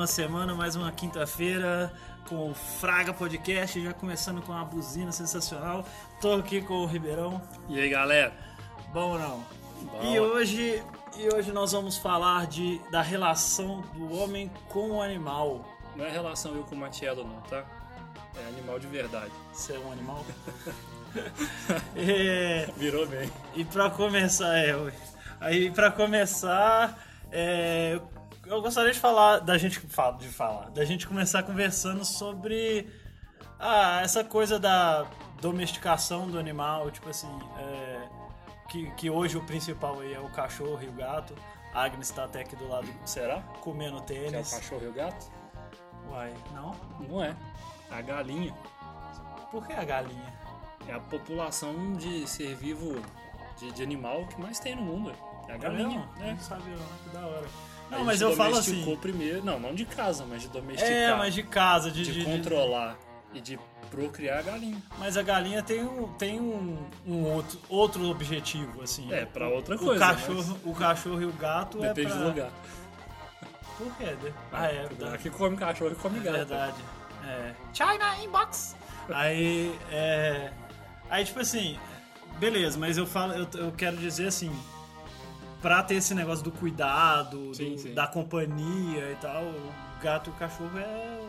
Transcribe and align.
uma 0.00 0.06
semana, 0.06 0.54
mais 0.54 0.76
uma 0.76 0.90
quinta-feira 0.90 1.92
com 2.26 2.52
o 2.52 2.54
Fraga 2.54 3.12
Podcast, 3.12 3.84
já 3.84 3.92
começando 3.92 4.40
com 4.40 4.50
uma 4.50 4.64
buzina 4.64 5.12
sensacional. 5.12 5.84
Tô 6.22 6.32
aqui 6.32 6.62
com 6.62 6.72
o 6.72 6.86
Ribeirão. 6.86 7.42
E 7.68 7.78
aí, 7.78 7.90
galera? 7.90 8.32
Bom 8.94 9.10
ou 9.10 9.18
não? 9.18 9.44
Bom. 9.82 10.02
E 10.02 10.18
hoje, 10.18 10.82
e 11.18 11.28
hoje 11.34 11.52
nós 11.52 11.72
vamos 11.72 11.98
falar 11.98 12.46
de, 12.46 12.80
da 12.90 13.02
relação 13.02 13.82
do 13.92 14.10
homem 14.16 14.50
com 14.70 14.92
o 14.92 15.02
animal. 15.02 15.68
Não 15.94 16.06
é 16.06 16.10
relação 16.10 16.54
eu 16.54 16.62
com 16.62 16.74
o 16.74 16.78
Matiello, 16.78 17.22
não, 17.22 17.42
tá? 17.42 17.62
É 18.42 18.48
animal 18.48 18.78
de 18.78 18.86
verdade. 18.86 19.32
Você 19.52 19.74
é 19.74 19.78
um 19.78 19.92
animal? 19.92 20.24
É, 21.96 22.70
Virou 22.76 23.04
bem. 23.04 23.30
E 23.56 23.64
pra 23.64 23.90
começar, 23.90 24.56
é, 24.56 24.72
aí 25.40 25.68
pra 25.68 25.90
começar, 25.90 26.96
é, 27.32 27.94
eu 27.96 28.19
gostaria 28.58 28.92
de 28.92 28.98
falar, 28.98 29.38
da 29.38 29.56
gente 29.56 29.78
de 29.78 30.28
falar, 30.28 30.70
da 30.70 30.84
gente 30.84 31.06
começar 31.06 31.42
conversando 31.44 32.04
sobre 32.04 32.88
ah, 33.58 34.00
essa 34.02 34.24
coisa 34.24 34.58
da 34.58 35.06
domesticação 35.40 36.28
do 36.28 36.38
animal, 36.38 36.90
tipo 36.90 37.08
assim, 37.08 37.28
é, 37.58 38.08
que, 38.68 38.90
que 38.92 39.10
hoje 39.10 39.36
o 39.36 39.44
principal 39.44 40.00
aí 40.00 40.14
é 40.14 40.20
o 40.20 40.28
cachorro 40.30 40.80
e 40.82 40.88
o 40.88 40.92
gato. 40.92 41.34
A 41.72 41.84
Agnes 41.84 42.10
tá 42.10 42.24
até 42.24 42.40
aqui 42.40 42.56
do 42.56 42.66
lado 42.66 42.88
Será? 43.04 43.40
comendo 43.60 44.00
Que 44.02 44.14
é 44.14 44.16
o 44.16 44.30
tênis. 44.30 44.50
cachorro 44.50 44.82
e 44.84 44.88
o 44.88 44.92
gato? 44.92 45.30
Uai, 46.10 46.34
não? 46.52 46.74
Não 47.08 47.22
é. 47.22 47.36
A 47.90 48.00
galinha. 48.00 48.52
Por 49.50 49.66
que 49.66 49.72
a 49.72 49.84
galinha? 49.84 50.40
É 50.88 50.92
a 50.92 50.98
população 50.98 51.92
de 51.92 52.26
ser 52.26 52.56
vivo 52.56 53.00
de, 53.58 53.70
de 53.70 53.82
animal 53.82 54.26
que 54.26 54.40
mais 54.40 54.58
tem 54.58 54.74
no 54.74 54.82
mundo. 54.82 55.12
É 55.46 55.52
a 55.52 55.56
galinha. 55.56 56.08
Não, 56.16 56.24
né? 56.24 56.32
não 56.32 56.40
sabia, 56.40 56.74
não. 56.74 56.98
que 57.04 57.08
da 57.10 57.26
hora. 57.26 57.46
Não, 57.90 58.04
mas 58.04 58.20
eu 58.20 58.34
falo 58.36 58.50
domesticou 58.50 58.92
assim. 58.92 59.00
primeiro. 59.00 59.44
Não, 59.44 59.58
não 59.58 59.74
de 59.74 59.84
casa, 59.84 60.24
mas 60.28 60.42
de 60.42 60.48
domesticar. 60.48 60.92
É, 60.92 61.14
mas 61.16 61.34
de 61.34 61.42
casa, 61.42 61.90
de, 61.90 62.02
de, 62.04 62.12
de- 62.12 62.18
de- 62.20 62.24
controlar 62.24 62.96
e 63.34 63.40
de 63.40 63.58
procriar 63.90 64.38
a 64.38 64.42
galinha. 64.42 64.80
Mas 64.98 65.16
a 65.16 65.22
galinha 65.22 65.62
tem 65.62 65.82
um, 65.82 66.06
tem 66.14 66.40
um, 66.40 66.78
um 67.06 67.24
outro, 67.24 67.58
outro 67.68 68.08
objetivo, 68.08 68.82
assim. 68.82 69.12
É, 69.12 69.24
pra 69.24 69.48
outra 69.48 69.74
o 69.74 69.78
coisa, 69.78 69.98
Cachorro, 70.06 70.56
O 70.64 70.74
cachorro 70.74 71.20
e 71.22 71.26
o 71.26 71.32
gato 71.32 71.78
Depende 71.80 72.06
é 72.06 72.10
pra... 72.10 72.18
do 72.18 72.24
lugar. 72.28 72.50
Por 73.76 73.96
quê? 73.96 74.16
De- 74.22 74.32
Ah, 74.52 74.66
é, 74.66 74.88
que 75.20 75.30
come 75.30 75.56
cachorro 75.56 75.92
e 75.92 75.94
come 75.96 76.18
É 76.18 76.22
gato. 76.22 76.36
verdade. 76.36 76.76
É. 77.26 77.52
China 77.72 78.16
Inbox! 78.24 78.76
Aí, 79.12 79.76
é... 79.90 80.52
Aí, 81.08 81.24
tipo 81.24 81.40
assim, 81.40 81.76
beleza, 82.38 82.78
mas 82.78 82.96
eu 82.96 83.06
falo, 83.06 83.32
eu, 83.34 83.48
eu 83.54 83.72
quero 83.72 83.96
dizer 83.96 84.28
assim, 84.28 84.50
pra 85.60 85.82
ter 85.82 85.96
esse 85.96 86.14
negócio 86.14 86.44
do 86.44 86.50
cuidado, 86.52 87.54
Sim, 87.54 87.72
do- 87.74 87.78
sim. 87.78 87.94
da 87.94 88.06
companhia 88.06 89.12
e 89.12 89.16
tal, 89.20 89.42
o 89.44 89.72
gato 90.02 90.30
e 90.30 90.32
o 90.32 90.36
cachorro 90.36 90.78
é 90.78 91.20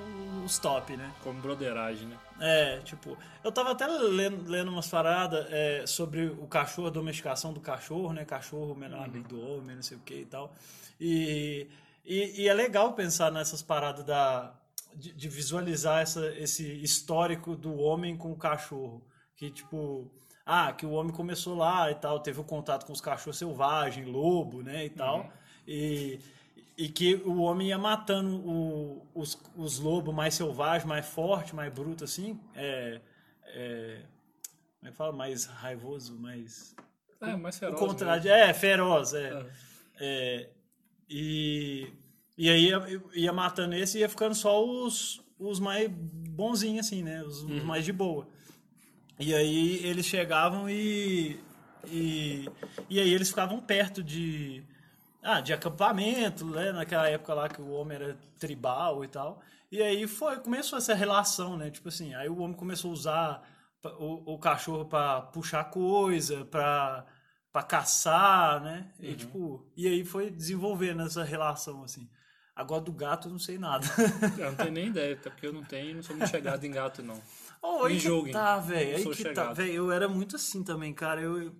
os 0.45 0.57
top, 0.57 0.95
né? 0.97 1.11
Come 1.23 1.39
broderagem, 1.41 2.07
né? 2.07 2.17
É, 2.39 2.79
tipo, 2.79 3.17
eu 3.43 3.51
tava 3.51 3.71
até 3.71 3.85
lendo, 3.85 4.49
lendo 4.49 4.71
umas 4.71 4.87
paradas 4.87 5.45
é, 5.51 5.85
sobre 5.85 6.25
o 6.25 6.47
cachorro, 6.47 6.87
a 6.87 6.91
domesticação 6.91 7.53
do 7.53 7.59
cachorro, 7.59 8.11
né? 8.13 8.25
Cachorro, 8.25 8.73
menor 8.73 9.03
amigo 9.05 9.27
do 9.27 9.39
homem, 9.39 9.75
não 9.75 9.83
sei 9.83 9.97
o 9.97 10.01
que 10.01 10.15
e 10.21 10.25
tal. 10.25 10.51
E, 10.99 11.67
e, 12.05 12.41
e 12.43 12.47
é 12.47 12.53
legal 12.53 12.93
pensar 12.93 13.31
nessas 13.31 13.61
paradas 13.61 14.03
da, 14.05 14.53
de, 14.95 15.13
de 15.13 15.29
visualizar 15.29 16.01
essa, 16.01 16.25
esse 16.37 16.63
histórico 16.81 17.55
do 17.55 17.75
homem 17.77 18.17
com 18.17 18.31
o 18.31 18.35
cachorro. 18.37 19.03
Que, 19.35 19.51
tipo, 19.51 20.11
ah, 20.45 20.71
que 20.73 20.85
o 20.85 20.91
homem 20.91 21.13
começou 21.13 21.55
lá 21.55 21.89
e 21.91 21.95
tal, 21.95 22.19
teve 22.19 22.39
o 22.39 22.43
contato 22.43 22.85
com 22.85 22.93
os 22.93 23.01
cachorros 23.01 23.37
selvagens, 23.37 24.07
lobo, 24.07 24.61
né? 24.61 24.85
E 24.85 24.89
tal. 24.89 25.31
E, 25.67 26.19
e 26.77 26.89
que 26.89 27.15
o 27.15 27.41
homem 27.41 27.67
ia 27.69 27.77
matando 27.77 28.35
o- 28.37 29.05
os, 29.13 29.39
os 29.55 29.79
lobos 29.79 30.13
mais 30.13 30.33
selvagens, 30.33 30.85
mais 30.87 31.05
fortes, 31.05 31.53
mais 31.53 31.71
brutos, 31.71 32.03
assim. 32.11 32.39
É, 32.55 32.99
é, 33.45 34.01
como 34.79 34.87
é 34.87 34.91
que 34.91 34.97
fala? 34.97 35.11
Mais 35.11 35.45
raivoso, 35.45 36.17
mais. 36.19 36.75
É, 37.21 37.35
mais 37.35 37.59
feroz. 37.59 37.79
o 37.79 37.85
contrário. 37.85 38.23
mesmo. 38.23 38.35
É, 38.37 38.53
feroz, 38.53 39.13
é. 39.13 39.27
É. 39.29 39.45
É, 40.03 40.49
e, 41.09 41.93
e 42.37 42.49
aí 42.49 42.69
ia, 42.69 43.01
ia 43.13 43.33
matando 43.33 43.75
esse 43.75 43.97
e 43.97 44.01
ia 44.01 44.09
ficando 44.09 44.33
só 44.33 44.63
os, 44.65 45.21
os 45.37 45.59
mais 45.59 45.87
bonzinhos, 45.89 46.87
assim, 46.87 47.03
né? 47.03 47.21
Os, 47.23 47.43
os 47.43 47.63
mais 47.63 47.85
de 47.85 47.93
boa. 47.93 48.27
E 49.21 49.35
aí 49.35 49.85
eles 49.85 50.05
chegavam 50.05 50.67
e, 50.67 51.39
e. 51.85 52.49
E 52.89 52.99
aí 52.99 53.13
eles 53.13 53.29
ficavam 53.29 53.61
perto 53.61 54.03
de. 54.03 54.63
Ah, 55.21 55.39
de 55.39 55.53
acampamento, 55.53 56.45
né? 56.45 56.71
Naquela 56.71 57.07
época 57.07 57.33
lá 57.35 57.47
que 57.47 57.61
o 57.61 57.69
homem 57.69 57.95
era 57.95 58.17
tribal 58.39 59.03
e 59.05 59.07
tal. 59.07 59.39
E 59.71 59.81
aí 59.81 60.07
foi, 60.07 60.39
começou 60.39 60.79
essa 60.79 60.95
relação, 60.95 61.55
né? 61.55 61.69
Tipo 61.69 61.89
assim, 61.89 62.15
aí 62.15 62.27
o 62.27 62.39
homem 62.39 62.57
começou 62.57 62.89
a 62.89 62.93
usar 62.93 63.43
o, 63.99 64.33
o 64.33 64.39
cachorro 64.39 64.85
pra 64.85 65.21
puxar 65.21 65.65
coisa, 65.65 66.43
pra, 66.45 67.05
pra 67.53 67.61
caçar, 67.61 68.61
né? 68.61 68.91
E 68.99 69.13
tipo, 69.13 69.63
e 69.77 69.87
aí 69.87 70.03
foi 70.03 70.31
desenvolvendo 70.31 71.03
essa 71.03 71.23
relação, 71.23 71.83
assim. 71.83 72.09
Agora 72.55 72.81
do 72.81 72.91
gato 72.91 73.27
eu 73.27 73.31
não 73.31 73.39
sei 73.39 73.59
nada. 73.59 73.85
Eu 74.37 74.49
não 74.49 74.55
tenho 74.55 74.71
nem 74.71 74.87
ideia, 74.87 75.13
até 75.13 75.29
porque 75.29 75.47
eu 75.47 75.53
não 75.53 75.63
tenho, 75.63 75.95
não 75.95 76.03
sou 76.03 76.15
muito 76.15 76.29
chegado 76.29 76.65
em 76.65 76.71
gato, 76.71 77.03
não. 77.03 77.21
Oh, 77.61 77.83
aí 77.85 77.93
Me 77.93 77.99
que 78.01 78.29
tá, 78.31 78.57
velho. 78.59 78.95
Aí 78.95 79.03
sou 79.03 79.11
que 79.11 79.25
tá, 79.25 79.53
velho. 79.53 79.73
Eu 79.73 79.91
era 79.91 80.07
muito 80.09 80.35
assim 80.35 80.63
também, 80.63 80.93
cara. 80.93 81.21
Eu, 81.21 81.41
eu- 81.41 81.55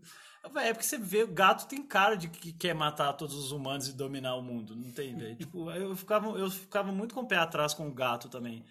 é 0.58 0.74
porque 0.74 0.86
você 0.86 0.98
vê, 0.98 1.24
o 1.24 1.28
gato 1.28 1.68
tem 1.68 1.84
cara 1.86 2.16
de 2.18 2.28
que 2.28 2.52
quer 2.52 2.74
matar 2.74 3.14
todos 3.14 3.36
os 3.36 3.52
humanos 3.52 3.88
e 3.88 3.94
dominar 3.94 4.36
o 4.36 4.42
mundo. 4.42 4.76
Não 4.76 4.92
tem, 4.92 5.16
velho. 5.16 5.36
tipo, 5.38 5.70
eu 5.72 5.96
ficava, 5.96 6.28
eu 6.40 6.50
ficava 6.50 6.92
muito 6.92 7.14
com 7.14 7.22
o 7.22 7.28
pé 7.28 7.36
atrás 7.38 7.74
com 7.74 7.88
o 7.88 7.94
gato 7.94 8.28
também. 8.30 8.66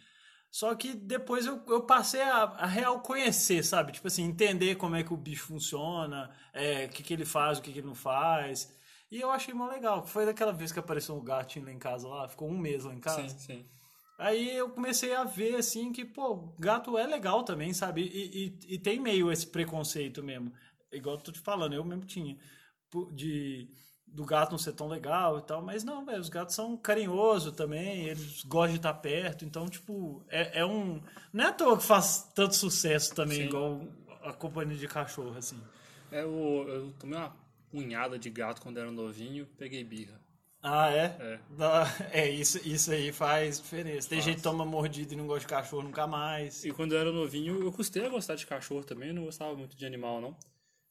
Só 0.50 0.74
que 0.74 0.94
depois 0.94 1.46
eu, 1.46 1.62
eu 1.68 1.82
passei 1.82 2.22
a, 2.22 2.42
a 2.44 2.66
real 2.66 3.00
conhecer, 3.00 3.64
sabe? 3.64 3.92
Tipo 3.92 4.08
assim, 4.08 4.24
entender 4.24 4.76
como 4.76 4.96
é 4.96 5.04
que 5.04 5.14
o 5.14 5.16
bicho 5.16 5.44
funciona, 5.46 6.30
é, 6.52 6.86
o 6.86 6.88
que, 6.90 7.02
que 7.04 7.14
ele 7.14 7.24
faz, 7.24 7.58
o 7.58 7.62
que, 7.62 7.72
que 7.72 7.78
ele 7.80 7.86
não 7.88 7.94
faz. 7.94 8.72
E 9.10 9.20
eu 9.20 9.30
achei 9.30 9.54
mó 9.54 9.68
legal. 9.68 10.04
Foi 10.06 10.26
daquela 10.26 10.52
vez 10.52 10.72
que 10.72 10.78
apareceu 10.80 11.16
um 11.16 11.24
gatinho 11.24 11.66
lá 11.66 11.72
em 11.72 11.78
casa 11.78 12.08
lá, 12.08 12.28
ficou 12.28 12.48
um 12.50 12.58
mês 12.58 12.84
lá 12.84 12.94
em 12.94 13.00
casa. 13.00 13.36
Sim, 13.38 13.38
sim. 13.38 13.66
Aí 14.20 14.54
eu 14.54 14.68
comecei 14.68 15.14
a 15.14 15.24
ver, 15.24 15.56
assim, 15.56 15.90
que, 15.92 16.04
pô, 16.04 16.52
gato 16.58 16.98
é 16.98 17.06
legal 17.06 17.42
também, 17.42 17.72
sabe? 17.72 18.02
E, 18.02 18.58
e, 18.68 18.74
e 18.74 18.78
tem 18.78 19.00
meio 19.00 19.32
esse 19.32 19.46
preconceito 19.46 20.22
mesmo. 20.22 20.52
Igual 20.92 21.16
eu 21.16 21.22
tô 21.22 21.32
te 21.32 21.40
falando, 21.40 21.72
eu 21.72 21.82
mesmo 21.82 22.04
tinha. 22.04 22.36
De, 23.12 23.66
do 24.06 24.26
gato 24.26 24.50
não 24.50 24.58
ser 24.58 24.74
tão 24.74 24.88
legal 24.88 25.38
e 25.38 25.42
tal. 25.42 25.62
Mas 25.62 25.84
não, 25.84 26.04
velho, 26.04 26.20
os 26.20 26.28
gatos 26.28 26.54
são 26.54 26.76
carinhosos 26.76 27.54
também, 27.54 28.08
eles 28.08 28.42
gostam 28.44 28.72
de 28.72 28.76
estar 28.76 28.92
perto. 28.92 29.46
Então, 29.46 29.66
tipo, 29.66 30.22
é, 30.28 30.60
é 30.60 30.66
um... 30.66 31.00
Não 31.32 31.44
é 31.44 31.48
à 31.48 31.52
toa 31.52 31.78
que 31.78 31.84
faz 31.84 32.30
tanto 32.34 32.54
sucesso 32.54 33.14
também, 33.14 33.38
Sim. 33.38 33.44
igual 33.44 33.80
a 34.22 34.34
companhia 34.34 34.76
de 34.76 34.86
cachorro, 34.86 35.34
assim. 35.38 35.58
É, 36.12 36.22
Eu, 36.22 36.66
eu 36.68 36.92
tomei 36.98 37.16
uma 37.16 37.34
punhada 37.70 38.18
de 38.18 38.28
gato 38.28 38.60
quando 38.60 38.76
era 38.76 38.90
novinho, 38.90 39.46
peguei 39.56 39.82
birra. 39.82 40.19
Ah, 40.62 40.90
é? 40.90 41.04
É. 41.20 41.40
É, 42.12 42.28
isso, 42.28 42.58
isso 42.68 42.90
aí 42.92 43.12
faz 43.12 43.60
diferença. 43.60 44.08
Tem 44.08 44.18
Faz. 44.18 44.24
gente 44.24 44.36
que 44.36 44.42
toma 44.42 44.64
mordida 44.64 45.14
e 45.14 45.16
não 45.16 45.26
gosta 45.26 45.40
de 45.40 45.46
cachorro 45.46 45.82
nunca 45.82 46.06
mais. 46.06 46.64
E 46.64 46.70
quando 46.72 46.92
eu 46.94 46.98
era 47.00 47.12
novinho, 47.12 47.62
eu 47.62 47.72
custei 47.72 48.04
a 48.04 48.08
gostar 48.08 48.34
de 48.34 48.46
cachorro 48.46 48.84
também, 48.84 49.08
eu 49.08 49.14
não 49.14 49.24
gostava 49.24 49.54
muito 49.54 49.76
de 49.76 49.86
animal, 49.86 50.20
não. 50.20 50.36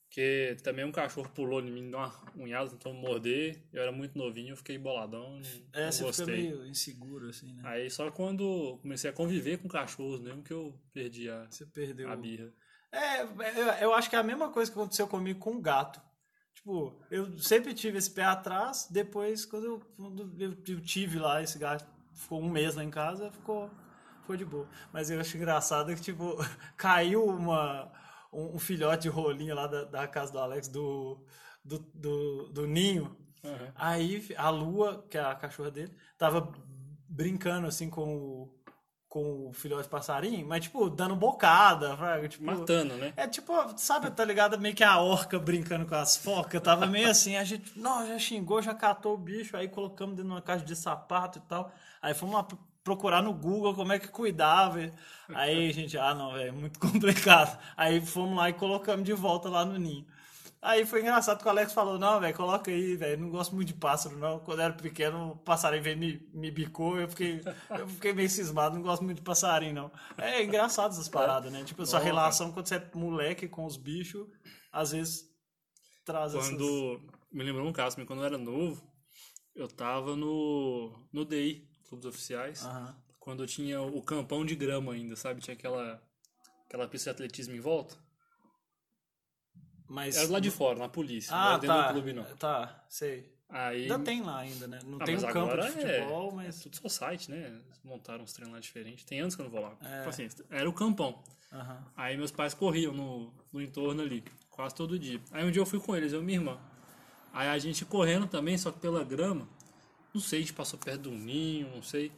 Porque 0.07 0.57
também 0.63 0.83
um 0.83 0.91
cachorro 0.91 1.29
pulou 1.29 1.61
em 1.61 1.69
mim, 1.69 1.87
deu 1.91 1.99
uma 1.99 2.11
unhada, 2.35 2.71
tentou 2.71 2.91
me 2.95 2.99
morder. 2.99 3.61
Eu 3.71 3.83
era 3.83 3.91
muito 3.91 4.17
novinho, 4.17 4.53
eu 4.53 4.57
fiquei 4.57 4.75
boladão, 4.75 5.39
não, 5.39 5.41
É, 5.71 5.85
não 5.85 5.91
você 5.91 6.03
gostei. 6.03 6.25
fica 6.25 6.37
meio 6.37 6.65
inseguro, 6.65 7.29
assim, 7.29 7.53
né? 7.53 7.61
Aí 7.63 7.89
só 7.91 8.09
quando 8.09 8.79
comecei 8.81 9.07
a 9.11 9.13
conviver 9.13 9.59
com 9.59 9.67
cachorros 9.67 10.19
mesmo 10.19 10.41
que 10.41 10.51
eu 10.51 10.73
perdi 10.91 11.29
a, 11.29 11.45
Você 11.47 11.63
perdeu. 11.67 12.09
a 12.09 12.15
birra. 12.15 12.51
É, 12.91 13.21
eu, 13.21 13.65
eu 13.81 13.93
acho 13.93 14.09
que 14.09 14.15
é 14.15 14.19
a 14.19 14.23
mesma 14.23 14.49
coisa 14.49 14.71
que 14.71 14.77
aconteceu 14.79 15.07
comigo 15.07 15.39
com 15.39 15.51
o 15.57 15.61
gato. 15.61 16.01
Tipo, 16.59 16.93
eu 17.09 17.39
sempre 17.39 17.73
tive 17.73 17.97
esse 17.97 18.11
pé 18.11 18.25
atrás, 18.25 18.85
depois, 18.91 19.45
quando 19.45 19.65
eu, 19.65 19.81
quando 19.95 20.43
eu, 20.67 20.81
tive 20.81 21.17
lá 21.17 21.41
esse 21.41 21.57
gato, 21.57 21.85
ficou 22.13 22.41
um 22.41 22.49
mês 22.49 22.75
lá 22.75 22.83
em 22.83 22.89
casa, 22.89 23.31
ficou, 23.31 23.69
ficou 24.19 24.35
de 24.35 24.43
boa. 24.43 24.67
Mas 24.91 25.09
eu 25.09 25.21
acho 25.21 25.37
engraçado 25.37 25.95
que, 25.95 26.01
tipo, 26.01 26.35
caiu 26.75 27.25
uma, 27.25 27.89
um, 28.31 28.55
um 28.55 28.59
filhote 28.59 29.03
de 29.03 29.09
rolinho 29.09 29.55
lá 29.55 29.67
da, 29.67 29.85
da 29.85 30.05
casa 30.05 30.33
do 30.33 30.39
Alex, 30.39 30.67
do, 30.67 31.23
do, 31.63 31.79
do, 31.93 32.49
do 32.49 32.67
ninho. 32.67 33.15
Aham. 33.41 33.71
Aí 33.73 34.27
a 34.35 34.49
Lua, 34.49 35.05
que 35.09 35.17
é 35.17 35.21
a 35.21 35.35
cachorra 35.35 35.71
dele, 35.71 35.95
tava 36.17 36.51
brincando 37.07 37.67
assim 37.67 37.89
com 37.89 38.17
o, 38.17 38.58
com 39.09 39.47
o 39.49 39.53
filhote 39.53 39.83
de 39.83 39.89
passarinho, 39.89 40.47
mas 40.47 40.63
tipo, 40.65 40.87
dando 40.89 41.15
bocada, 41.15 41.97
tipo, 42.29 42.45
Matando, 42.45 42.93
né? 42.95 43.11
é 43.17 43.27
tipo, 43.27 43.51
sabe, 43.75 44.11
tá 44.11 44.23
ligado? 44.23 44.59
Meio 44.59 44.75
que 44.75 44.83
a 44.83 44.99
orca 44.99 45.39
brincando 45.39 45.85
com 45.87 45.95
as 45.95 46.15
focas, 46.15 46.61
tava 46.61 46.85
meio 46.85 47.09
assim, 47.09 47.35
a 47.35 47.43
gente, 47.43 47.77
não, 47.77 48.07
já 48.07 48.19
xingou, 48.19 48.61
já 48.61 48.73
catou 48.73 49.15
o 49.15 49.17
bicho, 49.17 49.57
aí 49.57 49.67
colocamos 49.67 50.15
dentro 50.15 50.29
de 50.29 50.35
uma 50.35 50.41
caixa 50.43 50.63
de 50.63 50.75
sapato 50.75 51.39
e 51.39 51.41
tal. 51.41 51.71
Aí 52.01 52.13
fomos 52.13 52.35
lá 52.35 52.43
pro- 52.43 52.59
procurar 52.83 53.23
no 53.23 53.33
Google 53.33 53.73
como 53.73 53.91
é 53.91 53.97
que 53.99 54.07
cuidava. 54.09 54.79
Aí 55.33 55.69
a 55.69 55.73
gente, 55.73 55.97
ah, 55.97 56.13
não, 56.13 56.33
velho, 56.33 56.53
muito 56.53 56.77
complicado. 56.79 57.57
Aí 57.75 57.99
fomos 58.05 58.37
lá 58.37 58.49
e 58.49 58.53
colocamos 58.53 59.03
de 59.05 59.13
volta 59.13 59.49
lá 59.49 59.65
no 59.65 59.77
ninho. 59.77 60.05
Aí 60.61 60.85
foi 60.85 60.99
engraçado 60.99 61.41
que 61.41 61.47
o 61.47 61.49
Alex 61.49 61.71
falou, 61.71 61.97
não, 61.97 62.19
velho, 62.19 62.35
coloca 62.35 62.69
aí, 62.69 62.97
velho, 62.97 63.21
não 63.21 63.29
gosto 63.29 63.55
muito 63.55 63.69
de 63.69 63.73
pássaro, 63.73 64.17
não. 64.17 64.39
Quando 64.39 64.59
eu 64.59 64.65
era 64.65 64.73
pequeno, 64.73 65.31
o 65.31 65.37
passarinho 65.37 65.81
veio 65.81 65.97
me, 65.97 66.29
me 66.33 66.51
bicou, 66.51 66.99
eu 66.99 67.07
fiquei, 67.07 67.41
eu 67.69 67.87
fiquei 67.87 68.11
meio 68.11 68.29
cismado, 68.29 68.75
não 68.75 68.81
gosto 68.81 69.03
muito 69.03 69.17
de 69.19 69.23
passarinho, 69.23 69.73
não. 69.73 69.91
É 70.17 70.43
engraçado 70.43 70.91
essas 70.91 71.07
paradas, 71.07 71.49
né? 71.49 71.63
Tipo, 71.63 71.83
essa 71.83 71.97
Não, 71.97 72.03
relação 72.03 72.51
quando 72.51 72.67
você 72.67 72.75
é 72.75 72.91
moleque 72.93 73.47
com 73.47 73.65
os 73.65 73.77
bichos, 73.77 74.27
às 74.69 74.91
vezes 74.91 75.29
traz 76.03 76.35
essas... 76.35 76.49
Quando. 76.49 77.01
Me 77.31 77.43
lembrou 77.43 77.65
um 77.65 77.71
caso, 77.71 77.95
quando 78.05 78.19
eu 78.19 78.25
era 78.25 78.37
novo, 78.37 78.83
eu 79.55 79.67
tava 79.67 80.15
no. 80.15 80.91
no 81.13 81.23
DI, 81.23 81.69
Clubes 81.87 82.05
Oficiais. 82.05 82.65
Aham. 82.65 82.95
Quando 83.17 83.43
eu 83.43 83.47
tinha 83.47 83.81
o 83.81 84.01
campão 84.01 84.43
de 84.43 84.55
grama 84.55 84.93
ainda, 84.93 85.15
sabe? 85.15 85.39
Tinha 85.39 85.53
aquela. 85.53 86.01
aquela 86.65 86.87
pista 86.87 87.11
de 87.11 87.15
atletismo 87.15 87.53
em 87.53 87.59
volta. 87.59 87.95
Mas... 89.89 90.15
Era 90.15 90.29
lado 90.29 90.43
de 90.43 90.51
fora, 90.51 90.77
na 90.77 90.87
polícia. 90.87 91.31
não 91.35 91.41
Ah, 91.41 91.57
dentro 91.57 91.75
tá. 91.75 91.87
do 91.87 91.93
clube, 91.93 92.13
não. 92.13 92.23
Tá, 92.35 92.83
sei. 92.87 93.29
Aí. 93.49 93.81
Ainda 93.83 93.99
tem 93.99 94.21
lá 94.21 94.37
ainda, 94.39 94.67
né? 94.67 94.79
Não 94.85 94.99
Ah, 95.01 95.03
tem 95.05 95.17
um 95.17 95.21
campo 95.21 95.33
de 95.33 95.39
agora 95.39 95.71
futebol, 95.71 96.31
é, 96.31 96.35
mas... 96.35 96.59
É 96.59 96.63
tudo 96.63 96.75
só 96.77 96.87
site, 96.89 97.31
né? 97.31 97.37
Eles 97.47 97.81
montaram 97.83 98.23
uns 98.23 98.31
treinos 98.31 98.53
lá 98.53 98.59
diferentes. 98.59 99.03
Tem 99.03 99.19
anos 99.19 99.35
que 99.35 99.41
eu 99.41 99.45
não 99.45 99.51
vou 99.51 99.61
lá. 99.61 99.73
É. 99.81 99.97
Tipo 99.97 100.09
assim, 100.09 100.29
era 100.51 100.69
o 100.69 100.73
campão. 100.73 101.17
Aham. 101.51 101.83
Aí 101.97 102.15
meus 102.15 102.29
pais 102.31 102.53
corriam 102.53 102.93
no, 102.93 103.33
no 103.51 103.59
entorno 103.59 104.03
ali, 104.03 104.23
quase 104.51 104.75
todo 104.75 104.99
dia. 104.99 105.19
Aí 105.31 105.43
um 105.43 105.49
dia 105.49 105.61
eu 105.61 105.65
fui 105.65 105.79
com 105.79 105.95
eles, 105.95 106.13
eu 106.13 106.21
e 106.21 106.23
minha 106.23 106.37
irmã. 106.37 106.59
Aí 107.33 107.47
a 107.47 107.57
gente 107.57 107.83
correndo 107.85 108.27
também, 108.27 108.55
só 108.55 108.71
que 108.71 108.79
pela 108.79 109.03
grama. 109.03 109.47
Não 110.13 110.21
sei, 110.21 110.39
a 110.39 110.41
gente 110.41 110.53
passou 110.53 110.77
perto 110.79 111.01
do 111.01 111.11
ninho, 111.11 111.69
não 111.73 111.81
sei. 111.81 112.11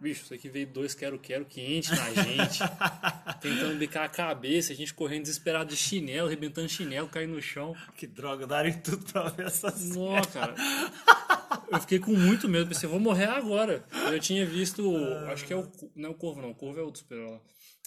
Bicho, 0.00 0.24
isso 0.24 0.34
aqui 0.34 0.48
veio 0.48 0.66
dois 0.66 0.94
quero-quero 0.94 1.44
quente 1.44 1.90
na 1.90 2.12
gente. 2.12 2.58
tentando 3.40 3.78
bicar 3.78 4.04
a 4.04 4.08
cabeça, 4.08 4.72
a 4.72 4.76
gente 4.76 4.92
correndo 4.92 5.22
desesperado 5.22 5.70
de 5.70 5.76
chinelo, 5.76 6.26
arrebentando 6.26 6.68
chinelo, 6.68 7.08
caindo 7.08 7.34
no 7.34 7.42
chão. 7.42 7.74
Que 7.96 8.06
droga, 8.06 8.46
daria 8.46 8.74
tudo 8.74 9.04
pra 9.10 9.28
ver 9.30 9.46
essas... 9.46 9.96
Nossa, 9.96 10.30
cara. 10.30 10.54
Eu 11.70 11.80
fiquei 11.80 11.98
com 11.98 12.12
muito 12.12 12.48
medo, 12.48 12.68
pensei, 12.68 12.88
vou 12.88 13.00
morrer 13.00 13.26
agora. 13.26 13.84
Eu 14.10 14.20
tinha 14.20 14.44
visto, 14.44 14.96
acho 15.28 15.44
que 15.44 15.52
é 15.52 15.56
o, 15.56 15.70
não 15.94 16.10
é 16.10 16.12
o 16.12 16.14
Corvo 16.14 16.42
não, 16.42 16.50
o 16.50 16.54
Corvo 16.54 16.78
é 16.78 16.82
outro 16.82 17.00
super 17.00 17.16
lá. 17.16 17.40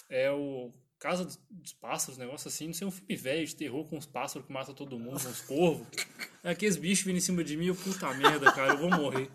É 0.10 0.32
o 0.32 0.74
Casa 1.00 1.26
dos 1.50 1.72
Pássaros, 1.74 2.18
negócio 2.18 2.50
assim, 2.50 2.68
não 2.68 2.74
sei, 2.74 2.86
um 2.86 2.92
filme 2.92 3.16
velho 3.16 3.48
de 3.48 3.56
terror 3.56 3.86
com 3.88 3.98
os 3.98 4.06
pássaros 4.06 4.46
que 4.46 4.52
matam 4.54 4.76
todo 4.76 5.00
mundo, 5.00 5.16
uns 5.16 5.42
corvos. 5.42 5.88
É 6.42 6.52
aqueles 6.52 6.78
bichos 6.78 7.04
vindo 7.06 7.18
em 7.18 7.22
cima 7.22 7.44
de 7.44 7.58
mim, 7.58 7.66
eu, 7.66 7.76
puta 7.76 8.14
merda, 8.14 8.50
cara, 8.54 8.72
eu 8.72 8.78
vou 8.78 8.90
morrer. 8.90 9.30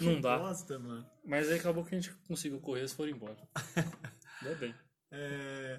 Não 0.00 0.20
dá. 0.20 0.38
Bosta, 0.38 0.78
mano. 0.78 1.04
Mas 1.24 1.48
aí 1.48 1.58
acabou 1.58 1.84
que 1.84 1.92
a 1.92 1.98
gente 2.00 2.14
conseguiu 2.28 2.60
correr, 2.60 2.80
eles 2.82 2.92
foram 2.92 3.10
embora. 3.10 3.36
Deu 4.42 4.54
bem. 4.56 4.72
É... 5.10 5.76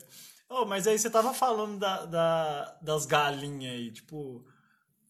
Oh, 0.49 0.65
mas 0.65 0.85
aí 0.85 0.99
você 0.99 1.09
tava 1.09 1.33
falando 1.33 1.79
da, 1.79 2.05
da- 2.05 2.79
das 2.81 3.05
galinhas 3.05 3.73
aí, 3.75 3.91
tipo... 3.91 4.45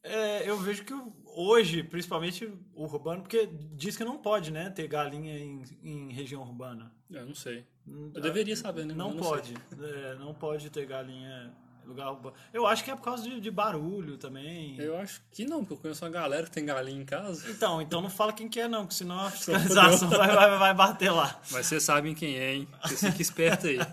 é, 0.03 0.47
eu 0.47 0.59
vejo 0.59 0.85
que 0.85 0.93
hoje, 1.37 1.83
principalmente 1.83 2.51
o 2.73 2.83
urbano, 2.83 3.21
porque 3.21 3.47
diz 3.73 3.95
que 3.95 4.03
não 4.03 4.17
pode, 4.17 4.51
né, 4.51 4.71
ter 4.71 4.87
galinha 4.87 5.37
em, 5.37 5.63
em 5.83 6.11
região 6.11 6.41
urbana. 6.41 6.91
Eu 7.09 7.25
não 7.25 7.35
sei. 7.35 7.65
Eu 8.13 8.21
deveria 8.21 8.55
saber, 8.55 8.85
né? 8.85 8.93
Não, 8.93 9.11
eu 9.11 9.17
pode. 9.17 9.53
É, 9.79 10.15
não 10.15 10.33
pode 10.33 10.69
ter 10.69 10.85
galinha 10.85 11.53
em 11.85 11.87
lugar 11.87 12.11
urbano. 12.11 12.35
Eu 12.51 12.65
acho 12.65 12.83
que 12.83 12.91
é 12.91 12.95
por 12.95 13.03
causa 13.03 13.23
de, 13.23 13.39
de 13.39 13.51
barulho 13.51 14.17
também. 14.17 14.77
Eu 14.79 14.97
acho 14.97 15.21
que 15.31 15.45
não, 15.45 15.59
porque 15.59 15.73
eu 15.73 15.77
conheço 15.77 16.03
uma 16.03 16.11
galera 16.11 16.43
que 16.43 16.51
tem 16.51 16.65
galinha 16.65 17.01
em 17.01 17.05
casa. 17.05 17.49
Então, 17.49 17.81
então 17.81 18.01
não 18.01 18.09
fala 18.09 18.33
quem 18.33 18.49
que 18.49 18.59
é 18.59 18.67
não, 18.67 18.81
porque 18.81 18.95
senão 18.95 19.19
a 19.21 19.31
fiscalização 19.31 20.09
vai, 20.09 20.27
vai, 20.27 20.57
vai 20.57 20.73
bater 20.73 21.11
lá. 21.11 21.39
Mas 21.51 21.67
vocês 21.67 21.83
sabem 21.83 22.13
quem 22.13 22.35
é, 22.35 22.55
hein? 22.55 22.67
Você 22.81 23.11
fica 23.11 23.21
esperto 23.21 23.67
aí. 23.67 23.79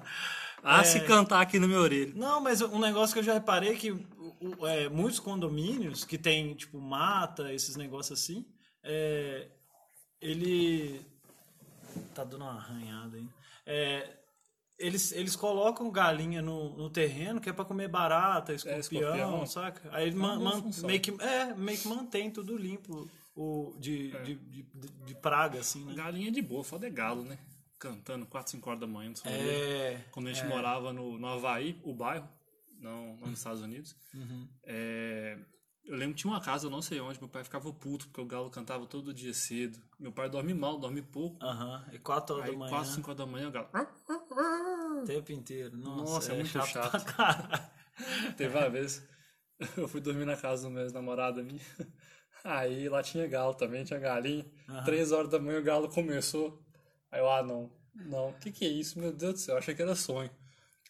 Ah, 0.66 0.82
se 0.82 0.98
cantar 1.00 1.42
aqui 1.42 1.58
no 1.58 1.68
meu 1.68 1.78
orelha. 1.78 2.10
Não, 2.16 2.40
mas 2.40 2.62
um 2.62 2.78
negócio 2.78 3.12
que 3.12 3.20
eu 3.20 3.22
já 3.22 3.34
reparei 3.34 3.72
é 3.72 3.74
que 3.74 3.94
é, 4.66 4.88
muitos 4.88 5.20
condomínios 5.20 6.04
que 6.04 6.16
tem, 6.18 6.54
tipo, 6.54 6.80
mata, 6.80 7.52
esses 7.52 7.76
negócios 7.76 8.20
assim, 8.20 8.46
é, 8.82 9.48
ele... 10.20 11.04
Tá 12.14 12.24
dando 12.24 12.42
uma 12.42 12.54
arranhada 12.56 13.16
aí. 13.16 13.28
É, 13.66 14.18
eles, 14.78 15.12
eles 15.12 15.36
colocam 15.36 15.90
galinha 15.90 16.42
no, 16.42 16.76
no 16.76 16.90
terreno 16.90 17.40
que 17.40 17.48
é 17.48 17.52
pra 17.52 17.64
comer 17.64 17.88
barata, 17.88 18.52
escorpião, 18.52 18.80
escorpião. 18.80 19.46
saca? 19.46 19.88
Aí 19.92 20.12
man- 20.12 20.38
man- 20.40 20.62
meio, 20.84 21.00
que, 21.00 21.10
é, 21.22 21.54
meio 21.54 21.78
que 21.78 21.86
mantém 21.88 22.30
tudo 22.30 22.56
limpo 22.56 23.08
o, 23.36 23.74
de, 23.78 24.10
de, 24.24 24.34
de, 24.34 24.62
de- 24.62 24.88
de 25.06 25.14
praga, 25.16 25.60
assim, 25.60 25.84
né? 25.84 25.94
Galinha 25.94 26.30
de 26.32 26.42
boa, 26.42 26.64
foda 26.64 26.86
é 26.86 26.90
galo, 26.90 27.22
né? 27.24 27.38
Cantando 27.78 28.26
4, 28.26 28.52
5 28.52 28.68
horas 28.70 28.80
da 28.80 28.86
manhã. 28.86 29.10
no 29.10 29.16
São. 29.16 29.30
É, 29.30 30.00
Quando 30.10 30.28
a 30.28 30.32
gente 30.32 30.46
morava 30.46 30.92
no, 30.92 31.18
no 31.18 31.26
Havaí, 31.28 31.78
o 31.84 31.92
bairro, 31.92 32.28
não, 32.84 33.16
não 33.16 33.28
nos 33.28 33.38
Estados 33.38 33.62
Unidos, 33.62 33.96
Uhum. 34.14 34.48
é, 34.64 35.36
eu 35.84 35.96
lembro 35.96 36.14
que 36.14 36.20
tinha 36.22 36.32
uma 36.32 36.40
casa, 36.40 36.66
eu 36.66 36.70
não 36.70 36.80
sei 36.80 37.00
onde, 37.00 37.18
meu 37.20 37.28
pai 37.28 37.42
ficava 37.44 37.70
puto, 37.72 38.06
porque 38.06 38.20
o 38.20 38.24
galo 38.26 38.48
cantava 38.50 38.86
todo 38.86 39.12
dia 39.12 39.34
cedo. 39.34 39.78
Meu 39.98 40.12
pai 40.12 40.28
dorme 40.30 40.54
mal, 40.54 40.78
dorme 40.78 41.02
pouco. 41.02 41.44
aham, 41.44 41.84
e 41.92 41.98
4 41.98 42.36
horas 42.36 42.46
Aí, 42.48 42.52
da 42.52 42.58
manhã, 42.58 42.70
4, 42.70 42.90
5 42.92 43.10
horas 43.10 43.18
da 43.18 43.26
manhã, 43.26 43.48
o 43.48 43.52
galo. 43.52 43.68
o 45.02 45.04
tempo 45.04 45.32
inteiro. 45.32 45.76
Nossa, 45.76 46.02
Nossa, 46.14 46.32
é 46.32 46.36
muito 46.36 46.52
pra 46.52 46.62
chato. 46.66 47.04
caralho. 47.04 47.70
Teve 48.36 48.56
uma 48.56 48.68
vez, 48.70 49.06
eu 49.76 49.86
fui 49.88 50.00
dormir 50.00 50.24
na 50.24 50.36
casa 50.36 50.62
do 50.64 50.70
meu 50.70 50.82
ex-namorado 50.82 51.42
minha. 51.44 51.60
Aí 52.42 52.88
lá 52.88 53.02
tinha 53.02 53.26
galo 53.26 53.54
também, 53.54 53.84
tinha 53.84 53.98
galinha. 53.98 54.44
Três 54.84 55.12
horas 55.12 55.30
da 55.30 55.38
manhã 55.38 55.60
o 55.60 55.62
galo 55.62 55.88
começou. 55.88 56.62
Aí 57.10 57.20
eu, 57.20 57.28
ah, 57.30 57.42
não, 57.42 57.70
não, 57.94 58.30
o 58.30 58.34
que 58.38 58.50
que 58.50 58.64
é 58.64 58.68
isso? 58.68 58.98
Meu 58.98 59.12
Deus 59.12 59.34
do 59.34 59.38
céu, 59.40 59.54
eu 59.54 59.58
achei 59.58 59.74
que 59.74 59.82
era 59.82 59.94
sonho. 59.94 60.30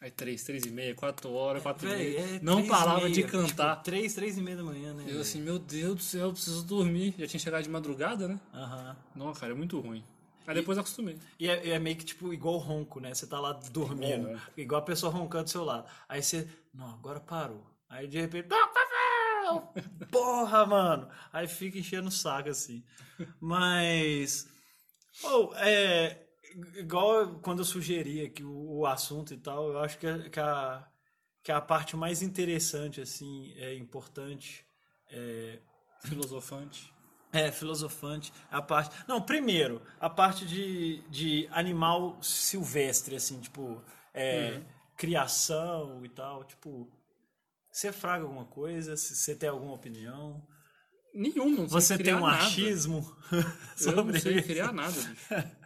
Aí 0.04 0.10
três, 0.10 0.44
três 0.44 0.66
e 0.66 0.70
meia, 0.70 0.94
quatro 0.94 1.32
horas, 1.32 1.62
quatro 1.62 1.88
e 1.88 1.90
Véi, 1.90 2.10
meia. 2.10 2.36
é 2.36 2.40
não 2.42 2.60
e 2.60 2.66
parava 2.68 3.08
de 3.08 3.20
meia, 3.20 3.26
cantar. 3.26 3.76
Tipo, 3.76 3.84
três, 3.84 4.12
três 4.12 4.36
e 4.36 4.42
meia 4.42 4.58
da 4.58 4.62
manhã, 4.62 4.92
né? 4.92 5.02
Eu 5.08 5.22
assim, 5.22 5.40
meu 5.40 5.58
Deus 5.58 5.94
do 5.94 6.02
céu, 6.02 6.26
eu 6.26 6.32
preciso 6.34 6.62
dormir. 6.62 7.14
Já 7.18 7.26
tinha 7.26 7.40
chegado 7.40 7.62
de 7.62 7.70
madrugada, 7.70 8.28
né? 8.28 8.38
Aham. 8.52 8.94
Não, 9.14 9.32
cara, 9.32 9.52
é 9.52 9.56
muito 9.56 9.80
ruim. 9.80 10.04
Aí 10.46 10.54
depois 10.56 10.76
eu 10.76 10.82
acostumei. 10.82 11.16
E 11.40 11.48
é, 11.48 11.70
é 11.70 11.78
meio 11.78 11.96
que 11.96 12.04
tipo 12.04 12.34
igual 12.34 12.58
ronco, 12.58 13.00
né? 13.00 13.14
Você 13.14 13.26
tá 13.26 13.40
lá 13.40 13.54
dormindo, 13.54 14.28
Igual 14.28 14.40
igual, 14.58 14.82
a 14.82 14.84
pessoa 14.84 15.10
roncando 15.10 15.44
do 15.44 15.50
seu 15.50 15.64
lado. 15.64 15.88
Aí 16.06 16.22
você, 16.22 16.46
não, 16.74 16.90
agora 16.90 17.18
parou. 17.18 17.64
Aí 17.88 18.06
de 18.06 18.20
repente, 18.20 18.48
porra, 20.12 20.66
mano. 20.66 21.08
Aí 21.32 21.48
fica 21.48 21.78
enchendo 21.78 22.08
o 22.08 22.12
saco 22.12 22.50
assim. 22.50 22.84
Mas, 23.40 24.46
oh, 25.22 25.50
é 25.54 26.23
igual 26.76 27.38
quando 27.40 27.60
eu 27.60 27.64
sugeri 27.64 28.24
aqui 28.24 28.42
o, 28.44 28.78
o 28.80 28.86
assunto 28.86 29.32
e 29.34 29.36
tal, 29.36 29.70
eu 29.72 29.78
acho 29.80 29.98
que, 29.98 30.06
a- 30.06 30.28
que 30.30 30.40
a 30.40 30.88
que 31.44 31.52
a 31.52 31.60
parte 31.60 31.96
mais 31.96 32.22
interessante 32.22 33.00
assim, 33.02 33.52
é 33.56 33.74
importante 33.76 34.66
é 35.10 35.60
Filosofante. 36.00 36.92
é, 37.32 37.50
filosofante. 37.50 38.32
A 38.50 38.62
parte. 38.62 38.94
Não, 39.08 39.20
primeiro, 39.20 39.82
a 40.00 40.08
parte 40.08 40.46
de, 40.46 40.98
de 41.08 41.48
animal 41.50 42.16
silvestre, 42.22 43.16
assim, 43.16 43.40
tipo, 43.40 43.82
é, 44.12 44.62
criação 44.96 46.04
e 46.04 46.08
tal. 46.08 46.44
Tipo, 46.44 46.88
você 47.70 47.92
fraga 47.92 48.24
alguma 48.24 48.46
coisa? 48.46 48.96
Se 48.96 49.14
Você 49.16 49.34
tem 49.36 49.48
alguma 49.48 49.74
opinião? 49.74 50.46
Nenhum, 51.14 51.66
não 51.70 51.80
sei 51.80 51.80
Você 51.80 51.98
tem 51.98 52.14
um 52.14 52.26
nada. 52.26 52.54
achismo 52.54 53.16
Eu 53.80 54.02
não 54.04 54.12
sobre 54.12 54.18
sei 54.18 54.38
isso? 54.38 54.42
criar 54.42 54.72
nada, 54.72 55.02
bicho. 55.02 55.30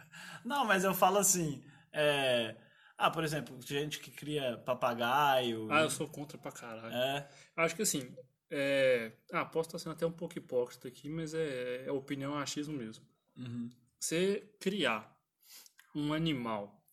Não, 0.49 0.65
mas 0.65 0.83
eu 0.83 0.95
falo 0.95 1.19
assim. 1.19 1.63
é, 1.93 2.55
Ah, 2.97 3.11
por 3.11 3.23
exemplo, 3.23 3.55
gente 3.61 3.99
que 3.99 4.09
cria 4.09 4.57
papagaio. 4.65 5.71
Ah, 5.71 5.81
eu 5.81 5.91
sou 5.91 6.07
contra 6.07 6.39
pra 6.39 6.51
caralho. 6.51 6.91
É. 6.93 7.29
Acho 7.55 7.75
que 7.75 7.83
assim, 7.83 8.11
é... 8.49 9.11
ah, 9.31 9.45
posso 9.45 9.69
estar 9.69 9.77
sendo 9.77 9.93
até 9.93 10.07
um 10.07 10.11
pouco 10.11 10.37
hipócrita 10.39 10.87
aqui, 10.87 11.07
mas 11.07 11.35
é, 11.35 11.85
é 11.85 11.91
opinião 11.91 12.37
é 12.37 12.41
achismo 12.41 12.75
mesmo. 12.75 13.05
Uhum. 13.37 13.69
Você 13.99 14.51
criar 14.59 15.15
um 15.95 16.13
animal, 16.13 16.83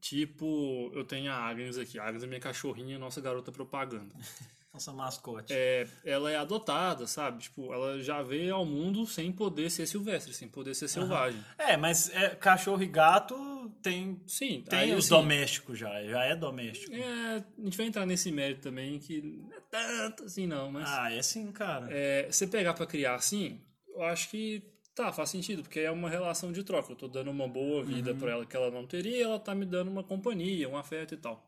tipo, 0.00 0.90
eu 0.94 1.04
tenho 1.04 1.32
a 1.32 1.36
Agnes 1.36 1.76
aqui, 1.76 1.98
a 1.98 2.04
Agnes 2.04 2.22
é 2.22 2.26
minha 2.28 2.40
cachorrinha, 2.40 2.96
nossa 2.96 3.20
garota 3.20 3.50
propaganda. 3.50 4.14
Nossa 4.76 4.92
mascote. 4.92 5.54
É, 5.54 5.86
ela 6.04 6.30
é 6.30 6.36
adotada, 6.36 7.06
sabe? 7.06 7.42
Tipo, 7.42 7.72
ela 7.72 7.98
já 7.98 8.22
veio 8.22 8.54
ao 8.54 8.66
mundo 8.66 9.06
sem 9.06 9.32
poder 9.32 9.70
ser 9.70 9.86
silvestre, 9.86 10.34
sem 10.34 10.48
poder 10.48 10.74
ser 10.74 10.86
selvagem. 10.86 11.42
É, 11.56 11.78
mas 11.78 12.10
é, 12.10 12.30
cachorro 12.30 12.82
e 12.82 12.86
gato 12.86 13.34
tem, 13.82 14.20
Sim, 14.26 14.62
tem 14.68 14.78
aí, 14.78 14.92
os 14.92 15.06
assim, 15.06 15.14
domésticos 15.14 15.78
já. 15.78 16.04
Já 16.04 16.24
é 16.24 16.36
doméstico. 16.36 16.94
É, 16.94 17.36
a 17.58 17.64
gente 17.64 17.76
vai 17.76 17.86
entrar 17.86 18.04
nesse 18.04 18.30
mérito 18.30 18.60
também, 18.60 18.98
que 18.98 19.22
não 19.22 19.50
é 19.56 19.60
tanto 19.70 20.24
assim 20.24 20.46
não, 20.46 20.70
mas... 20.70 20.86
Ah, 20.90 21.10
é 21.10 21.22
sim, 21.22 21.50
cara. 21.52 21.88
É, 21.90 22.30
você 22.30 22.46
pegar 22.46 22.74
pra 22.74 22.84
criar 22.84 23.14
assim, 23.14 23.62
eu 23.88 24.02
acho 24.02 24.28
que 24.28 24.62
tá, 24.94 25.10
faz 25.10 25.30
sentido, 25.30 25.62
porque 25.62 25.80
é 25.80 25.90
uma 25.90 26.10
relação 26.10 26.52
de 26.52 26.62
troca. 26.62 26.92
Eu 26.92 26.96
tô 26.96 27.08
dando 27.08 27.30
uma 27.30 27.48
boa 27.48 27.82
vida 27.82 28.14
pra 28.14 28.32
ela 28.32 28.44
que 28.44 28.56
ela 28.56 28.70
não 28.70 28.86
teria, 28.86 29.16
e 29.16 29.22
ela 29.22 29.38
tá 29.38 29.54
me 29.54 29.64
dando 29.64 29.90
uma 29.90 30.04
companhia, 30.04 30.68
um 30.68 30.76
afeto 30.76 31.14
e 31.14 31.16
tal. 31.16 31.46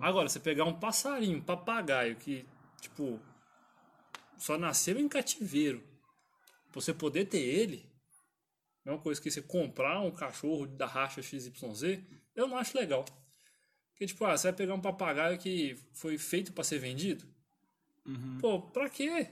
Agora, 0.00 0.28
você 0.28 0.40
pegar 0.40 0.64
um 0.64 0.78
passarinho, 0.78 1.38
um 1.38 1.42
papagaio 1.42 2.16
que, 2.16 2.46
tipo, 2.80 3.20
só 4.38 4.56
nasceu 4.56 4.98
em 4.98 5.08
cativeiro, 5.08 5.82
você 6.72 6.94
poder 6.94 7.26
ter 7.26 7.40
ele, 7.40 7.88
é 8.84 8.90
uma 8.90 8.98
coisa 9.00 9.20
que 9.20 9.30
você 9.30 9.42
comprar 9.42 10.00
um 10.00 10.10
cachorro 10.10 10.66
da 10.66 10.86
racha 10.86 11.20
XYZ, 11.22 12.02
eu 12.34 12.48
não 12.48 12.56
acho 12.56 12.76
legal. 12.76 13.04
Porque, 13.90 14.06
tipo, 14.06 14.24
ah, 14.24 14.36
você 14.36 14.48
vai 14.48 14.56
pegar 14.56 14.74
um 14.74 14.80
papagaio 14.80 15.38
que 15.38 15.76
foi 15.92 16.16
feito 16.16 16.52
pra 16.52 16.64
ser 16.64 16.78
vendido, 16.78 17.26
Pô, 18.40 18.60
pra 18.60 18.88
quê? 18.88 19.28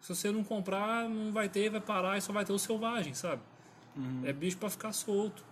Se 0.00 0.14
você 0.14 0.30
não 0.30 0.42
comprar, 0.44 1.08
não 1.08 1.32
vai 1.32 1.48
ter, 1.48 1.68
vai 1.70 1.80
parar 1.80 2.16
e 2.16 2.20
só 2.20 2.32
vai 2.32 2.44
ter 2.44 2.52
o 2.52 2.58
selvagem, 2.58 3.14
sabe? 3.14 3.42
É 4.24 4.32
bicho 4.32 4.56
pra 4.56 4.70
ficar 4.70 4.92
solto. 4.92 5.44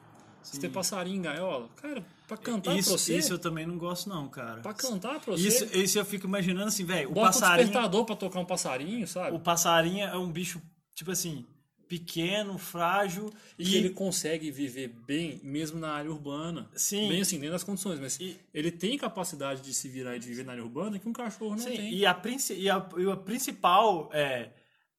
Se 0.42 0.60
tem 0.60 0.70
passarinho 0.70 1.16
em 1.16 1.22
gaiola, 1.22 1.68
cara, 1.76 2.04
pra 2.26 2.36
cantar 2.36 2.76
Isso, 2.76 2.90
pra 2.90 2.98
você. 2.98 3.16
isso 3.18 3.32
eu 3.32 3.38
também 3.38 3.66
não 3.66 3.76
gosto, 3.78 4.08
não, 4.08 4.28
cara. 4.28 4.60
Pra 4.60 4.72
cantar 4.74 5.20
pra 5.20 5.32
você. 5.36 5.46
Isso, 5.48 5.64
isso 5.76 5.98
eu 5.98 6.04
fico 6.04 6.26
imaginando 6.26 6.66
assim, 6.68 6.84
velho, 6.84 7.10
o 7.10 7.12
Bota 7.12 7.28
um 7.28 7.32
passarinho. 7.32 7.66
despertador 7.68 8.04
pra 8.04 8.16
tocar 8.16 8.40
um 8.40 8.44
passarinho, 8.44 9.06
sabe? 9.06 9.36
O 9.36 9.40
passarinho 9.40 10.04
é 10.06 10.16
um 10.16 10.30
bicho, 10.30 10.60
tipo 10.94 11.10
assim, 11.10 11.44
pequeno, 11.86 12.56
frágil. 12.58 13.30
E 13.58 13.64
que 13.64 13.76
ele 13.76 13.90
consegue 13.90 14.50
viver 14.50 14.88
bem 15.06 15.38
mesmo 15.44 15.78
na 15.78 15.92
área 15.92 16.10
urbana. 16.10 16.68
Sim. 16.74 17.08
Bem 17.08 17.20
assim, 17.20 17.36
dentro 17.38 17.52
das 17.52 17.62
condições. 17.62 18.00
Mas 18.00 18.18
E- 18.18 18.36
ele 18.52 18.70
tem 18.70 18.96
capacidade 18.96 19.60
de 19.60 19.72
se 19.74 19.88
virar 19.88 20.16
e 20.16 20.18
de 20.18 20.26
viver 20.26 20.44
na 20.44 20.52
área 20.52 20.64
urbana 20.64 20.98
que 20.98 21.08
um 21.08 21.12
cachorro 21.12 21.50
não 21.56 21.58
Sim, 21.58 21.76
tem. 21.76 21.94
e 21.94 22.06
a, 22.06 22.14
princi- 22.14 22.54
e 22.54 22.68
a, 22.70 22.84
e 22.96 23.10
a 23.10 23.16
principal 23.16 24.08
é, 24.12 24.48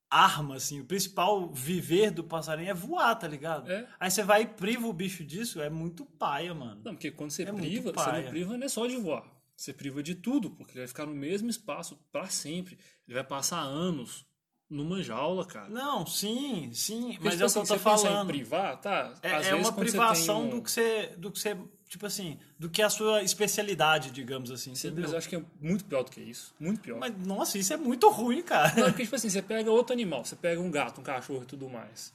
arma, 0.10 0.56
assim, 0.56 0.80
o 0.80 0.86
principal 0.86 1.52
viver 1.52 2.12
do 2.12 2.24
passarinho 2.24 2.70
é 2.70 2.74
voar, 2.74 3.16
tá 3.16 3.28
ligado? 3.28 3.72
É. 3.72 3.88
Aí 4.00 4.10
você 4.10 4.24
vai 4.24 4.44
e 4.44 4.48
priva 4.48 4.88
o 4.88 4.94
bicho 4.94 5.24
disso, 5.24 5.62
é 5.62 5.70
muito 5.70 6.06
paia, 6.06 6.54
mano. 6.54 6.82
Não, 6.84 6.94
porque 6.94 7.12
quando 7.12 7.32
você 7.32 7.44
É 7.44 7.52
priva, 7.52 7.92
você 7.92 8.12
não 8.12 8.30
priva 8.30 8.58
não 8.58 8.66
é 8.66 8.70
só 8.70 8.86
de 8.88 8.96
voar. 8.98 9.24
Você 9.56 9.74
priva 9.74 10.04
de 10.04 10.16
tudo, 10.16 10.52
porque 10.52 10.74
ele 10.74 10.82
vai 10.82 10.88
ficar 10.88 11.06
no 11.06 11.16
mesmo 11.16 11.50
espaço 11.50 11.98
pra 12.12 12.28
sempre. 12.28 12.78
Ele 13.08 13.16
vai 13.16 13.24
passar 13.24 13.62
anos 13.62 14.26
numa 14.70 15.02
jaula, 15.04 15.46
cara. 15.46 15.70
Não, 15.70 16.06
sim, 16.06 16.72
sim, 16.74 17.14
Porque, 17.14 17.24
mas 17.24 17.34
tipo 17.34 17.44
é 17.44 17.44
o 17.44 17.46
assim, 17.46 17.54
que 17.54 17.60
eu 17.60 17.68
tô 17.68 17.68
você 17.68 17.74
pensar 17.78 17.98
em 18.00 18.02
falando. 18.12 18.28
privar, 18.28 18.82
tá? 18.82 19.14
É, 19.22 19.30
é 19.30 19.40
vezes, 19.42 19.54
uma 19.60 19.74
privação 19.74 20.46
um- 20.46 20.50
do 20.50 20.62
que 20.62 20.72
você, 20.72 21.08
do 21.18 21.32
que 21.32 21.40
você, 21.40 21.58
tipo 21.88 22.06
assim, 22.06 22.40
do 22.58 22.70
que 22.70 22.82
é 22.82 22.86
a 22.86 22.90
sua 22.90 23.22
especialidade, 23.24 24.10
digamos 24.12 24.50
assim, 24.52 24.74
Sim, 24.76 24.92
mas 24.98 25.12
eu 25.12 25.18
acho 25.18 25.30
que 25.30 25.36
é 25.36 25.44
muito 25.62 25.86
pior 25.86 26.04
do 26.04 26.12
que 26.12 26.20
isso. 26.22 26.54
Muito 26.60 26.82
pior. 26.82 27.00
Mas, 27.00 27.16
nossa, 27.26 27.58
isso 27.58 27.74
é 27.74 27.78
muito 27.78 28.10
ruim, 28.10 28.42
cara. 28.42 28.74
Não, 28.76 28.86
porque, 28.90 29.04
tipo 29.04 29.16
assim, 29.16 29.30
você 29.30 29.42
pega 29.42 29.70
outro 29.72 29.94
animal, 29.94 30.26
você 30.26 30.36
pega 30.36 30.60
um 30.60 30.72
gato, 30.72 31.00
um 31.00 31.04
cachorro 31.04 31.44
e 31.44 31.48
tudo 31.48 31.70
mais. 31.70 32.12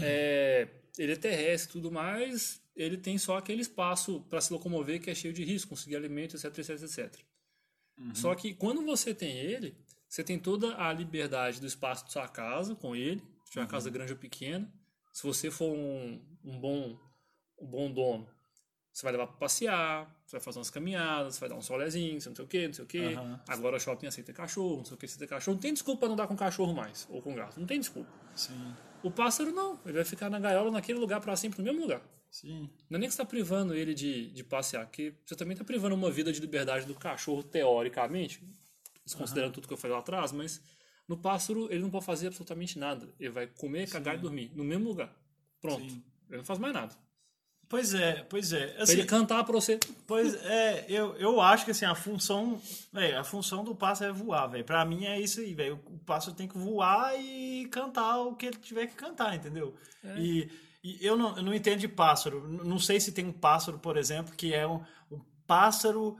É, 0.00 0.66
ele 0.98 1.12
é 1.12 1.16
terrestre 1.16 1.68
e 1.70 1.72
tudo 1.72 1.92
mais, 1.92 2.60
ele 2.74 2.96
tem 2.96 3.16
só 3.18 3.36
aquele 3.36 3.60
espaço 3.62 4.24
para 4.28 4.40
se 4.40 4.52
locomover 4.52 5.00
que 5.00 5.10
é 5.10 5.14
cheio 5.14 5.32
de 5.34 5.44
risco, 5.44 5.70
conseguir 5.70 5.96
alimento, 5.96 6.34
etc, 6.36 6.46
etc, 6.58 6.70
etc. 6.82 7.14
Só 8.12 8.34
que 8.34 8.52
quando 8.54 8.84
você 8.84 9.14
tem 9.14 9.36
ele, 9.36 9.72
você 10.14 10.22
tem 10.22 10.38
toda 10.38 10.76
a 10.80 10.92
liberdade 10.92 11.60
do 11.60 11.66
espaço 11.66 12.04
da 12.04 12.10
sua 12.12 12.28
casa 12.28 12.76
com 12.76 12.94
ele, 12.94 13.20
se 13.44 13.50
tiver 13.50 13.62
uma 13.62 13.66
casa 13.66 13.90
grande 13.90 14.12
ou 14.12 14.18
pequena. 14.18 14.72
Se 15.12 15.24
você 15.24 15.50
for 15.50 15.72
um, 15.72 16.24
um 16.44 16.60
bom, 16.60 16.96
um 17.60 17.66
bom 17.66 17.90
dono, 17.90 18.28
você 18.92 19.02
vai 19.02 19.10
levar 19.10 19.26
para 19.26 19.36
passear, 19.38 20.06
você 20.24 20.36
vai 20.36 20.40
fazer 20.40 20.60
umas 20.60 20.70
caminhadas, 20.70 21.34
você 21.34 21.40
vai 21.40 21.48
dar 21.48 21.56
um 21.56 21.60
solezinho, 21.60 22.12
não 22.12 22.20
sei 22.20 22.44
o 22.44 22.46
que, 22.46 22.66
não 22.68 22.74
sei 22.74 22.84
o 22.84 22.86
que. 22.86 22.98
Aham. 22.98 23.40
Agora 23.48 23.76
o 23.76 23.80
shopping 23.80 24.06
aceita 24.06 24.32
cachorro, 24.32 24.76
não 24.76 24.84
sei 24.84 24.94
o 24.94 24.96
que, 24.96 25.06
aceita 25.06 25.26
cachorro. 25.26 25.56
Não 25.56 25.60
tem 25.60 25.72
desculpa 25.72 25.98
pra 25.98 26.08
não 26.08 26.14
dar 26.14 26.28
com 26.28 26.36
cachorro 26.36 26.72
mais, 26.72 27.08
ou 27.10 27.20
com 27.20 27.34
gato. 27.34 27.58
Não 27.58 27.66
tem 27.66 27.80
desculpa. 27.80 28.08
Sim, 28.36 28.72
O 29.02 29.10
pássaro 29.10 29.50
não, 29.50 29.80
ele 29.84 29.94
vai 29.94 30.04
ficar 30.04 30.30
na 30.30 30.38
gaiola 30.38 30.70
naquele 30.70 31.00
lugar 31.00 31.20
para 31.20 31.34
sempre, 31.34 31.58
no 31.58 31.64
mesmo 31.64 31.80
lugar. 31.80 32.00
sim. 32.30 32.70
Não 32.88 32.98
é 32.98 33.00
nem 33.00 33.08
que 33.08 33.14
você 33.16 33.20
está 33.20 33.24
privando 33.24 33.74
ele 33.74 33.92
de, 33.92 34.30
de 34.30 34.44
passear, 34.44 34.86
porque 34.86 35.12
você 35.26 35.34
também 35.34 35.54
está 35.54 35.64
privando 35.64 35.96
uma 35.96 36.12
vida 36.12 36.32
de 36.32 36.38
liberdade 36.38 36.86
do 36.86 36.94
cachorro, 36.94 37.42
teoricamente, 37.42 38.40
desconsiderando 39.04 39.52
tudo 39.52 39.68
que 39.68 39.74
eu 39.74 39.78
falei 39.78 39.94
lá 39.94 40.00
atrás, 40.00 40.32
mas 40.32 40.60
no 41.06 41.16
pássaro 41.16 41.70
ele 41.70 41.82
não 41.82 41.90
pode 41.90 42.04
fazer 42.04 42.28
absolutamente 42.28 42.78
nada. 42.78 43.12
Ele 43.18 43.30
vai 43.30 43.46
comer, 43.46 43.88
cagar 43.88 44.14
e 44.14 44.18
dormir 44.18 44.50
no 44.54 44.64
mesmo 44.64 44.88
lugar. 44.88 45.14
Pronto. 45.60 45.82
Sim. 45.82 46.02
Ele 46.28 46.38
não 46.38 46.44
faz 46.44 46.58
mais 46.58 46.72
nada. 46.72 46.96
Pois 47.68 47.94
é, 47.94 48.22
pois 48.28 48.52
é. 48.52 48.68
Pra 48.68 48.82
Assim, 48.82 48.92
ele 48.92 49.04
cantar 49.04 49.42
pra 49.44 49.52
você. 49.52 49.78
Pois 50.06 50.34
é, 50.44 50.84
eu, 50.88 51.16
eu 51.16 51.40
acho 51.40 51.64
que 51.64 51.70
assim, 51.70 51.84
a 51.84 51.94
função, 51.94 52.60
véio, 52.92 53.18
a 53.18 53.24
função 53.24 53.64
do 53.64 53.74
pássaro 53.74 54.10
é 54.10 54.14
voar, 54.14 54.46
velho. 54.46 54.64
Pra 54.64 54.84
mim 54.84 55.06
é 55.06 55.18
isso 55.18 55.40
aí, 55.40 55.54
velho. 55.54 55.80
O 55.86 55.98
pássaro 55.98 56.36
tem 56.36 56.46
que 56.46 56.58
voar 56.58 57.18
e 57.18 57.66
cantar 57.70 58.18
o 58.18 58.36
que 58.36 58.46
ele 58.46 58.56
tiver 58.58 58.86
que 58.86 58.94
cantar, 58.94 59.34
entendeu? 59.34 59.74
E, 60.16 60.48
e 60.82 61.04
eu, 61.04 61.16
não, 61.16 61.36
eu 61.36 61.42
não 61.42 61.54
entendo 61.54 61.80
de 61.80 61.88
pássaro. 61.88 62.46
Não 62.46 62.78
sei 62.78 63.00
se 63.00 63.12
tem 63.12 63.26
um 63.26 63.32
pássaro, 63.32 63.78
por 63.78 63.96
exemplo, 63.96 64.34
que 64.36 64.52
é 64.52 64.66
um, 64.66 64.82
um 65.10 65.20
pássaro 65.46 66.18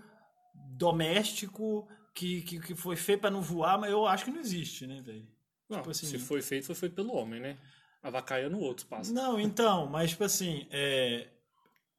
doméstico 0.54 1.86
que, 2.14 2.42
que, 2.42 2.61
que 2.61 2.75
foi 2.75 2.97
feito 2.97 3.21
pra 3.21 3.30
não 3.30 3.42
voar, 3.42 3.78
mas 3.78 3.90
eu 3.90 4.06
acho 4.06 4.25
que 4.25 4.30
não 4.30 4.40
existe, 4.40 4.87
né, 4.87 5.02
velho? 5.02 5.26
Não, 5.68 5.78
Tipo 5.78 5.90
assim- 5.90 6.06
se 6.06 6.18
foi 6.18 6.40
feito, 6.40 6.66
foi 6.66 6.75
feito 6.75 6.94
pelo 6.94 7.12
homem, 7.14 7.40
né? 7.40 7.56
Avacaiando 8.02 8.59
outros 8.59 8.87
pássaros. 8.87 9.11
Não, 9.11 9.40
então, 9.40 9.87
mas 9.87 10.11
tipo 10.11 10.25
assim, 10.25 10.66
é, 10.71 11.26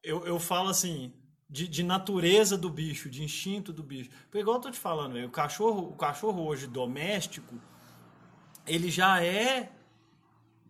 eu, 0.04 0.26
eu 0.26 0.40
falo 0.40 0.70
assim, 0.70 1.12
de, 1.50 1.68
de 1.68 1.84
natureza 1.84 2.58
do 2.58 2.70
bicho, 2.70 3.10
de 3.10 3.24
instinto 3.24 3.74
do 3.74 3.84
bicho. 3.84 4.10
Porque 4.26 4.40
igual 4.40 4.58
eu 4.58 4.62
tô 4.62 4.72
te 4.72 4.78
falando, 4.80 5.14
velho, 5.14 5.28
o 5.28 5.32
cachorro, 5.32 5.90
o 5.90 5.96
cachorro 5.96 6.46
hoje 6.46 6.68
doméstico, 6.68 7.60
ele 8.68 8.90
já 8.90 9.22
é. 9.24 9.72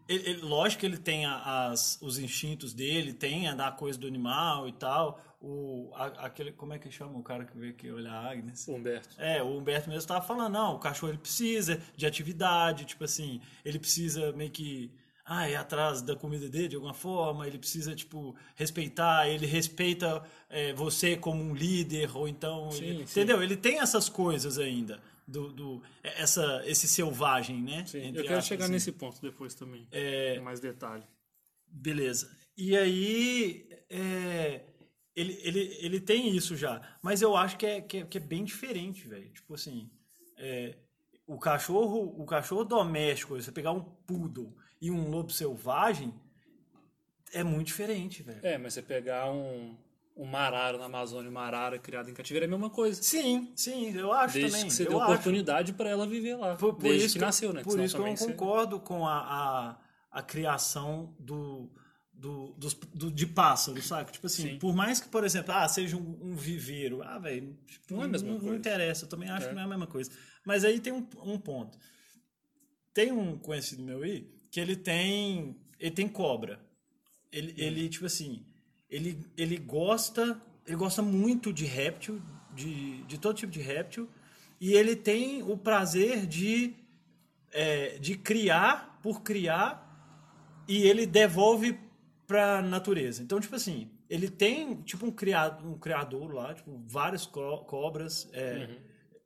Ele- 0.07 0.29
ele- 0.29 0.41
lógico 0.41 0.81
que 0.81 0.85
ele 0.85 0.97
tem 0.97 1.25
a- 1.25 1.69
as, 1.69 1.97
os 2.01 2.17
instintos 2.17 2.73
dele, 2.73 3.13
tem 3.13 3.47
a 3.47 3.55
da 3.55 3.71
coisa 3.71 3.97
do 3.99 4.07
animal 4.07 4.67
e 4.67 4.71
tal. 4.73 5.21
O, 5.41 5.91
a- 5.95 6.25
aquele, 6.25 6.51
como 6.51 6.73
é 6.73 6.79
que 6.79 6.89
chama 6.89 7.17
o 7.19 7.23
cara 7.23 7.45
que 7.45 7.55
veio 7.57 7.71
aqui 7.71 7.91
olhar 7.91 8.13
a 8.13 8.31
Agnes? 8.31 8.67
O 8.67 8.73
Humberto. 8.75 9.15
É, 9.19 9.43
o 9.43 9.57
Humberto 9.57 9.87
mesmo 9.89 9.99
estava 9.99 10.25
falando, 10.25 10.53
não, 10.53 10.75
o 10.75 10.79
cachorro 10.79 11.11
ele 11.11 11.19
precisa 11.19 11.79
de 11.95 12.05
atividade, 12.05 12.85
tipo 12.85 13.03
assim, 13.03 13.39
ele 13.63 13.77
precisa 13.77 14.31
meio 14.31 14.49
que 14.49 14.91
ah, 15.27 15.49
ir 15.49 15.55
atrás 15.55 16.03
da 16.03 16.15
comida 16.15 16.47
dele 16.47 16.67
de 16.67 16.75
alguma 16.75 16.93
forma, 16.93 17.47
ele 17.47 17.57
precisa, 17.57 17.95
tipo, 17.95 18.35
respeitar, 18.55 19.27
ele 19.27 19.47
respeita 19.47 20.23
é, 20.49 20.71
você 20.73 21.17
como 21.17 21.41
um 21.41 21.55
líder, 21.55 22.15
ou 22.15 22.27
então, 22.27 22.69
Sim, 22.71 22.83
ele- 22.85 23.07
sim. 23.07 23.21
entendeu? 23.21 23.41
Ele 23.41 23.57
tem 23.57 23.79
essas 23.79 24.07
coisas 24.07 24.59
ainda, 24.59 24.99
do, 25.27 25.51
do 25.51 25.83
essa, 26.03 26.61
esse 26.65 26.87
selvagem, 26.87 27.61
né? 27.61 27.85
Sim, 27.85 27.99
Entre 27.99 28.21
eu 28.21 28.23
quero 28.23 28.37
aspas, 28.37 28.47
chegar 28.47 28.65
assim. 28.65 28.73
nesse 28.73 28.91
ponto 28.91 29.21
depois 29.21 29.53
também. 29.53 29.87
É, 29.91 30.35
Com 30.37 30.43
mais 30.43 30.59
detalhe. 30.59 31.03
Beleza. 31.67 32.31
E 32.57 32.75
aí, 32.77 33.67
é, 33.89 34.61
ele, 35.15 35.39
ele, 35.41 35.77
ele 35.81 35.99
tem 35.99 36.35
isso 36.35 36.55
já. 36.55 36.97
Mas 37.01 37.21
eu 37.21 37.35
acho 37.35 37.57
que 37.57 37.65
é, 37.65 37.81
que 37.81 37.97
é, 37.97 38.05
que 38.05 38.17
é 38.17 38.21
bem 38.21 38.43
diferente, 38.43 39.07
velho. 39.07 39.29
Tipo 39.29 39.55
assim, 39.55 39.89
é, 40.37 40.75
o 41.25 41.37
cachorro 41.39 42.15
o 42.21 42.25
cachorro 42.25 42.63
doméstico, 42.63 43.35
você 43.35 43.51
pegar 43.51 43.71
um 43.71 43.81
poodle 43.81 44.55
e 44.81 44.91
um 44.91 45.09
lobo 45.09 45.31
selvagem, 45.31 46.13
é 47.33 47.43
muito 47.43 47.67
diferente, 47.67 48.23
velho. 48.23 48.39
É, 48.43 48.57
mas 48.57 48.73
você 48.73 48.81
pegar 48.81 49.31
um, 49.31 49.75
um 50.15 50.25
marara 50.25 50.77
na 50.77 50.85
Amazônia, 50.85 51.29
uma 51.29 51.41
arara 51.41 51.77
criada 51.77 52.09
em 52.09 52.13
cativeiro 52.13 52.45
é 52.45 52.47
a 52.47 52.49
mesma 52.49 52.69
coisa. 52.69 53.01
Sim, 53.03 53.51
sim, 53.55 53.93
eu 53.97 54.13
acho 54.13 54.33
Desde 54.35 54.51
também. 54.51 54.67
que 54.67 54.73
você 54.73 54.83
eu 54.83 54.89
deu 54.89 55.01
acho. 55.01 55.11
oportunidade 55.11 55.73
para 55.73 55.89
ela 55.89 56.07
viver 56.07 56.35
lá. 56.35 56.55
Por, 56.55 56.73
por 56.75 56.83
desde 56.83 57.05
isso 57.05 57.13
que 57.15 57.19
que 57.19 57.23
eu- 57.23 57.27
nasceu, 57.27 57.53
né? 57.53 57.63
Por 57.63 57.79
isso 57.79 57.95
que 57.95 58.01
eu 58.01 58.05
não 58.07 58.15
você- 58.15 58.27
concordo 58.31 58.79
com 58.79 59.05
a, 59.05 59.17
a, 59.19 59.77
a 60.11 60.21
criação 60.21 61.13
do, 61.19 61.69
do, 62.13 62.53
dos- 62.53 62.73
do- 62.73 63.11
de 63.11 63.27
pássaro, 63.27 63.81
sabe? 63.81 64.13
Tipo 64.13 64.27
assim, 64.27 64.51
Sim. 64.51 64.57
por 64.59 64.73
mais 64.73 65.01
que, 65.01 65.09
por 65.09 65.25
exemplo, 65.25 65.53
ah, 65.53 65.67
seja 65.67 65.97
um, 65.97 66.17
um 66.31 66.35
viveiro, 66.35 67.03
ah, 67.03 67.19
velho, 67.19 67.53
tipo, 67.67 67.93
Não 67.93 68.01
é 68.03 68.05
a 68.05 68.07
mesma 68.07 68.31
não, 68.31 68.39
coisa. 68.39 68.55
interessa, 68.55 69.03
eu 69.03 69.09
também 69.09 69.29
acho 69.29 69.47
É. 69.47 69.49
que 69.49 69.55
não 69.55 69.61
é 69.63 69.65
a 69.65 69.67
mesma 69.67 69.87
coisa. 69.87 70.09
Mas 70.45 70.63
aí 70.63 70.79
tem 70.79 70.93
um, 70.93 71.05
um 71.23 71.37
ponto. 71.37 71.77
Tem 72.93 73.11
um 73.11 73.37
conhecido 73.37 73.83
meu 73.83 74.01
aí 74.03 74.33
que 74.49 74.61
ele 74.61 74.77
tem, 74.77 75.59
ele 75.77 75.91
tem 75.91 76.07
cobra. 76.07 76.59
Ele, 77.33 77.51
Hum. 77.51 77.55
ele 77.57 77.89
tipo 77.89 78.05
assim, 78.05 78.45
ele, 78.89 79.19
ele 79.37 79.57
gosta, 79.57 80.41
ele 80.65 80.75
gosta 80.75 81.01
muito 81.01 81.51
de 81.51 81.65
réptil, 81.65 82.21
de, 82.53 83.03
de 83.03 83.17
todo 83.17 83.35
tipo 83.35 83.51
de 83.51 83.61
réptil, 83.61 84.09
e 84.59 84.73
ele 84.73 84.95
tem 84.95 85.43
o 85.43 85.57
prazer 85.57 86.25
de 86.25 86.75
é, 87.51 87.97
de 87.99 88.17
criar 88.17 88.99
por 89.01 89.21
criar 89.21 89.83
e 90.67 90.83
ele 90.83 91.05
devolve 91.05 91.79
pra 92.27 92.61
natureza. 92.61 93.21
Então, 93.23 93.39
tipo 93.39 93.55
assim, 93.55 93.89
ele 94.09 94.29
tem 94.29 94.81
tipo 94.81 95.05
um 95.05 95.11
criado, 95.11 95.67
um 95.67 95.77
criador 95.77 96.33
lá, 96.33 96.53
tipo 96.53 96.83
várias 96.87 97.25
co- 97.25 97.59
cobras 97.59 98.27
é, 98.33 98.77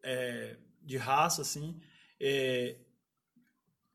é, 0.04 0.58
de 0.84 0.98
raça 0.98 1.42
assim, 1.42 1.80
é, 2.20 2.75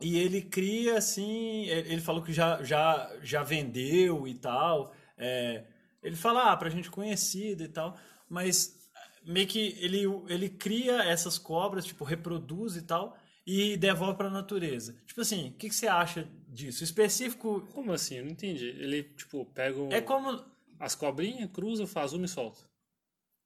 e 0.00 0.18
ele 0.18 0.42
cria 0.42 0.98
assim, 0.98 1.64
ele 1.66 1.92
ele 1.94 2.00
falou 2.00 2.22
que 2.22 2.32
já 2.32 2.62
já 2.62 3.10
já 3.22 3.42
vendeu 3.42 4.26
e 4.26 4.34
tal. 4.34 4.92
É, 5.16 5.64
ele 6.02 6.16
fala 6.16 6.52
ah, 6.52 6.56
pra 6.56 6.70
gente 6.70 6.90
conhecida 6.90 7.64
e 7.64 7.68
tal, 7.68 7.96
mas 8.28 8.76
meio 9.24 9.46
que 9.46 9.76
ele, 9.80 10.02
ele 10.28 10.48
cria 10.48 11.02
essas 11.04 11.38
cobras, 11.38 11.84
tipo, 11.86 12.04
reproduz 12.04 12.76
e 12.76 12.82
tal, 12.82 13.16
e 13.46 13.76
devolve 13.76 14.16
pra 14.16 14.30
natureza. 14.30 14.94
Tipo 15.06 15.20
assim, 15.20 15.48
o 15.48 15.52
que, 15.52 15.68
que 15.68 15.74
você 15.74 15.86
acha 15.86 16.28
disso? 16.48 16.82
Específico. 16.84 17.66
Como 17.72 17.92
assim? 17.92 18.16
Eu 18.16 18.24
não 18.24 18.32
entendi. 18.32 18.66
Ele, 18.66 19.02
tipo, 19.02 19.44
pega 19.46 19.78
o- 19.80 19.92
É 19.92 20.00
como. 20.00 20.44
as 20.80 20.94
cobrinhas, 20.94 21.50
cruza, 21.52 21.86
faz 21.86 22.12
uma 22.12 22.24
e 22.24 22.28
solta. 22.28 22.60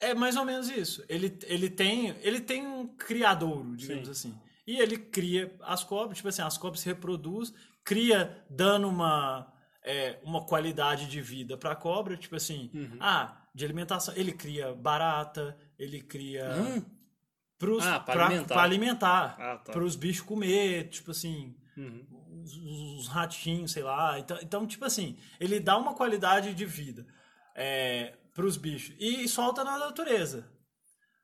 É 0.01 0.15
mais 0.15 0.37
ou 0.37 0.45
menos 0.45 0.69
isso. 0.69 1.05
Ele, 1.09 1.37
ele, 1.45 1.69
tem, 1.69 2.15
ele 2.23 2.41
tem 2.41 2.65
um 2.67 2.87
criadouro, 2.97 3.77
digamos 3.77 4.07
Sim. 4.07 4.11
assim. 4.13 4.41
E 4.67 4.79
ele 4.79 4.97
cria 4.99 5.53
as 5.63 5.83
cobras, 5.83 6.17
tipo 6.19 6.29
assim, 6.29 6.43
as 6.43 6.57
cobras 6.59 6.81
se 6.81 6.87
reproduzem, 6.87 7.55
cria 7.85 8.45
dando 8.49 8.89
uma, 8.89 9.53
é, 9.85 10.19
uma 10.23 10.45
qualidade 10.45 11.07
de 11.07 11.21
vida 11.21 11.57
pra 11.57 11.75
cobra, 11.77 12.17
tipo 12.17 12.37
assim, 12.37 12.71
Uhum. 12.75 12.97
ah, 13.01 13.43
de 13.55 13.65
alimentação. 13.65 14.15
Ele 14.17 14.33
cria 14.33 14.75
barata, 14.75 15.57
ele 15.79 16.01
cria. 16.03 16.47
Hã? 16.53 16.85
pros, 17.59 17.85
Ah, 17.85 17.99
pra 17.99 18.15
pra, 18.15 18.27
alimentar. 18.27 18.55
pra 18.55 18.63
alimentar. 18.63 19.37
Ah, 19.41 19.57
tá. 19.59 19.73
Pros 19.73 19.97
bichos 19.97 20.25
comer, 20.25 20.89
tipo 20.91 21.11
assim, 21.11 21.57
Uhum. 21.77 22.07
os, 22.45 22.57
os 22.57 23.09
ratinhos, 23.09 23.73
sei 23.73 23.83
lá. 23.83 24.17
Então, 24.19 24.39
então, 24.41 24.65
tipo 24.67 24.85
assim, 24.85 25.19
ele 25.41 25.59
dá 25.59 25.77
uma 25.77 25.93
qualidade 25.95 26.55
de 26.55 26.65
vida 26.65 27.05
é, 27.57 28.15
pros 28.33 28.57
bichos 28.57 28.95
e 29.01 29.27
solta 29.27 29.65
na 29.65 29.77
natureza. 29.77 30.49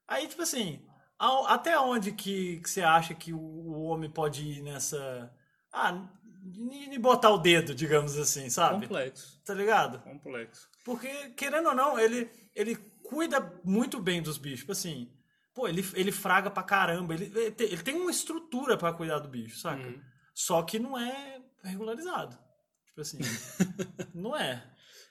Aí, 0.08 0.26
tipo 0.26 0.42
assim, 0.42 0.84
ao- 1.16 1.46
até 1.46 1.78
onde 1.78 2.10
que, 2.10 2.58
que 2.60 2.68
você 2.68 2.82
acha 2.82 3.14
que 3.14 3.32
o, 3.32 3.38
o 3.38 3.82
homem 3.84 4.10
pode 4.10 4.42
ir 4.44 4.60
nessa. 4.62 5.32
Ah, 5.72 6.08
e 6.44 6.98
botar 6.98 7.30
o 7.30 7.38
dedo, 7.38 7.74
digamos 7.74 8.18
assim, 8.18 8.50
sabe? 8.50 8.86
Complexo. 8.86 9.40
Tá 9.44 9.54
ligado? 9.54 9.98
Complexo. 10.00 10.68
Porque, 10.84 11.30
querendo 11.30 11.68
ou 11.68 11.74
não, 11.74 11.98
ele, 11.98 12.30
ele 12.54 12.76
cuida 13.02 13.60
muito 13.64 13.98
bem 14.00 14.20
dos 14.20 14.36
bichos. 14.36 14.60
Tipo 14.60 14.72
assim, 14.72 15.10
pô, 15.54 15.66
ele, 15.66 15.84
ele 15.94 16.12
fraga 16.12 16.50
pra 16.50 16.62
caramba. 16.62 17.14
Ele, 17.14 17.32
ele, 17.34 17.50
tem, 17.50 17.66
ele 17.68 17.82
tem 17.82 17.94
uma 17.94 18.10
estrutura 18.10 18.76
pra 18.76 18.92
cuidar 18.92 19.20
do 19.20 19.28
bicho, 19.28 19.58
saca? 19.58 19.86
Uhum. 19.86 20.00
Só 20.34 20.62
que 20.62 20.78
não 20.78 20.98
é 20.98 21.40
regularizado. 21.62 22.36
Tipo 22.86 23.00
assim, 23.00 23.18
não 24.14 24.36
é. 24.36 24.62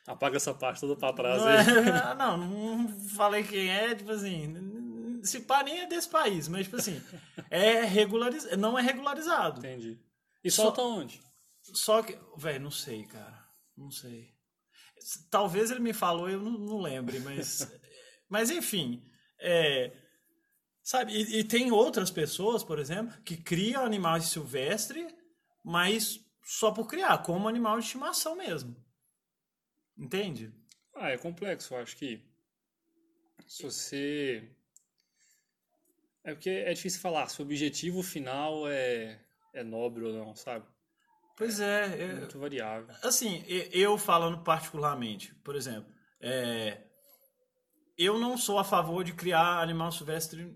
Apaga 0.05 0.35
essa 0.35 0.53
parte 0.53 0.81
toda 0.81 0.97
pra 0.97 1.13
trás 1.13 1.41
Não, 1.41 1.47
aí. 1.47 1.87
é, 1.87 1.91
ah, 2.03 2.15
não, 2.15 2.37
não 2.37 2.99
falei 3.09 3.41
quem 3.43 3.69
é, 3.69 3.95
tipo 3.95 4.11
assim, 4.11 5.21
se 5.23 5.39
pá 5.39 5.63
nem 5.63 5.79
é 5.79 5.87
desse 5.87 6.09
país, 6.09 6.49
mas 6.49 6.65
tipo 6.65 6.75
assim, 6.75 7.01
é 7.49 7.83
regulariz... 7.83 8.45
não 8.57 8.77
é 8.77 8.81
regularizado. 8.81 9.59
Entendi. 9.59 9.97
E 10.43 10.51
Só- 10.51 10.63
solta 10.63 10.81
onde? 10.81 11.21
Só 11.61 12.03
que, 12.03 12.17
velho, 12.37 12.61
não 12.61 12.71
sei, 12.71 13.05
cara. 13.05 13.47
Não 13.77 13.89
sei. 13.89 14.33
Talvez 15.29 15.71
ele 15.71 15.79
me 15.79 15.93
falou, 15.93 16.29
eu 16.29 16.41
não, 16.41 16.51
não 16.51 16.81
lembre, 16.81 17.19
mas. 17.19 17.59
mas 18.29 18.49
enfim. 18.49 19.03
É, 19.39 19.91
sabe, 20.81 21.13
e, 21.13 21.39
e 21.39 21.43
tem 21.43 21.71
outras 21.71 22.11
pessoas, 22.11 22.63
por 22.63 22.79
exemplo, 22.79 23.21
que 23.23 23.37
criam 23.37 23.85
animais 23.85 24.25
silvestres, 24.25 25.13
mas 25.63 26.19
só 26.43 26.71
por 26.71 26.87
criar, 26.87 27.17
como 27.23 27.47
animal 27.47 27.79
de 27.79 27.85
estimação 27.85 28.35
mesmo. 28.35 28.75
Entende? 29.97 30.53
Ah, 30.95 31.09
é 31.09 31.17
complexo. 31.17 31.73
Eu 31.73 31.79
acho 31.79 31.95
que 31.95 32.23
se 33.47 33.63
você. 33.63 34.49
É 36.23 36.33
porque 36.33 36.49
é 36.49 36.73
difícil 36.73 37.01
falar 37.01 37.27
se 37.27 37.41
o 37.41 37.45
objetivo 37.45 38.01
final 38.01 38.67
é, 38.67 39.21
é 39.53 39.63
nobre 39.63 40.03
ou 40.03 40.13
não, 40.13 40.35
sabe? 40.35 40.65
Pois 41.37 41.59
é. 41.59 41.85
É 42.03 42.13
muito 42.15 42.37
variável. 42.39 42.93
assim, 43.03 43.43
eu 43.47 43.97
falando 43.97 44.39
particularmente, 44.43 45.33
por 45.43 45.55
exemplo, 45.55 45.91
é, 46.19 46.81
eu 47.97 48.19
não 48.19 48.37
sou 48.37 48.59
a 48.59 48.63
favor 48.63 49.03
de 49.03 49.13
criar 49.13 49.59
animal 49.61 49.91
silvestre 49.91 50.55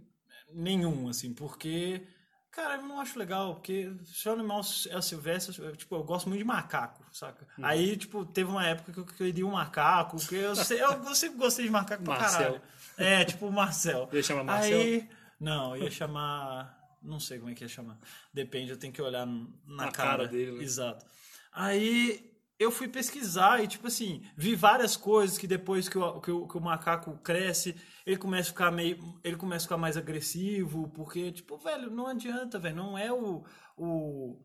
nenhum, 0.51 1.09
assim, 1.09 1.33
porque, 1.33 2.05
cara, 2.51 2.75
eu 2.75 2.83
não 2.83 2.99
acho 2.99 3.17
legal, 3.17 3.55
porque 3.55 3.91
se 4.05 4.27
o 4.29 4.33
animal 4.33 4.59
é 4.89 5.01
silvestre, 5.01 5.59
eu, 5.61 5.75
tipo, 5.75 5.95
eu 5.95 6.03
gosto 6.03 6.29
muito 6.29 6.39
de 6.39 6.45
macaco, 6.45 7.03
saca? 7.11 7.47
Aí, 7.61 7.97
tipo, 7.97 8.25
teve 8.25 8.49
uma 8.49 8.65
época 8.65 8.91
que 8.93 8.99
eu 8.99 9.05
queria 9.05 9.45
um 9.45 9.51
macaco, 9.51 10.17
porque 10.17 10.35
eu, 10.35 10.55
sei- 10.55 10.81
eu 10.81 11.15
sempre 11.15 11.37
gostei 11.37 11.65
de 11.65 11.71
macaco 11.71 12.03
pra 12.03 12.19
Marcel. 12.19 12.53
caralho. 12.53 12.61
É, 12.97 13.23
tipo 13.25 13.47
o 13.47 13.51
Marcel. 13.51 14.09
Ia 14.11 14.23
chamar 14.23 14.43
Marcel? 14.43 14.79
Aí, 14.79 15.09
não, 15.39 15.75
ia 15.77 15.91
chamar. 15.91 16.76
Não 17.07 17.19
sei 17.19 17.39
como 17.39 17.49
é 17.49 17.55
que 17.55 17.63
ia 17.63 17.69
chamar. 17.69 17.99
Depende, 18.33 18.71
eu 18.71 18.77
tenho 18.77 18.93
que 18.93 19.01
olhar 19.01 19.25
na, 19.25 19.47
Na 19.65 19.91
cara. 19.91 20.09
cara 20.09 20.27
dele, 20.27 20.57
né? 20.57 20.63
Exato. 20.63 21.05
Aí 21.51 22.31
eu 22.59 22.69
fui 22.71 22.87
pesquisar 22.87 23.63
e, 23.63 23.67
tipo 23.67 23.87
assim, 23.87 24.23
vi 24.35 24.55
várias 24.55 24.97
coisas 24.97 25.37
que 25.37 25.47
depois 25.47 25.87
que 25.87 25.97
o, 25.97 26.19
que 26.19 26.31
o, 26.31 26.47
que 26.47 26.57
o 26.57 26.61
macaco 26.61 27.17
cresce, 27.19 27.75
ele 28.05 28.17
começa 28.17 28.49
a 28.49 28.53
ficar 28.53 28.71
meio. 28.71 29.19
Ele 29.23 29.37
começa 29.37 29.63
a 29.63 29.67
ficar 29.67 29.77
mais 29.77 29.95
agressivo, 29.95 30.89
porque, 30.89 31.31
tipo, 31.31 31.57
velho, 31.57 31.89
não 31.89 32.07
adianta, 32.07 32.59
velho. 32.59 32.75
Não 32.75 32.97
é 32.97 33.11
o. 33.11 33.43
o 33.77 34.43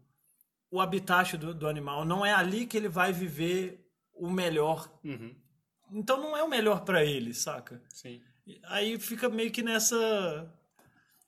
o 0.72 0.80
habitat 0.80 1.36
do, 1.36 1.52
do 1.52 1.68
animal, 1.68 2.02
não 2.02 2.24
é 2.24 2.32
ali 2.32 2.66
que 2.66 2.78
ele 2.78 2.88
vai 2.88 3.12
viver 3.12 3.86
o 4.14 4.30
melhor. 4.30 4.90
Uhum. 5.04 5.36
Então 5.92 6.18
não 6.18 6.34
é 6.34 6.42
o 6.42 6.48
melhor 6.48 6.82
pra 6.82 7.04
ele, 7.04 7.34
saca? 7.34 7.82
Sim. 7.90 8.22
Aí 8.64 8.98
fica 8.98 9.28
meio 9.28 9.50
que 9.52 9.62
nessa. 9.62 10.50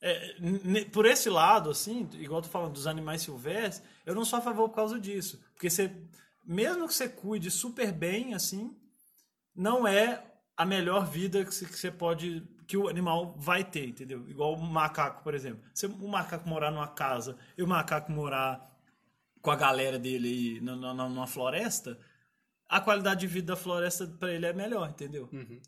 É, 0.07 0.85
por 0.91 1.05
esse 1.05 1.29
lado, 1.29 1.69
assim, 1.71 2.07
igual 2.13 2.41
tô 2.41 2.47
falando 2.47 2.73
dos 2.73 2.85
animais 2.85 3.23
silvestres, 3.23 3.81
eu 4.05 4.13
não 4.13 4.23
sou 4.23 4.37
a 4.37 4.41
favor 4.41 4.69
por 4.69 4.75
causa 4.75 4.99
disso. 4.99 5.43
Porque 5.53 5.69
você, 5.69 5.91
mesmo 6.45 6.87
que 6.87 6.93
você 6.93 7.09
cuide 7.09 7.49
super 7.49 7.91
bem, 7.91 8.33
assim, 8.35 8.75
não 9.55 9.87
é 9.87 10.23
a 10.55 10.63
melhor 10.65 11.05
vida 11.09 11.43
que 11.43 11.53
você, 11.53 11.91
pode. 11.91 12.43
que 12.67 12.77
o 12.77 12.87
animal 12.87 13.35
vai 13.37 13.63
ter, 13.63 13.87
entendeu? 13.87 14.29
Igual 14.29 14.53
o 14.53 14.61
macaco, 14.61 15.23
por 15.23 15.33
exemplo. 15.33 15.63
Se 15.73 15.85
o 15.87 16.07
macaco 16.07 16.47
morar 16.47 16.71
numa 16.71 16.87
casa 16.87 17.37
e 17.57 17.63
o 17.63 17.67
macaco 17.67 18.11
morar 18.11 18.71
com 19.41 19.51
a 19.51 19.55
galera 19.55 19.99
dele 19.99 20.27
aí 20.27 20.61
na- 20.61 20.93
numa 20.93 21.27
floresta, 21.27 21.99
a 22.69 22.79
qualidade 22.81 23.21
de 23.21 23.27
vida 23.27 23.53
da 23.53 23.55
floresta 23.55 24.07
pra 24.07 24.31
ele 24.33 24.45
é 24.45 24.53
melhor, 24.53 24.89
entendeu? 24.89 25.29
Uhum. 25.31 25.61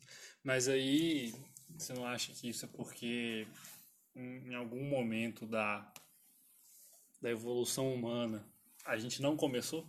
Mas 0.44 0.68
aí, 0.68 1.34
você 1.78 1.94
não 1.94 2.06
acha 2.06 2.32
que 2.34 2.50
isso 2.50 2.66
é 2.66 2.70
porque 2.70 3.48
em 4.18 4.56
algum 4.56 4.84
momento 4.84 5.46
da, 5.46 5.92
da 7.22 7.30
evolução 7.30 7.94
humana 7.94 8.46
a 8.86 8.98
gente 8.98 9.22
não 9.22 9.36
começou? 9.36 9.86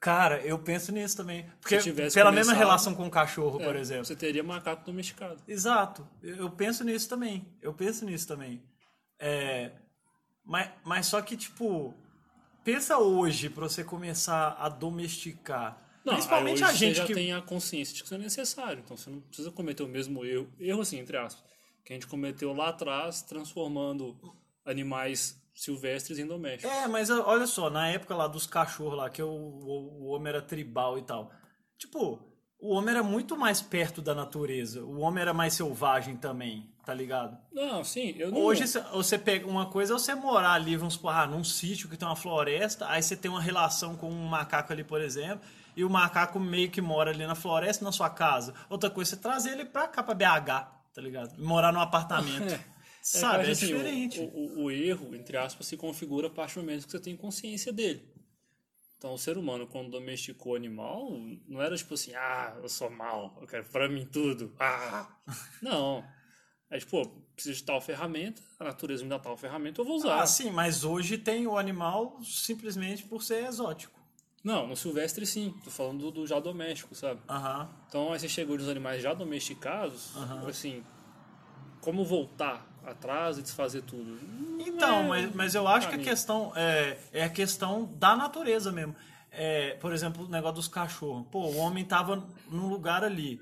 Cara, 0.00 0.38
eu 0.44 0.58
penso 0.58 0.92
nisso 0.92 1.16
também. 1.16 1.50
Porque 1.60 1.78
pela 2.12 2.30
mesma 2.30 2.52
relação 2.52 2.94
com 2.94 3.06
o 3.06 3.10
cachorro, 3.10 3.58
por 3.58 3.74
É, 3.74 3.80
exemplo. 3.80 4.04
Você 4.04 4.14
teria 4.14 4.42
macaco 4.42 4.84
domesticado. 4.84 5.42
Exato. 5.48 6.06
Eu 6.22 6.50
penso 6.50 6.84
nisso 6.84 7.08
também. 7.08 7.46
Eu 7.62 7.72
penso 7.72 8.04
nisso 8.04 8.28
também. 8.28 8.62
É, 9.18 9.72
mas, 10.44 10.70
mas 10.84 11.06
só 11.06 11.22
que, 11.22 11.36
tipo, 11.38 11.94
pensa 12.62 12.98
hoje 12.98 13.48
pra 13.48 13.66
você 13.66 13.82
começar 13.82 14.56
a 14.58 14.68
domesticar. 14.68 15.82
Não, 16.04 16.14
Principalmente 16.14 16.62
a 16.62 16.72
gente 16.72 16.96
você 16.96 17.00
já 17.00 17.06
que. 17.06 17.14
tem 17.14 17.32
a 17.32 17.40
consciência 17.40 17.94
de 17.94 18.00
que 18.02 18.06
isso 18.06 18.14
é 18.14 18.18
necessário. 18.18 18.82
Então 18.84 18.96
você 18.98 19.08
não 19.08 19.20
precisa 19.22 19.50
cometer 19.50 19.82
o 19.82 19.88
mesmo 19.88 20.22
erro, 20.22 20.52
erro 20.60 20.82
assim, 20.82 20.98
entre 20.98 21.16
aspas, 21.16 21.42
que 21.84 21.92
a 21.92 21.96
gente 21.96 22.06
cometeu 22.06 22.52
lá 22.54 22.70
atrás, 22.70 23.22
transformando 23.22 24.16
animais 24.64 25.40
silvestres 25.54 26.18
em 26.18 26.26
domésticos. 26.26 26.74
É, 26.74 26.88
mas 26.88 27.10
olha 27.10 27.46
só, 27.46 27.70
na 27.70 27.88
época 27.88 28.14
lá 28.14 28.26
dos 28.26 28.46
cachorros 28.46 28.96
lá, 28.98 29.08
que 29.10 29.22
o, 29.22 29.28
o, 29.28 30.02
o 30.02 30.06
homem 30.06 30.28
era 30.30 30.42
tribal 30.42 30.98
e 30.98 31.02
tal. 31.02 31.30
Tipo, 31.78 32.18
o 32.58 32.74
homem 32.74 32.90
era 32.94 33.02
muito 33.02 33.36
mais 33.36 33.60
perto 33.62 34.00
da 34.02 34.14
natureza. 34.14 34.82
O 34.84 34.98
homem 35.00 35.20
era 35.22 35.34
mais 35.34 35.54
selvagem 35.54 36.16
também, 36.16 36.72
tá 36.84 36.92
ligado? 36.94 37.36
Não, 37.52 37.84
sim, 37.84 38.14
eu 38.18 38.32
não. 38.32 38.38
Hoje 38.40 38.66
cê- 38.66 38.80
você 38.92 39.18
pega 39.18 39.46
uma 39.46 39.66
coisa 39.66 39.94
é 39.94 39.98
você 39.98 40.14
morar 40.14 40.52
ali, 40.54 40.76
vamos 40.76 40.94
supor, 40.94 41.12
ah, 41.14 41.26
num 41.26 41.44
sítio 41.44 41.88
que 41.88 41.96
tem 41.96 42.08
uma 42.08 42.16
floresta, 42.16 42.88
aí 42.88 43.02
você 43.02 43.16
tem 43.16 43.30
uma 43.30 43.40
relação 43.40 43.94
com 43.96 44.08
um 44.10 44.26
macaco 44.26 44.72
ali, 44.72 44.82
por 44.82 45.00
exemplo, 45.00 45.46
e 45.76 45.84
o 45.84 45.90
macaco 45.90 46.40
meio 46.40 46.70
que 46.70 46.80
mora 46.80 47.10
ali 47.10 47.26
na 47.26 47.34
floresta, 47.34 47.84
na 47.84 47.92
sua 47.92 48.08
casa. 48.10 48.54
Outra 48.70 48.88
coisa, 48.90 49.10
você 49.10 49.16
trazer 49.18 49.50
ele 49.52 49.64
pra 49.66 49.86
cá, 49.86 50.02
pra 50.02 50.14
BH, 50.14 50.73
tá 50.94 51.02
ligado? 51.02 51.36
Morar 51.42 51.72
num 51.72 51.80
apartamento. 51.80 52.46
É, 53.14 53.18
Sabe? 53.18 53.48
É, 53.48 53.50
assim, 53.50 53.66
o- 53.74 53.76
diferente. 53.76 54.18
O, 54.20 54.22
o- 54.24 54.62
o 54.64 54.70
erro, 54.70 55.14
entre 55.14 55.36
aspas, 55.36 55.66
se 55.66 55.76
configura 55.76 56.28
a 56.28 56.30
partir 56.30 56.54
do 56.54 56.60
momento 56.62 56.86
que 56.86 56.90
você 56.90 56.98
tem 56.98 57.14
consciência 57.14 57.70
dele. 57.70 58.02
Então, 58.96 59.12
o 59.12 59.18
ser 59.18 59.36
humano, 59.36 59.66
quando 59.66 59.90
domesticou 59.90 60.54
o 60.54 60.56
animal, 60.56 61.10
não 61.46 61.60
era 61.60 61.76
tipo 61.76 61.92
assim, 61.92 62.14
ah, 62.14 62.56
eu 62.62 62.68
sou 62.70 62.88
mal, 62.88 63.36
eu 63.42 63.46
quero 63.46 63.66
pra 63.66 63.90
mim 63.90 64.06
tudo. 64.06 64.56
Ah! 64.58 65.06
Não. 65.60 66.02
É 66.70 66.78
tipo, 66.78 66.92
pô, 66.92 67.06
preciso 67.34 67.58
de 67.58 67.64
tal 67.64 67.78
ferramenta, 67.78 68.40
a 68.58 68.64
natureza 68.64 69.02
me 69.04 69.10
dá 69.10 69.18
tal 69.18 69.36
ferramenta, 69.36 69.82
eu 69.82 69.84
vou 69.84 69.96
usar. 69.96 70.22
Ah, 70.22 70.26
sim, 70.26 70.50
mas 70.50 70.82
hoje 70.82 71.18
tem 71.18 71.46
o 71.46 71.58
animal 71.58 72.18
simplesmente 72.24 73.04
por 73.04 73.22
ser 73.22 73.44
exótico. 73.44 73.93
Não, 74.44 74.66
no 74.66 74.76
silvestre 74.76 75.24
sim, 75.24 75.54
tô 75.64 75.70
falando 75.70 76.00
do, 76.00 76.10
do 76.10 76.26
já 76.26 76.38
doméstico, 76.38 76.94
sabe? 76.94 77.18
Então, 77.88 78.12
aí 78.12 78.20
você 78.20 78.28
chegou 78.28 78.58
nos 78.58 78.68
animais 78.68 79.02
já 79.02 79.14
domesticados, 79.14 80.12
assim, 80.46 80.84
como 81.80 82.04
voltar 82.04 82.66
atrás 82.84 83.38
e 83.38 83.42
desfazer 83.42 83.82
tudo? 83.82 84.18
Então, 84.60 85.14
é 85.14 85.22
mas, 85.22 85.34
mas 85.34 85.54
eu 85.54 85.66
acho 85.66 85.88
que 85.88 85.94
a 85.94 85.98
questão 85.98 86.52
é, 86.54 86.98
é 87.10 87.24
a 87.24 87.30
questão 87.30 87.86
da 87.96 88.14
natureza 88.14 88.70
mesmo. 88.70 88.94
É, 89.30 89.76
por 89.76 89.92
exemplo, 89.92 90.26
o 90.26 90.28
negócio 90.28 90.56
dos 90.56 90.68
cachorros. 90.68 91.26
Pô, 91.30 91.40
o 91.46 91.56
homem 91.56 91.84
tava 91.84 92.28
num 92.48 92.68
lugar 92.68 93.02
ali, 93.02 93.40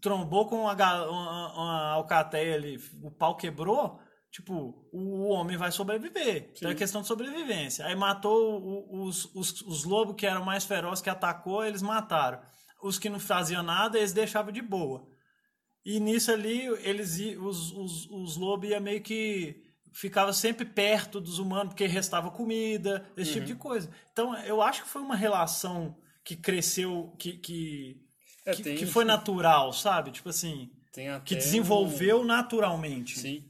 trombou 0.00 0.46
com 0.48 0.62
uma, 0.62 0.74
uma, 0.74 1.52
uma 1.54 1.88
alcateia 1.92 2.56
ali, 2.56 2.82
o 3.02 3.10
pau 3.10 3.36
quebrou, 3.36 4.00
tipo, 4.34 4.84
o 4.92 5.28
homem 5.28 5.56
vai 5.56 5.70
sobreviver. 5.70 6.50
Então 6.56 6.68
é 6.68 6.72
Sim. 6.72 6.78
questão 6.78 7.02
de 7.02 7.06
sobrevivência. 7.06 7.86
Aí 7.86 7.94
matou 7.94 8.60
o- 8.60 9.04
os, 9.04 9.32
os, 9.32 9.62
os 9.62 9.84
lobos 9.84 10.16
que 10.16 10.26
eram 10.26 10.44
mais 10.44 10.64
ferozes, 10.64 11.00
que 11.00 11.08
atacou, 11.08 11.64
eles 11.64 11.80
mataram. 11.82 12.40
Os 12.82 12.98
que 12.98 13.08
não 13.08 13.20
faziam 13.20 13.62
nada, 13.62 13.96
eles 13.96 14.12
deixavam 14.12 14.50
de 14.50 14.60
boa. 14.60 15.06
E 15.86 16.00
nisso 16.00 16.32
ali, 16.32 16.62
eles 16.82 17.16
os, 17.38 17.70
os, 17.72 18.10
os 18.10 18.36
lobos 18.36 18.68
iam 18.68 18.80
meio 18.80 19.00
que 19.02 19.62
ficava 19.92 20.32
sempre 20.32 20.64
perto 20.64 21.20
dos 21.20 21.38
humanos 21.38 21.68
porque 21.68 21.86
restava 21.86 22.28
comida, 22.28 23.08
esse 23.16 23.34
tipo 23.34 23.46
de 23.46 23.54
coisa. 23.54 23.88
Então, 24.12 24.34
eu 24.38 24.60
acho 24.60 24.82
que 24.82 24.88
foi 24.88 25.00
uma 25.02 25.14
relação 25.14 25.96
que 26.24 26.34
cresceu, 26.34 27.14
que, 27.20 27.34
que, 27.38 27.96
É, 28.44 28.52
que, 28.52 28.74
que 28.74 28.86
foi 28.86 29.04
natural, 29.04 29.72
sabe? 29.72 30.10
Tipo 30.10 30.30
assim, 30.30 30.70
Que 31.24 31.36
desenvolveu 31.36 32.24
naturalmente. 32.24 33.16
Um... 33.18 33.22
Sim. 33.22 33.48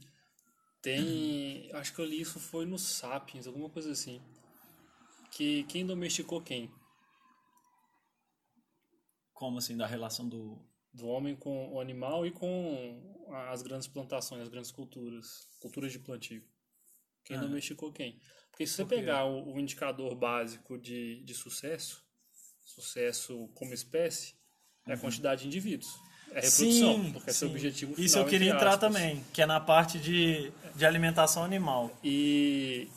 Tem. 0.85 1.67
Acho 1.73 1.95
que 1.95 1.99
eu 1.99 2.05
li 2.05 2.21
isso 2.21 2.39
foi 2.39 2.63
no 2.63 2.77
Sapiens, 2.77 3.47
alguma 3.47 3.71
coisa 3.71 3.91
assim. 3.91 4.21
Que 5.31 5.63
quem 5.63 5.83
domesticou 5.83 6.39
quem? 6.39 6.71
Como 9.33 9.57
assim, 9.57 9.75
da 9.75 9.87
relação 9.87 10.29
do. 10.29 10.63
Do 10.93 11.07
homem 11.07 11.35
com 11.35 11.73
o 11.73 11.81
animal 11.81 12.25
e 12.25 12.31
com 12.31 13.27
as 13.49 13.61
grandes 13.61 13.85
plantações, 13.85 14.43
as 14.43 14.47
grandes 14.47 14.71
culturas, 14.71 15.49
culturas 15.59 15.91
de 15.91 15.99
plantio. 15.99 16.41
Quem 17.25 17.35
ah. 17.35 17.41
domesticou 17.41 17.91
quem? 17.91 18.17
Porque 18.49 18.65
se 18.65 18.75
você 18.75 18.85
pegar 18.85 19.25
o, 19.25 19.55
o, 19.55 19.59
indicador 19.59 20.15
básico 20.15 20.77
de, 20.77 21.21
de 21.25 21.33
sucesso, 21.33 22.01
sucesso 22.63 23.49
como 23.55 23.73
espécie, 23.73 24.35
é 24.87 24.93
a 24.93 24.95
uhum. 24.95 25.01
quantidade 25.01 25.41
de 25.41 25.47
indivíduos. 25.47 25.99
É 26.35 26.41
reprodução, 26.41 27.03
sim, 27.03 27.11
porque 27.13 27.31
sim. 27.31 27.45
é 27.45 27.47
o 27.47 27.51
objetivo 27.51 27.93
final. 27.93 28.05
Isso 28.05 28.17
eu 28.17 28.25
queria 28.25 28.51
entrar 28.51 28.77
também, 28.77 29.23
que 29.31 29.41
é 29.41 29.45
na 29.45 29.59
parte 29.59 29.97
de, 29.97 30.51
de 30.75 30.85
alimentação 30.85 31.45
animal. 31.45 31.97
E, 32.03 32.89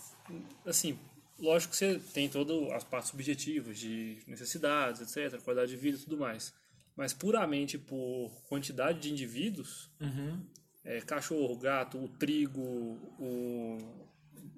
assim, 0.67 0.99
lógico 1.39 1.71
que 1.71 1.77
você 1.77 2.01
tem 2.13 2.29
todas 2.29 2.73
as 2.73 2.83
partes 2.83 3.11
subjetivas 3.11 3.79
de 3.79 4.19
necessidades, 4.27 5.01
etc., 5.01 5.41
qualidade 5.41 5.71
de 5.71 5.77
vida 5.77 5.97
e 5.97 6.01
tudo 6.01 6.19
mais. 6.19 6.53
Mas 6.97 7.13
puramente 7.13 7.79
por 7.79 8.33
quantidade 8.49 8.99
de 8.99 9.13
indivíduos, 9.13 9.89
uhum. 10.01 10.41
é, 10.85 11.01
cachorro, 11.01 11.57
gato, 11.57 11.97
o 11.97 12.09
trigo, 12.09 12.61
o, 12.61 13.79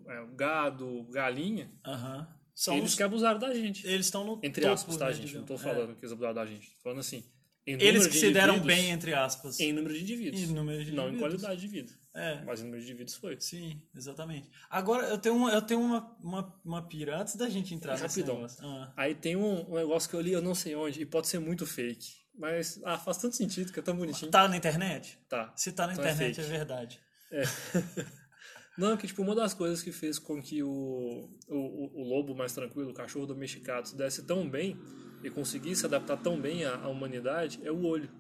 é, 0.07 0.21
o 0.23 0.29
gado, 0.29 1.07
galinha, 1.11 1.71
uhum. 1.87 2.27
São 2.55 2.77
eles 2.77 2.90
os... 2.90 2.97
que 2.97 3.03
abusaram 3.03 3.38
da 3.38 3.55
gente. 3.55 3.87
Eles 3.87 4.05
estão 4.05 4.23
no 4.23 4.38
Entre 4.43 4.61
topo, 4.61 4.75
aspas, 4.75 4.97
tá, 4.99 5.07
né, 5.07 5.14
gente? 5.14 5.35
Não 5.35 5.45
tô 5.45 5.57
falando 5.57 5.93
é. 5.93 5.95
que 5.95 6.01
eles 6.01 6.12
abusaram 6.12 6.35
da 6.35 6.45
gente. 6.45 6.71
Tô 6.71 6.83
falando 6.83 6.99
assim. 6.99 7.25
Eles 7.66 8.07
que 8.07 8.16
se 8.16 8.33
deram 8.33 8.59
bem, 8.61 8.90
entre 8.90 9.14
aspas. 9.14 9.61
Em 9.61 9.73
número 9.73 9.94
de 9.94 10.03
indivíduos. 10.03 10.42
Em 10.42 10.46
número 10.53 10.85
de 10.85 10.92
não 10.92 11.09
indivíduos. 11.09 11.35
em 11.35 11.38
qualidade 11.38 11.61
de 11.61 11.68
vida. 11.68 11.92
É. 12.14 12.42
Mas 12.44 12.61
em 12.61 12.64
número 12.64 12.83
de 12.83 12.88
indivíduos 12.88 13.16
foi. 13.16 13.38
Sim, 13.38 13.81
exatamente. 13.94 14.51
Agora, 14.68 15.07
eu 15.09 15.18
tenho 15.18 15.37
uma, 15.37 15.53
eu 15.53 15.62
tenho 15.62 15.81
uma, 15.81 16.16
uma, 16.20 16.61
uma 16.64 16.88
pira 16.88 17.20
antes 17.20 17.37
da 17.37 17.49
gente 17.49 17.75
entrar 17.75 17.99
é, 17.99 18.03
nesse 18.03 18.23
Rapidão. 18.23 18.46
Ah. 18.62 18.92
Aí 18.96 19.14
tem 19.14 19.37
um, 19.37 19.70
um 19.70 19.75
negócio 19.75 20.09
que 20.09 20.16
eu 20.16 20.20
li, 20.20 20.33
eu 20.33 20.42
não 20.42 20.55
sei 20.55 20.75
onde, 20.75 21.03
e 21.03 21.07
pode 21.07 21.29
ser 21.29 21.38
muito 21.38 21.66
fake. 21.66 22.20
Mas 22.35 22.81
ah, 22.85 22.99
faz 22.99 23.18
tanto 23.18 23.37
sentido 23.37 23.73
que 23.73 23.79
é 23.79 23.83
tão 23.83 23.96
bonitinho. 23.96 24.31
Tá 24.31 24.49
na 24.49 24.57
internet? 24.57 25.18
Tá. 25.29 25.53
Se 25.55 25.73
tá 25.73 25.87
na 25.87 25.92
Então 25.92 26.05
é 26.05 26.12
internet, 26.12 26.40
é, 26.40 26.42
fake. 26.42 26.51
verdade. 26.51 27.01
É. 27.31 27.42
Não, 28.79 28.96
que 28.96 29.07
tipo, 29.07 29.20
uma 29.20 29.35
das 29.35 29.53
coisas 29.53 29.83
que 29.83 29.92
fez 29.92 30.18
com 30.18 30.40
que 30.40 30.62
o, 30.62 31.29
o, 31.49 32.01
o 32.01 32.09
lobo 32.09 32.35
mais 32.35 32.53
tranquilo, 32.55 32.90
o 32.90 32.94
cachorro 32.94 33.27
domesticado, 33.27 33.88
se 33.88 33.96
desse 33.96 34.25
tão 34.25 34.49
bem 34.49 34.81
e 35.22 35.30
conseguisse 35.30 35.80
se 35.80 35.87
adaptar 35.87 36.16
tão 36.16 36.40
bem 36.40 36.64
à, 36.64 36.76
à 36.76 36.88
humanidade 36.88 37.61
é 37.62 37.70
o 37.70 37.85
olho. 37.85 38.11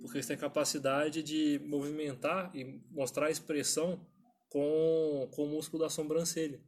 Porque 0.00 0.18
eles 0.18 0.26
têm 0.26 0.36
a 0.36 0.38
capacidade 0.38 1.22
de 1.22 1.60
movimentar 1.64 2.50
e 2.54 2.80
mostrar 2.90 3.26
a 3.26 3.30
expressão 3.30 4.00
com, 4.48 5.28
com 5.32 5.44
o 5.44 5.48
músculo 5.48 5.82
da 5.82 5.90
sobrancelha. 5.90 6.60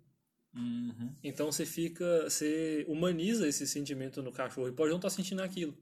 Uhum. 0.55 1.15
Então 1.23 1.53
você 1.53 1.65
fica, 1.65 2.25
você 2.29 2.85
humaniza 2.89 3.47
esse 3.47 3.67
sentimento 3.67 4.23
no 4.23 4.33
cachorro 4.33 4.69
e 4.69 4.73
pode 4.73 4.91
não 4.91 4.97
estar 4.99 5.11
sentindo 5.11 5.43
aquilo. 5.43 5.77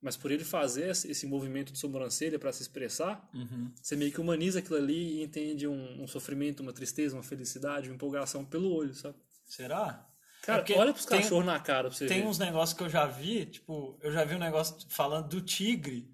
Mas 0.00 0.16
por 0.16 0.30
ele 0.30 0.44
fazer 0.44 0.90
esse 0.90 1.26
movimento 1.26 1.72
de 1.72 1.78
sobrancelha 1.78 2.38
para 2.38 2.52
se 2.52 2.62
expressar, 2.62 3.28
Uhum. 3.34 3.72
você 3.82 3.96
meio 3.96 4.12
que 4.12 4.20
humaniza 4.20 4.58
aquilo 4.58 4.76
ali 4.76 5.14
e 5.18 5.22
entende 5.22 5.66
um, 5.66 6.02
um 6.02 6.06
sofrimento, 6.06 6.60
uma 6.60 6.74
tristeza, 6.74 7.16
uma 7.16 7.22
felicidade, 7.22 7.88
uma 7.88 7.94
empolgação 7.94 8.44
pelo 8.44 8.70
olho, 8.70 8.94
sabe? 8.94 9.16
Será? 9.46 10.06
Cara, 10.44 10.64
É 10.68 10.78
olha 10.78 10.92
pros 10.92 11.06
cachorros 11.06 11.44
na 11.46 11.58
cara 11.58 11.88
pra 11.88 11.96
você 11.96 12.06
Tem 12.06 12.20
ver. 12.22 12.26
uns 12.28 12.38
negócios 12.38 12.76
que 12.76 12.84
eu 12.84 12.88
já 12.90 13.06
vi, 13.06 13.46
tipo, 13.46 13.98
eu 14.02 14.12
já 14.12 14.24
vi 14.24 14.34
um 14.34 14.38
negócio 14.38 14.76
falando 14.88 15.28
do 15.28 15.40
tigre. 15.40 16.08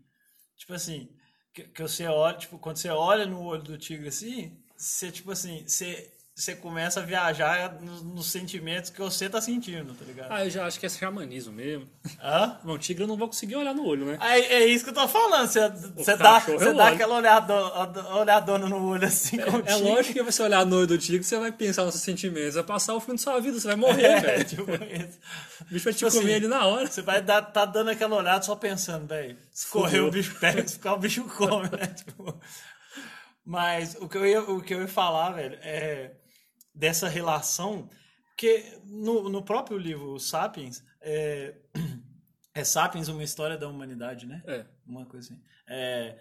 Tipo 0.56 0.74
assim, 0.74 1.08
que, 1.52 1.64
que 1.64 1.82
você 1.82 2.06
olha, 2.06 2.36
tipo, 2.36 2.58
quando 2.58 2.76
você 2.76 2.88
olha 2.90 3.26
no 3.26 3.42
olho 3.42 3.62
do 3.62 3.76
tigre 3.78 4.08
assim, 4.08 4.56
você, 4.76 5.10
tipo 5.10 5.30
assim, 5.32 5.66
você, 5.66 6.12
você 6.40 6.54
começa 6.54 7.00
a 7.00 7.02
viajar 7.02 7.80
nos, 7.80 8.02
nos 8.02 8.30
sentimentos 8.30 8.88
que 8.90 8.98
você 8.98 9.28
tá 9.28 9.40
sentindo, 9.40 9.92
tá 9.94 10.04
ligado? 10.04 10.32
Ah, 10.32 10.44
eu 10.44 10.50
já 10.50 10.64
acho 10.66 10.80
que 10.80 10.86
é 10.86 10.88
xamanismo 10.88 11.52
mesmo. 11.52 11.86
Hã? 12.22 12.58
Bom, 12.64 12.78
tigre 12.78 13.04
eu 13.04 13.08
não 13.08 13.16
vou 13.16 13.28
conseguir 13.28 13.56
olhar 13.56 13.74
no 13.74 13.84
olho, 13.84 14.06
né? 14.06 14.16
Aí, 14.20 14.42
é 14.44 14.64
isso 14.66 14.82
que 14.84 14.90
eu 14.90 14.94
tô 14.94 15.06
falando. 15.06 15.46
Você, 15.48 15.68
você, 15.68 16.16
dá, 16.16 16.40
cachorro 16.40 16.58
você 16.58 16.72
dá 16.72 16.84
olho. 16.86 16.94
aquela 16.94 17.16
olhadona, 17.16 18.14
olhadona 18.16 18.68
no 18.68 18.88
olho 18.88 19.06
assim 19.06 19.38
É 19.38 19.44
tigre. 19.44 19.74
lógico 19.82 20.14
que 20.14 20.22
você 20.22 20.42
olhar 20.42 20.64
no 20.64 20.76
olho 20.78 20.86
do 20.86 20.98
tigre, 20.98 21.22
você 21.22 21.38
vai 21.38 21.52
pensar 21.52 21.84
nos 21.84 21.94
seus 21.94 22.04
sentimentos, 22.04 22.54
vai 22.54 22.64
passar 22.64 22.94
o 22.94 23.00
fim 23.00 23.12
da 23.12 23.18
sua 23.18 23.38
vida, 23.38 23.60
você 23.60 23.66
vai 23.66 23.76
morrer, 23.76 24.06
É, 24.10 24.20
velho. 24.20 24.44
tipo. 24.44 24.62
O 24.62 25.64
bicho 25.70 25.84
vai 25.84 25.92
te 25.92 25.98
tipo 25.98 26.10
comer 26.10 26.24
assim, 26.24 26.34
ali 26.34 26.48
na 26.48 26.66
hora. 26.66 26.86
Você 26.86 27.02
vai 27.02 27.20
dar, 27.20 27.42
tá 27.42 27.66
dando 27.66 27.90
aquela 27.90 28.16
olhada 28.16 28.42
só 28.42 28.56
pensando, 28.56 29.06
velho. 29.06 29.36
Se 29.52 29.66
correr 29.68 30.00
o 30.00 30.10
bicho 30.10 30.34
pega, 30.40 30.66
se 30.66 30.74
ficar 30.74 30.94
o 30.94 30.98
bicho 30.98 31.22
come, 31.24 31.68
né? 31.68 31.86
Tipo, 31.88 32.40
mas 33.44 33.96
o 34.00 34.08
que, 34.08 34.16
eu 34.16 34.26
ia, 34.26 34.40
o 34.42 34.60
que 34.62 34.72
eu 34.74 34.80
ia 34.82 34.88
falar, 34.88 35.30
velho, 35.32 35.58
é 35.62 36.12
dessa 36.74 37.08
relação. 37.08 37.88
Porque 38.30 38.78
no, 38.84 39.28
no 39.28 39.42
próprio 39.42 39.76
livro 39.76 40.18
Sapiens, 40.18 40.82
é, 41.00 41.54
é 42.54 42.64
Sapiens 42.64 43.08
uma 43.08 43.22
história 43.22 43.56
da 43.58 43.68
humanidade, 43.68 44.26
né? 44.26 44.42
É. 44.46 44.66
Uma 44.86 45.04
coisa 45.04 45.32
assim. 45.32 45.42
É, 45.68 46.18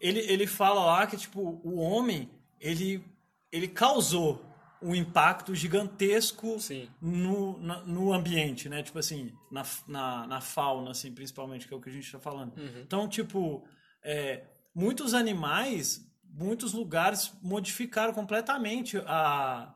ele, 0.00 0.20
ele 0.20 0.46
fala 0.46 0.84
lá 0.84 1.06
que, 1.06 1.16
tipo, 1.16 1.60
o 1.64 1.76
homem, 1.78 2.30
ele, 2.60 3.04
ele 3.50 3.68
causou 3.68 4.44
um 4.80 4.94
impacto 4.94 5.54
gigantesco 5.54 6.60
Sim. 6.60 6.88
no, 7.00 7.58
na- 7.58 7.82
no 7.82 8.12
ambiente, 8.12 8.68
né? 8.68 8.82
Tipo 8.82 8.98
assim, 8.98 9.32
na, 9.50 9.64
na, 9.88 10.26
na 10.26 10.40
fauna, 10.40 10.90
assim, 10.90 11.12
principalmente, 11.12 11.66
que 11.66 11.74
é 11.74 11.76
o 11.76 11.80
que 11.80 11.88
a 11.88 11.92
gente 11.92 12.12
tá 12.12 12.20
falando. 12.20 12.56
Uhum. 12.56 12.82
Então, 12.82 13.08
tipo, 13.08 13.66
é, 14.04 14.44
muitos 14.74 15.14
animais, 15.14 16.05
muitos 16.36 16.72
lugares 16.72 17.32
modificaram 17.42 18.12
completamente 18.12 18.98
a, 19.06 19.74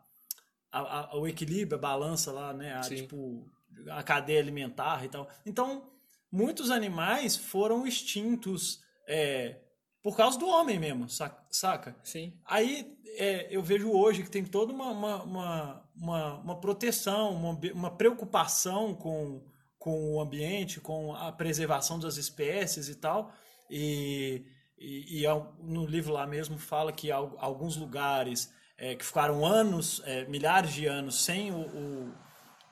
a, 0.70 0.78
a- 0.80 1.16
o 1.16 1.26
equilíbrio, 1.26 1.78
a 1.78 1.80
balança 1.80 2.30
lá, 2.30 2.52
né? 2.52 2.74
A, 2.74 2.82
Sim. 2.82 2.96
tipo, 2.96 3.50
a 3.90 4.02
cadeia 4.02 4.40
alimentar 4.40 5.04
e 5.04 5.08
tal. 5.08 5.28
Então, 5.46 5.90
muitos 6.30 6.70
animais 6.70 7.36
foram 7.36 7.86
extintos 7.86 8.80
é, 9.08 9.56
por 10.02 10.16
causa 10.16 10.38
do 10.38 10.46
homem 10.48 10.78
mesmo, 10.78 11.08
sa- 11.08 11.36
saca? 11.50 11.96
Sim. 12.04 12.32
Aí 12.44 12.96
é, 13.16 13.48
eu 13.50 13.62
vejo 13.62 13.90
hoje 13.90 14.22
que 14.22 14.30
tem 14.30 14.44
toda 14.44 14.72
uma, 14.72 14.90
uma, 14.90 15.22
uma, 15.22 15.90
uma, 15.96 16.34
uma 16.40 16.60
proteção, 16.60 17.34
uma, 17.34 17.58
uma 17.74 17.90
preocupação 17.90 18.94
com, 18.94 19.42
com 19.78 20.14
o 20.14 20.20
ambiente, 20.20 20.80
com 20.80 21.14
a 21.14 21.32
preservação 21.32 21.98
das 21.98 22.16
espécies 22.18 22.88
e 22.88 22.94
tal. 22.96 23.32
E, 23.68 24.44
e, 24.80 25.20
e 25.20 25.26
al- 25.26 25.54
no 25.62 25.86
livro 25.86 26.12
lá 26.12 26.26
mesmo 26.26 26.58
fala 26.58 26.92
que 26.92 27.10
al- 27.12 27.36
alguns 27.38 27.76
lugares 27.76 28.52
é, 28.78 28.94
que 28.96 29.04
ficaram 29.04 29.44
anos, 29.44 30.02
é, 30.06 30.24
milhares 30.26 30.72
de 30.72 30.86
anos 30.86 31.22
sem 31.24 31.52
o, 31.52 31.60
o, 31.60 32.14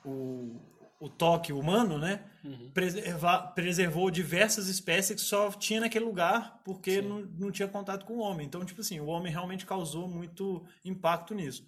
o, 0.05 0.61
o 1.01 1.09
toque 1.09 1.53
humano, 1.53 1.97
né? 1.97 2.25
Preserva- 2.73 3.47
preservou 3.53 4.09
diversas 4.09 4.67
espécies 4.67 5.15
que 5.15 5.21
só 5.27 5.51
tinha 5.51 5.81
naquele 5.81 6.05
lugar 6.05 6.61
porque 6.63 7.01
Sim. 7.01 7.07
não, 7.07 7.19
não 7.21 7.51
tinha 7.51 7.67
contato 7.67 8.05
com 8.05 8.13
o 8.13 8.19
homem. 8.21 8.47
Então, 8.47 8.65
tipo 8.65 8.81
assim, 8.81 8.99
o 8.99 9.07
homem 9.07 9.31
realmente 9.31 9.65
causou 9.65 10.07
muito 10.07 10.65
impacto 10.85 11.33
nisso. 11.35 11.65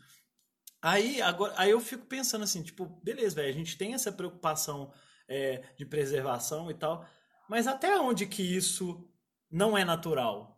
Aí, 0.81 1.21
agora, 1.21 1.53
aí 1.57 1.69
eu 1.71 1.79
fico 1.79 2.05
pensando 2.05 2.43
assim, 2.43 2.63
tipo, 2.63 2.85
beleza, 3.03 3.35
velho, 3.35 3.49
a 3.49 3.53
gente 3.53 3.77
tem 3.77 3.93
essa 3.93 4.11
preocupação 4.11 4.91
é, 5.27 5.63
de 5.77 5.85
preservação 5.85 6.71
e 6.71 6.73
tal, 6.73 7.05
mas 7.47 7.67
até 7.67 7.99
onde 7.99 8.25
que 8.25 8.41
isso 8.41 9.07
não 9.51 9.77
é 9.77 9.83
natural? 9.83 10.51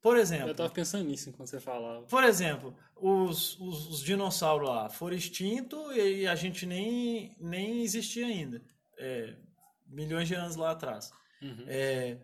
Por 0.00 0.16
exemplo, 0.16 0.48
Eu 0.48 0.54
tava 0.54 0.70
pensando 0.70 1.04
nisso 1.08 1.28
enquanto 1.28 1.48
você 1.48 1.60
falava. 1.60 2.02
por 2.06 2.22
exemplo, 2.24 2.74
os, 2.96 3.58
os, 3.58 3.88
os 3.88 4.00
dinossauros 4.00 4.68
lá 4.68 4.88
foram 4.88 5.16
extintos 5.16 5.94
e 5.96 6.26
a 6.26 6.34
gente 6.34 6.64
nem, 6.66 7.34
nem 7.40 7.82
existia 7.82 8.26
ainda. 8.26 8.62
É, 8.96 9.34
milhões 9.86 10.28
de 10.28 10.34
anos 10.34 10.56
lá 10.56 10.70
atrás. 10.70 11.12
Uhum. 11.42 11.64
É, 11.66 12.18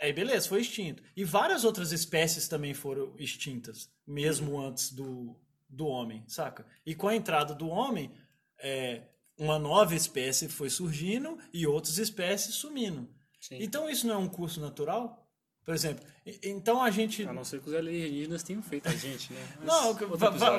aí 0.00 0.12
beleza, 0.12 0.48
foi 0.48 0.60
extinto. 0.60 1.02
E 1.16 1.24
várias 1.24 1.64
outras 1.64 1.92
espécies 1.92 2.48
também 2.48 2.74
foram 2.74 3.14
extintas, 3.16 3.90
mesmo 4.06 4.60
antes 4.60 4.92
do, 4.92 5.36
do 5.68 5.86
homem, 5.86 6.24
saca? 6.26 6.66
E 6.84 6.94
com 6.94 7.08
a 7.08 7.14
entrada 7.14 7.54
do 7.54 7.68
homem, 7.68 8.12
é, 8.58 9.02
uma 9.38 9.58
nova 9.58 9.94
espécie 9.94 10.48
foi 10.48 10.70
surgindo 10.70 11.38
e 11.52 11.66
outras 11.66 11.98
espécies 11.98 12.56
sumindo. 12.56 13.08
Sim. 13.40 13.58
Então 13.60 13.88
isso 13.88 14.06
não 14.06 14.14
é 14.14 14.18
um 14.18 14.28
curso 14.28 14.60
natural? 14.60 15.22
Por 15.64 15.74
exemplo, 15.74 16.06
então 16.44 16.80
a 16.80 16.92
gente 16.92 17.24
A 17.24 17.32
não 17.32 17.44
ser 17.44 17.60
que 17.60 17.68
os 17.68 17.74
alienígenas 17.74 18.44
tenham 18.44 18.62
feito 18.62 18.88
a 18.88 18.92
gente, 18.92 19.32
né? 19.32 19.40
Mas 19.58 19.66
não, 19.66 19.94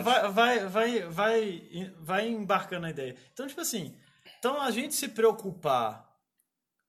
vai, 0.04 0.30
vai, 0.30 0.60
vai, 0.68 1.00
vai, 1.10 1.94
vai, 1.98 2.28
embarcando 2.28 2.88
a 2.88 2.90
ideia. 2.90 3.16
Então, 3.32 3.48
tipo 3.48 3.62
assim, 3.62 3.96
então 4.38 4.62
a 4.62 4.70
gente 4.70 4.94
se 4.94 5.08
preocupar 5.08 6.14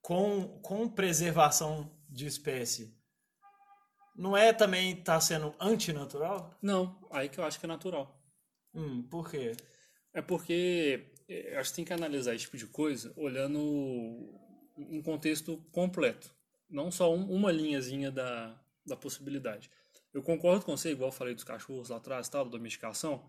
com, 0.01 0.59
com 0.61 0.89
preservação 0.89 1.89
de 2.09 2.25
espécie 2.25 2.93
não 4.19 4.35
é 4.35 4.51
também 4.51 4.91
estar 4.91 5.21
sendo 5.21 5.55
antinatural? 5.57 6.53
Não, 6.61 6.99
aí 7.09 7.29
que 7.29 7.39
eu 7.39 7.45
acho 7.45 7.57
que 7.57 7.65
é 7.65 7.69
natural. 7.69 8.21
Hum, 8.73 9.01
por 9.03 9.31
quê? 9.31 9.55
É 10.13 10.21
porque 10.21 11.13
eh, 11.29 11.53
eu 11.53 11.59
acho 11.59 11.69
que 11.69 11.75
tem 11.77 11.85
que 11.85 11.93
analisar 11.93 12.35
esse 12.35 12.43
tipo 12.43 12.57
de 12.57 12.67
coisa 12.67 13.13
olhando 13.15 13.59
um 14.89 15.01
contexto 15.01 15.57
completo. 15.71 16.33
não 16.69 16.91
só 16.91 17.13
um, 17.13 17.31
uma 17.31 17.51
linhazinha 17.51 18.11
da, 18.11 18.59
da 18.85 18.95
possibilidade. 18.95 19.69
Eu 20.13 20.21
concordo 20.23 20.65
com 20.65 20.75
você, 20.75 20.91
igual 20.91 21.09
eu 21.09 21.15
falei 21.15 21.33
dos 21.35 21.43
cachorros 21.43 21.89
lá 21.89 21.97
atrás, 21.97 22.29
tal, 22.29 22.45
da 22.45 22.51
domesticação, 22.51 23.23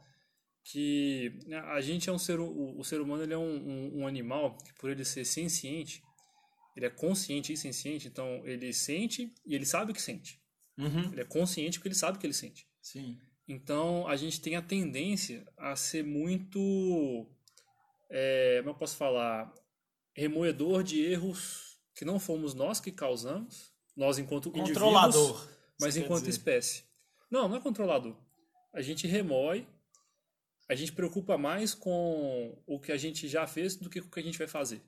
que 0.65 1.39
né, 1.47 1.59
a 1.59 1.81
gente 1.81 2.09
é 2.09 2.13
um 2.13 2.19
ser, 2.19 2.39
o, 2.41 2.79
o 2.79 2.85
ser 2.85 3.01
humano 3.01 3.23
ele 3.23 3.35
é 3.35 3.39
um, 3.39 3.57
um, 3.57 4.01
um, 4.01 4.07
animal 4.07 4.57
que 4.59 4.73
por 4.75 4.91
ele 4.91 5.05
ser 5.05 5.25
senciente, 5.25 6.03
ele 6.77 6.87
é 6.87 6.91
consciente 6.91 7.53
e 7.53 7.57
senciente, 7.57 8.09
então 8.09 8.43
ele 8.47 8.73
sente 8.73 9.33
e 9.47 9.55
ele 9.55 9.67
sabe 9.67 9.93
o 9.93 9.95
que 9.95 10.03
sente. 10.03 10.41
Uhum. 10.79 11.13
Ele 11.13 11.21
é 11.21 11.25
consciente 11.25 11.79
porque 11.79 11.89
ele 11.89 11.95
sabe 11.95 12.17
o 12.17 12.21
que 12.21 12.27
ele 12.27 12.35
sente. 12.35 12.67
Sim. 12.81 13.19
Então 13.47 14.07
a 14.07 14.17
gente 14.17 14.41
tem 14.41 14.57
a 14.57 14.63
tendência 14.63 15.47
a 15.57 15.75
ser 15.77 16.05
muito, 16.05 17.27
é, 18.09 18.59
como 18.59 18.71
eu 18.71 18.75
posso 18.75 18.97
falar, 18.97 19.53
remoedor 20.14 20.83
de 20.83 21.01
erros 21.05 21.79
que 21.94 22.05
não 22.05 22.18
fomos 22.18 22.55
nós 22.55 22.81
que 22.81 22.90
causamos, 22.90 23.73
nós 23.96 24.18
enquanto 24.18 24.51
controlador, 24.51 25.23
indivíduos, 25.23 25.49
mas 25.81 25.96
enquanto 25.96 26.29
espécie. 26.29 26.85
Não, 27.31 27.49
não 27.49 27.57
é 27.57 27.61
controlador. 27.61 28.16
A 28.73 28.81
gente 28.81 29.07
remoe, 29.07 29.66
a 30.68 30.75
gente 30.75 30.92
preocupa 30.92 31.37
mais 31.37 31.75
com 31.75 32.57
o 32.66 32.79
que 32.79 32.92
a 32.92 32.96
gente 32.96 33.29
já 33.29 33.46
fez 33.46 33.77
do 33.77 33.90
que 33.90 34.01
com 34.01 34.09
o 34.09 34.11
que 34.11 34.20
a 34.20 34.23
gente 34.23 34.38
vai 34.38 34.49
fazer. 34.49 34.83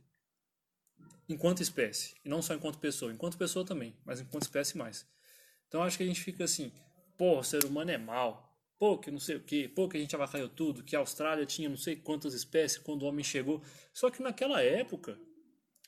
Enquanto 1.28 1.62
espécie, 1.62 2.14
e 2.24 2.28
não 2.28 2.42
só 2.42 2.54
enquanto 2.54 2.78
pessoa, 2.78 3.12
enquanto 3.12 3.38
pessoa 3.38 3.64
também, 3.64 3.96
mas 4.04 4.20
enquanto 4.20 4.42
espécie 4.42 4.76
mais. 4.76 5.06
Então 5.68 5.82
acho 5.82 5.96
que 5.96 6.02
a 6.02 6.06
gente 6.06 6.20
fica 6.20 6.44
assim, 6.44 6.72
pô, 7.16 7.38
o 7.38 7.44
ser 7.44 7.64
humano 7.64 7.90
é 7.90 7.98
mal, 7.98 8.51
pô, 8.82 8.98
que 8.98 9.12
não 9.12 9.20
sei 9.20 9.36
o 9.36 9.40
que, 9.40 9.68
pô, 9.68 9.88
que 9.88 9.96
a 9.96 10.00
gente 10.00 10.16
avacalhou 10.16 10.48
tudo, 10.48 10.82
que 10.82 10.96
a 10.96 10.98
Austrália 10.98 11.46
tinha 11.46 11.68
não 11.68 11.76
sei 11.76 11.94
quantas 11.94 12.34
espécies 12.34 12.78
quando 12.78 13.04
o 13.04 13.06
homem 13.06 13.22
chegou. 13.22 13.62
Só 13.92 14.10
que 14.10 14.20
naquela 14.20 14.60
época, 14.60 15.16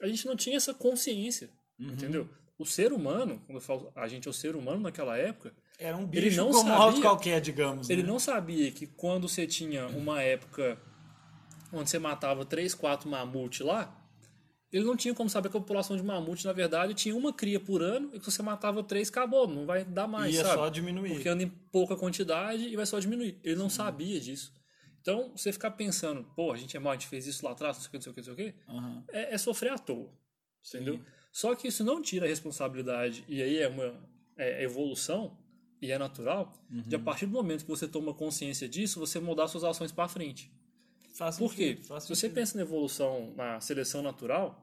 a 0.01 0.07
gente 0.07 0.25
não 0.27 0.37
tinha 0.37 0.57
essa 0.57 0.73
consciência, 0.73 1.51
uhum. 1.77 1.89
entendeu? 1.89 2.29
O 2.57 2.65
ser 2.65 2.93
humano, 2.93 3.43
quando 3.47 3.57
eu 3.57 3.61
falo 3.61 3.91
a 3.97 4.07
gente 4.07 4.29
é 4.29 4.31
o 4.31 4.33
ser 4.33 4.55
humano 4.55 4.81
naquela 4.81 5.19
época, 5.19 5.53
era 5.77 5.97
um 5.97 6.07
bicho 6.07 6.25
ele 6.25 6.37
não 6.37 6.53
como 6.53 6.69
sabia, 6.69 7.01
qualquer, 7.01 7.41
digamos. 7.41 7.91
Ele 7.91 8.05
né? 8.05 8.09
não 8.09 8.21
sabia 8.21 8.71
que 8.71 8.87
quando 8.87 9.29
você 9.29 9.45
tinha 9.45 9.89
uma 9.89 10.23
época 10.23 10.81
onde 11.73 11.91
você 11.91 11.99
matava 11.99 12.45
três, 12.45 12.77
quatro 12.77 13.11
mamutes 13.11 13.67
lá, 13.67 14.04
ele 14.75 14.85
não 14.85 14.97
tinha 14.97 15.15
como 15.15 15.31
saber 15.31 15.49
que 15.49 15.57
a 15.57 15.61
população 15.61 15.97
de 15.97 16.03
mamute, 16.03 16.45
na 16.45 16.53
verdade, 16.53 16.95
tinha 16.95 17.15
uma 17.15 17.33
cria 17.33 17.61
por 17.61 17.81
ano 17.81 18.11
e 18.13 18.19
que 18.19 18.25
você 18.25 18.43
matava 18.43 18.83
três, 18.83 19.09
acabou, 19.09 19.47
não 19.47 19.65
vai 19.65 19.85
dar 19.85 20.09
mais, 20.09 20.35
Ia 20.35 20.43
sabe? 20.43 20.55
só 20.55 20.69
diminuir. 20.69 21.11
Porque 21.11 21.29
anda 21.29 21.45
em 21.45 21.49
pouca 21.49 21.97
quantidade 21.97 22.65
e 22.65 22.75
vai 22.75 22.85
só 22.85 22.99
diminuir. 22.99 23.39
Ele 23.45 23.55
não 23.55 23.71
Sim. 23.71 23.77
sabia 23.77 24.19
disso. 24.19 24.53
Então, 25.01 25.31
você 25.31 25.53
ficar 25.53 25.71
pensando, 25.71 26.25
pô, 26.35 26.51
a 26.51 26.57
gente 26.57 26.77
é 26.77 26.81
mal, 26.81 26.93
a 26.93 26.97
gente 26.97 27.07
fez 27.07 27.25
isso 27.25 27.45
lá 27.45 27.53
atrás, 27.53 27.77
não 27.77 27.83
sei 27.83 27.89
o 27.89 27.91
que, 27.93 27.97
não 27.99 28.03
sei 28.03 28.11
o 28.11 28.15
que, 28.15 28.21
não 28.21 28.25
sei 28.25 28.33
o 28.33 28.37
que, 28.37 28.73
uhum. 28.73 29.05
é, 29.13 29.35
é, 29.35 29.39
sofrer 29.39 29.71
à 29.71 29.79
toa, 29.79 30.11
entendeu? 30.67 30.99
Só 31.31 31.55
que 31.55 31.69
isso 31.69 31.85
não 31.85 32.03
tira 32.03 32.27
a 32.27 32.29
responsabilidade, 32.29 33.25
e 33.29 33.41
aí 33.41 33.59
é 33.59 33.69
uma 33.69 33.95
é 34.37 34.65
evolução, 34.65 35.39
e 35.81 35.93
é 35.93 35.99
natural, 35.99 36.53
uhum. 36.69 36.83
de 36.83 36.97
a 36.97 36.99
partir 36.99 37.27
do 37.27 37.33
momento 37.33 37.63
que 37.63 37.71
você 37.71 37.87
toma 37.87 38.13
consciência 38.13 38.69
disso, 38.69 38.99
você 38.99 39.21
mudar 39.21 39.47
suas 39.47 39.63
ações 39.63 39.93
para 39.93 40.09
frente. 40.09 40.51
Faz 41.15 41.39
Por 41.39 41.55
quê? 41.55 41.79
Faz 41.83 42.05
Se 42.05 42.09
você 42.09 42.29
pensa 42.29 42.57
na 42.57 42.63
evolução, 42.63 43.33
na 43.37 43.61
seleção 43.61 44.03
natural, 44.03 44.63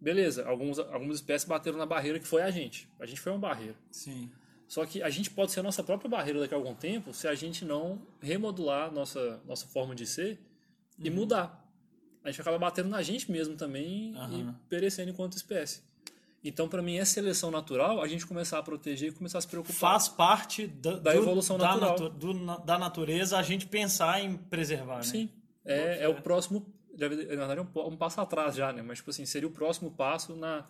beleza, 0.00 0.46
alguns, 0.46 0.78
algumas 0.78 1.16
espécies 1.16 1.46
bateram 1.46 1.76
na 1.76 1.86
barreira 1.86 2.20
que 2.20 2.26
foi 2.26 2.42
a 2.42 2.50
gente. 2.50 2.88
A 3.00 3.04
gente 3.04 3.20
foi 3.20 3.32
uma 3.32 3.38
barreira. 3.38 3.74
Sim. 3.90 4.30
Só 4.68 4.86
que 4.86 5.02
a 5.02 5.10
gente 5.10 5.30
pode 5.30 5.50
ser 5.50 5.60
a 5.60 5.62
nossa 5.62 5.82
própria 5.82 6.08
barreira 6.08 6.38
daqui 6.38 6.54
a 6.54 6.56
algum 6.56 6.74
tempo 6.74 7.12
se 7.12 7.26
a 7.26 7.34
gente 7.34 7.64
não 7.64 8.00
remodular 8.20 8.92
nossa, 8.92 9.42
nossa 9.46 9.66
forma 9.66 9.94
de 9.94 10.06
ser 10.06 10.38
e 10.98 11.08
uhum. 11.08 11.16
mudar. 11.16 11.66
A 12.22 12.30
gente 12.30 12.40
acaba 12.40 12.58
batendo 12.58 12.88
na 12.88 13.02
gente 13.02 13.30
mesmo 13.30 13.56
também 13.56 14.14
uhum. 14.14 14.50
e 14.50 14.68
perecendo 14.68 15.10
enquanto 15.10 15.36
espécie. 15.36 15.82
Então, 16.44 16.68
para 16.68 16.80
mim, 16.80 16.96
é 16.96 17.04
seleção 17.04 17.50
natural 17.50 18.00
a 18.00 18.06
gente 18.06 18.24
começar 18.24 18.58
a 18.58 18.62
proteger 18.62 19.08
e 19.08 19.12
começar 19.12 19.38
a 19.38 19.40
se 19.40 19.48
preocupar. 19.48 19.74
Faz 19.74 20.08
parte 20.08 20.66
da, 20.66 20.98
da 20.98 21.12
do, 21.12 21.18
evolução 21.18 21.58
da 21.58 21.68
natural. 21.68 21.90
Natu, 21.90 22.10
do, 22.10 22.58
da 22.64 22.78
natureza 22.78 23.38
a 23.38 23.42
gente 23.42 23.66
pensar 23.66 24.22
em 24.22 24.36
preservar, 24.36 24.98
né? 24.98 25.02
Sim. 25.02 25.30
É, 25.72 26.02
é 26.02 26.08
o 26.08 26.20
próximo. 26.20 26.66
Na 26.98 27.08
verdade, 27.08 27.60
é 27.60 27.62
um, 27.62 27.88
um, 27.88 27.96
passo 27.96 28.20
atrás 28.20 28.56
já, 28.56 28.72
né? 28.72 28.82
Mas, 28.82 28.98
tipo 28.98 29.10
assim, 29.10 29.24
seria 29.24 29.48
o 29.48 29.52
próximo 29.52 29.90
passo 29.90 30.34
na, 30.34 30.66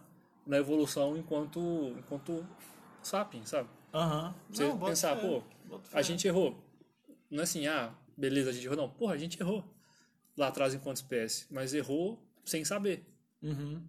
na 0.46 0.58
evolução 0.58 1.16
enquanto, 1.16 1.60
enquanto 1.98 2.46
sapiens, 3.02 3.48
sabe? 3.48 3.68
Aham. 3.94 4.26
Uhum. 4.26 4.34
Você 4.54 4.64
Não, 4.64 4.78
pensar, 4.78 5.16
pô, 5.16 5.42
a 5.92 6.02
gente 6.02 6.26
errou. 6.26 6.62
Não 7.30 7.40
é 7.40 7.42
assim, 7.44 7.66
ah, 7.66 7.94
beleza, 8.16 8.50
a 8.50 8.52
gente 8.52 8.66
errou. 8.66 8.76
Não, 8.76 8.90
porra, 8.90 9.14
a 9.14 9.18
gente 9.18 9.40
errou 9.40 9.64
lá 10.36 10.48
atrás 10.48 10.74
enquanto 10.74 10.96
espécie. 10.96 11.46
Mas 11.50 11.72
errou 11.72 12.22
sem 12.44 12.64
saber. 12.64 13.06
Uhum 13.42 13.82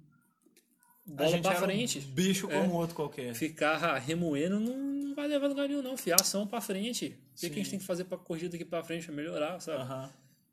bola 1.10 1.42
pra 1.42 1.56
frente. 1.56 2.00
Um 2.00 2.12
bicho 2.12 2.48
como 2.48 2.74
é, 2.74 2.78
outro 2.78 2.96
qualquer. 2.96 3.34
Ficar 3.34 3.98
remoendo 3.98 4.60
não, 4.60 4.78
não 4.78 5.16
vai 5.16 5.28
levar 5.28 5.48
lugar 5.48 5.68
nenhum, 5.68 5.82
não. 5.82 5.98
Fiar 5.98 6.22
ação 6.22 6.46
pra 6.46 6.62
frente. 6.62 7.18
O 7.36 7.40
que, 7.40 7.50
que, 7.50 7.60
a 7.60 7.64
gente 7.64 7.70
tem 7.72 7.80
que 7.80 7.86
fazer 7.86 8.06
pra 8.06 8.18
correr 8.18 8.50
daqui 8.50 8.66
pra 8.66 8.84
frente 8.84 9.06
pra 9.06 9.16
melhorar, 9.16 9.60
sabe? 9.60 9.92
Uhum. 9.92 10.10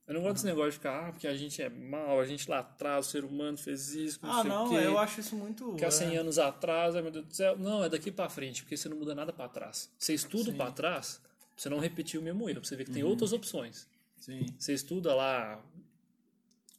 Eu 0.07 0.15
não 0.15 0.21
gosto 0.23 0.29
uhum. 0.29 0.35
desse 0.35 0.47
negócio 0.47 0.71
de 0.71 0.77
ficar, 0.77 1.09
ah, 1.09 1.13
porque 1.13 1.27
a 1.27 1.37
gente 1.37 1.61
é 1.61 1.69
mal, 1.69 2.21
a 2.21 2.25
gente 2.25 2.49
lá 2.49 2.61
atrás, 2.61 3.07
o 3.07 3.11
ser 3.11 3.25
humano 3.25 3.59
fez 3.59 3.93
isso, 3.93 4.21
não 4.23 4.31
ah, 4.31 4.43
sei 4.43 4.51
não, 4.51 4.67
o 4.67 4.69
quê. 4.71 4.75
eu 4.77 4.99
acho 4.99 5.21
isso 5.21 5.35
muito... 5.35 5.75
Que 5.75 5.85
há 5.85 5.91
100 5.91 6.15
é. 6.15 6.19
anos 6.19 6.39
atrás, 6.39 6.95
ai 6.95 7.03
meu 7.03 7.11
Deus 7.11 7.27
do 7.27 7.35
céu. 7.35 7.59
Não, 7.59 7.83
é 7.83 7.89
daqui 7.89 8.13
pra 8.13 8.29
frente, 8.29 8.63
porque 8.63 8.77
você 8.77 8.89
não 8.89 8.97
muda 8.97 9.15
nada 9.15 9.33
pra 9.33 9.49
trás. 9.49 9.91
Você 9.99 10.15
estuda 10.15 10.53
pra 10.53 10.71
trás, 10.71 11.21
você 11.57 11.69
não 11.69 11.81
repetir 11.81 12.21
o 12.21 12.23
mesmo 12.23 12.49
erro, 12.49 12.61
pra 12.61 12.69
você 12.69 12.77
ver 12.77 12.85
que 12.85 12.93
tem 12.93 13.03
uhum. 13.03 13.11
outras 13.11 13.33
opções. 13.33 13.89
Sim. 14.17 14.47
Você 14.57 14.73
estuda 14.73 15.13
lá 15.13 15.61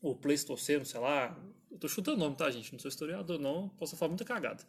o 0.02 0.16
Pleistoceno, 0.16 0.86
sei 0.86 1.00
lá, 1.00 1.38
eu 1.70 1.78
tô 1.78 1.88
chutando 1.88 2.18
o 2.18 2.20
nome, 2.20 2.36
tá, 2.36 2.50
gente? 2.50 2.72
Não 2.72 2.80
sou 2.80 2.90
historiador, 2.90 3.40
não. 3.40 3.70
Posso 3.70 3.96
falar 3.98 4.10
muita 4.10 4.26
cagada. 4.26 4.64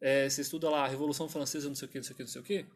É, 0.00 0.28
você 0.28 0.40
estuda 0.40 0.68
lá 0.68 0.84
a 0.84 0.88
Revolução 0.88 1.28
Francesa, 1.28 1.68
não 1.68 1.74
sei 1.74 1.86
o 1.86 1.90
que, 1.90 1.98
não 1.98 2.04
sei 2.04 2.12
o 2.12 2.16
que, 2.16 2.22
não 2.22 2.28
sei 2.28 2.40
o 2.40 2.44
que. 2.44 2.66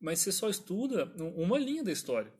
Mas 0.00 0.20
você 0.20 0.32
só 0.32 0.48
estuda 0.48 1.12
uma 1.36 1.58
linha 1.58 1.82
da 1.82 1.92
história. 1.92 2.32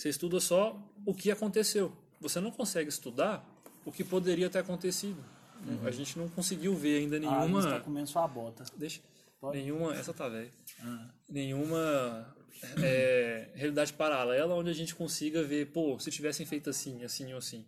Você 0.00 0.08
estuda 0.08 0.40
só 0.40 0.82
o 1.04 1.12
que 1.12 1.30
aconteceu. 1.30 1.92
Você 2.22 2.40
não 2.40 2.50
consegue 2.50 2.88
estudar 2.88 3.46
o 3.84 3.92
que 3.92 4.02
poderia 4.02 4.48
ter 4.48 4.60
acontecido. 4.60 5.22
Uhum. 5.62 5.86
A 5.86 5.90
gente 5.90 6.18
não 6.18 6.26
conseguiu 6.26 6.74
ver 6.74 7.00
ainda 7.00 7.18
ah, 7.18 7.20
nenhuma. 7.20 7.60
Ah, 7.60 7.72
tá 7.72 7.80
comendo 7.80 8.06
sua 8.06 8.26
bota. 8.26 8.64
Deixa. 8.78 9.02
Pode? 9.38 9.58
Nenhuma. 9.58 9.94
Essa 9.94 10.14
tá 10.14 10.26
velha. 10.26 10.50
Ah. 10.82 11.10
Nenhuma 11.28 12.34
é, 12.82 13.50
realidade 13.54 13.92
paralela 13.92 14.54
onde 14.54 14.70
a 14.70 14.72
gente 14.72 14.94
consiga 14.94 15.42
ver, 15.42 15.66
pô, 15.66 15.98
se 15.98 16.10
tivessem 16.10 16.46
feito 16.46 16.70
assim, 16.70 17.04
assim 17.04 17.30
ou 17.34 17.38
assim. 17.38 17.66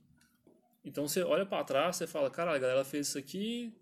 Então 0.83 1.07
você 1.07 1.23
olha 1.23 1.45
para 1.45 1.62
trás, 1.64 1.97
você 1.97 2.07
fala, 2.07 2.31
cara, 2.31 2.55
a 2.55 2.59
galera 2.59 2.83
fez 2.83 3.09
isso 3.09 3.18
aqui, 3.18 3.75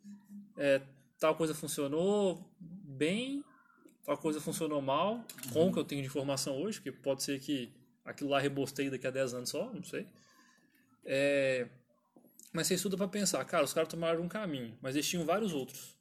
é, 0.56 0.80
tal 1.20 1.36
coisa 1.36 1.54
funcionou 1.54 2.44
bem, 2.58 3.44
tal 4.04 4.18
coisa 4.18 4.40
funcionou 4.40 4.82
mal, 4.82 5.24
com 5.52 5.68
o 5.68 5.72
que 5.72 5.78
eu 5.78 5.84
tenho 5.84 6.02
de 6.02 6.08
informação 6.08 6.60
hoje, 6.60 6.80
porque 6.80 6.90
pode 6.90 7.22
ser 7.22 7.38
que 7.38 7.72
aquilo 8.04 8.30
lá 8.30 8.38
rebosteie 8.38 8.90
daqui 8.90 9.06
a 9.06 9.10
10 9.10 9.34
anos 9.34 9.50
só, 9.50 9.72
não 9.72 9.82
sei. 9.82 10.06
É, 11.04 11.68
mas 12.52 12.66
você 12.66 12.74
estuda 12.74 12.96
para 12.96 13.08
pensar, 13.08 13.44
cara, 13.44 13.64
os 13.64 13.72
caras 13.72 13.88
tomaram 13.88 14.22
um 14.22 14.28
caminho, 14.28 14.76
mas 14.80 14.94
eles 14.94 15.08
tinham 15.08 15.24
vários 15.24 15.52
outros. 15.52 15.96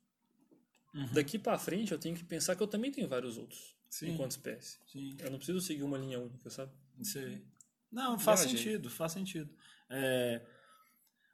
Uhum. 0.93 1.13
Daqui 1.13 1.37
para 1.37 1.57
frente 1.59 1.91
eu 1.91 1.99
tenho 1.99 2.15
que 2.15 2.23
pensar 2.23 2.55
que 2.55 2.63
eu 2.63 2.67
também 2.67 2.91
tenho 2.91 3.07
vários 3.07 3.37
outros, 3.37 3.75
Sim. 3.89 4.13
enquanto 4.13 4.31
espécie. 4.31 4.79
Sim. 4.91 5.15
Eu 5.19 5.29
não 5.29 5.37
preciso 5.37 5.61
seguir 5.61 5.83
uma 5.83 5.97
linha 5.97 6.19
única, 6.19 6.49
sabe? 6.49 6.71
Sei. 7.03 7.45
Não, 7.91 8.19
faz 8.19 8.41
sentido, 8.41 8.89
faz 8.89 9.11
sentido. 9.11 9.49
É, 9.89 10.41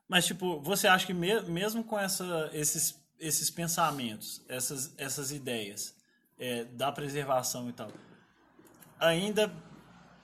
mas, 0.08 0.26
tipo, 0.26 0.62
você 0.62 0.88
acha 0.88 1.06
que 1.06 1.14
me, 1.14 1.42
mesmo 1.44 1.84
com 1.84 1.98
essa, 1.98 2.50
esses, 2.54 2.96
esses 3.20 3.50
pensamentos, 3.50 4.44
essas, 4.48 4.94
essas 4.98 5.32
ideias 5.32 5.96
é, 6.38 6.66
da 6.66 6.92
preservação 6.92 7.70
e 7.70 7.74
tal, 7.74 7.92
ainda 9.00 9.52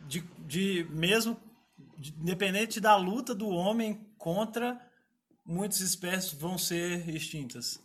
de, 0.07 0.21
de 0.47 0.85
mesmo 0.89 1.39
de, 1.97 2.11
independente 2.19 2.79
da 2.79 2.95
luta 2.95 3.33
do 3.33 3.49
homem 3.49 4.05
contra 4.17 4.79
muitas 5.45 5.79
espécies 5.81 6.33
vão 6.33 6.57
ser 6.57 7.07
extintas. 7.09 7.79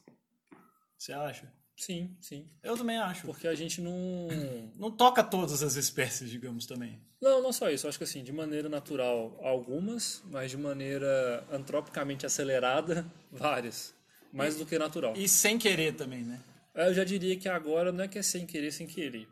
Você 0.97 1.13
acha? 1.13 1.53
Sim, 1.77 2.17
sim. 2.21 2.49
Eu 2.63 2.77
também 2.77 2.97
acho. 2.97 3.27
Porque 3.27 3.47
a 3.47 3.55
gente 3.55 3.81
não. 3.83 4.29
Não 4.77 4.91
toca 4.91 5.23
todas 5.23 5.63
as 5.63 5.77
espécies, 5.77 6.31
digamos 6.31 6.67
também. 6.67 6.99
Não, 7.21 7.43
não 7.43 7.53
só 7.53 7.71
isso. 7.71 7.87
Eu 7.87 7.89
acho 7.89 7.99
que 7.99 8.05
assim, 8.05 8.23
de 8.23 8.33
maneira 8.33 8.69
natural, 8.69 9.39
algumas, 9.43 10.23
mas 10.31 10.51
de 10.51 10.57
maneira 10.57 11.47
antropicamente 11.51 12.25
acelerada, 12.25 13.07
várias. 13.31 13.95
Mais 14.33 14.57
e, 14.57 14.59
do 14.59 14.67
que 14.67 14.79
natural. 14.79 15.15
E 15.17 15.29
sem 15.29 15.59
querer 15.59 15.95
também, 15.95 16.23
né? 16.23 16.41
Eu 16.75 16.93
já 16.93 17.05
diria 17.05 17.37
que 17.37 17.49
agora 17.49 17.91
não 17.91 18.05
é 18.05 18.09
que 18.09 18.19
é 18.19 18.23
sem 18.23 18.47
querer, 18.47 18.71
sem 18.71 18.87
querer. 18.87 19.29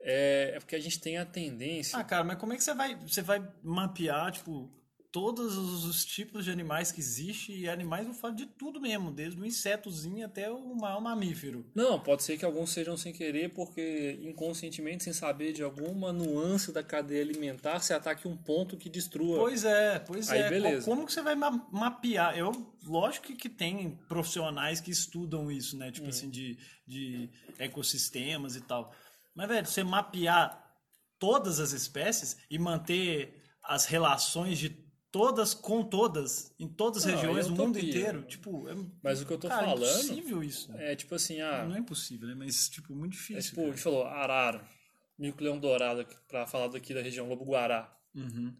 É, 0.00 0.52
é 0.54 0.58
porque 0.58 0.76
a 0.76 0.80
gente 0.80 1.00
tem 1.00 1.18
a 1.18 1.24
tendência. 1.26 1.98
Ah, 1.98 2.04
cara, 2.04 2.24
mas 2.24 2.38
como 2.38 2.52
é 2.52 2.56
que 2.56 2.64
você 2.64 2.74
vai, 2.74 2.94
você 2.96 3.22
vai 3.22 3.46
mapear, 3.62 4.30
tipo, 4.32 4.70
todos 5.10 5.56
os, 5.56 5.84
os 5.84 6.04
tipos 6.04 6.44
de 6.44 6.50
animais 6.50 6.92
que 6.92 7.00
existem, 7.00 7.56
e 7.56 7.68
animais 7.68 8.06
eu 8.06 8.14
falo 8.14 8.34
de 8.34 8.46
tudo 8.46 8.80
mesmo, 8.80 9.10
desde 9.10 9.40
o 9.40 9.44
insetozinho 9.44 10.24
até 10.24 10.50
o 10.50 10.74
maior 10.74 11.00
mamífero. 11.00 11.64
Não, 11.74 11.98
pode 11.98 12.22
ser 12.22 12.36
que 12.36 12.44
alguns 12.44 12.70
sejam 12.70 12.96
sem 12.96 13.12
querer, 13.12 13.50
porque 13.50 14.18
inconscientemente, 14.22 15.04
sem 15.04 15.12
saber 15.12 15.52
de 15.52 15.62
alguma 15.62 16.12
nuance 16.12 16.72
da 16.72 16.82
cadeia 16.82 17.22
alimentar, 17.22 17.80
se 17.80 17.92
ataque 17.92 18.28
um 18.28 18.36
ponto 18.36 18.76
que 18.76 18.88
destrua. 18.88 19.38
Pois 19.38 19.64
é, 19.64 19.98
pois 19.98 20.30
Aí, 20.30 20.40
é. 20.42 20.50
beleza. 20.50 20.84
Como 20.84 21.06
que 21.06 21.12
você 21.12 21.22
vai 21.22 21.34
ma- 21.34 21.66
mapear? 21.72 22.36
Eu, 22.36 22.52
lógico 22.84 23.32
que, 23.34 23.48
tem 23.48 23.98
profissionais 24.08 24.80
que 24.80 24.90
estudam 24.90 25.50
isso, 25.50 25.76
né? 25.76 25.90
Tipo 25.90 26.08
assim, 26.08 26.28
de, 26.28 26.58
de 26.86 27.30
ecossistemas 27.58 28.56
e 28.56 28.60
tal. 28.60 28.94
Mas, 29.38 29.48
velho, 29.48 29.66
você 29.68 29.84
mapear 29.84 30.68
todas 31.16 31.60
as 31.60 31.70
espécies 31.70 32.36
e 32.50 32.58
manter 32.58 33.40
as 33.62 33.84
relações 33.86 34.58
de 34.58 34.68
todas 35.12 35.54
com 35.54 35.84
todas, 35.84 36.52
em 36.58 36.66
todas 36.66 37.04
as 37.06 37.12
Não, 37.12 37.20
regiões 37.20 37.46
é 37.46 37.48
do 37.48 37.54
mundo 37.54 37.78
utopia. 37.78 37.88
inteiro, 37.88 38.22
tipo, 38.24 38.68
é, 38.68 38.74
Mas 39.00 39.22
o 39.22 39.26
que 39.26 39.32
eu 39.32 39.38
tô 39.38 39.46
cara, 39.46 39.64
falando 39.64 39.78
impossível 39.78 40.42
isso. 40.42 40.72
é 40.72 40.96
tipo 40.96 41.14
assim, 41.14 41.40
ah, 41.40 41.64
Não 41.68 41.76
é 41.76 41.78
impossível, 41.78 42.26
né? 42.26 42.34
Mas, 42.34 42.68
tipo, 42.68 42.92
muito 42.96 43.12
é 43.12 43.16
difícil. 43.16 43.50
tipo, 43.50 43.62
a 43.62 43.70
gente 43.70 43.80
falou, 43.80 44.04
arara, 44.06 44.68
mico-leão 45.16 45.56
dourado, 45.60 46.04
pra 46.26 46.44
falar 46.44 46.66
daqui 46.66 46.92
da 46.92 47.00
região, 47.00 47.28
lobo-guará. 47.28 47.96
Uhum, 48.16 48.52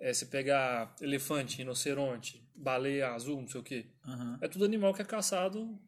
É, 0.00 0.12
se 0.12 0.26
pegar 0.26 0.96
elefante, 1.00 1.58
rinoceronte, 1.58 2.44
baleia 2.56 3.12
azul, 3.12 3.40
não 3.40 3.46
sei 3.46 3.60
o 3.60 3.64
quê. 3.64 3.86
aham, 4.04 4.36
É 4.42 4.48
tudo 4.48 4.64
animal 4.64 4.92
que 4.92 5.00
é 5.00 5.04
caçado, 5.04 5.78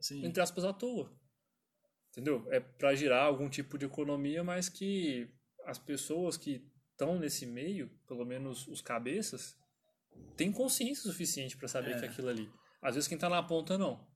sim. 0.00 0.22
entre 0.22 0.42
aspas, 0.42 0.64
à 0.66 0.72
toa. 0.74 1.10
Entendeu? 2.14 2.46
É 2.50 2.60
pra 2.60 2.94
girar 2.94 3.24
algum 3.26 3.48
tipo 3.48 3.76
de 3.76 3.86
economia, 3.86 4.44
mas 4.44 4.68
que 4.68 5.28
as 5.66 5.78
pessoas 5.78 6.36
que 6.36 6.64
estão 6.92 7.18
nesse 7.18 7.44
meio, 7.44 7.88
pelo 8.06 8.24
menos 8.24 8.68
os 8.68 8.80
cabeças, 8.80 9.56
têm 10.36 10.52
consciência 10.52 11.02
suficiente 11.10 11.56
pra 11.56 11.66
saber 11.66 11.96
É. 11.96 11.98
que 11.98 12.04
aquilo 12.06 12.28
ali. 12.28 12.48
Às 12.80 12.94
vezes 12.94 13.08
quem 13.08 13.18
tá 13.18 13.28
na 13.28 13.42
ponta 13.42 13.76
não. 13.76 14.06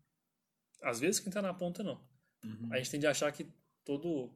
Às 0.82 1.00
vezes 1.00 1.18
quem 1.20 1.32
tá 1.32 1.42
na 1.42 1.52
ponta 1.52 1.82
não. 1.82 2.00
Uhum. 2.44 2.68
A 2.72 2.76
gente 2.78 2.90
tende 2.90 3.06
a 3.06 3.10
achar 3.10 3.32
que 3.32 3.48
todo, 3.84 4.32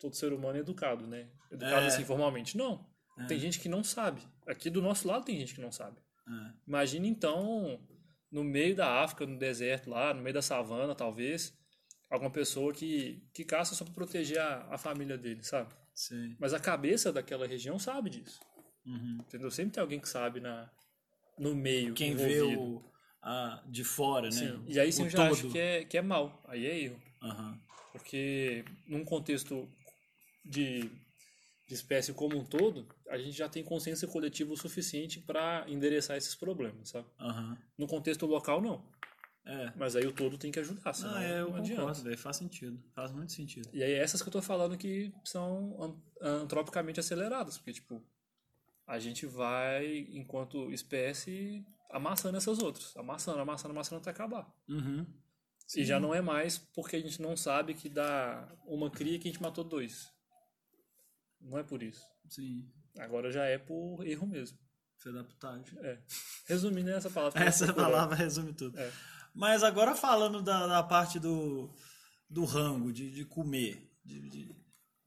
todo 0.00 0.16
ser 0.16 0.32
humano 0.32 0.56
é 0.56 0.60
educado, 0.60 1.06
né? 1.06 1.30
Educado 1.52 1.84
É. 1.84 1.86
assim 1.86 2.04
formalmente. 2.04 2.56
Não. 2.56 2.84
Tem 3.28 3.38
gente 3.38 3.60
que 3.60 3.68
não 3.68 3.84
sabe. 3.84 4.20
Aqui 4.44 4.68
do 4.68 4.82
nosso 4.82 5.06
lado 5.06 5.24
tem 5.24 5.38
gente 5.38 5.54
que 5.54 5.60
não 5.60 5.70
sabe. 5.70 6.00
É. 6.26 6.52
Imagina 6.66 7.06
então, 7.06 7.80
no 8.28 8.42
meio 8.42 8.74
da 8.74 9.02
África, 9.04 9.24
no 9.24 9.38
deserto 9.38 9.88
lá, 9.88 10.12
no 10.12 10.20
meio 10.20 10.34
da 10.34 10.42
savana, 10.42 10.96
talvez, 10.96 11.56
alguma 12.10 12.30
pessoa 12.30 12.72
que, 12.72 13.22
que 13.32 13.44
caça 13.44 13.74
só 13.74 13.84
para 13.84 13.94
proteger 13.94 14.38
a, 14.38 14.74
a 14.74 14.78
família 14.78 15.18
dele, 15.18 15.42
sabe? 15.42 15.74
Sei. 15.94 16.36
Mas 16.38 16.52
a 16.52 16.60
cabeça 16.60 17.12
daquela 17.12 17.46
região 17.46 17.78
sabe 17.78 18.10
disso. 18.10 18.40
Uhum. 18.84 19.18
Entendeu? 19.20 19.50
Sempre 19.50 19.74
tem 19.74 19.80
alguém 19.80 20.00
que 20.00 20.08
sabe 20.08 20.40
na, 20.40 20.70
no 21.38 21.54
meio. 21.54 21.94
Quem 21.94 22.12
envolvido. 22.12 22.48
vê 22.48 22.56
o, 22.56 22.82
a, 23.22 23.62
de 23.66 23.84
fora, 23.84 24.30
Sim. 24.30 24.46
né? 24.46 24.64
E 24.66 24.80
aí 24.80 24.92
você 24.92 25.02
o 25.02 25.08
já 25.08 25.28
todo. 25.28 25.32
acha 25.32 25.48
que 25.48 25.58
é, 25.58 25.84
que 25.84 25.96
é 25.96 26.02
mal. 26.02 26.42
Aí 26.48 26.66
é 26.66 26.78
erro. 26.80 27.00
Aham. 27.22 27.60
Porque 27.92 28.64
num 28.88 29.04
contexto 29.04 29.68
de, 30.44 30.90
de 31.68 31.74
espécie 31.74 32.12
como 32.12 32.36
um 32.36 32.44
todo, 32.44 32.86
a 33.08 33.16
gente 33.16 33.32
já 33.32 33.48
tem 33.48 33.62
consciência 33.62 34.08
coletiva 34.08 34.52
o 34.52 34.56
suficiente 34.56 35.20
para 35.20 35.64
endereçar 35.68 36.16
esses 36.16 36.34
problemas, 36.34 36.90
sabe? 36.90 37.06
Aham. 37.20 37.56
No 37.78 37.86
contexto 37.86 38.26
local, 38.26 38.60
não. 38.60 38.84
É. 39.46 39.72
Mas 39.76 39.94
aí 39.94 40.06
o 40.06 40.12
todo 40.12 40.38
tem 40.38 40.50
que 40.50 40.58
ajudar, 40.58 40.92
senão 40.94 41.12
Não, 41.12 41.18
é, 41.20 41.40
eu 41.40 41.50
não 41.50 41.62
concordo, 41.62 42.02
velho. 42.02 42.16
Faz 42.18 42.36
sentido. 42.36 42.82
Faz 42.94 43.12
muito 43.12 43.32
sentido. 43.32 43.68
E 43.74 43.82
aí 43.82 43.92
essas 43.92 44.22
que 44.22 44.28
eu 44.28 44.32
tô 44.32 44.40
falando 44.40 44.76
que 44.78 45.12
são 45.24 45.76
an- 45.82 46.38
antropicamente 46.40 46.98
aceleradas, 47.00 47.58
porque, 47.58 47.72
tipo, 47.74 48.02
a 48.86 48.98
gente 48.98 49.26
vai, 49.26 50.06
enquanto 50.12 50.70
espécie, 50.72 51.64
amassando 51.90 52.36
essas 52.38 52.58
outras. 52.58 52.96
Amassando, 52.96 53.38
amassando, 53.38 53.72
amassando 53.72 54.00
até 54.00 54.10
acabar. 54.10 54.50
Uhum. 54.68 55.06
E 55.76 55.84
já 55.84 55.98
não 56.00 56.14
é 56.14 56.20
mais 56.22 56.58
porque 56.58 56.96
a 56.96 57.00
gente 57.00 57.20
não 57.20 57.36
sabe 57.36 57.74
que 57.74 57.88
dá 57.88 58.48
uma 58.66 58.90
cria 58.90 59.18
que 59.18 59.28
a 59.28 59.30
gente 59.32 59.42
matou 59.42 59.64
dois. 59.64 60.10
Não 61.40 61.58
é 61.58 61.62
por 61.62 61.82
isso. 61.82 62.02
Sim. 62.28 62.66
Agora 62.98 63.30
já 63.30 63.44
é 63.44 63.58
por 63.58 64.06
erro 64.06 64.26
mesmo. 64.26 64.58
Filho 64.96 65.16
da 65.16 65.24
putagem. 65.24 65.64
É. 65.80 65.98
Resumindo 66.46 66.90
essa 66.90 67.10
palavra. 67.10 67.40
Essa 67.44 67.72
palavra 67.74 68.14
resume 68.16 68.52
tudo. 68.54 68.78
É. 68.78 68.90
Mas 69.34 69.62
agora 69.62 69.94
falando 69.94 70.40
da, 70.40 70.66
da 70.66 70.82
parte 70.82 71.18
do, 71.18 71.68
do 72.30 72.44
rango, 72.44 72.92
de, 72.92 73.10
de 73.10 73.24
comer, 73.24 73.90
de, 74.04 74.28
de, 74.28 74.56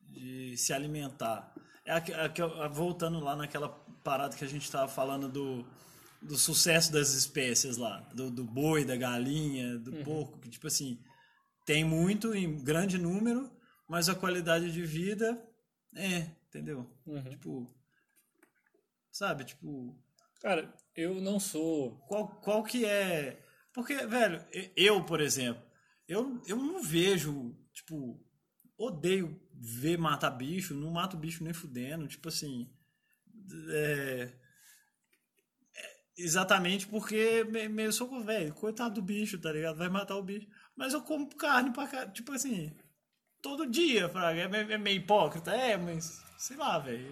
de 0.02 0.58
se 0.58 0.74
alimentar. 0.74 1.54
É 1.86 1.92
aqui- 1.94 2.14
aqui, 2.14 2.42
ó, 2.42 2.68
voltando 2.68 3.20
lá 3.20 3.36
naquela 3.36 3.70
parada 4.04 4.36
que 4.36 4.44
a 4.44 4.48
gente 4.48 4.64
estava 4.64 4.88
falando 4.88 5.30
do, 5.30 5.66
do 6.22 6.38
sucesso 6.38 6.92
das 6.92 7.14
espécies 7.14 7.78
lá, 7.78 8.00
do, 8.14 8.30
do 8.30 8.44
boi, 8.44 8.84
da 8.84 8.98
galinha, 8.98 9.78
do 9.78 10.04
porco, 10.04 10.40
que 10.40 10.50
tipo 10.50 10.68
assim, 10.68 11.02
tem 11.66 11.86
muito 11.86 12.34
em 12.36 12.62
grande 12.64 12.98
número, 12.98 13.50
mas 13.88 14.10
a 14.10 14.16
qualidade 14.16 14.72
de 14.72 14.86
vida 14.86 15.42
é, 15.96 16.30
entendeu? 16.50 16.86
Uhum. 17.06 17.24
Tipo, 17.30 17.74
sabe, 19.12 19.46
tipo, 19.46 19.98
Cara, 20.42 20.74
eu 20.96 21.22
não 21.22 21.40
sou. 21.40 21.98
qual, 22.08 22.28
qual 22.42 22.64
que 22.64 22.86
é. 22.86 23.42
Porque, 23.78 23.94
velho, 24.08 24.44
eu, 24.76 25.04
por 25.06 25.22
exemplo, 25.22 25.62
eu, 26.08 26.42
eu 26.48 26.58
não 26.58 26.82
vejo, 26.82 27.56
tipo, 27.72 28.20
odeio 28.76 29.40
ver 29.54 30.00
matar 30.00 30.32
bicho, 30.32 30.74
não 30.74 30.90
mato 30.90 31.16
bicho 31.16 31.44
nem 31.44 31.54
fudendo, 31.54 32.08
tipo 32.08 32.28
assim. 32.28 32.68
é, 33.70 34.34
é, 35.76 35.96
exatamente 36.18 36.88
porque 36.88 37.44
me- 37.44 37.70
meio 37.70 37.94
sou 37.94 38.24
velho, 38.24 38.52
coitado 38.56 38.96
do 38.96 39.02
bicho, 39.04 39.38
tá 39.38 39.52
ligado? 39.52 39.78
Vai 39.78 39.90
matar 39.90 40.16
o 40.16 40.24
bicho. 40.24 40.48
Mas 40.76 40.94
eu 40.94 41.02
como 41.04 41.28
carne 41.36 41.72
pra 41.72 42.08
tipo 42.08 42.32
assim, 42.32 42.76
todo 43.44 43.68
dia, 43.70 44.10
fraga. 44.10 44.42
É, 44.42 44.48
meio- 44.48 44.72
é 44.72 44.78
meio 44.80 44.98
hipócrita, 44.98 45.52
é, 45.52 45.78
mas 45.78 46.20
sei 46.40 46.58
lá, 46.58 46.80
velho. 46.80 47.06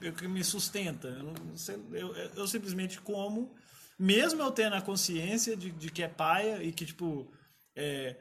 Eu, 0.00 0.08
eu 0.08 0.12
que 0.14 0.28
me 0.28 0.44
sustenta. 0.44 1.08
Eu, 1.08 2.14
eu- 2.14 2.14
eu 2.36 2.46
simplesmente 2.46 3.00
como, 3.00 3.56
mesmo 3.98 4.42
eu 4.42 4.50
tendo 4.50 4.74
a 4.74 4.82
consciência 4.82 5.56
de, 5.56 5.70
de 5.70 5.90
que 5.90 6.02
é 6.02 6.08
paia 6.08 6.62
e 6.62 6.72
que, 6.72 6.84
tipo, 6.86 7.30
é, 7.74 8.16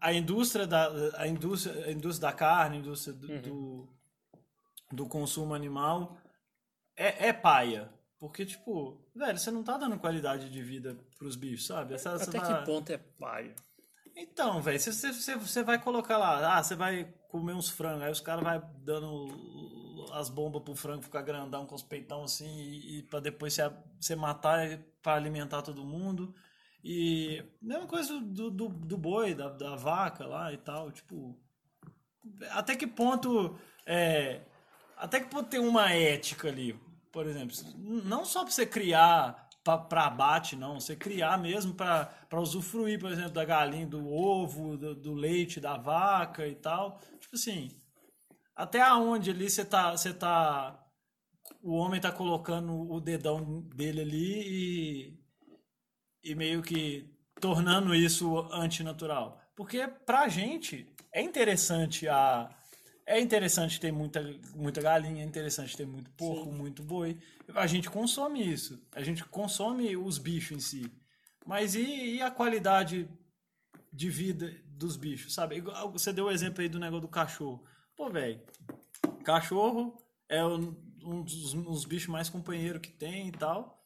a 0.00 0.12
indústria 0.12 0.66
da 0.66 0.90
a 1.16 1.26
indústria, 1.26 1.86
a 1.86 1.92
indústria 1.92 2.30
da 2.30 2.36
carne, 2.36 2.76
a 2.76 2.80
indústria 2.80 3.14
do, 3.14 3.40
do, 3.40 3.88
do 4.90 5.06
consumo 5.06 5.54
animal 5.54 6.18
é, 6.96 7.28
é 7.28 7.32
paia. 7.32 7.90
Porque, 8.18 8.46
tipo, 8.46 9.00
velho, 9.14 9.38
você 9.38 9.50
não 9.50 9.64
tá 9.64 9.76
dando 9.76 9.98
qualidade 9.98 10.48
de 10.48 10.62
vida 10.62 10.96
pros 11.18 11.34
bichos, 11.34 11.66
sabe? 11.66 11.94
Essa 11.94 12.14
Até 12.14 12.38
tá- 12.38 12.60
que 12.60 12.66
ponto 12.66 12.90
é 12.90 12.98
paia? 12.98 13.54
então, 14.14 14.60
velho, 14.60 14.78
você, 14.78 14.92
você, 14.92 15.34
você 15.36 15.62
vai 15.62 15.82
colocar 15.82 16.18
lá, 16.18 16.56
ah, 16.58 16.62
você 16.62 16.74
vai 16.76 17.12
comer 17.28 17.54
uns 17.54 17.70
frangos, 17.70 18.02
aí 18.02 18.12
os 18.12 18.20
caras 18.20 18.44
vai 18.44 18.62
dando 18.84 19.26
as 20.12 20.28
bombas 20.28 20.62
pro 20.62 20.74
frango 20.74 21.02
ficar 21.02 21.22
grandão 21.22 21.66
com 21.66 21.74
os 21.74 21.82
peitão 21.82 22.24
assim, 22.24 22.60
e, 22.60 22.98
e 22.98 23.02
pra 23.02 23.20
depois 23.20 23.56
você, 24.00 24.16
matar 24.16 24.78
pra 25.02 25.14
alimentar 25.14 25.62
todo 25.62 25.84
mundo. 25.84 26.34
E 26.84 27.44
mesma 27.60 27.86
coisa 27.86 28.20
do, 28.20 28.50
do, 28.50 28.68
do 28.68 28.98
boi, 28.98 29.34
da, 29.34 29.48
da 29.48 29.76
vaca 29.76 30.26
lá 30.26 30.52
e 30.52 30.56
tal, 30.56 30.90
tipo. 30.90 31.38
Até 32.50 32.74
que 32.76 32.86
ponto. 32.86 33.56
É, 33.86 34.42
até 34.96 35.20
que 35.20 35.28
ponto 35.28 35.48
tem 35.48 35.60
uma 35.60 35.92
ética 35.92 36.48
ali, 36.48 36.78
por 37.12 37.26
exemplo. 37.26 37.56
Não 37.76 38.24
só 38.24 38.42
pra 38.42 38.52
você 38.52 38.66
criar 38.66 39.48
pra 39.62 40.06
abate, 40.06 40.56
não. 40.56 40.80
Você 40.80 40.96
criar 40.96 41.38
mesmo 41.38 41.74
pra 41.74 42.10
usufruir, 42.32 42.98
por 42.98 43.12
exemplo, 43.12 43.32
da 43.32 43.44
galinha, 43.44 43.86
do 43.86 44.08
ovo, 44.08 44.76
do, 44.76 44.94
do 44.94 45.14
leite 45.14 45.60
da 45.60 45.76
vaca 45.76 46.46
e 46.48 46.54
tal. 46.54 47.00
Tipo 47.20 47.36
assim. 47.36 47.81
Até 48.62 48.80
aonde 48.80 49.32
ali 49.32 49.50
você 49.50 49.64
tá. 49.64 49.90
Você 49.90 50.14
tá. 50.14 50.80
O 51.60 51.72
homem 51.72 52.00
tá 52.00 52.12
colocando 52.12 52.88
o 52.88 53.00
dedão 53.00 53.62
dele 53.74 54.02
ali 54.02 54.42
e. 54.46 55.22
E 56.22 56.34
meio 56.36 56.62
que 56.62 57.12
tornando 57.40 57.92
isso 57.92 58.38
antinatural. 58.52 59.40
Porque 59.56 59.88
pra 60.06 60.28
gente 60.28 60.94
é 61.12 61.20
interessante 61.20 62.06
a. 62.06 62.48
É 63.04 63.20
interessante 63.20 63.80
ter 63.80 63.90
muita, 63.90 64.22
muita 64.54 64.80
galinha, 64.80 65.24
é 65.24 65.26
interessante 65.26 65.76
ter 65.76 65.84
muito 65.84 66.08
porco, 66.12 66.52
muito 66.52 66.84
boi. 66.84 67.18
A 67.56 67.66
gente 67.66 67.90
consome 67.90 68.48
isso. 68.48 68.80
A 68.92 69.02
gente 69.02 69.24
consome 69.24 69.96
os 69.96 70.18
bichos 70.18 70.56
em 70.56 70.60
si. 70.60 70.92
Mas 71.44 71.74
e, 71.74 72.14
e 72.14 72.22
a 72.22 72.30
qualidade 72.30 73.10
de 73.92 74.08
vida 74.08 74.54
dos 74.66 74.96
bichos, 74.96 75.34
sabe? 75.34 75.60
Você 75.90 76.12
deu 76.12 76.26
o 76.26 76.30
exemplo 76.30 76.62
aí 76.62 76.68
do 76.68 76.78
negócio 76.78 77.02
do 77.02 77.08
cachorro. 77.08 77.66
Pô, 78.02 78.10
velho, 78.10 78.42
cachorro 79.24 79.96
é 80.28 80.44
um 80.44 80.74
um 81.04 81.22
dos, 81.22 81.54
um 81.54 81.62
dos 81.62 81.84
bichos 81.84 82.08
mais 82.08 82.28
companheiros 82.28 82.82
que 82.82 82.90
tem 82.90 83.28
e 83.28 83.30
tal. 83.32 83.80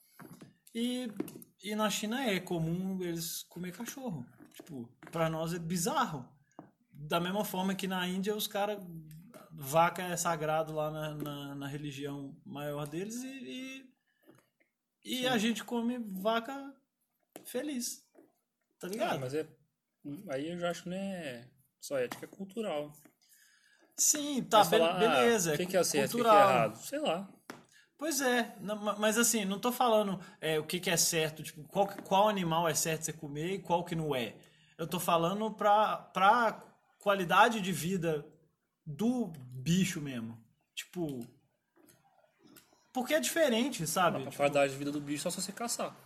E, 0.75 1.11
e 1.63 1.75
na 1.75 1.91
China 1.91 2.25
é 2.25 2.41
comum 2.41 3.03
eles 3.03 3.43
comer 3.43 3.77
cachorro. 3.77 4.25
Tipo, 4.55 4.89
pra 5.13 5.29
nós 5.29 5.53
é 5.53 5.59
bizarro. 5.59 6.27
Da 6.91 7.21
mesma 7.21 7.45
forma 7.45 7.75
que 7.75 7.87
na 7.87 8.09
Índia 8.09 8.35
os 8.35 8.47
caras. 8.47 8.79
Vaca 9.51 10.03
é 10.03 10.17
sagrado 10.17 10.73
lá 10.73 10.91
na, 10.91 11.15
na, 11.15 11.55
na 11.55 11.67
religião 11.67 12.35
maior 12.43 12.89
deles 12.89 13.23
e, 13.23 13.87
e, 15.05 15.21
E 15.21 15.27
a 15.27 15.37
gente 15.37 15.63
come 15.63 15.99
vaca 15.99 16.75
feliz. 17.45 18.03
Tá 18.79 18.89
ligado? 18.89 19.17
Ah, 19.17 19.19
mas 19.19 19.35
é. 19.35 19.47
Aí 20.31 20.49
eu 20.49 20.59
já 20.59 20.71
acho 20.71 20.85
que 20.85 20.89
não 20.89 20.97
é 20.97 21.51
só 21.79 21.99
ética, 21.99 22.25
é 22.25 22.29
cultural. 22.29 22.95
Sim, 23.97 24.43
tá, 24.43 24.63
be 24.63 24.71
falar, 24.71 24.99
beleza. 24.99 25.53
Ah, 25.53 25.55
o 25.55 25.57
que, 25.57 25.67
que 25.67 25.77
é 25.77 25.85
certo, 25.85 26.15
o 26.19 26.23
que, 26.23 26.29
é 26.29 26.31
errado? 26.31 26.77
Sei 26.77 26.99
lá. 26.99 27.29
Pois 27.99 28.21
é, 28.21 28.55
mas 28.99 29.17
assim, 29.17 29.47
não 29.47 29.59
tô 29.59 29.73
falando 29.73 30.21
é, 30.39 30.59
o 30.59 30.65
que, 30.65 30.79
que 30.79 30.91
é 30.91 30.97
certo, 30.99 31.43
tipo, 31.43 31.65
qual, 31.65 31.87
qual 31.87 32.29
animal 32.29 32.69
é 32.69 32.75
certo 32.75 33.05
você 33.05 33.13
comer 33.13 33.55
e 33.55 33.59
qual 33.59 33.85
que 33.85 33.95
não 33.95 34.15
é. 34.15 34.35
Eu 34.77 34.87
tô 34.87 35.01
falando 35.01 35.51
pra, 35.51 35.97
pra 35.97 36.63
qualidade 37.01 37.63
de 37.63 37.73
vida 37.73 38.27
do 38.85 39.33
bicho 39.47 40.01
mesmo. 40.01 40.39
Tipo. 40.75 41.27
Porque 42.93 43.15
é 43.15 43.21
diferente, 43.21 43.87
sabe? 43.87 44.27
A 44.27 44.33
qualidade 44.33 44.73
de 44.73 44.79
vida 44.79 44.93
do 44.93 45.01
bicho 45.01 45.27
é 45.27 45.31
só 45.31 45.31
se 45.31 45.41
você 45.41 45.53
caçar. 45.53 45.97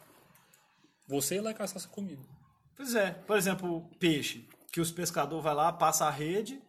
Você 1.08 1.40
e 1.40 1.54
caçar 1.54 1.80
sua 1.80 1.90
comida. 1.90 2.22
Pois 2.76 2.94
é. 2.94 3.10
Por 3.10 3.36
exemplo, 3.36 3.88
peixe. 3.98 4.48
Que 4.72 4.80
os 4.80 4.92
pescadores 4.92 5.42
vai 5.42 5.54
lá, 5.54 5.72
passa 5.72 6.06
a 6.06 6.10
rede, 6.10 6.62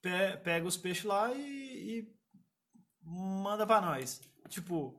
pe 0.00 0.36
pega 0.42 0.66
os 0.66 0.76
peixes 0.76 1.04
lá 1.04 1.32
e, 1.32 2.00
e 2.00 2.12
manda 3.02 3.66
para 3.66 3.86
nós. 3.86 4.20
Tipo, 4.48 4.94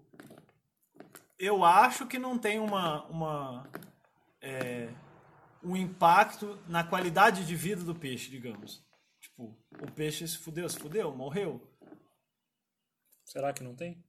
eu 1.38 1.64
acho 1.64 2.06
que 2.06 2.20
não 2.20 2.38
tem 2.38 2.60
uma, 2.60 3.06
uma 3.06 3.70
é, 4.42 4.90
um 5.64 5.76
impacto 5.76 6.60
na 6.68 6.84
qualidade 6.84 7.46
de 7.46 7.56
vida 7.56 7.84
do 7.84 7.96
peixe, 7.96 8.30
digamos. 8.30 8.84
Tipo, 9.20 9.58
o 9.82 9.92
peixe 9.92 10.28
se 10.28 10.38
fudeu, 10.38 10.68
se 10.70 10.80
fudeu, 10.80 11.16
morreu. 11.16 11.62
Será 13.26 13.54
que 13.54 13.64
não 13.64 13.76
tem? 13.76 14.04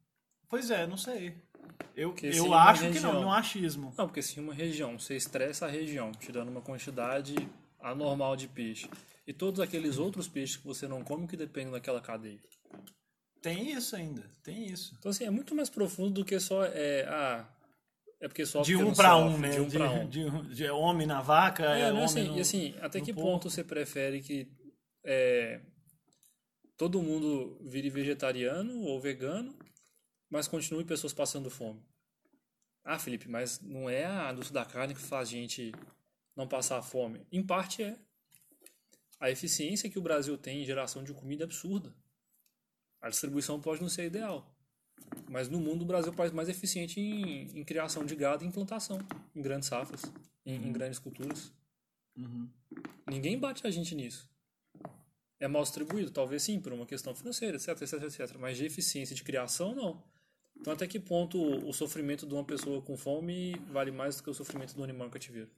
Pois 0.49 0.71
é, 0.71 0.87
não 0.87 0.97
sei. 0.97 1.37
Eu, 1.95 2.15
eu 2.23 2.55
acho 2.55 2.85
região, 2.85 3.11
que 3.11 3.15
não, 3.15 3.23
no 3.23 3.33
achismo. 3.33 3.95
Não, 3.97 4.07
porque 4.07 4.23
se 4.23 4.41
uma 4.41 4.55
região, 4.55 4.99
você 4.99 5.17
estressa 5.17 5.67
a 5.67 5.69
região, 5.69 6.13
te 6.13 6.33
dando 6.33 6.51
uma 6.51 6.63
quantidade 6.63 7.35
anormal 7.81 8.37
de 8.37 8.49
peixe, 8.49 8.89
e 9.31 9.33
todos 9.33 9.61
aqueles 9.61 9.97
outros 9.97 10.27
peixes 10.27 10.57
que 10.57 10.67
você 10.67 10.89
não 10.89 11.05
come 11.05 11.29
que 11.29 11.37
dependem 11.37 11.71
daquela 11.71 12.01
cadeia. 12.01 12.41
Tem 13.41 13.71
isso 13.71 13.95
ainda, 13.95 14.29
tem 14.43 14.67
isso. 14.67 14.93
Então, 14.99 15.09
assim, 15.09 15.25
é 15.25 15.31
muito 15.31 15.55
mais 15.55 15.71
profundo 15.71 16.11
do 16.11 16.25
que 16.25 16.41
só. 16.41 16.65
É, 16.65 17.05
ah, 17.09 17.49
é 18.21 18.27
porque 18.27 18.45
só 18.45 18.61
de 18.63 18.75
um 18.75 18.93
para 18.93 19.17
um, 19.17 19.39
né? 19.39 19.51
De 19.51 19.61
um 19.61 19.69
de, 19.71 19.79
para 19.79 19.91
um. 19.93 20.09
De, 20.09 20.29
de, 20.29 20.55
de, 20.57 20.71
homem 20.71 21.07
na 21.07 21.23
vaca, 21.23 21.65
é, 21.77 21.83
é 21.83 21.93
não, 21.93 22.03
assim, 22.03 22.25
no, 22.25 22.39
E 22.39 22.41
assim, 22.41 22.75
até 22.81 23.01
que 23.01 23.15
ponto 23.15 23.49
você 23.49 23.63
prefere 23.63 24.21
que 24.21 24.51
é, 25.05 25.61
todo 26.77 27.01
mundo 27.01 27.57
vire 27.63 27.89
vegetariano 27.89 28.81
ou 28.81 29.01
vegano, 29.01 29.57
mas 30.29 30.49
continue 30.49 30.85
pessoas 30.85 31.13
passando 31.13 31.49
fome? 31.49 31.81
Ah, 32.85 32.99
Felipe, 32.99 33.29
mas 33.29 33.61
não 33.61 33.89
é 33.89 34.07
a 34.07 34.33
indústria 34.33 34.61
da 34.61 34.69
carne 34.69 34.93
que 34.93 35.01
faz 35.01 35.29
a 35.29 35.31
gente 35.31 35.73
não 36.35 36.49
passar 36.49 36.83
fome? 36.83 37.25
Em 37.31 37.47
parte 37.47 37.85
é. 37.85 37.97
A 39.21 39.31
eficiência 39.31 39.91
que 39.91 39.99
o 39.99 40.03
Brasil 40.03 40.37
tem 40.39 40.63
em 40.63 40.65
geração 40.65 41.05
de 41.05 41.13
comida 41.13 41.45
é 41.45 41.47
absurda. 41.47 41.95
A 43.03 43.11
distribuição 43.11 43.61
pode 43.61 43.83
não 43.83 43.89
ser 43.89 44.07
ideal. 44.07 44.51
Mas 45.29 45.49
no 45.49 45.61
mundo 45.61 45.83
o 45.83 45.85
Brasil 45.85 46.11
é 46.11 46.15
o 46.15 46.17
país 46.17 46.33
mais 46.33 46.49
eficiente 46.49 46.99
em, 46.99 47.59
em 47.59 47.65
criação 47.65 48.05
de 48.05 48.17
gado 48.17 48.45
e 48.45 48.47
implantação, 48.47 48.99
em 49.35 49.43
grandes 49.43 49.69
safras, 49.69 50.03
em, 50.45 50.59
uhum. 50.59 50.67
em 50.67 50.73
grandes 50.73 50.99
culturas. 50.99 51.53
Uhum. 52.17 52.49
Ninguém 53.07 53.39
bate 53.39 53.67
a 53.67 53.71
gente 53.71 53.95
nisso. 53.95 54.29
É 55.39 55.49
mal 55.49 55.63
distribuído, 55.63 56.11
talvez 56.11 56.43
sim, 56.43 56.61
por 56.61 56.73
uma 56.73 56.87
questão 56.87 57.15
financeira, 57.15 57.57
etc, 57.57 57.69
etc, 57.81 58.03
etc. 58.03 58.37
Mas 58.39 58.57
de 58.57 58.67
eficiência 58.67 59.15
de 59.15 59.23
criação, 59.23 59.75
não. 59.75 60.03
Então, 60.59 60.73
até 60.73 60.87
que 60.87 61.01
ponto 61.01 61.39
o 61.67 61.73
sofrimento 61.73 62.27
de 62.27 62.35
uma 62.35 62.45
pessoa 62.45 62.83
com 62.83 62.97
fome 62.97 63.55
vale 63.71 63.91
mais 63.91 64.17
do 64.17 64.23
que 64.23 64.31
o 64.31 64.35
sofrimento 64.35 64.75
do 64.75 64.85
animal 64.85 65.09
cativeiro? 65.09 65.51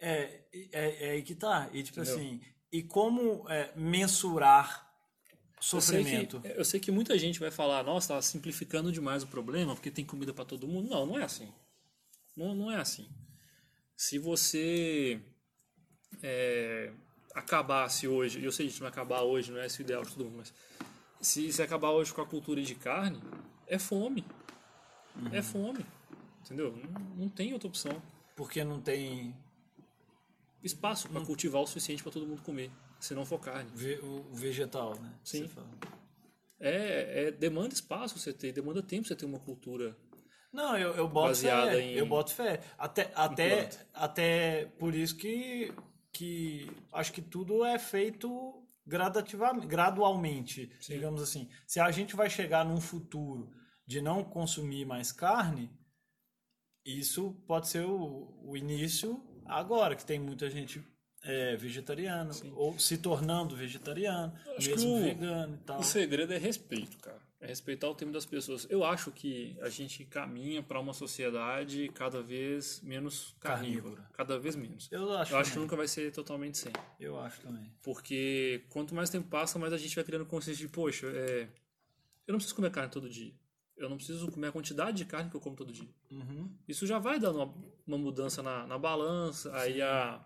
É, 0.00 0.40
é, 0.72 1.06
é 1.06 1.10
aí 1.12 1.22
que 1.22 1.34
tá. 1.34 1.70
E, 1.72 1.82
tipo 1.84 2.00
Entendeu? 2.00 2.16
assim, 2.16 2.40
e 2.76 2.82
como 2.82 3.48
é, 3.48 3.72
mensurar 3.74 4.86
sofrimento. 5.58 6.36
Eu 6.36 6.42
sei, 6.42 6.52
que, 6.52 6.60
eu 6.60 6.64
sei 6.64 6.80
que 6.80 6.90
muita 6.90 7.18
gente 7.18 7.40
vai 7.40 7.50
falar, 7.50 7.82
nossa, 7.82 8.14
tá 8.14 8.20
simplificando 8.20 8.92
demais 8.92 9.22
o 9.22 9.26
problema 9.26 9.74
porque 9.74 9.90
tem 9.90 10.04
comida 10.04 10.34
para 10.34 10.44
todo 10.44 10.68
mundo. 10.68 10.90
Não, 10.90 11.06
não 11.06 11.18
é 11.18 11.24
assim. 11.24 11.50
Não, 12.36 12.54
não 12.54 12.70
é 12.70 12.76
assim. 12.76 13.08
Se 13.96 14.18
você 14.18 15.18
é, 16.22 16.92
acabasse 17.34 18.06
hoje, 18.06 18.44
eu 18.44 18.52
sei 18.52 18.68
que 18.68 18.78
vai 18.78 18.90
acabar 18.90 19.22
hoje, 19.22 19.50
não 19.50 19.58
é 19.58 19.64
esse 19.64 19.80
o 19.80 19.82
ideal 19.82 20.02
de 20.02 20.10
todo 20.10 20.26
mundo, 20.26 20.36
mas 20.36 20.52
se 21.18 21.50
você 21.50 21.62
acabar 21.62 21.92
hoje 21.92 22.12
com 22.12 22.20
a 22.20 22.26
cultura 22.26 22.60
de 22.60 22.74
carne, 22.74 23.18
é 23.66 23.78
fome. 23.78 24.22
Uhum. 25.16 25.34
É 25.34 25.40
fome. 25.40 25.86
Entendeu? 26.44 26.76
Não, 26.76 27.00
não 27.16 27.28
tem 27.30 27.54
outra 27.54 27.68
opção. 27.68 28.02
Porque 28.36 28.62
não 28.62 28.82
tem 28.82 29.34
espaço 30.66 31.08
para 31.08 31.24
cultivar 31.24 31.62
o 31.62 31.66
suficiente 31.66 32.02
para 32.02 32.12
todo 32.12 32.26
mundo 32.26 32.42
comer 32.42 32.70
se 33.00 33.14
não 33.14 33.24
for 33.24 33.38
carne. 33.38 33.70
o 34.02 34.34
vegetal, 34.34 34.98
né? 34.98 35.12
Sim. 35.22 35.48
É, 36.58 37.26
é, 37.26 37.30
demanda 37.30 37.74
espaço 37.74 38.18
você 38.18 38.32
ter, 38.32 38.52
demanda 38.52 38.82
tempo 38.82 39.06
você 39.06 39.14
ter 39.14 39.26
uma 39.26 39.38
cultura. 39.38 39.96
Não, 40.52 40.76
eu, 40.76 40.94
eu 40.94 41.06
boto 41.06 41.28
baseada 41.28 41.72
fé. 41.72 41.80
Em, 41.80 41.92
eu 41.92 42.06
boto 42.06 42.32
fé. 42.32 42.60
Até, 42.78 43.12
até, 43.14 43.68
até 43.92 44.66
por 44.78 44.94
isso 44.94 45.16
que, 45.16 45.72
que 46.12 46.70
acho 46.92 47.12
que 47.12 47.20
tudo 47.20 47.64
é 47.64 47.78
feito 47.78 48.62
gradativamente, 48.86 49.66
gradualmente, 49.66 50.72
Sim. 50.80 50.94
digamos 50.94 51.20
assim. 51.20 51.48
Se 51.66 51.78
a 51.78 51.90
gente 51.90 52.16
vai 52.16 52.30
chegar 52.30 52.64
num 52.64 52.80
futuro 52.80 53.52
de 53.86 54.00
não 54.00 54.24
consumir 54.24 54.86
mais 54.86 55.12
carne, 55.12 55.70
isso 56.84 57.32
pode 57.46 57.68
ser 57.68 57.84
o, 57.84 58.40
o 58.42 58.56
início 58.56 59.22
agora, 59.48 59.96
que 59.96 60.04
tem 60.04 60.18
muita 60.18 60.48
gente 60.50 60.82
é, 61.22 61.56
vegetariano, 61.56 62.32
Sim. 62.32 62.52
ou 62.54 62.78
se 62.78 62.98
tornando 62.98 63.56
vegetariano, 63.56 64.32
acho 64.56 64.70
mesmo 64.70 64.96
o, 64.96 65.02
vegano 65.02 65.54
e 65.54 65.64
tal. 65.64 65.80
O 65.80 65.82
segredo 65.82 66.32
é 66.32 66.38
respeito, 66.38 66.96
cara. 66.98 67.20
É 67.38 67.46
respeitar 67.46 67.88
o 67.88 67.94
tempo 67.94 68.12
das 68.12 68.24
pessoas. 68.24 68.66
Eu 68.70 68.82
acho 68.82 69.10
que 69.12 69.56
a 69.60 69.68
gente 69.68 70.04
caminha 70.06 70.62
para 70.62 70.80
uma 70.80 70.94
sociedade 70.94 71.90
cada 71.94 72.22
vez 72.22 72.80
menos 72.80 73.36
carnívora. 73.38 73.96
carnívora. 73.96 74.10
Cada 74.14 74.38
vez 74.38 74.56
menos. 74.56 74.88
Eu 74.90 75.12
acho, 75.12 75.34
Eu 75.34 75.38
acho 75.38 75.52
que 75.52 75.58
nunca 75.58 75.76
vai 75.76 75.86
ser 75.86 76.10
totalmente 76.12 76.56
sem. 76.56 76.72
Eu 76.98 77.20
acho 77.20 77.40
também. 77.42 77.70
Porque 77.82 78.64
quanto 78.70 78.94
mais 78.94 79.10
tempo 79.10 79.28
passa, 79.28 79.58
mais 79.58 79.72
a 79.72 79.78
gente 79.78 79.94
vai 79.94 80.04
criando 80.04 80.24
consciência 80.24 80.66
de, 80.66 80.72
poxa, 80.72 81.08
é... 81.08 81.42
eu 82.26 82.32
não 82.32 82.36
preciso 82.36 82.54
comer 82.54 82.70
carne 82.70 82.90
todo 82.90 83.08
dia. 83.08 83.34
Eu 83.76 83.90
não 83.90 83.96
preciso 83.96 84.30
comer 84.30 84.48
a 84.48 84.52
quantidade 84.52 84.96
de 84.96 85.04
carne 85.04 85.28
que 85.28 85.36
eu 85.36 85.40
como 85.40 85.54
todo 85.54 85.72
dia. 85.72 85.88
Uhum. 86.10 86.50
Isso 86.66 86.86
já 86.86 86.98
vai 86.98 87.18
dando 87.18 87.36
uma, 87.36 87.54
uma 87.86 87.98
mudança 87.98 88.42
na, 88.42 88.66
na 88.66 88.78
balança. 88.78 89.50
Sim. 89.50 89.56
Aí 89.56 89.82
a 89.82 90.24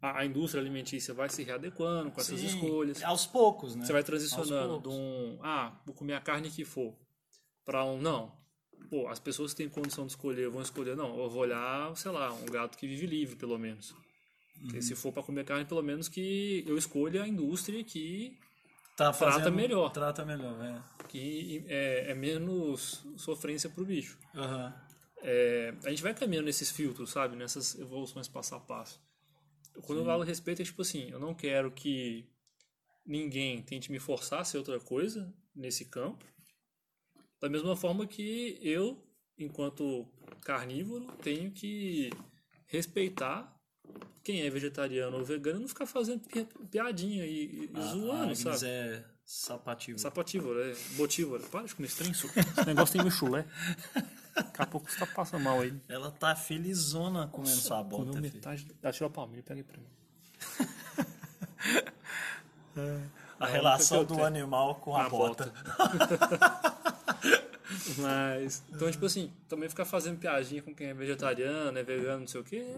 a, 0.00 0.20
a, 0.20 0.26
indústria 0.26 0.60
alimentícia 0.60 1.12
vai 1.12 1.28
se 1.28 1.42
readequando 1.42 2.10
com 2.10 2.20
essas 2.20 2.40
Sim, 2.40 2.46
escolhas. 2.46 3.02
Aos 3.02 3.26
poucos, 3.26 3.76
né? 3.76 3.84
Você 3.84 3.92
vai 3.92 4.02
transicionando 4.02 4.80
de 4.80 4.88
um, 4.88 5.38
ah, 5.42 5.78
vou 5.84 5.94
comer 5.94 6.14
a 6.14 6.20
carne 6.20 6.50
que 6.50 6.64
for, 6.64 6.94
para 7.64 7.84
um, 7.84 8.00
não. 8.00 8.32
Pô, 8.88 9.08
as 9.08 9.20
pessoas 9.20 9.52
que 9.52 9.58
têm 9.58 9.68
condição 9.68 10.06
de 10.06 10.12
escolher 10.12 10.48
vão 10.48 10.62
escolher, 10.62 10.96
não, 10.96 11.18
eu 11.20 11.28
vou 11.28 11.42
olhar, 11.42 11.94
sei 11.96 12.10
lá, 12.10 12.32
um 12.32 12.46
gato 12.46 12.78
que 12.78 12.86
vive 12.86 13.06
livre, 13.06 13.36
pelo 13.36 13.58
menos. 13.58 13.94
Uhum. 14.62 14.80
Se 14.80 14.94
for 14.94 15.12
para 15.12 15.22
comer 15.22 15.44
carne, 15.44 15.64
pelo 15.64 15.82
menos 15.82 16.08
que 16.08 16.64
eu 16.66 16.76
escolha 16.76 17.22
a 17.22 17.28
indústria 17.28 17.84
que 17.84 18.38
tá 19.00 19.12
trata 19.12 19.50
melhor. 19.50 19.90
Trata 19.90 20.24
melhor, 20.24 20.62
é. 20.64 21.06
Que 21.08 21.64
é, 21.68 22.10
é 22.10 22.14
menos 22.14 23.04
sofrência 23.16 23.70
para 23.70 23.82
o 23.82 23.86
bicho. 23.86 24.18
Uhum. 24.34 24.72
É, 25.22 25.74
a 25.84 25.90
gente 25.90 26.02
vai 26.02 26.14
caminhando 26.14 26.46
nesses 26.46 26.70
filtros, 26.70 27.10
sabe? 27.10 27.36
Nessas 27.36 27.78
evoluções 27.78 28.28
passo 28.28 28.54
a 28.54 28.60
passo. 28.60 29.00
Quando 29.82 29.98
Sim. 29.98 30.04
eu 30.04 30.04
falo 30.04 30.22
respeito, 30.22 30.62
é 30.62 30.64
tipo 30.64 30.82
assim, 30.82 31.10
eu 31.10 31.18
não 31.18 31.34
quero 31.34 31.70
que 31.70 32.28
ninguém 33.06 33.62
tente 33.62 33.90
me 33.90 33.98
forçar 33.98 34.40
a 34.40 34.44
ser 34.44 34.58
outra 34.58 34.78
coisa 34.80 35.32
nesse 35.54 35.86
campo. 35.86 36.24
Da 37.40 37.48
mesma 37.48 37.74
forma 37.74 38.06
que 38.06 38.58
eu, 38.62 39.02
enquanto 39.38 40.06
carnívoro, 40.42 41.06
tenho 41.22 41.50
que 41.50 42.10
respeitar 42.66 43.59
quem 44.22 44.42
é 44.42 44.50
vegetariano 44.50 45.16
ou 45.16 45.24
vegano 45.24 45.60
não 45.60 45.68
ficar 45.68 45.86
fazendo 45.86 46.22
piadinha 46.70 47.24
e, 47.24 47.64
e 47.64 47.70
ah, 47.74 47.80
zoando, 47.80 48.36
sabe? 48.36 48.66
é 48.66 49.04
sapativo. 49.24 49.98
Sapativo, 49.98 50.60
é 50.60 50.74
botívoro. 50.96 51.42
Para 51.44 51.66
de 51.66 51.74
comer 51.74 51.90
trem, 51.90 52.10
Esse 52.12 52.66
negócio 52.66 52.92
tem 52.92 53.02
meu 53.02 53.10
chulé. 53.10 53.46
Daqui 54.34 54.62
a 54.62 54.66
pouco 54.66 54.90
você 54.90 54.98
tá 54.98 55.06
passando 55.06 55.42
mal 55.42 55.60
aí. 55.60 55.74
Ela 55.88 56.10
tá 56.10 56.34
felizona 56.36 57.28
comendo 57.28 57.50
Nossa, 57.54 57.68
sua 57.68 57.82
bota. 57.82 58.06
Comeu 58.06 58.20
metade. 58.20 58.66
Ela 58.82 58.92
tirou 58.92 59.08
a 59.08 59.10
palmeira 59.10 59.40
e 59.40 59.42
peguei 59.42 59.64
pra 59.64 59.78
mim. 59.78 59.86
é, 62.76 63.00
a 63.38 63.46
relação 63.46 64.04
do 64.04 64.22
animal 64.22 64.76
com 64.76 64.96
a, 64.96 65.06
a 65.06 65.08
bota. 65.08 65.52
bota. 65.78 66.96
Mas, 67.98 68.62
então, 68.68 68.90
tipo 68.90 69.06
assim, 69.06 69.32
também 69.48 69.68
ficar 69.68 69.84
fazendo 69.84 70.18
piadinha 70.18 70.62
com 70.62 70.74
quem 70.74 70.88
é 70.88 70.94
vegetariano, 70.94 71.78
é 71.78 71.82
vegano, 71.82 72.20
não 72.20 72.26
sei 72.26 72.40
o 72.40 72.44
quê, 72.44 72.56
é 72.56 72.76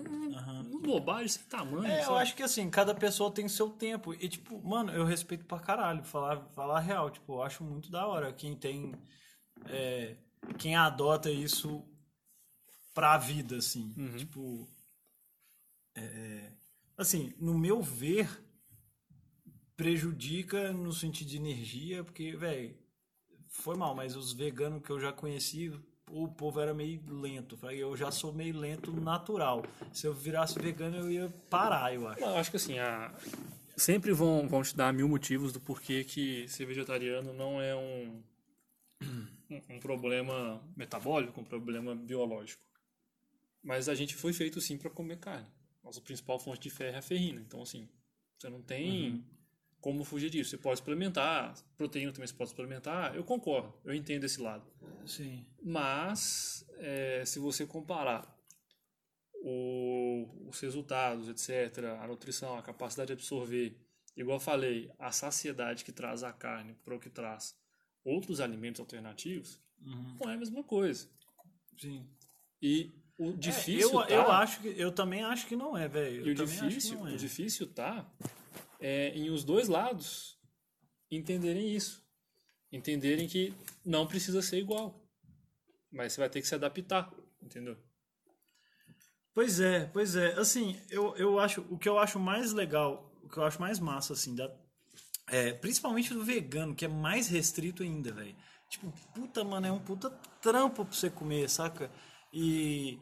uhum. 0.51 0.81
bobagem 0.81 1.29
sem 1.29 1.45
tamanho. 1.45 1.87
É, 1.87 2.01
sabe? 2.01 2.13
eu 2.13 2.17
acho 2.17 2.37
que 2.37 2.43
assim, 2.43 2.69
cada 2.71 2.95
pessoa 2.95 3.31
tem 3.31 3.49
seu 3.49 3.71
tempo. 3.71 4.15
E, 4.15 4.29
tipo, 4.29 4.61
mano, 4.63 4.93
eu 4.93 5.05
respeito 5.05 5.45
pra 5.45 5.59
caralho, 5.59 6.05
falar, 6.05 6.41
falar 6.55 6.81
real. 6.81 7.11
Tipo, 7.11 7.35
eu 7.35 7.43
acho 7.43 7.65
muito 7.65 7.91
da 7.91 8.07
hora 8.07 8.33
quem 8.33 8.55
tem. 8.55 8.95
É, 9.67 10.17
quem 10.59 10.77
adota 10.77 11.31
isso 11.31 11.85
pra 12.95 13.19
vida, 13.19 13.57
assim. 13.57 13.93
Tipo. 14.17 14.69
é, 15.95 16.53
assim, 16.97 17.35
no 17.39 17.59
meu 17.59 17.83
ver, 17.83 18.29
prejudica 19.77 20.73
no 20.73 20.93
sentido 20.93 21.29
de 21.29 21.37
energia, 21.37 22.05
porque, 22.05 22.37
velho, 22.37 22.82
foi 23.53 23.77
mal, 23.77 23.95
mas 23.95 24.17
os 24.17 24.33
veganos 24.33 24.83
que 24.83 24.91
eu 24.91 24.99
já 24.99 25.13
conheci, 25.13 25.71
o 26.11 26.27
povo 26.27 26.59
era 26.59 26.73
meio 26.73 27.01
lento. 27.07 27.59
Eu 27.71 27.95
já 27.97 28.11
sou 28.11 28.33
meio 28.33 28.59
lento 28.59 28.91
natural. 28.91 29.63
Se 29.93 30.07
eu 30.07 30.15
virasse 30.15 30.59
vegano, 30.59 30.97
eu 30.97 31.11
ia 31.11 31.29
parar, 31.51 31.95
eu 31.95 32.09
acho. 32.09 32.21
Eu 32.21 32.37
acho 32.37 32.51
que 32.51 32.57
assim, 32.57 32.79
a... 32.79 33.15
sempre 33.77 34.11
vão, 34.13 34.49
vão 34.49 34.63
te 34.63 34.75
dar 34.75 34.93
mil 34.93 35.07
motivos 35.07 35.53
do 35.53 35.61
porquê 35.61 36.03
que 36.03 36.49
ser 36.49 36.65
vegetariano 36.65 37.33
não 37.35 37.61
é 37.61 37.77
um, 37.77 38.23
um 39.69 39.79
problema 39.79 40.61
metabólico, 40.75 41.41
um 41.41 41.45
problema 41.45 41.95
biológico. 41.95 42.63
Mas 43.63 43.89
a 43.89 43.95
gente 43.95 44.17
foi 44.17 44.33
feito 44.33 44.61
sim 44.63 44.79
para 44.79 44.91
comer 44.91 45.19
carne. 45.19 45.47
Nossa 45.85 46.01
principal 46.01 46.39
fonte 46.39 46.63
de 46.63 46.71
ferro 46.71 46.97
é 46.97 46.99
a 46.99 47.03
ferrina. 47.03 47.41
Então, 47.41 47.63
assim, 47.63 47.87
você 48.39 48.49
não 48.49 48.63
tem 48.63 49.23
como 49.83 50.03
fugir 50.05 50.31
disso. 50.31 50.49
Você 50.51 50.57
pode 50.57 50.79
suplementar, 50.79 51.55
proteína 51.77 52.11
também 52.13 52.27
você 52.27 52.33
pode 52.35 52.49
suplementar. 52.51 53.15
Eu 53.15 53.25
concordo, 53.25 53.75
eu 53.85 53.93
entendo 53.93 54.25
esse 54.25 54.41
lado. 54.41 54.65
Sim. 55.05 55.45
Mas, 55.63 56.65
é, 56.79 57.23
se 57.27 57.39
você 57.39 57.67
comparar 57.67 58.27
o- 59.45 60.49
os 60.49 60.59
resultados, 60.61 61.29
etc., 61.29 61.85
a 62.01 62.07
nutrição, 62.07 62.57
a 62.57 62.63
capacidade 62.63 63.09
de 63.09 63.13
absorver, 63.15 63.77
igual 64.17 64.37
eu 64.37 64.41
falei, 64.41 64.91
a 64.99 65.11
saciedade 65.11 65.85
que 65.85 65.93
traz 65.93 66.23
a 66.23 66.33
carne 66.33 66.75
para 66.85 66.95
o 66.95 67.01
que 67.01 67.11
traz 67.11 67.55
outros 68.05 68.41
alimentos 68.41 68.81
alternativos, 68.81 69.61
não 70.21 70.31
é 70.31 70.35
a 70.35 70.39
mesma 70.39 70.63
coisa. 70.63 71.09
Sim. 71.77 72.07
E 72.61 72.93
o 73.19 73.31
É, 73.31 73.33
difícil 73.33 73.91
eu, 73.91 74.07
tá, 74.07 74.15
eu 74.15 74.31
acho 74.31 74.61
que 74.61 74.69
eu 74.77 74.93
também 74.93 75.25
acho 75.25 75.47
que 75.47 75.57
não 75.57 75.77
é, 75.77 75.89
velho. 75.89 76.27
e 76.29 76.31
o 76.31 76.35
difícil, 76.35 77.07
é. 77.09 77.13
o 77.13 77.17
difícil 77.17 77.67
tá 77.73 78.09
é, 78.83 79.11
em 79.11 79.31
os 79.31 79.45
dois 79.45 79.69
lados 79.69 80.37
entenderem 81.11 81.75
isso. 81.75 82.03
Entenderem 82.71 83.29
que 83.29 83.55
não 83.85 84.07
precisa 84.07 84.43
ser 84.43 84.59
igual. 84.59 85.01
Mas 85.91 86.13
você 86.13 86.21
vai 86.21 86.29
ter 86.29 86.41
que 86.41 86.49
se 86.49 86.55
adaptar, 86.55 87.13
entendeu? 87.41 87.77
Pois 89.33 89.61
é, 89.61 89.87
pois 89.87 90.17
é. 90.17 90.33
Assim, 90.33 90.79
eu, 90.91 91.15
eu 91.17 91.39
acho 91.39 91.61
o 91.71 91.79
que 91.79 91.89
eu 91.89 91.99
acho 91.99 92.19
mais 92.19 92.53
legal, 92.53 93.11
o 93.23 93.29
que 93.29 93.37
eu 93.39 93.45
acho 93.45 93.61
mais 93.61 93.79
massa 93.79 94.15
assim, 94.15 94.35
da, 94.35 94.51
é, 95.29 95.53
principalmente 95.53 96.13
do 96.13 96.25
vegano, 96.25 96.75
que 96.75 96.85
é 96.85 96.89
mais 96.89 97.29
restrito 97.29 97.83
ainda, 97.83 98.13
velho. 98.13 98.35
Tipo, 98.69 98.93
puta, 99.15 99.45
mano, 99.45 99.67
é 99.67 99.73
um 99.73 99.79
puta 99.79 100.11
trampo 100.41 100.85
pra 100.85 100.95
você 100.95 101.11
comer, 101.11 101.49
saca? 101.49 101.91
E 102.33 102.99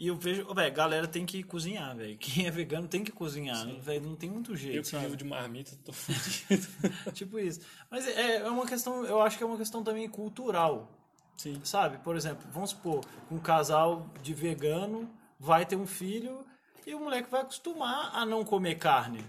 e 0.00 0.06
eu 0.08 0.16
vejo, 0.16 0.52
velho, 0.54 0.74
galera 0.74 1.06
tem 1.06 1.26
que 1.26 1.42
cozinhar, 1.42 1.94
velho. 1.96 2.16
Quem 2.18 2.46
é 2.46 2.50
vegano 2.50 2.88
tem 2.88 3.04
que 3.04 3.12
cozinhar, 3.12 3.66
velho, 3.80 4.06
não 4.06 4.16
tem 4.16 4.30
muito 4.30 4.56
jeito, 4.56 4.76
Eu 4.78 4.82
que 4.82 4.88
sabe? 4.88 5.04
vivo 5.04 5.16
de 5.16 5.24
marmita, 5.24 5.72
tô 5.84 5.92
fudido. 5.92 6.66
tipo 7.12 7.38
isso. 7.38 7.60
Mas 7.90 8.08
é, 8.08 8.36
é 8.38 8.48
uma 8.50 8.66
questão, 8.66 9.04
eu 9.04 9.20
acho 9.20 9.36
que 9.36 9.44
é 9.44 9.46
uma 9.46 9.58
questão 9.58 9.84
também 9.84 10.08
cultural. 10.08 10.90
Sim. 11.36 11.60
Sabe? 11.64 11.98
Por 11.98 12.16
exemplo, 12.16 12.46
vamos 12.50 12.70
supor, 12.70 13.04
um 13.30 13.38
casal 13.38 14.10
de 14.22 14.32
vegano 14.34 15.08
vai 15.38 15.64
ter 15.66 15.76
um 15.76 15.86
filho 15.86 16.44
e 16.86 16.94
o 16.94 17.00
moleque 17.00 17.30
vai 17.30 17.42
acostumar 17.42 18.10
a 18.14 18.24
não 18.26 18.44
comer 18.44 18.76
carne. 18.76 19.24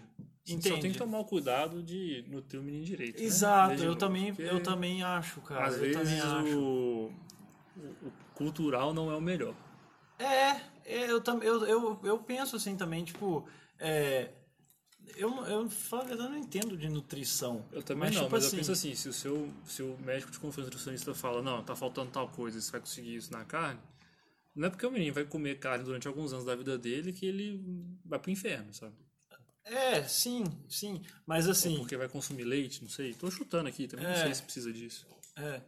Entende? 0.48 0.70
Só 0.70 0.78
tem 0.82 0.92
que 0.92 0.98
tomar 0.98 1.20
o 1.20 1.26
cuidado 1.26 1.84
de 1.84 2.26
nutrir 2.28 2.60
o 2.60 2.64
menino 2.64 2.84
direito. 2.84 3.20
né? 3.20 3.26
Exato, 3.26 3.68
Desde 3.70 3.86
eu 3.86 3.90
novo, 3.92 4.00
também, 4.00 4.34
porque 4.34 4.50
eu 4.52 4.62
também 4.64 5.04
acho, 5.04 5.40
cara. 5.42 5.68
Às 5.68 5.76
eu 5.76 5.82
vezes 5.82 5.98
também 5.98 6.20
acho. 6.20 6.58
o, 6.58 7.06
o- 7.78 8.08
o 8.08 8.12
cultural 8.34 8.94
não 8.94 9.12
é 9.12 9.16
o 9.16 9.22
melhor. 9.22 9.54
É, 10.24 10.62
é, 10.86 11.12
eu, 11.12 11.22
eu, 11.42 11.66
eu, 11.66 12.00
eu 12.04 12.20
penso 12.20 12.56
assim 12.56 12.76
também, 12.78 13.04
tipo, 13.04 13.48
é, 13.80 14.30
eu, 15.16 15.30
não- 15.30 15.48
eu, 15.48 15.70
falo 15.70 16.04
a 16.04 16.06
verdade, 16.06 16.30
eu 16.30 16.34
não 16.34 16.40
entendo 16.40 16.78
de 16.78 16.88
nutrição. 16.90 17.66
Eu 17.72 17.82
também 17.84 18.10
não, 18.12 18.22
tipo 18.24 18.32
mas 18.36 18.46
eu 18.46 18.52
penso 18.52 18.72
assim, 18.72 18.94
se 18.96 19.10
o 19.10 19.14
seu 19.14 19.52
se 19.66 19.82
o 19.82 19.98
médico 20.00 20.32
de 20.32 20.40
confiança 20.40 20.68
nutricionista 20.68 21.14
fala, 21.14 21.42
não, 21.42 21.64
tá 21.64 21.76
faltando 21.76 22.12
tal 22.12 22.28
coisa, 22.30 22.60
você 22.62 22.72
vai 22.72 22.82
conseguir 22.82 23.16
isso 23.16 23.32
na 23.32 23.44
carne, 23.46 23.80
não 24.56 24.68
é 24.68 24.70
porque 24.70 24.86
o 24.86 24.92
menino 24.92 25.14
vai 25.14 25.26
comer 25.26 25.60
carne 25.60 25.84
durante 25.84 26.08
alguns 26.08 26.34
anos 26.34 26.46
da 26.46 26.56
vida 26.56 26.78
dele 26.78 27.12
que 27.14 27.26
ele 27.26 27.64
vai 28.06 28.20
pro 28.20 28.32
inferno, 28.32 28.74
sabe? 28.74 28.96
É, 29.64 30.04
sim, 30.04 30.44
sim. 30.68 31.02
Mas 31.26 31.48
assim, 31.48 31.78
Porque 31.78 31.96
vai 31.96 32.10
consumir 32.10 32.44
leite, 32.44 32.82
não 32.82 32.90
sei. 32.90 33.14
Tô 33.14 33.30
chutando 33.30 33.70
aqui, 33.70 33.88
também 33.88 34.06
não 34.06 34.14
É. 34.14 34.22
sei 34.24 34.34
se 34.34 34.44
precisa 34.44 34.72
disso. 34.74 35.06
é. 35.36 35.62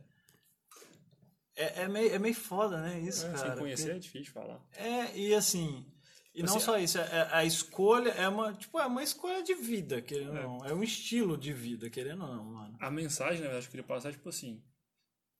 É, 1.55 1.83
é, 1.83 1.87
meio, 1.87 2.13
é 2.13 2.19
meio 2.19 2.33
foda, 2.35 2.81
né? 2.81 2.99
Isso, 2.99 3.25
É, 3.27 3.31
cara. 3.33 3.49
sem 3.49 3.57
conhecer 3.59 3.83
porque- 3.83 3.95
é 3.97 3.99
difícil 3.99 4.33
falar. 4.33 4.61
É, 4.73 5.17
e 5.17 5.33
assim. 5.35 5.85
E 6.33 6.41
não 6.41 6.55
Assim, 6.55 6.65
só 6.65 6.79
isso, 6.79 6.97
é- 6.97 7.01
é- 7.03 7.29
a 7.31 7.45
escolha 7.45 8.09
é 8.09 8.27
uma, 8.27 8.51
tipo, 8.53 8.79
é 8.79 8.85
uma 8.87 9.03
escolha 9.03 9.43
de 9.43 9.53
vida, 9.53 10.01
querendo 10.01 10.31
ou 10.31 10.37
É. 10.37 10.41
não. 10.43 10.65
É 10.65 10.73
um 10.73 10.81
estilo 10.81 11.37
de 11.37 11.53
vida, 11.53 11.91
querendo 11.91 12.23
ou 12.23 12.27
não, 12.35 12.43
mano. 12.45 12.75
A 12.81 12.89
mensagem, 12.89 13.35
na 13.41 13.45
verdade, 13.49 13.65
que 13.65 13.67
eu 13.67 13.71
queria 13.71 13.85
passar 13.95 14.09
é 14.09 14.13
tipo 14.13 14.27
assim: 14.29 14.63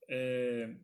é, 0.07 0.75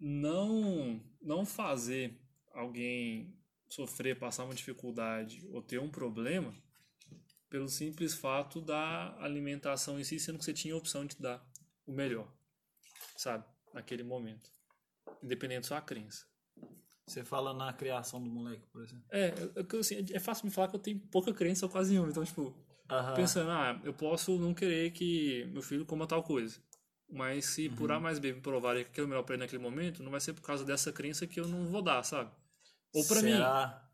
não, 0.00 1.00
não 1.22 1.46
fazer 1.46 2.20
alguém 2.52 3.36
sofrer, 3.68 4.18
passar 4.18 4.44
uma 4.44 4.54
dificuldade 4.54 5.46
ou 5.52 5.62
ter 5.62 5.78
um 5.78 5.88
problema 5.90 6.52
pelo 7.48 7.68
simples 7.68 8.14
fato 8.14 8.60
da 8.60 9.16
alimentação 9.20 9.98
em 10.00 10.04
si, 10.04 10.18
sendo 10.18 10.38
que 10.38 10.44
você 10.44 10.52
tinha 10.52 10.74
a 10.74 10.76
opção 10.78 11.04
de 11.06 11.16
dar 11.16 11.44
o 11.86 11.92
melhor, 11.92 12.32
sabe? 13.16 13.44
Naquele 13.72 14.02
momento. 14.02 14.50
Independente 15.22 15.62
da 15.62 15.68
sua 15.68 15.80
crença. 15.80 16.26
Você 17.06 17.24
fala 17.24 17.52
na 17.52 17.72
criação 17.72 18.22
do 18.22 18.30
moleque, 18.30 18.66
por 18.68 18.82
exemplo. 18.82 19.04
É, 19.10 19.28
é, 19.28 19.78
assim, 19.80 20.04
é 20.12 20.20
fácil 20.20 20.46
me 20.46 20.52
falar 20.52 20.68
que 20.68 20.76
eu 20.76 20.80
tenho 20.80 21.00
pouca 21.10 21.32
crença 21.32 21.66
ou 21.66 21.70
quase 21.72 21.90
nenhuma. 21.92 22.10
Então, 22.10 22.24
tipo, 22.24 22.54
Aham. 22.88 23.14
pensando, 23.14 23.50
ah, 23.50 23.80
eu 23.84 23.92
posso 23.92 24.38
não 24.38 24.54
querer 24.54 24.92
que 24.92 25.44
meu 25.46 25.62
filho 25.62 25.84
coma 25.84 26.06
tal 26.06 26.22
coisa. 26.22 26.60
Mas 27.08 27.46
se 27.46 27.68
Uhum. 27.68 27.74
por 27.76 27.90
A 27.90 27.98
mais 27.98 28.20
B 28.20 28.32
me 28.32 28.40
provarem 28.40 28.84
que 28.84 28.90
aquilo 28.90 29.04
é 29.04 29.06
o 29.06 29.08
melhor 29.08 29.22
pra 29.24 29.34
ele 29.34 29.42
naquele 29.42 29.62
momento, 29.62 30.02
não 30.02 30.12
vai 30.12 30.20
ser 30.20 30.32
por 30.32 30.42
causa 30.42 30.64
dessa 30.64 30.92
crença 30.92 31.26
que 31.26 31.40
eu 31.40 31.48
não 31.48 31.66
vou 31.66 31.82
dar, 31.82 32.04
sabe? 32.04 32.30
Ou 32.94 33.04
pra 33.04 33.20
mim, 33.20 33.30
Será? 33.32 33.89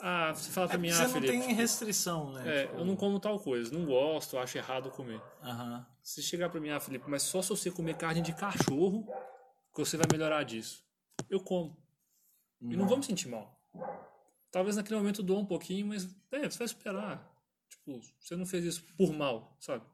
Ah, 0.00 0.32
você 0.34 0.50
fala 0.50 0.66
É 0.66 0.70
pra 0.70 0.78
mim, 0.78 0.88
porque 0.88 1.02
ah, 1.02 1.06
você 1.08 1.14
não 1.14 1.20
Felipe, 1.22 1.44
tem 1.46 1.54
restrição, 1.54 2.32
né? 2.32 2.62
é, 2.62 2.66
Tipo, 2.66 2.78
eu 2.78 2.84
não 2.84 2.96
como 2.96 3.18
tal 3.20 3.38
coisa, 3.40 3.72
não 3.76 3.84
gosto, 3.84 4.38
acho 4.38 4.56
errado 4.58 4.90
comer. 4.90 5.20
Aham. 5.42 5.86
Se 6.02 6.22
chegar 6.22 6.48
pra 6.50 6.60
mim, 6.60 6.70
ah, 6.70 6.80
Felipe, 6.80 7.04
mas 7.08 7.22
só 7.22 7.42
se 7.42 7.48
você 7.50 7.70
comer 7.70 7.96
carne 7.96 8.20
de 8.22 8.32
cachorro 8.34 9.06
que 9.74 9.78
você 9.78 9.96
vai 9.96 10.06
melhorar 10.10 10.42
disso. 10.44 10.84
Eu 11.28 11.40
como. 11.40 11.76
E 12.60 12.76
não 12.76 12.86
vou 12.86 12.96
me 12.96 13.04
sentir 13.04 13.28
mal. 13.28 13.56
Talvez 14.50 14.76
naquele 14.76 14.96
momento 14.98 15.22
doa 15.22 15.38
um 15.38 15.46
pouquinho, 15.46 15.86
mas 15.86 16.04
é, 16.32 16.48
você 16.48 16.58
vai 16.58 16.64
esperar. 16.66 17.32
Tipo, 17.68 18.00
você 18.18 18.34
não 18.34 18.46
fez 18.46 18.64
isso 18.64 18.84
por 18.96 19.12
mal, 19.12 19.56
sabe? 19.60 19.84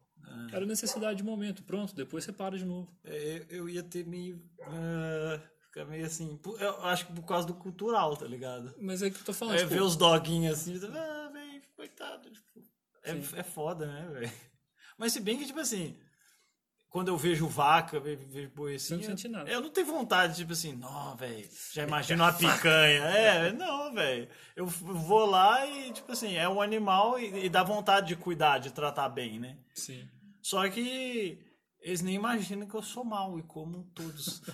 Era 0.52 0.64
necessidade 0.64 1.16
de 1.18 1.24
momento. 1.24 1.62
Pronto, 1.64 1.94
depois 1.94 2.24
você 2.24 2.32
para 2.32 2.56
de 2.56 2.64
novo. 2.64 2.90
É, 3.04 3.44
eu 3.50 3.68
ia 3.68 3.82
ter 3.82 4.06
meio. 4.06 4.42
ah, 4.62 5.40
ficar 5.74 5.84
meio 5.86 6.06
assim. 6.06 6.38
Eu 6.60 6.82
acho 6.84 7.06
que 7.06 7.12
por 7.12 7.24
causa 7.24 7.46
do 7.46 7.54
cultural, 7.54 8.16
tá 8.16 8.26
ligado? 8.26 8.72
Mas 8.80 9.02
é 9.02 9.10
que 9.10 9.18
eu 9.18 9.24
tô 9.24 9.32
falando, 9.32 9.56
É 9.56 9.58
tipo, 9.58 9.70
ver 9.70 9.82
os 9.82 9.96
doguinhos 9.96 10.60
assim, 10.60 10.80
ah, 10.86 11.30
velho, 11.32 11.62
coitado. 11.74 12.30
É, 13.02 13.12
Sim. 13.20 13.36
é 13.36 13.42
foda, 13.42 13.86
né, 13.86 14.08
velho? 14.12 14.32
Mas 14.96 15.12
se 15.12 15.20
bem 15.20 15.36
que, 15.36 15.44
tipo 15.44 15.58
assim, 15.58 15.98
quando 16.88 17.08
eu 17.08 17.16
vejo 17.16 17.48
vaca, 17.48 17.98
vejo, 17.98 18.48
boi 18.54 18.76
assim. 18.76 18.94
Não 18.94 19.00
eu- 19.00 19.06
sente 19.06 19.28
nada. 19.28 19.50
Eu 19.50 19.60
não 19.60 19.70
tenho 19.70 19.86
vontade, 19.88 20.36
tipo 20.36 20.52
assim, 20.52 20.72
não, 20.74 21.16
velho, 21.16 21.48
já 21.72 21.82
imagino 21.82 22.22
uma 22.22 22.32
picanha. 22.32 23.02
É, 23.02 23.52
não, 23.52 23.92
velho. 23.92 24.28
Eu 24.54 24.64
vou 24.66 25.26
lá 25.26 25.66
e, 25.66 25.92
tipo 25.92 26.12
assim, 26.12 26.36
é 26.36 26.48
um 26.48 26.62
animal 26.62 27.18
e, 27.18 27.46
e 27.46 27.48
dá 27.48 27.64
vontade 27.64 28.06
de 28.06 28.16
cuidar, 28.16 28.58
de 28.58 28.70
tratar 28.72 29.08
bem, 29.08 29.40
né? 29.40 29.58
sim. 29.74 30.08
Só 30.40 30.68
que 30.68 31.38
eles 31.84 32.00
nem 32.02 32.14
imaginam 32.16 32.66
que 32.66 32.74
eu 32.74 32.82
sou 32.82 33.04
mal 33.04 33.38
e 33.38 33.42
como 33.42 33.84
todos. 33.94 34.42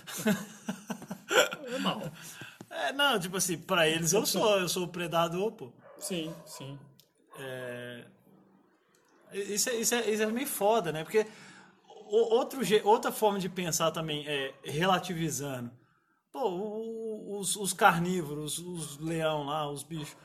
É 1.73 1.79
mal. 1.79 2.01
é, 2.69 2.91
não, 2.91 3.17
tipo 3.17 3.37
assim, 3.37 3.57
pra 3.57 3.87
eles 3.87 4.11
eu 4.11 4.25
sou, 4.25 4.59
eu 4.59 4.67
sou 4.67 4.83
o 4.83 4.87
predador, 4.89 5.51
pô. 5.53 5.71
Sim, 5.97 6.33
sim. 6.45 6.77
É, 7.39 8.03
Isso 9.33 9.69
é, 9.69 9.75
isso, 9.75 9.95
é, 9.95 10.09
isso 10.11 10.21
é 10.23 10.25
meio 10.25 10.45
foda, 10.47 10.91
né? 10.91 11.03
Porque 11.05 11.25
outro, 11.87 12.61
je- 12.63 12.81
outra 12.83 13.11
forma 13.11 13.39
de 13.39 13.47
pensar 13.47 13.91
também 13.91 14.27
é 14.27 14.53
relativizando. 14.65 15.71
Pô, 16.33 17.37
os, 17.39 17.55
os 17.55 17.71
carnívoros, 17.71 18.59
os 18.59 18.97
leão 18.99 19.45
lá, 19.45 19.69
os 19.71 19.83
bichos, 19.83 20.15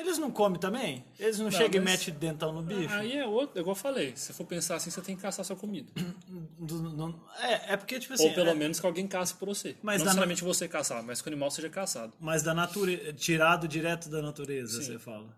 eles 0.00 0.18
não 0.18 0.30
comem 0.30 0.58
também? 0.58 1.04
Eles 1.18 1.38
não, 1.38 1.50
chegam 1.50 1.82
mas- 1.82 2.06
e 2.06 2.10
metem 2.10 2.14
dentão 2.20 2.52
no 2.52 2.62
bicho? 2.62 2.92
Aí 2.94 3.16
é 3.16 3.26
outro, 3.26 3.58
igual 3.60 3.72
eu 3.76 3.80
falei, 3.80 4.16
se 4.16 4.32
for 4.32 4.44
pensar 4.46 4.76
assim, 4.76 4.90
você 4.90 5.00
tem 5.00 5.14
que 5.16 5.22
caçar 5.22 5.44
sua 5.44 5.56
comida. 5.56 5.90
Não- 6.58 7.20
é, 7.38 7.72
é 7.72 7.76
porque, 7.76 7.98
tipo 7.98 8.14
assim. 8.14 8.28
Ou 8.28 8.34
pelo 8.34 8.50
é- 8.50 8.54
menos 8.54 8.78
que 8.80 8.86
alguém 8.86 9.06
caça 9.06 9.34
por 9.36 9.46
você. 9.46 9.76
Mas 9.82 9.98
não 9.98 10.04
necessariamente 10.06 10.42
você 10.44 10.68
caçar, 10.68 11.02
mas 11.02 11.20
que 11.22 11.28
o 11.28 11.30
animal 11.32 11.50
seja 11.50 11.68
caçado. 11.70 12.12
Mas 12.20 12.42
da 12.42 12.52
natureza. 12.54 13.12
Tirado 13.12 13.66
direto 13.68 14.08
da 14.08 14.20
natureza, 14.22 14.80
Sim. 14.80 14.92
você 14.92 14.98
fala. 14.98 15.36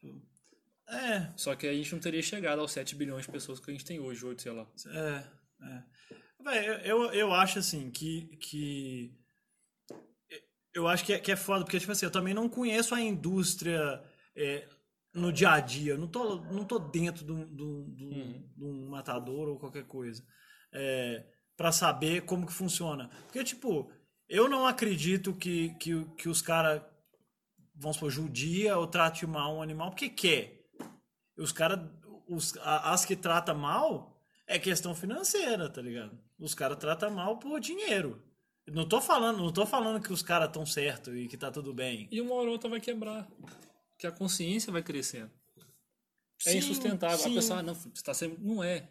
Tipo, 0.00 0.20
É, 0.88 1.30
Só 1.36 1.54
que 1.54 1.66
a 1.66 1.72
gente 1.72 1.92
não 1.92 2.00
teria 2.00 2.22
chegado 2.22 2.60
aos 2.60 2.72
7 2.72 2.94
bilhões 2.96 3.24
de 3.26 3.30
pessoas 3.32 3.60
que 3.60 3.70
a 3.70 3.72
gente 3.74 3.84
tem 3.84 4.00
hoje, 4.00 4.24
8, 4.24 4.42
sei 4.42 4.52
lá. 4.52 4.66
É, 4.88 5.24
é. 5.62 5.82
Véi, 6.42 6.68
eu, 6.68 6.74
eu, 7.04 7.12
eu 7.12 7.32
acho 7.34 7.58
assim 7.58 7.90
que, 7.90 8.22
que 8.40 9.12
Eu 10.74 10.86
acho 10.86 11.04
que 11.04 11.12
é, 11.12 11.18
que 11.18 11.32
é 11.32 11.36
foda, 11.36 11.64
porque, 11.64 11.78
tipo 11.80 11.90
assim, 11.92 12.06
eu 12.06 12.10
também 12.12 12.32
não 12.34 12.48
conheço 12.48 12.94
a 12.94 13.00
indústria 13.00 14.02
é, 14.36 14.68
no 15.12 15.32
dia 15.32 15.50
a 15.50 15.60
dia. 15.60 15.92
Eu 15.92 15.98
não 15.98 16.06
tô, 16.08 16.36
não 16.52 16.64
tô 16.64 16.78
dentro 16.78 17.24
de 17.24 17.32
um, 17.32 17.40
um- 17.40 17.96
um- 18.00 18.50
Uhum. 18.58 18.84
um 18.86 18.88
matador 18.90 19.48
ou 19.48 19.58
qualquer 19.58 19.84
coisa. 19.84 20.24
É, 20.72 21.26
para 21.56 21.72
saber 21.72 22.22
como 22.22 22.46
que 22.46 22.52
funciona. 22.52 23.08
Porque, 23.26 23.42
tipo, 23.44 23.90
eu 24.28 24.48
não 24.48 24.66
acredito 24.66 25.34
que, 25.34 25.70
que, 25.80 26.04
que 26.16 26.28
os 26.28 26.40
caras, 26.40 26.80
vamos 27.74 27.96
supor, 27.96 28.10
judia 28.10 28.78
ou 28.78 28.86
trate 28.86 29.26
mal 29.26 29.56
um 29.56 29.62
animal 29.62 29.90
porque 29.90 30.08
quer. 30.08 30.60
Os 31.36 31.50
caras, 31.52 31.80
as 32.84 33.04
que 33.04 33.16
tratam 33.16 33.56
mal 33.56 34.22
é 34.46 34.58
questão 34.58 34.94
financeira, 34.94 35.68
tá 35.68 35.82
ligado? 35.82 36.16
Os 36.38 36.54
caras 36.54 36.78
tratam 36.78 37.10
mal 37.10 37.38
por 37.38 37.58
dinheiro. 37.60 38.22
Não 38.72 38.88
tô 38.88 39.00
falando, 39.00 39.38
não 39.38 39.52
tô 39.52 39.66
falando 39.66 40.02
que 40.02 40.12
os 40.12 40.22
caras 40.22 40.48
estão 40.48 40.64
certos 40.64 41.14
e 41.14 41.26
que 41.28 41.36
tá 41.36 41.50
tudo 41.50 41.72
bem. 41.74 42.08
E 42.10 42.20
uma 42.20 42.34
hora 42.34 42.46
ou 42.46 42.52
outra 42.52 42.68
vai 42.70 42.80
quebrar. 42.80 43.28
Que 43.98 44.06
a 44.06 44.12
consciência 44.12 44.72
vai 44.72 44.82
crescendo. 44.82 45.30
é 46.46 46.52
Sim, 46.52 46.58
insustentável. 46.58 47.18
sim. 47.18 47.32
A 47.32 47.34
pessoa, 47.34 47.58
ah, 47.58 47.62
não, 47.62 47.74
você 47.74 47.88
está 47.88 48.14
sendo. 48.14 48.38
Não 48.38 48.62
é. 48.62 48.88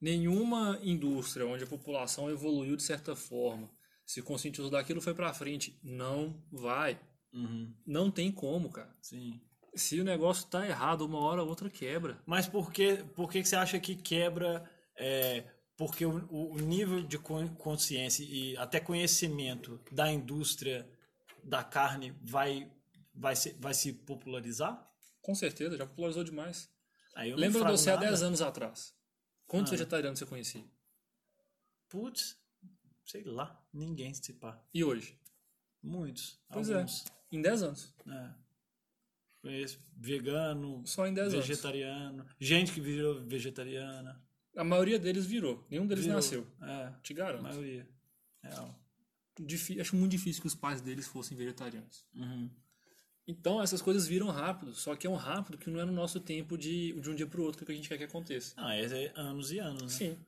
Nenhuma 0.00 0.78
indústria 0.82 1.46
onde 1.46 1.64
a 1.64 1.66
população 1.66 2.30
evoluiu 2.30 2.76
de 2.76 2.82
certa 2.84 3.16
forma, 3.16 3.68
se 4.06 4.22
conscientizou 4.22 4.70
daquilo, 4.70 5.00
foi 5.00 5.12
pra 5.14 5.34
frente. 5.34 5.78
Não 5.82 6.40
vai. 6.52 6.98
Uhum, 7.32 7.74
Não 7.86 8.10
tem 8.10 8.30
como, 8.32 8.70
cara. 8.70 8.94
sim. 9.02 9.40
Se 9.74 10.00
o 10.00 10.04
negócio 10.04 10.46
tá 10.48 10.66
errado, 10.66 11.02
uma 11.02 11.18
hora 11.20 11.42
ou 11.42 11.48
outra 11.48 11.68
quebra. 11.70 12.20
Mas 12.26 12.48
por 12.48 12.72
que, 12.72 12.96
por 13.14 13.30
que 13.30 13.42
que 13.42 13.48
você 13.48 13.54
acha 13.54 13.78
que 13.78 13.94
quebra? 13.94 14.68
é, 14.96 15.44
porque 15.78 16.04
o, 16.04 16.26
o 16.52 16.58
nível 16.58 17.02
de 17.02 17.18
con- 17.18 17.48
consciência 17.54 18.22
e 18.24 18.54
até 18.58 18.78
conhecimento 18.80 19.80
da 19.90 20.12
indústria 20.12 20.86
da 21.42 21.64
carne 21.64 22.10
vai, 22.20 22.70
vai, 23.14 23.34
se, 23.34 23.52
vai 23.54 23.72
se 23.72 23.92
popularizar? 23.94 24.86
Com 25.22 25.34
certeza, 25.34 25.76
já 25.78 25.86
popularizou 25.86 26.24
demais. 26.24 26.68
Lembra 27.16 27.64
de 27.64 27.70
você 27.70 27.90
há 27.90 27.94
nada. 27.94 28.06
10 28.08 28.22
anos 28.22 28.42
atrás? 28.42 28.94
Quantos 29.46 29.72
Ah. 29.72 29.76
vegetarianos 29.76 30.18
você 30.18 30.26
conhecia? 30.26 30.64
Putz, 31.88 32.36
sei 33.04 33.24
lá, 33.24 33.58
ninguém 33.72 34.12
se 34.12 34.32
pá. 34.34 34.60
E 34.74 34.84
hoje? 34.84 35.18
Muitos. 35.82 36.38
Pois 36.52 36.70
alguns. 36.70 37.06
é. 37.06 37.36
Em 37.36 37.40
10 37.40 37.62
anos. 37.62 37.94
É. 38.06 38.30
Conheço 39.40 39.78
vegano, 39.96 40.84
Só 40.86 41.06
em 41.06 41.14
10 41.14 41.32
anos. 41.34 41.46
vegetariano, 41.46 42.26
gente 42.40 42.72
que 42.72 42.80
virou 42.80 43.20
vegetariana. 43.24 44.20
A 44.58 44.64
maioria 44.64 44.98
deles 44.98 45.24
virou. 45.26 45.64
Nenhum 45.70 45.86
deles 45.86 46.04
virou. 46.04 46.16
nasceu. 46.16 46.46
É, 46.62 46.92
Te 47.02 47.12
a 47.12 47.16
garanto. 47.16 47.42
maioria. 47.42 47.88
Real. 48.42 48.74
Difí- 49.40 49.80
acho 49.80 49.94
muito 49.96 50.10
difícil 50.12 50.40
que 50.40 50.48
os 50.48 50.54
pais 50.54 50.80
deles 50.80 51.06
fossem 51.06 51.36
vegetarianos. 51.36 52.04
Uhum. 52.14 52.50
Então, 53.26 53.62
essas 53.62 53.80
coisas 53.82 54.06
viram 54.08 54.28
rápido. 54.28 54.74
Só 54.74 54.96
que 54.96 55.06
é 55.06 55.10
um 55.10 55.14
rápido 55.14 55.58
que 55.58 55.70
não 55.70 55.78
é 55.80 55.84
no 55.84 55.92
nosso 55.92 56.18
tempo 56.18 56.56
de, 56.58 56.98
de 57.00 57.10
um 57.10 57.14
dia 57.14 57.26
para 57.26 57.40
o 57.40 57.44
outro 57.44 57.64
que 57.64 57.70
a 57.70 57.74
gente 57.74 57.88
quer 57.88 57.98
que 57.98 58.04
aconteça. 58.04 58.54
Ah, 58.56 58.74
é 58.74 58.82
é 58.84 59.12
anos 59.14 59.52
e 59.52 59.58
anos, 59.58 59.82
né? 59.82 59.88
Sim. 59.90 60.18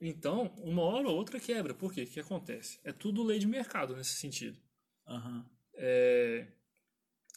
Então, 0.00 0.46
uma 0.58 0.82
hora 0.82 1.08
ou 1.08 1.14
outra 1.16 1.38
quebra. 1.40 1.72
Por 1.72 1.92
quê? 1.92 2.02
O 2.02 2.06
que 2.06 2.20
acontece? 2.20 2.78
É 2.84 2.92
tudo 2.92 3.22
lei 3.22 3.38
de 3.38 3.46
mercado 3.46 3.94
nesse 3.96 4.16
sentido. 4.16 4.58
Aham. 5.06 5.46
É, 5.74 6.46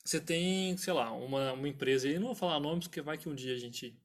Você 0.04 0.20
tem, 0.20 0.76
sei 0.76 0.92
lá, 0.94 1.12
uma, 1.14 1.54
uma 1.54 1.68
empresa 1.70 2.08
aí, 2.08 2.18
não 2.20 2.28
vou 2.28 2.36
falar 2.36 2.60
nomes, 2.60 2.88
porque 2.88 3.02
vai 3.02 3.18
que 3.18 3.30
um 3.30 3.36
dia 3.36 3.54
a 3.54 3.58
gente 3.58 3.98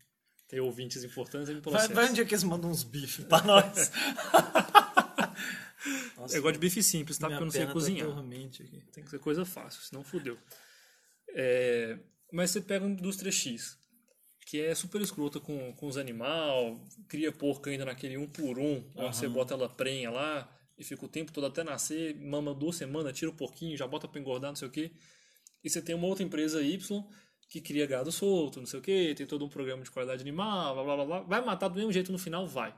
tem 0.51 0.59
ouvintes 0.59 1.05
importantes 1.05 1.49
me 1.49 1.61
Vai, 1.61 1.87
vai 1.87 2.11
um 2.11 2.13
dia 2.13 2.25
que 2.25 2.35
eles 2.35 2.43
mandam 2.43 2.69
uns 2.69 2.83
bifes 2.83 3.25
pra 3.25 3.41
nós. 3.43 3.93
Nossa, 6.19 6.37
Eu 6.37 6.43
gosto 6.43 6.55
de 6.55 6.59
bife 6.59 6.83
simples, 6.83 7.19
tá? 7.19 7.29
Porque 7.29 7.41
eu 7.41 7.45
não 7.45 7.53
sei 7.53 7.61
perna 7.61 7.73
cozinhar. 7.73 8.09
Tá. 8.09 8.23
Tem 8.93 9.05
que 9.05 9.11
ser 9.11 9.21
coisa 9.21 9.45
fácil, 9.45 9.81
senão 9.81 10.03
fudeu. 10.03 10.37
É, 11.29 11.97
Mas 12.33 12.51
você 12.51 12.61
pega 12.61 12.85
uma 12.85 12.93
indústria 12.93 13.31
X, 13.31 13.79
que 14.45 14.61
é 14.61 14.75
super 14.75 15.01
escrota 15.01 15.39
com, 15.39 15.73
com 15.73 15.87
os 15.87 15.97
animais, 15.97 16.77
cria 17.07 17.31
porca 17.31 17.71
ainda 17.71 17.85
naquele 17.85 18.17
um 18.17 18.27
por 18.27 18.59
um, 18.59 18.85
onde 18.97 19.17
você 19.17 19.29
bota 19.29 19.55
ela 19.55 19.69
prenha 19.69 20.11
lá 20.11 20.53
e 20.77 20.83
fica 20.83 21.07
o 21.07 21.09
tempo 21.09 21.31
todo 21.31 21.47
até 21.47 21.63
nascer, 21.63 22.17
mama 22.17 22.53
duas 22.53 22.75
semanas, 22.75 23.17
tira 23.17 23.31
o 23.31 23.35
porquinho, 23.35 23.77
já 23.77 23.87
bota 23.87 24.09
pra 24.09 24.21
engordar, 24.21 24.51
não 24.51 24.57
sei 24.57 24.67
o 24.67 24.71
quê. 24.71 24.91
E 25.63 25.71
você 25.71 25.81
tem 25.81 25.95
uma 25.95 26.09
outra 26.09 26.25
empresa 26.25 26.61
Y 26.61 27.05
que 27.51 27.61
cria 27.61 27.85
gado 27.87 28.11
solto, 28.13 28.61
não 28.61 28.67
sei 28.67 28.79
o 28.79 28.83
quê, 28.83 29.13
tem 29.15 29.27
todo 29.27 29.45
um 29.45 29.49
programa 29.49 29.83
de 29.83 29.91
qualidade 29.91 30.23
animal, 30.23 30.73
blá 30.75 30.85
blá 30.85 30.97
blá 30.97 31.05
blá. 31.05 31.21
Vai 31.23 31.45
matar 31.45 31.69
do 31.69 31.75
mesmo 31.75 31.93
jeito 31.93 32.11
no 32.13 32.19
final? 32.19 32.47
Vai. 32.47 32.75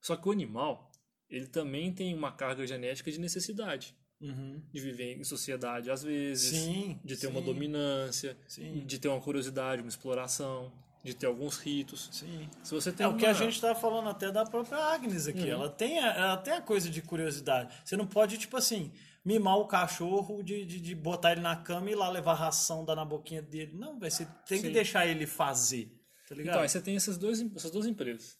Só 0.00 0.16
que 0.16 0.26
o 0.26 0.32
animal, 0.32 0.90
ele 1.28 1.46
também 1.48 1.92
tem 1.92 2.14
uma 2.14 2.30
carga 2.32 2.66
genética 2.66 3.10
de 3.10 3.18
necessidade 3.20 3.94
Uhum. 4.20 4.60
de 4.72 4.80
viver 4.80 5.16
em 5.16 5.22
sociedade 5.24 5.90
às 5.90 6.02
vezes, 6.02 6.56
Sim, 6.62 6.98
de 7.04 7.16
ter 7.16 7.26
sim. 7.26 7.32
uma 7.32 7.40
dominância, 7.40 8.36
Sim. 8.48 8.84
de 8.86 8.98
ter 8.98 9.08
uma 9.08 9.20
curiosidade, 9.20 9.82
uma 9.82 9.88
exploração, 9.88 10.72
de 11.04 11.14
ter 11.14 11.26
alguns 11.26 11.58
ritos. 11.58 12.08
Sim. 12.12 12.48
Se 12.64 12.72
você 12.74 12.90
tem 12.92 13.04
É 13.04 13.08
o 13.08 13.16
que 13.16 13.24
a 13.26 13.28
uma- 13.28 13.34
gente 13.34 13.60
tá 13.60 13.74
falando 13.74 14.08
até 14.08 14.30
da 14.32 14.44
própria 14.44 14.76
Agnes 14.92 15.26
aqui. 15.28 15.40
Uhum. 15.42 15.46
Ela, 15.48 15.68
tem 15.70 15.98
a, 16.00 16.12
ela 16.14 16.36
tem 16.36 16.52
a 16.54 16.60
coisa 16.60 16.88
de 16.90 17.00
curiosidade. 17.02 17.72
Você 17.84 17.96
não 17.96 18.06
pode, 18.06 18.38
tipo 18.38 18.56
assim, 18.56 18.92
mimar 19.24 19.56
o 19.58 19.66
cachorro 19.66 20.42
de, 20.42 20.64
de, 20.64 20.80
de 20.80 20.94
botar 20.94 21.32
ele 21.32 21.40
na 21.40 21.56
cama 21.56 21.88
e 21.90 21.92
ir 21.92 21.96
lá 21.96 22.08
levar 22.08 22.34
ração, 22.34 22.84
dar 22.84 22.94
na 22.96 23.04
boquinha 23.04 23.42
dele. 23.42 23.72
Não, 23.76 23.98
velho, 23.98 24.10
você 24.12 24.24
tem 24.46 24.60
que 24.60 24.68
Sim. 24.68 24.72
deixar 24.72 25.06
ele 25.06 25.26
fazer. 25.26 25.94
Tá 26.28 26.34
ligado? 26.34 26.54
Então, 26.54 26.62
aí 26.62 26.68
você 26.68 26.80
tem 26.80 26.96
essas 26.96 27.16
duas, 27.18 27.40
essas 27.56 27.70
duas 27.70 27.86
empresas. 27.86 28.38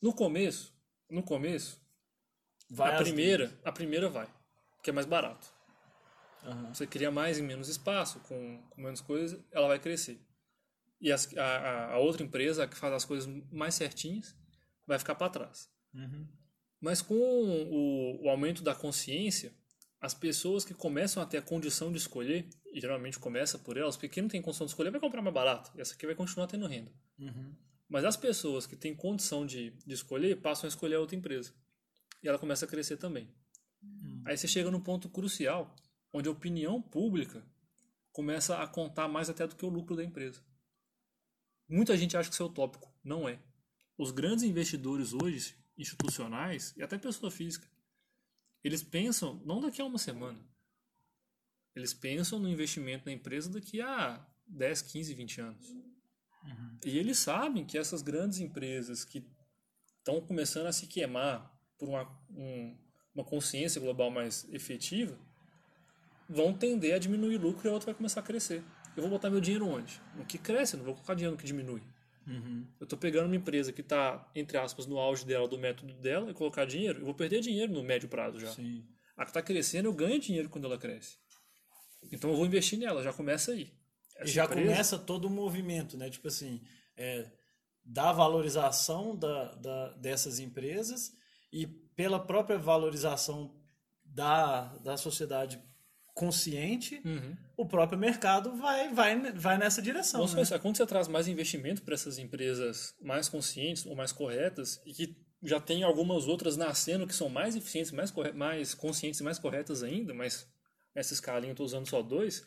No 0.00 0.12
começo, 0.12 0.74
no 1.08 1.22
começo, 1.22 1.80
Vai 2.68 2.94
a 2.94 2.98
primeira, 2.98 3.60
a 3.64 3.70
primeira 3.70 4.08
vai, 4.08 4.26
que 4.82 4.88
é 4.90 4.92
mais 4.92 5.06
barato. 5.06 5.46
duas. 6.42 6.54
Aham. 6.56 6.74
Você 6.74 6.86
cria 6.86 7.10
mais 7.10 7.38
em 7.38 7.42
menos 7.42 7.68
espaço, 7.68 8.18
com, 8.20 8.62
com 8.70 8.80
menos 8.80 9.00
coisas, 9.00 9.38
ela 9.52 9.68
vai 9.68 9.78
crescer. 9.78 10.20
E 11.00 11.12
as- 11.12 11.36
a, 11.36 11.44
a- 11.44 11.92
a 11.92 11.98
outra 11.98 12.22
empresa, 12.22 12.64
a 12.64 12.68
que 12.68 12.76
faz 12.76 12.92
as 12.94 13.04
coisas 13.04 13.26
mais 13.50 13.74
certinhas, 13.74 14.34
vai 14.86 14.98
ficar 14.98 15.14
para 15.14 15.28
trás. 15.30 15.70
Uhum. 15.94 16.26
Mas 16.82 17.00
com 17.00 17.14
o, 17.14 18.24
o 18.24 18.28
aumento 18.28 18.60
da 18.60 18.74
consciência, 18.74 19.52
as 20.00 20.12
pessoas 20.12 20.64
que 20.64 20.74
começam 20.74 21.22
a 21.22 21.26
ter 21.26 21.38
a 21.38 21.42
condição 21.42 21.92
de 21.92 21.98
escolher, 21.98 22.50
e 22.74 22.80
geralmente 22.80 23.20
começa 23.20 23.56
por 23.56 23.76
elas, 23.76 23.96
porque 23.96 24.08
quem 24.08 24.24
não 24.24 24.28
tem 24.28 24.42
condição 24.42 24.66
de 24.66 24.72
escolher 24.72 24.90
vai 24.90 25.00
comprar 25.00 25.22
mais 25.22 25.32
barato, 25.32 25.70
e 25.76 25.80
essa 25.80 25.94
aqui 25.94 26.04
vai 26.04 26.16
continuar 26.16 26.48
tendo 26.48 26.66
renda. 26.66 26.92
Uhum. 27.20 27.54
Mas 27.88 28.04
as 28.04 28.16
pessoas 28.16 28.66
que 28.66 28.74
têm 28.74 28.96
condição 28.96 29.46
de, 29.46 29.70
de 29.86 29.94
escolher 29.94 30.40
passam 30.40 30.66
a 30.66 30.68
escolher 30.68 30.96
a 30.96 31.00
outra 31.00 31.14
empresa. 31.14 31.54
E 32.20 32.26
ela 32.26 32.38
começa 32.38 32.64
a 32.64 32.68
crescer 32.68 32.96
também. 32.96 33.32
Aí 34.24 34.36
você 34.36 34.48
chega 34.48 34.70
num 34.70 34.80
ponto 34.80 35.08
crucial, 35.08 35.76
onde 36.12 36.28
a 36.28 36.32
opinião 36.32 36.82
pública 36.82 37.46
começa 38.10 38.60
a 38.60 38.66
contar 38.66 39.06
mais 39.06 39.30
até 39.30 39.46
do 39.46 39.54
que 39.54 39.64
o 39.64 39.68
lucro 39.68 39.94
da 39.94 40.02
empresa. 40.02 40.40
Muita 41.68 41.96
gente 41.96 42.16
acha 42.16 42.28
que 42.28 42.34
isso 42.34 42.42
é 42.42 42.46
utópico. 42.46 42.92
Não 43.04 43.28
é. 43.28 43.40
Os 43.96 44.10
grandes 44.10 44.42
investidores 44.42 45.12
hoje, 45.12 45.54
institucionais 45.76 46.74
e 46.76 46.82
até 46.82 46.98
pessoa 46.98 47.30
física, 47.30 47.66
eles 48.62 48.82
pensam 48.82 49.40
não 49.44 49.60
daqui 49.60 49.80
a 49.80 49.84
uma 49.84 49.98
semana. 49.98 50.38
Eles 51.74 51.94
pensam 51.94 52.38
no 52.38 52.48
investimento 52.48 53.06
na 53.06 53.12
empresa 53.12 53.50
daqui 53.50 53.80
a 53.80 54.24
10, 54.46 54.82
15, 54.82 55.14
20 55.14 55.40
anos. 55.40 55.66
E 56.84 56.98
eles 56.98 57.18
sabem 57.18 57.64
que 57.64 57.78
essas 57.78 58.02
grandes 58.02 58.38
empresas 58.40 59.04
que 59.04 59.24
estão 59.98 60.20
começando 60.20 60.66
a 60.66 60.72
se 60.72 60.86
queimar 60.86 61.50
por 61.78 61.88
uma, 61.88 62.04
um- 62.30 62.76
uma 63.14 63.24
consciência 63.24 63.80
global 63.80 64.10
mais 64.10 64.44
efetiva 64.52 65.18
vão 66.28 66.52
tender 66.56 66.94
a 66.94 66.98
diminuir 66.98 67.36
lucro 67.38 67.66
e 67.66 67.70
a 67.70 67.72
outra 67.72 67.86
vai 67.86 67.94
começar 67.94 68.20
a 68.20 68.24
crescer. 68.24 68.62
Eu 68.96 69.02
vou 69.02 69.10
botar 69.10 69.30
meu 69.30 69.40
dinheiro 69.40 69.66
onde? 69.66 70.00
No 70.16 70.24
que 70.26 70.38
cresce, 70.38 70.76
não 70.76 70.84
vou 70.84 70.94
colocar 70.94 71.14
dinheiro 71.14 71.32
no 71.32 71.38
que 71.40 71.46
diminui. 71.46 71.82
Uhum. 72.26 72.66
Eu 72.80 72.84
estou 72.84 72.98
pegando 72.98 73.26
uma 73.26 73.36
empresa 73.36 73.72
que 73.72 73.80
está, 73.80 74.30
entre 74.34 74.56
aspas, 74.58 74.86
no 74.86 74.98
auge 74.98 75.24
dela, 75.26 75.48
do 75.48 75.58
método 75.58 75.92
dela, 75.94 76.30
e 76.30 76.34
colocar 76.34 76.64
dinheiro, 76.64 77.00
eu 77.00 77.04
vou 77.04 77.14
perder 77.14 77.40
dinheiro 77.40 77.72
no 77.72 77.82
médio 77.82 78.08
prazo 78.08 78.38
já. 78.38 78.48
Sim. 78.52 78.84
A 79.16 79.24
que 79.24 79.30
está 79.30 79.42
crescendo, 79.42 79.86
eu 79.88 79.92
ganho 79.92 80.18
dinheiro 80.20 80.48
quando 80.48 80.64
ela 80.64 80.78
cresce. 80.78 81.16
Então 82.12 82.30
eu 82.30 82.36
vou 82.36 82.46
investir 82.46 82.78
nela, 82.78 83.02
já 83.02 83.12
começa 83.12 83.52
aí. 83.52 83.62
E 84.18 84.22
Essa 84.22 84.32
já 84.32 84.44
empresa- 84.44 84.68
começa 84.70 84.98
todo 84.98 85.24
o 85.26 85.30
movimento, 85.30 85.96
né? 85.96 86.08
Tipo 86.10 86.28
assim, 86.28 86.60
é, 86.96 87.30
da 87.84 88.12
valorização 88.12 89.16
da, 89.16 89.54
da- 89.56 89.92
dessas 89.94 90.38
empresas 90.38 91.12
e 91.52 91.66
pela 91.66 92.18
própria 92.24 92.58
valorização 92.58 93.54
da, 94.04 94.76
da 94.78 94.96
sociedade 94.96 95.60
consciente, 96.14 97.00
Uhum. 97.04 97.36
o 97.56 97.66
próprio 97.66 97.98
mercado 97.98 98.54
vai, 98.56 98.92
vai, 98.92 99.32
vai 99.32 99.58
nessa 99.58 99.80
direção. 99.80 100.20
Vamos 100.20 100.34
né? 100.34 100.40
pensar, 100.40 100.58
quando 100.58 100.76
você 100.76 100.86
traz 100.86 101.08
mais 101.08 101.26
investimento 101.28 101.82
para 101.82 101.94
essas 101.94 102.18
empresas 102.18 102.94
mais 103.00 103.28
conscientes 103.28 103.86
ou 103.86 103.96
mais 103.96 104.12
corretas 104.12 104.80
e 104.86 104.92
que 104.92 105.16
já 105.42 105.58
tem 105.60 105.82
algumas 105.82 106.28
outras 106.28 106.56
nascendo 106.56 107.06
que 107.06 107.14
são 107.14 107.28
mais 107.28 107.56
eficientes, 107.56 107.90
mais, 107.90 108.10
corre- 108.10 108.32
mais 108.32 108.74
conscientes 108.74 109.20
e 109.20 109.24
mais 109.24 109.38
corretas 109.38 109.82
ainda, 109.82 110.14
mas 110.14 110.46
nessa 110.94 111.14
escalinha 111.14 111.50
eu 111.50 111.54
estou 111.54 111.66
usando 111.66 111.88
só 111.88 112.02
dois, 112.02 112.46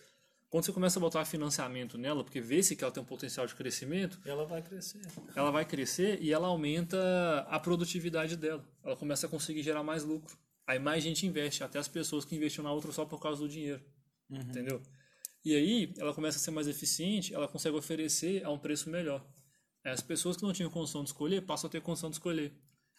quando 0.49 0.63
você 0.63 0.71
começa 0.71 0.99
a 0.99 1.01
botar 1.01 1.25
financiamento 1.25 1.97
nela, 1.97 2.23
porque 2.23 2.39
vê-se 2.39 2.75
que 2.75 2.83
ela 2.83 2.93
tem 2.93 3.01
um 3.03 3.05
potencial 3.05 3.45
de 3.45 3.55
crescimento, 3.55 4.21
Ela 4.25 4.45
vai 4.45 4.61
crescer. 4.61 5.01
ela 5.35 5.51
vai 5.51 5.65
crescer 5.65 6.19
e 6.21 6.31
ela 6.31 6.47
aumenta 6.47 7.45
a 7.49 7.59
produtividade 7.59 8.37
dela. 8.37 8.63
Ela 8.83 8.95
começa 8.95 9.25
a 9.25 9.29
conseguir 9.29 9.63
gerar 9.63 9.83
mais 9.83 10.03
lucro. 10.03 10.37
Aí 10.67 10.79
mais 10.79 11.03
gente 11.03 11.25
investe, 11.25 11.63
até 11.63 11.79
as 11.79 11.87
pessoas 11.87 12.25
que 12.25 12.35
investiam 12.35 12.63
na 12.63 12.71
outra 12.71 12.91
só 12.91 13.05
por 13.05 13.19
causa 13.19 13.41
do 13.41 13.49
dinheiro. 13.49 13.83
Entendeu? 14.29 14.81
E 15.43 15.55
aí 15.55 15.93
ela 15.97 16.13
começa 16.13 16.37
a 16.37 16.41
ser 16.41 16.51
mais 16.51 16.67
eficiente, 16.67 17.33
ela 17.33 17.47
consegue 17.47 17.75
oferecer 17.77 18.43
a 18.43 18.49
um 18.51 18.57
preço 18.57 18.89
melhor. 18.89 19.25
Aí 19.83 19.91
as 19.91 20.01
pessoas 20.01 20.35
que 20.35 20.43
não 20.43 20.51
tinham 20.51 20.71
condição 20.71 21.03
de 21.03 21.09
escolher 21.09 21.45
passam 21.45 21.67
a 21.67 21.71
ter 21.71 21.81
condição 21.81 22.09
de 22.09 22.15
escolher. 22.15 22.51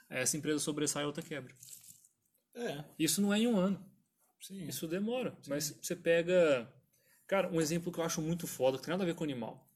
Aí 0.09 0.21
essa 0.21 0.37
empresa 0.37 0.61
sobressai 0.61 1.03
e 1.03 1.07
outra 1.07 1.23
quebra. 1.23 1.53
É, 2.55 2.85
Isso 2.99 3.21
não 3.21 3.35
é 3.35 3.41
em 3.41 3.49
um 3.49 3.59
ano. 3.59 3.85
sim. 4.41 4.65
Isso 4.67 4.87
demora. 4.87 5.37
Mas 5.49 5.77
você 5.83 5.97
pega. 5.97 6.73
Cara, 7.27 7.51
um 7.53 7.61
exemplo 7.61 7.93
que 7.93 7.99
eu 7.99 8.05
acho 8.05 8.23
muito 8.23 8.47
foda, 8.47 8.79
que 8.79 8.85
tem 8.85 8.93
nada 8.93 9.03
a 9.03 9.07
ver 9.07 9.15
com 9.17 9.25
animal. 9.25 9.69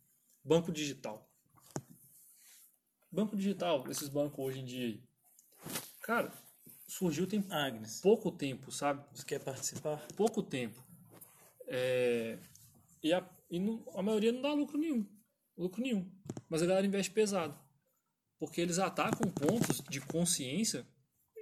Banco 0.44 0.70
digital. 0.70 1.28
Banco 3.10 3.36
digital, 3.36 3.84
esses 3.90 4.08
bancos 4.08 4.38
hoje 4.38 4.60
em 4.60 4.64
dia. 4.64 5.00
Cara, 6.02 6.32
surgiu 6.90 7.26
tem 7.26 7.44
Agnes, 7.50 8.00
pouco 8.00 8.30
tempo, 8.30 8.70
sabe? 8.72 9.02
você 9.14 9.24
quer 9.24 9.38
participar? 9.40 9.98
Pouco 10.16 10.42
tempo. 10.42 10.82
É, 11.66 12.38
E, 13.02 13.12
a, 13.12 13.24
e 13.48 13.58
não- 13.58 13.82
a 13.94 14.02
maioria 14.02 14.32
não 14.32 14.42
dá 14.42 14.52
lucro 14.52 14.76
nenhum. 14.76 15.06
Lucro 15.56 15.80
nenhum. 15.82 16.10
Mas 16.48 16.62
a 16.62 16.66
galera 16.66 16.86
investe 16.86 17.10
pesado. 17.12 17.58
Porque 18.38 18.60
eles 18.60 18.78
atacam 18.78 19.30
pontos 19.30 19.80
de 19.88 20.00
consciência, 20.00 20.86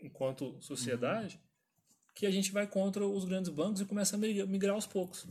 enquanto 0.03 0.57
sociedade, 0.61 1.41
que 2.15 2.27
a 2.27 2.31
gente 2.31 2.53
vai 2.53 2.67
contra 2.67 3.07
os 3.07 3.25
grandes 3.25 3.51
bancos 3.51 3.81
e 3.81 3.85
começa 3.85 4.17
a 4.17 4.19
migrar, 4.19 4.47
migrar 4.47 4.75
aos 4.75 4.87
poucos. 4.87 5.27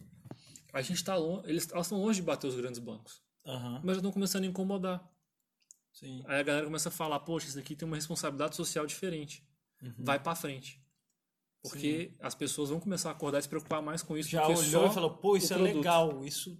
A 0.73 0.81
gente 0.81 1.03
tá 1.03 1.15
longe, 1.15 1.47
eles 1.49 1.63
estão 1.63 1.99
longe 2.01 2.19
de 2.19 2.25
bater 2.25 2.47
os 2.47 2.55
grandes 2.55 2.79
bancos, 2.79 3.21
Aham, 3.45 3.79
mas 3.83 3.95
já 3.95 3.99
estão 3.99 4.11
começando 4.11 4.43
a 4.43 4.47
incomodar. 4.47 5.09
sim. 5.93 6.21
Aí 6.25 6.39
a 6.39 6.43
galera 6.43 6.65
começa 6.65 6.89
a 6.89 6.91
falar, 6.91 7.19
poxa, 7.21 7.47
isso 7.47 7.55
daqui 7.57 7.75
tem 7.75 7.85
uma 7.87 7.95
responsabilidade 7.95 8.55
social 8.55 8.85
diferente. 8.85 9.46
Vai 9.99 10.19
pra 10.21 10.35
frente. 10.35 10.81
Porque 11.61 12.15
as 12.21 12.33
pessoas 12.35 12.69
vão 12.69 12.79
começar 12.79 13.09
a 13.09 13.11
acordar 13.11 13.39
e 13.39 13.41
se 13.41 13.49
preocupar 13.49 13.81
mais 13.81 14.01
com 14.01 14.17
isso. 14.17 14.29
Já 14.29 14.47
olhou 14.47 14.87
e 14.87 14.93
falou, 14.93 15.17
pô, 15.17 15.35
isso 15.35 15.53
é 15.53 15.57
produto. 15.57 15.75
legal, 15.77 16.25
isso... 16.25 16.57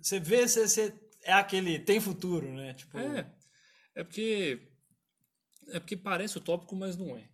Você 0.00 0.18
vê, 0.20 0.46
você, 0.46 0.66
você- 0.68 0.98
é 1.24 1.32
aquele, 1.32 1.78
tem 1.80 2.00
futuro, 2.00 2.50
né? 2.52 2.72
Tipo, 2.74 2.98
É. 2.98 3.30
É 3.96 4.04
porque. 4.04 4.68
É 5.72 5.80
porque 5.80 5.96
parece 5.96 6.38
utópico, 6.38 6.74
mas 6.76 6.96
não 6.96 7.16
é. 7.16 7.28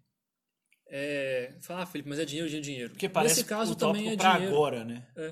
É. 0.88 1.58
Fala, 1.62 1.82
ah, 1.82 1.86
Felipe, 1.86 2.08
mas 2.08 2.18
é 2.18 2.24
dinheiro, 2.24 2.48
dinheiro, 2.48 2.64
dinheiro. 2.64 2.90
porque 2.90 3.08
parece 3.08 3.36
Nesse 3.36 3.48
caso 3.48 3.74
também 3.76 4.10
é 4.12 4.16
pra 4.16 4.32
dinheiro. 4.34 4.54
agora, 4.54 4.82
né? 4.84 5.06
É. 5.16 5.26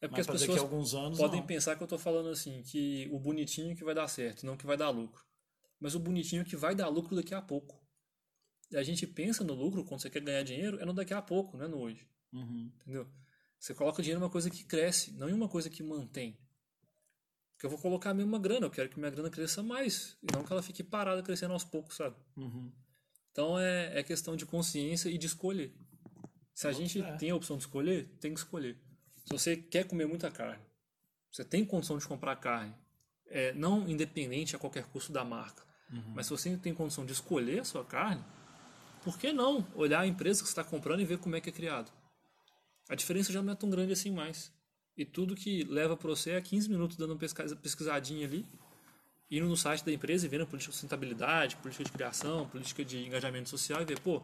É 0.00 0.08
porque 0.08 0.20
Mas 0.22 0.28
as 0.30 0.40
pessoas 0.40 0.58
alguns 0.58 0.94
anos, 0.94 1.18
podem 1.18 1.40
não. 1.40 1.46
pensar 1.46 1.76
que 1.76 1.82
eu 1.82 1.86
tô 1.86 1.96
falando 1.98 2.30
assim, 2.30 2.62
que 2.62 3.08
o 3.12 3.20
bonitinho 3.20 3.76
que 3.76 3.84
vai 3.84 3.94
dar 3.94 4.08
certo, 4.08 4.44
não 4.44 4.56
que 4.56 4.66
vai 4.66 4.76
dar 4.76 4.90
lucro. 4.90 5.22
Mas 5.78 5.94
o 5.94 6.00
bonitinho 6.00 6.44
que 6.44 6.56
vai 6.56 6.74
dar 6.74 6.88
lucro 6.88 7.14
daqui 7.14 7.34
a 7.34 7.40
pouco. 7.42 7.80
A 8.74 8.82
gente 8.82 9.06
pensa 9.06 9.44
no 9.44 9.54
lucro 9.54 9.84
quando 9.84 10.00
você 10.00 10.10
quer 10.10 10.20
ganhar 10.20 10.42
dinheiro, 10.42 10.80
é 10.80 10.84
no 10.84 10.92
daqui 10.92 11.14
a 11.14 11.22
pouco, 11.22 11.56
não 11.56 11.64
é 11.64 11.68
no 11.68 11.78
hoje. 11.78 12.06
Uhum. 12.32 12.70
Entendeu? 12.80 13.06
Você 13.58 13.74
coloca 13.74 14.02
dinheiro 14.02 14.20
em 14.20 14.24
uma 14.24 14.30
coisa 14.30 14.50
que 14.50 14.64
cresce, 14.64 15.12
não 15.12 15.28
em 15.28 15.32
uma 15.32 15.48
coisa 15.48 15.70
que 15.70 15.82
mantém. 15.82 16.38
Porque 17.52 17.66
eu 17.66 17.70
vou 17.70 17.78
colocar 17.78 18.10
a 18.10 18.14
mesma 18.14 18.38
grana, 18.38 18.66
eu 18.66 18.70
quero 18.70 18.88
que 18.88 18.98
minha 18.98 19.10
grana 19.10 19.30
cresça 19.30 19.62
mais, 19.62 20.16
e 20.22 20.32
não 20.32 20.42
que 20.42 20.52
ela 20.52 20.62
fique 20.62 20.82
parada 20.82 21.22
crescendo 21.22 21.52
aos 21.52 21.64
poucos, 21.64 21.96
sabe? 21.96 22.16
Uhum. 22.36 22.72
Então 23.30 23.58
é, 23.58 23.98
é 23.98 24.02
questão 24.02 24.36
de 24.36 24.44
consciência 24.44 25.08
e 25.08 25.16
de 25.16 25.26
escolher. 25.26 25.72
Se 26.54 26.66
a 26.66 26.72
gente 26.72 27.00
fé. 27.00 27.16
tem 27.16 27.30
a 27.30 27.36
opção 27.36 27.56
de 27.56 27.62
escolher, 27.62 28.08
tem 28.20 28.34
que 28.34 28.40
escolher. 28.40 28.76
Se 29.24 29.32
você 29.32 29.56
quer 29.56 29.84
comer 29.84 30.06
muita 30.06 30.30
carne, 30.30 30.62
você 31.30 31.44
tem 31.44 31.64
condição 31.64 31.96
de 31.96 32.06
comprar 32.06 32.36
carne, 32.36 32.74
é, 33.28 33.52
não 33.52 33.88
independente 33.88 34.56
a 34.56 34.58
qualquer 34.58 34.84
custo 34.86 35.12
da 35.12 35.24
marca, 35.24 35.64
mas 36.14 36.26
se 36.26 36.30
você 36.30 36.56
tem 36.56 36.72
condição 36.72 37.04
de 37.04 37.12
escolher 37.12 37.60
a 37.60 37.64
sua 37.64 37.84
carne, 37.84 38.24
por 39.02 39.18
que 39.18 39.32
não 39.32 39.66
olhar 39.74 40.00
a 40.00 40.06
empresa 40.06 40.42
que 40.42 40.48
você 40.48 40.52
está 40.52 40.64
comprando 40.64 41.00
e 41.00 41.04
ver 41.04 41.18
como 41.18 41.36
é 41.36 41.40
que 41.40 41.50
é 41.50 41.52
criado? 41.52 41.92
A 42.88 42.94
diferença 42.94 43.32
já 43.32 43.42
não 43.42 43.52
é 43.52 43.56
tão 43.56 43.70
grande 43.70 43.92
assim 43.92 44.10
mais. 44.10 44.52
E 44.96 45.04
tudo 45.04 45.34
que 45.34 45.64
leva 45.64 45.96
para 45.96 46.08
você 46.08 46.32
é 46.32 46.40
15 46.40 46.68
minutos 46.68 46.96
dando 46.96 47.12
uma 47.12 47.18
pesquisa- 47.18 47.56
pesquisadinha 47.56 48.26
ali, 48.26 48.46
indo 49.30 49.46
no 49.48 49.56
site 49.56 49.84
da 49.84 49.92
empresa 49.92 50.26
e 50.26 50.28
vendo 50.28 50.46
política 50.46 50.70
de 50.70 50.74
sustentabilidade, 50.76 51.56
política 51.56 51.84
de 51.84 51.90
criação, 51.90 52.48
política 52.48 52.84
de 52.84 52.98
engajamento 53.06 53.48
social 53.48 53.80
e 53.80 53.84
ver, 53.84 53.98
pô, 54.00 54.22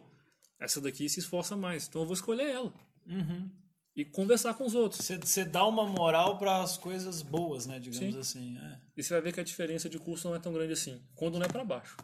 essa 0.59 0.79
daqui 0.79 1.09
se 1.09 1.19
esforça 1.19 1.55
mais, 1.55 1.87
então 1.87 2.01
eu 2.01 2.05
vou 2.05 2.13
escolher 2.13 2.49
ela. 2.49 2.73
Uhum. 3.07 3.49
E 3.95 4.05
conversar 4.05 4.53
com 4.53 4.65
os 4.65 4.75
outros. 4.75 5.09
Você, 5.23 5.43
dá 5.43 5.65
uma 5.65 5.85
moral 5.85 6.37
para 6.37 6.61
as 6.61 6.77
coisas 6.77 7.21
boas, 7.21 7.65
né? 7.65 7.79
Digamos 7.79 8.13
Sim. 8.13 8.19
assim. 8.19 8.57
É. 8.57 8.79
E 8.95 9.03
você 9.03 9.13
vai 9.13 9.21
ver 9.21 9.33
que 9.33 9.39
a 9.39 9.43
diferença 9.43 9.89
de 9.89 9.97
custo 9.97 10.27
não 10.29 10.35
é 10.35 10.39
tão 10.39 10.53
grande 10.53 10.73
assim, 10.73 11.01
quando 11.15 11.39
não 11.39 11.45
é 11.45 11.49
para 11.49 11.65
baixo. 11.65 11.97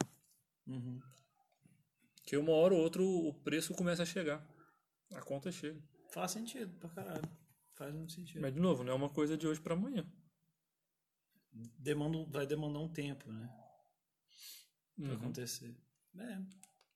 Uhum. 0.68 1.00
Que 2.26 2.36
uma 2.38 2.52
hora 2.54 2.74
ou 2.74 2.82
outra 2.82 3.02
o 3.04 3.34
preço 3.44 3.74
começa 3.76 4.04
a 4.04 4.06
chegar. 4.06 4.46
A 5.14 5.22
conta 5.22 5.52
chega. 5.52 5.82
Faz 6.12 6.32
sentido 6.32 6.74
pra 6.80 6.90
caralho. 6.90 7.30
Faz 7.76 7.94
muito 7.94 8.14
sentido. 8.14 8.42
Mas, 8.42 8.54
de 8.54 8.60
novo, 8.60 8.84
não 8.84 8.94
é 8.94 8.96
uma 8.96 9.10
coisa 9.10 9.38
de 9.38 9.48
hoje 9.48 9.60
para 9.62 9.74
amanhã. 9.74 10.06
Demanda, 11.78 12.26
vai 12.32 12.46
demandar 12.46 12.80
um 12.80 12.92
tempo, 12.92 13.32
né? 13.32 13.48
Pra 14.96 15.06
Uhum. 15.10 15.16
acontecer. 15.16 15.76
É, 16.18 16.42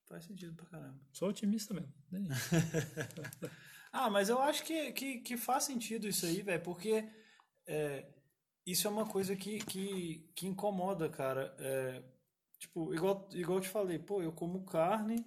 faz 0.07 0.25
sentido 0.25 0.55
pra 0.55 0.65
caramba. 0.65 0.99
Sou 1.13 1.29
otimista 1.29 1.73
mesmo. 1.73 1.93
né? 2.11 2.21
Ah, 3.91 4.07
mas 4.07 4.29
eu 4.29 4.39
acho 4.39 4.63
que, 4.65 4.91
que, 4.91 5.19
que 5.21 5.35
faz 5.35 5.63
sentido 5.63 6.07
isso 6.07 6.23
aí, 6.23 6.43
velho, 6.43 6.61
porque 6.61 7.09
é, 7.65 8.07
isso 8.63 8.85
é 8.87 8.89
uma 8.91 9.07
coisa 9.07 9.35
que, 9.35 9.57
que, 9.65 10.31
que 10.35 10.45
incomoda, 10.45 11.09
cara. 11.09 11.55
É, 11.57 12.03
tipo, 12.59 12.93
igual, 12.93 13.27
igual 13.33 13.57
eu 13.57 13.61
te 13.63 13.69
falei, 13.69 13.97
pô, 13.97 14.21
eu 14.21 14.31
como 14.31 14.63
carne, 14.65 15.25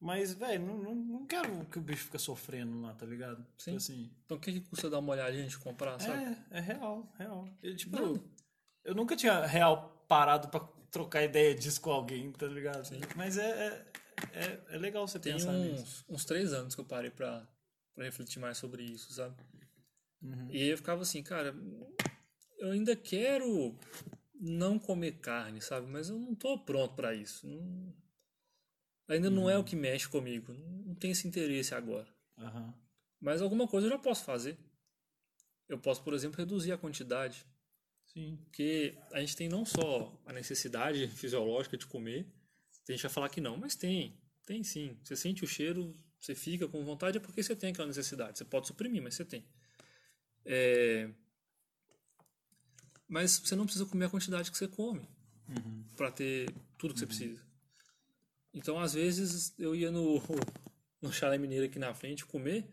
mas, 0.00 0.32
velho, 0.34 0.66
não, 0.66 0.78
não, 0.78 0.94
não 0.94 1.26
quero 1.26 1.64
que 1.66 1.78
o 1.78 1.82
bicho 1.82 2.04
fique 2.06 2.18
sofrendo 2.18 2.80
lá, 2.80 2.92
tá 2.94 3.06
ligado? 3.06 3.38
Sim. 3.58 3.70
Tipo 3.72 3.76
assim, 3.76 4.10
Então, 4.24 4.36
o 4.36 4.40
que, 4.40 4.52
que 4.52 4.60
custa 4.62 4.90
dar 4.90 4.98
uma 4.98 5.12
olhadinha 5.12 5.46
de 5.46 5.56
comprar, 5.58 6.00
sabe? 6.00 6.24
é, 6.50 6.58
é 6.58 6.60
real, 6.60 7.08
real. 7.16 7.48
Eu, 7.62 7.76
tipo, 7.76 7.96
Nada. 8.00 8.20
eu 8.84 8.94
nunca 8.94 9.14
tinha 9.14 9.46
real 9.46 10.04
parado 10.08 10.48
pra 10.48 10.58
trocar 10.90 11.22
ideia 11.22 11.54
disso 11.54 11.80
com 11.80 11.90
alguém, 11.92 12.32
tá 12.32 12.46
ligado? 12.46 12.82
Mas 13.16 13.38
é, 13.38 13.48
é, 13.48 13.86
é, 14.32 14.60
é 14.70 14.78
legal 14.78 15.06
você 15.06 15.18
Tem 15.20 15.34
pensar 15.34 15.52
nisso. 15.52 16.04
uns, 16.08 16.16
uns 16.16 16.24
três 16.24 16.52
anos 16.52 16.74
que 16.74 16.80
eu 16.80 16.84
parei 16.84 17.10
pra, 17.10 17.46
pra 17.94 18.04
refletir 18.04 18.40
mais 18.40 18.58
sobre 18.58 18.82
isso, 18.82 19.12
sabe? 19.12 19.36
Uhum. 20.20 20.48
E 20.50 20.56
aí 20.62 20.68
eu 20.68 20.76
ficava 20.76 21.02
assim, 21.02 21.22
cara, 21.22 21.54
eu 22.58 22.72
ainda 22.72 22.94
quero 22.96 23.78
não 24.44 24.78
comer 24.78 25.12
carne, 25.20 25.60
sabe? 25.60 25.86
Mas 25.86 26.08
eu 26.08 26.18
não 26.18 26.34
tô 26.34 26.58
pronto 26.58 26.94
pra 26.96 27.14
isso. 27.14 27.46
Não- 27.46 27.94
ainda 29.08 29.30
não 29.30 29.44
Uhum. 29.44 29.50
é 29.50 29.56
o 29.58 29.64
que 29.64 29.76
mexe 29.76 30.08
comigo. 30.08 30.52
Não 30.52 30.94
tem 30.96 31.12
esse 31.12 31.28
interesse 31.28 31.74
agora. 31.74 32.08
Aham. 32.38 32.74
Mas 33.20 33.40
alguma 33.40 33.68
coisa 33.68 33.86
eu 33.86 33.90
já 33.90 33.98
posso 33.98 34.24
fazer. 34.24 34.58
Eu 35.68 35.78
posso, 35.78 36.02
por 36.02 36.12
exemplo, 36.12 36.38
reduzir 36.38 36.72
a 36.72 36.78
quantidade. 36.78 37.46
Sim. 38.06 38.36
Porque 38.44 38.98
a 39.12 39.20
gente 39.20 39.36
tem 39.36 39.48
não 39.48 39.64
só 39.64 40.20
a 40.26 40.32
necessidade 40.32 41.06
fisiológica 41.08 41.76
de 41.78 41.86
comer, 41.86 42.26
a 42.88 42.92
gente 42.92 43.02
vai 43.02 43.10
falar 43.12 43.28
que 43.28 43.40
não, 43.40 43.56
mas 43.56 43.76
tem, 43.76 44.20
tem 44.44 44.64
sim. 44.64 44.98
Você 45.04 45.16
sente 45.16 45.44
o 45.44 45.46
cheiro, 45.46 45.94
você 46.18 46.34
fica 46.34 46.66
com 46.68 46.84
vontade, 46.84 47.16
é 47.18 47.20
porque 47.20 47.42
você 47.42 47.54
tem 47.54 47.70
aquela 47.70 47.86
necessidade. 47.86 48.38
Você 48.38 48.44
pode 48.44 48.66
suprimir, 48.66 49.00
mas 49.00 49.14
você 49.14 49.24
tem. 49.24 49.46
É, 50.44 51.08
Mas 53.12 53.42
você 53.44 53.54
não 53.54 53.64
precisa 53.64 53.84
comer 53.84 54.06
a 54.06 54.08
quantidade 54.08 54.50
que 54.50 54.56
você 54.56 54.66
come 54.66 55.06
para 55.98 56.10
ter 56.10 56.50
tudo 56.78 56.94
que 56.94 57.00
você 57.00 57.06
precisa. 57.06 57.42
Então, 58.54 58.78
às 58.80 58.94
vezes, 58.94 59.52
eu 59.58 59.76
ia 59.76 59.90
no, 59.90 60.18
no 61.02 61.12
chalé 61.12 61.36
mineiro 61.36 61.66
aqui 61.66 61.78
na 61.78 61.92
frente 61.92 62.24
comer, 62.24 62.66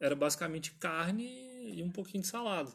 era 0.00 0.16
basicamente 0.16 0.72
carne 0.72 1.26
e 1.74 1.82
um 1.82 1.90
pouquinho 1.90 2.22
de 2.22 2.28
salada. 2.28 2.72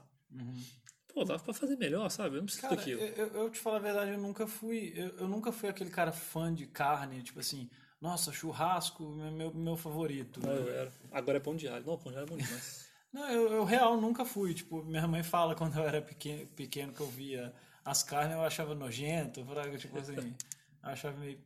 Pô, 1.12 1.26
dava 1.26 1.44
pra 1.44 1.56
fazer 1.56 1.76
melhor, 1.76 2.08
sabe? 2.10 2.36
Eu 2.36 2.42
não 2.42 2.46
preciso 2.46 2.68
Cara, 2.68 2.76
daquilo. 2.76 3.02
eu, 3.02 3.28
eu, 3.30 3.50
te 3.50 3.58
falo 3.58 3.78
a 3.78 3.80
verdade, 3.80 4.12
eu 4.12 4.20
nunca 4.20 4.46
fui. 4.46 4.94
Eu, 4.96 5.10
eu 5.22 5.28
nunca 5.28 5.52
fui 5.52 5.70
aquele 5.70 5.90
cara 5.90 6.12
fã 6.12 6.54
de 6.54 6.68
carne, 6.68 7.24
tipo 7.24 7.40
assim, 7.40 7.68
nossa, 8.00 8.32
churrasco 8.32 9.04
meu, 9.10 9.52
meu 9.52 9.76
favorito. 9.76 10.40
Não, 10.40 10.54
eu 10.54 10.70
era. 10.72 10.94
Agora 11.12 11.40
é 11.40 11.42
pão 11.42 11.56
de 11.56 11.68
alho. 11.68 11.84
Não, 11.84 11.98
pão 11.98 12.12
de 12.12 12.20
alho 12.20 12.28
é 12.28 12.30
bom 12.30 12.38
demais. 12.38 12.91
Não, 13.12 13.30
eu, 13.30 13.52
eu 13.52 13.64
real 13.64 14.00
nunca 14.00 14.24
fui. 14.26 14.54
Tipo, 14.54 14.84
minha 14.84 15.08
mãe 15.08 15.24
fala 15.24 15.56
quando 15.56 15.78
eu 15.78 15.84
era 15.84 16.02
pequeno, 16.02 16.48
pequeno 16.48 16.94
que 16.94 17.02
eu 17.02 17.08
via 17.08 17.54
as 17.84 18.04
carnes, 18.04 18.36
eu 18.36 18.44
achava 18.44 18.76
nojento, 18.76 19.44
tipo 19.78 19.98
assim, 20.00 20.36
achava 20.82 21.18
meio. 21.18 21.40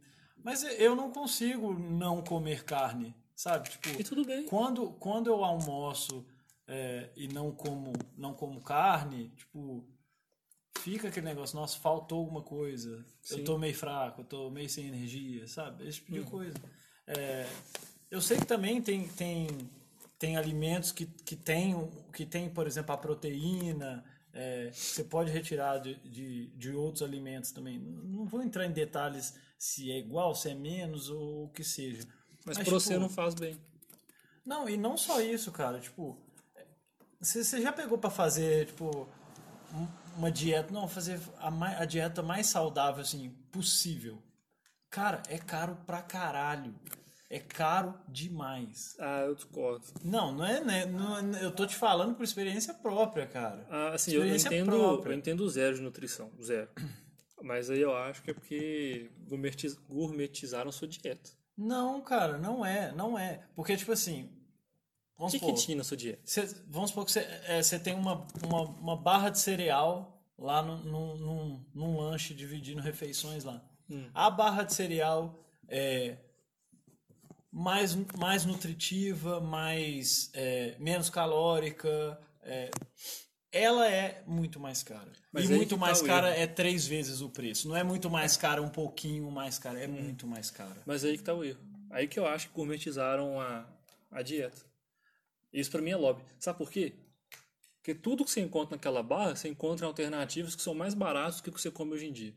Mas 0.43 0.63
eu 0.63 0.95
não 0.95 1.11
consigo 1.11 1.73
não 1.73 2.21
comer 2.21 2.63
carne, 2.65 3.15
sabe? 3.35 3.69
Tipo, 3.69 3.89
E 3.99 4.03
tudo 4.03 4.23
bem. 4.25 4.45
quando, 4.45 4.91
quando 4.99 5.27
eu 5.27 5.43
almoço 5.43 6.25
é, 6.67 7.09
e 7.15 7.27
não 7.29 7.51
como, 7.51 7.93
não 8.17 8.33
como 8.33 8.61
carne, 8.61 9.29
tipo, 9.29 9.83
fica 10.79 11.07
aquele 11.07 11.25
negócio, 11.25 11.55
nossa, 11.57 11.79
faltou 11.79 12.19
alguma 12.19 12.43
coisa. 12.43 13.03
Sim. 13.23 13.39
Eu 13.39 13.43
tô 13.43 13.57
meio 13.57 13.73
fraco, 13.73 14.21
eu 14.21 14.25
tô 14.25 14.49
meio 14.51 14.69
sem 14.69 14.87
energia, 14.87 15.47
sabe? 15.47 15.87
Esse 15.87 15.97
tipo 15.99 16.13
Uhum. 16.15 16.23
de 16.23 16.29
coisa. 16.29 16.53
É, 17.07 17.47
eu 18.11 18.21
sei 18.21 18.37
que 18.37 18.45
também 18.45 18.81
tem, 18.81 19.07
tem, 19.07 19.47
tem 20.25 20.37
alimentos 20.37 20.91
que, 20.91 21.05
que, 21.05 21.35
tem, 21.35 21.87
que 22.11 22.25
tem, 22.25 22.49
por 22.49 22.65
exemplo, 22.65 22.93
a 22.93 22.97
proteína. 22.97 24.03
é, 24.33 24.71
você 24.71 25.03
pode 25.03 25.29
retirar 25.31 25.77
de, 25.77 25.95
de, 26.09 26.47
de 26.57 26.71
outros 26.71 27.03
alimentos 27.03 27.51
também. 27.51 27.77
Não 27.79 28.25
vou 28.25 28.41
entrar 28.41 28.65
em 28.65 28.71
detalhes 28.71 29.35
se 29.57 29.91
é 29.91 29.99
igual, 29.99 30.33
se 30.33 30.49
é 30.49 30.55
menos 30.55 31.09
ou 31.09 31.45
o 31.45 31.49
que 31.49 31.63
seja. 31.63 32.03
Mas, 32.45 32.57
Mas, 32.57 32.67
pra 32.67 32.73
você 32.73 32.89
tipo, 32.89 32.99
não 32.99 33.09
faz 33.09 33.35
bem. 33.35 33.55
Não, 34.43 34.67
e 34.67 34.77
não 34.77 34.97
só 34.97 35.21
isso, 35.21 35.51
cara. 35.51 35.79
Tipo, 35.79 36.17
você 37.19 37.61
já 37.61 37.71
pegou 37.71 37.97
pra 37.99 38.09
fazer, 38.09 38.65
tipo, 38.67 39.07
um- 39.73 39.87
uma 40.17 40.31
dieta. 40.31 40.73
Não, 40.73 40.87
fazer 40.87 41.19
a, 41.37 41.51
mai- 41.51 41.75
a 41.75 41.85
dieta 41.85 42.21
mais 42.23 42.47
saudável, 42.47 43.01
assim, 43.01 43.29
possível. 43.51 44.21
Cara, 44.89 45.21
é 45.29 45.37
caro 45.37 45.75
pra 45.85 46.01
caralho. 46.01 46.73
É 47.35 47.39
caro 47.39 47.93
demais. 48.07 48.95
Ah, 48.99 49.21
eu 49.21 49.35
discordo. 49.35 49.83
Não, 50.03 50.31
não 50.31 50.45
é, 50.45 50.63
né? 50.63 50.85
não 50.85 51.17
é- 51.35 51.43
eu 51.43 51.51
tô 51.51 51.65
te 51.65 51.75
falando 51.75 52.15
por 52.15 52.23
experiência 52.23 52.73
própria, 52.73 53.27
cara. 53.27 53.67
Ah, 53.69 53.89
assim, 53.89 54.11
eu 54.11 54.21
Experiência 54.21 54.47
entendo, 54.47 54.69
própria. 54.71 55.11
eu 55.11 55.17
entendo 55.17 55.49
zero 55.49 55.75
de 55.75 55.81
nutrição, 55.81 56.31
zero. 56.41 56.69
Mas 57.43 57.69
aí 57.69 57.81
eu 57.81 57.95
acho 57.95 58.23
que 58.23 58.31
é 58.31 58.33
porque 58.33 59.11
gourmetiz- 59.27 59.75
gourmetizaram 59.89 60.71
sua 60.71 60.87
dieta. 60.87 61.29
Não, 61.57 62.01
cara, 62.01 62.37
não 62.37 62.65
é, 62.65 62.91
não 62.93 63.17
é. 63.19 63.45
Porque, 63.55 63.75
tipo 63.75 63.91
assim. 63.91 64.29
O 65.17 65.19
Vamos 65.19 65.33
que, 65.33 65.39
que 65.39 65.45
supor, 65.45 65.59
tinha 65.61 65.77
na 65.77 65.83
sua 65.83 65.95
dieta? 65.97 66.21
Cê- 66.25 66.55
vamos 66.67 66.89
supor 66.89 67.05
que 67.05 67.11
você 67.11 67.19
é, 67.19 67.79
tem 67.79 67.93
uma, 67.95 68.25
uma, 68.43 68.61
uma 68.61 68.97
barra 68.97 69.29
de 69.29 69.39
cereal 69.39 70.25
lá 70.37 70.61
no, 70.61 70.77
num, 70.77 71.15
num, 71.17 71.65
num 71.73 71.97
lanche 71.99 72.33
dividindo 72.33 72.81
refeições 72.81 73.43
lá. 73.43 73.61
Hum. 73.89 74.09
A 74.13 74.29
barra 74.29 74.63
de 74.63 74.73
cereal 74.73 75.45
é 75.67 76.17
mais, 77.55 77.95
mais 78.17 78.43
nutritiva, 78.43 79.39
mais 79.39 80.29
é, 80.33 80.75
menos 80.77 81.09
calórica. 81.09 82.19
é, 82.43 82.69
ela 83.49 83.89
é 83.89 84.21
muito 84.27 84.59
mais 84.59 84.83
cara. 84.83 85.09
Mas 85.31 85.49
e 85.49 85.53
aí 85.53 85.59
muito 85.59 85.75
tá 85.75 85.77
mais 85.77 86.01
o 86.01 86.05
cara 86.05 86.31
erro. 86.31 86.41
é 86.41 86.47
três 86.47 86.85
vezes 86.85 87.21
o 87.21 87.29
preço. 87.29 87.69
Não 87.69 87.75
é 87.77 87.83
muito 87.83 88.09
mais 88.09 88.35
cara, 88.35 88.61
um 88.61 88.67
pouquinho 88.69 89.31
mais 89.31 89.57
cara. 89.57 89.79
É 89.79 89.87
muito 89.87 90.27
mais 90.27 90.51
cara. 90.51 90.83
Mas 90.85 91.05
aí 91.05 91.17
que 91.17 91.23
tá 91.23 91.33
o 91.33 91.45
erro. 91.45 91.61
Aí 91.89 92.09
que 92.09 92.19
eu 92.19 92.27
acho 92.27 92.49
que 92.49 92.53
gourmetizaram 92.53 93.39
a, 93.39 93.65
a 94.11 94.21
dieta. 94.21 94.61
Isso 95.53 95.71
pra 95.71 95.81
mim 95.81 95.91
é 95.91 95.95
lobby. 95.95 96.21
Sabe 96.37 96.57
por 96.57 96.69
quê? 96.69 96.93
Porque 97.77 97.95
tudo 97.95 98.25
que 98.25 98.31
você 98.31 98.41
encontra 98.41 98.75
naquela 98.75 99.01
barra, 99.01 99.33
você 99.33 99.47
encontra 99.47 99.85
em 99.85 99.87
alternativas 99.87 100.55
que 100.55 100.61
são 100.61 100.73
mais 100.75 100.93
baratos 100.93 101.37
do 101.37 101.43
que 101.43 101.49
o 101.49 101.53
que 101.53 101.61
você 101.61 101.71
come 101.71 101.93
hoje 101.93 102.07
em 102.07 102.11
dia. 102.11 102.35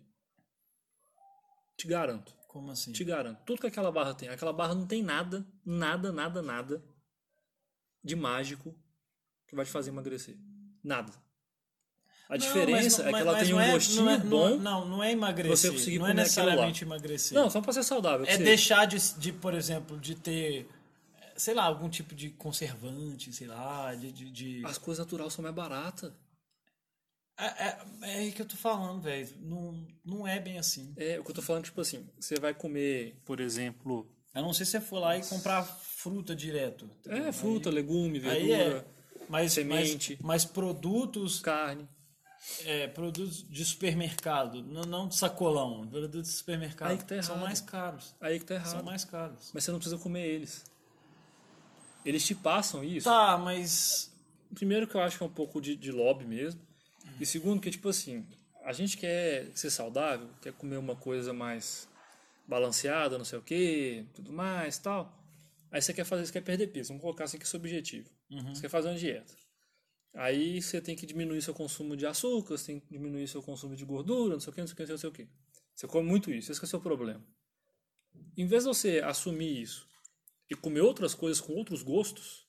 Te 1.77 1.89
garanto. 1.89 2.38
Como 2.59 2.73
assim? 2.73 2.91
Te 2.93 3.05
garanto. 3.05 3.39
Tudo 3.45 3.61
que 3.61 3.67
aquela 3.69 3.93
barra 3.93 4.15
tem. 4.15 4.29
Aquela 4.29 4.53
barra 4.53 4.75
não 4.75 4.85
tem 4.87 5.01
nada, 5.03 5.47
nada, 5.65 6.11
nada, 6.13 6.43
nada 6.43 6.83
de 8.03 8.17
mágico 8.17 8.75
que 9.47 9.55
vai 9.55 9.65
te 9.65 9.71
fazer 9.71 9.91
emagrecer. 9.91 10.37
Nada. 10.83 11.13
A 12.29 12.33
Não, 12.33 12.39
diferença 12.39 13.05
mas- 13.05 13.07
é 13.07 13.13
que 13.13 13.29
ela 13.29 13.39
tem 13.39 13.55
um 13.55 13.61
é- 13.61 13.73
gostinho 13.73 14.05
não 14.05 14.11
é, 14.13 14.19
bom. 14.19 14.57
Não, 14.59 14.89
não, 14.89 15.03
é 15.05 15.13
emagrecer. 15.13 15.57
você 15.57 15.71
conseguir 15.71 15.99
não 16.01 16.09
é 16.09 16.15
necessariamente 16.15 16.85
emagrecer. 16.85 17.39
Não, 17.39 17.49
só 17.49 17.61
pra 17.61 17.73
ser 17.73 17.83
saudável. 17.85 18.27
é 18.29 18.37
deixar 18.37 18.87
de, 18.87 18.99
de, 19.19 19.33
por 19.33 19.55
exemplo, 19.55 19.99
de 19.99 20.15
ter, 20.17 20.69
sei 21.37 21.55
lá, 21.55 21.63
algum 21.65 21.89
tipo 21.89 22.15
de 22.15 22.31
conservante, 22.31 23.33
sei 23.33 23.47
lá, 23.47 23.95
de. 23.95 24.11
de, 24.13 24.31
de- 24.31 24.63
As 24.67 24.77
coisas 24.79 25.05
naturais 25.05 25.33
são 25.33 25.43
mais 25.43 25.55
baratas. 25.55 26.13
É, 27.39 27.45
é, 27.69 27.79
é 28.03 28.15
aí 28.19 28.33
que 28.33 28.43
eu 28.43 28.47
tô 28.47 28.57
falando, 28.57 29.01
velho. 29.03 29.29
Não, 29.41 29.87
não 30.05 30.27
é 30.27 30.41
bem 30.41 30.59
assim. 30.59 30.93
É, 30.97 31.19
o 31.21 31.25
que 31.25 31.31
eu 31.31 31.35
tô 31.35 31.43
falando, 31.43 31.65
tipo 31.65 31.81
assim, 31.81 32.09
você 32.19 32.35
vai 32.41 32.53
comer, 32.53 33.17
por 33.25 33.39
exemplo, 33.41 34.11
A 34.35 34.43
não 34.43 34.53
ser 34.53 34.65
se 34.65 34.73
você 34.73 34.81
for 34.81 34.99
lá 34.99 35.17
e 35.17 35.23
comprar 35.25 35.63
fruta 35.63 36.35
direto. 36.35 36.91
é, 37.07 37.31
fruta, 37.31 37.71
legume, 37.71 38.19
Aí 38.29 38.49
verdura, 38.49 38.79
é. 38.79 39.25
Mas, 39.29 39.53
semente. 39.53 40.19
mas, 40.21 40.45
mas 40.45 40.45
produtos, 40.45 41.39
carne. 41.39 41.89
é, 42.65 42.89
produtos 42.89 43.47
de 43.49 43.65
supermercado, 43.65 44.63
não, 44.63 44.83
não 44.83 45.09
de 45.09 45.17
sacolão, 45.17 45.87
produtos 45.87 46.31
de 46.31 46.37
supermercado, 46.37 46.91
Aí 46.91 46.97
que 46.99 47.05
tá 47.05 47.23
são 47.23 47.35
errado. 47.35 47.45
mais 47.47 47.61
caros. 47.61 48.15
Aí 48.21 48.39
que 48.41 48.45
tá 48.47 48.55
errado. 48.55 48.71
São 48.71 48.83
mais 48.83 49.05
caros. 49.05 49.51
Mas 49.55 49.65
você 49.65 49.71
não 49.71 49.79
precisa 49.79 50.01
comer 50.01 50.27
eles. 50.27 50.65
Eles 52.05 52.25
te 52.25 52.35
passam 52.35 52.83
isso. 52.83 53.05
Tá, 53.09 53.37
mas 53.37 54.11
Primeiro 54.55 54.87
que 54.87 54.95
eu 54.95 55.01
acho 55.03 55.19
que 55.19 55.23
é 55.23 55.27
um 55.27 55.31
pouco 55.31 55.61
de, 55.61 55.77
de 55.77 55.93
lobby 55.93 56.25
mesmo. 56.25 56.61
E 57.21 57.27
segundo 57.27 57.61
que, 57.61 57.71
tipo 57.71 57.89
assim, 57.89 58.27
a 58.65 58.73
gente 58.73 58.97
quer 58.97 59.51
ser 59.55 59.71
saudável, 59.71 60.29
quer 60.41 60.53
comer 60.53 60.77
uma 60.77 60.95
coisa 60.95 61.33
mais 61.33 61.89
balanceada, 62.47 63.19
não 63.19 63.25
sei 63.25 63.39
o 63.39 63.43
que, 63.43 64.07
tudo 64.15 64.33
mais 64.33 64.79
tal. 64.79 65.15
Aí 65.71 65.83
você 65.83 65.93
quer 65.93 66.05
fazer, 66.05 66.27
você 66.27 66.33
quer 66.33 66.43
perder 66.43 66.69
peso. 66.69 66.89
Vamos 66.89 67.03
colocar 67.03 67.25
assim 67.25 67.39
que 67.39 67.45
é 67.45 67.47
seu 67.47 67.59
objetivo. 67.59 68.09
Você 68.55 68.63
quer 68.63 68.69
fazer 68.69 68.89
uma 68.89 68.97
dieta. 68.97 69.35
Aí 70.15 70.61
você 70.61 70.81
tem 70.81 70.97
que 70.97 71.07
diminuir 71.07 71.43
seu 71.43 71.55
consumo 71.55 71.97
de 71.97 72.07
açúcar, 72.07 72.57
você 72.57 72.73
tem 72.73 72.81
que 72.81 72.89
diminuir 72.91 73.29
seu 73.29 73.43
consumo 73.43 73.77
de 73.77 73.85
gordura, 73.85 74.35
não 74.35 74.41
sei 74.41 74.51
o 74.51 74.55
que, 74.55 74.61
não 74.61 74.67
sei 74.67 74.75
o 74.75 74.77
que, 74.77 74.87
não 74.91 74.99
sei 74.99 75.09
o 75.11 75.13
que. 75.13 75.29
Você 75.75 75.87
come 75.87 76.09
muito 76.09 76.31
isso, 76.33 76.51
esse 76.51 76.61
que 76.61 76.65
é 76.65 76.67
o 76.67 76.71
seu 76.71 76.81
problema. 76.81 77.25
Em 78.37 78.47
vez 78.47 78.65
de 78.65 78.69
você 78.69 79.01
assumir 79.05 79.63
isso 79.63 79.87
e 80.51 80.57
comer 80.57 80.81
outras 80.81 81.15
coisas 81.15 81.41
com 81.41 81.53
outros 81.53 81.83
gostos, 81.83 82.49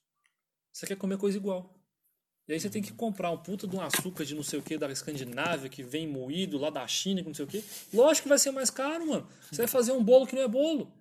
você 0.72 0.88
quer 0.88 0.96
comer 0.96 1.18
coisa 1.18 1.38
igual. 1.38 1.79
E 2.50 2.54
aí 2.54 2.60
você 2.60 2.68
tem 2.68 2.82
que 2.82 2.92
comprar 2.92 3.30
um 3.30 3.38
puta 3.38 3.68
de 3.68 3.76
um 3.76 3.82
açúcar 3.82 4.26
de 4.26 4.34
não 4.34 4.42
sei 4.42 4.58
o 4.58 4.62
que 4.64 4.76
da 4.76 4.92
Escandinávia 4.92 5.70
que 5.70 5.84
vem 5.84 6.08
moído 6.08 6.58
lá 6.58 6.72
da 6.72 6.86
China, 6.88 7.22
que 7.22 7.28
não 7.28 7.34
sei 7.36 7.46
o 7.46 7.48
que. 7.48 7.64
Lógico 7.94 8.24
que 8.24 8.30
vai 8.30 8.40
ser 8.40 8.50
mais 8.52 8.72
caro, 8.72 9.06
mano. 9.08 9.28
Você 9.52 9.58
vai 9.58 9.68
fazer 9.68 9.92
um 9.92 10.04
bolo 10.04 10.26
que 10.26 10.36
não 10.36 10.42
é 10.42 10.48
bolo. 10.48 10.92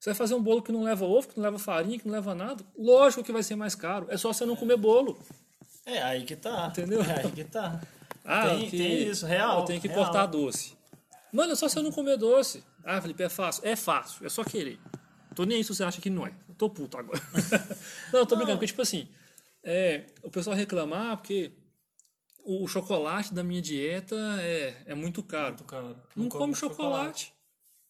Você 0.00 0.08
vai 0.10 0.14
fazer 0.16 0.34
um 0.34 0.42
bolo 0.42 0.62
que 0.62 0.72
não 0.72 0.82
leva 0.82 1.04
ovo, 1.04 1.28
que 1.28 1.36
não 1.36 1.44
leva 1.44 1.58
farinha, 1.58 1.98
que 1.98 2.06
não 2.06 2.14
leva 2.14 2.34
nada. 2.34 2.64
Lógico 2.78 3.22
que 3.22 3.30
vai 3.30 3.42
ser 3.42 3.54
mais 3.54 3.74
caro. 3.74 4.06
É 4.08 4.16
só 4.16 4.32
você 4.32 4.46
não 4.46 4.56
comer 4.56 4.78
bolo. 4.78 5.20
é 5.84 6.00
aí 6.02 6.24
que 6.24 6.34
tá. 6.34 6.68
Entendeu? 6.70 7.02
É 7.02 7.20
aí 7.24 7.30
que 7.32 7.44
tá. 7.44 7.80
Ah, 8.30 8.48
Tem- 8.50 8.68
que- 8.70 8.76
tem 8.76 9.08
isso, 9.08 9.24
real, 9.24 9.60
Eu 9.60 9.64
tenho 9.64 9.80
que 9.80 9.88
real. 9.88 10.04
cortar 10.04 10.26
doce. 10.26 10.74
Mano, 11.32 11.52
é 11.52 11.54
só 11.56 11.66
você 11.66 11.80
não 11.80 11.90
comer 11.90 12.18
doce. 12.18 12.62
Ah, 12.84 13.00
Felipe, 13.00 13.22
é 13.22 13.28
fácil. 13.30 13.62
É 13.66 13.74
fácil, 13.74 14.26
é 14.26 14.28
só 14.28 14.44
querer. 14.44 14.78
Tô 15.34 15.44
nem 15.44 15.56
aí 15.58 15.64
se 15.64 15.74
você 15.74 15.82
acha 15.82 15.98
que 15.98 16.10
não 16.10 16.26
é. 16.26 16.32
Eu 16.46 16.54
tô 16.54 16.68
puto 16.68 16.98
agora. 16.98 17.18
não, 18.12 18.26
tô 18.26 18.36
brincando, 18.36 18.58
porque 18.58 18.66
tipo 18.66 18.82
assim, 18.82 19.08
é, 19.70 20.06
o 20.22 20.30
pessoal 20.30 20.56
reclamar 20.56 21.18
porque 21.18 21.52
o 22.42 22.66
chocolate 22.66 23.34
da 23.34 23.44
minha 23.44 23.60
dieta 23.60 24.16
é, 24.40 24.82
é 24.86 24.94
muito 24.94 25.22
caro. 25.22 25.48
Muito 25.48 25.64
caro. 25.64 25.88
Não, 26.16 26.28
como 26.30 26.30
come 26.30 26.54
chocolate. 26.54 27.34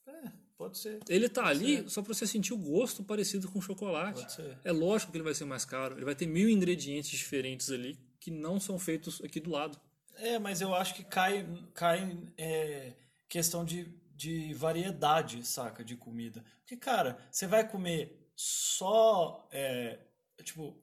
É, 0.05 0.33
pode 0.57 0.77
ser. 0.77 0.99
Ele 1.09 1.29
tá 1.29 1.47
ali 1.47 1.89
só 1.89 2.03
pra 2.03 2.13
você 2.13 2.27
sentir 2.27 2.53
o 2.53 2.59
gosto 2.59 3.05
parecido 3.05 3.49
com 3.49 3.61
chocolate. 3.61 4.23
Pode 4.23 4.33
ser. 4.33 4.59
É 4.65 4.73
lógico 4.73 5.13
que 5.13 5.19
ele 5.19 5.23
vai 5.23 5.35
ser 5.35 5.45
mais 5.45 5.65
caro. 5.65 5.95
Ele 5.95 6.05
vai 6.05 6.17
ter 6.17 6.27
mil 6.27 6.51
ingredientes 6.51 7.11
diferentes 7.11 7.71
ali 7.71 7.97
que 8.19 8.33
não 8.33 8.59
são 8.59 8.77
feitos 8.77 9.23
aqui 9.23 9.39
do 9.39 9.51
lado. 9.51 9.81
É, 10.17 10.37
mas 10.37 10.61
eu 10.61 10.75
acho 10.75 10.97
que 10.97 11.05
cai, 11.05 11.47
cai 11.75 12.19
é, 12.37 12.95
questão 13.29 13.65
de, 13.65 13.85
de 14.17 14.53
variedade, 14.55 15.47
saca, 15.47 15.85
de 15.85 15.95
comida. 15.95 16.45
Porque, 16.59 16.77
cara, 16.77 17.17
você 17.31 17.47
vai 17.47 17.69
comer 17.69 18.29
só, 18.35 19.49
é, 19.53 20.01
tipo, 20.43 20.77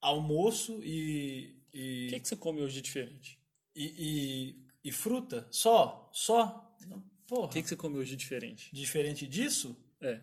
almoço 0.00 0.80
e, 0.82 1.56
O 1.72 1.76
e, 1.76 2.06
que, 2.10 2.20
que 2.20 2.28
você 2.28 2.36
come 2.36 2.60
hoje 2.62 2.74
de 2.76 2.82
diferente? 2.82 3.38
e, 3.74 4.56
e, 4.84 4.88
e 4.88 4.92
fruta? 4.92 5.46
Só? 5.50 6.08
Só? 6.12 6.74
Não, 6.86 7.02
Porra, 7.26 7.46
O 7.46 7.48
que, 7.48 7.62
que 7.62 7.68
você 7.68 7.76
come 7.76 7.96
hoje 7.98 8.10
de 8.10 8.16
diferente? 8.16 8.74
diferente 8.74 9.26
disso? 9.26 9.76
É. 10.00 10.20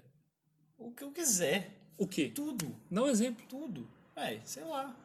O 0.78 0.92
que 0.92 1.04
eu 1.04 1.12
quiser. 1.12 1.80
O 1.98 2.06
quê? 2.08 2.30
Tudo. 2.30 2.76
Um 2.92 3.08
exemplo. 3.08 3.46
Tudo. 3.48 3.88
É, 4.16 4.40
sei 4.44 4.64
lá. 4.64 4.96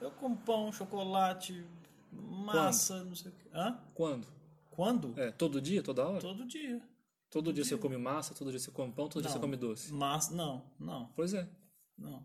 Eu 0.00 0.10
como 0.12 0.36
pão, 0.36 0.72
chocolate, 0.72 1.64
massa, 2.12 3.02
não 3.04 3.14
sei 3.14 3.30
o 3.30 3.34
quê. 3.34 3.48
Hã? 3.52 3.78
Quando? 3.94 4.26
Quando? 4.70 5.18
É, 5.20 5.30
todo 5.32 5.60
dia, 5.60 5.82
toda 5.82 6.06
hora? 6.06 6.20
Todo 6.20 6.46
dia. 6.46 6.80
Todo 7.28 7.52
dia 7.52 7.64
você 7.64 7.76
come 7.76 7.96
massa, 7.96 8.34
todo 8.34 8.50
dia 8.50 8.58
você 8.58 8.70
come 8.70 8.92
pão, 8.92 9.08
todo 9.08 9.20
dia 9.22 9.28
Não. 9.28 9.36
você 9.36 9.40
come 9.40 9.56
doce. 9.56 9.92
Mas, 9.92 10.30
não, 10.30 10.64
não, 10.78 11.12
Pois 11.14 11.34
é. 11.34 11.48
não. 11.98 12.24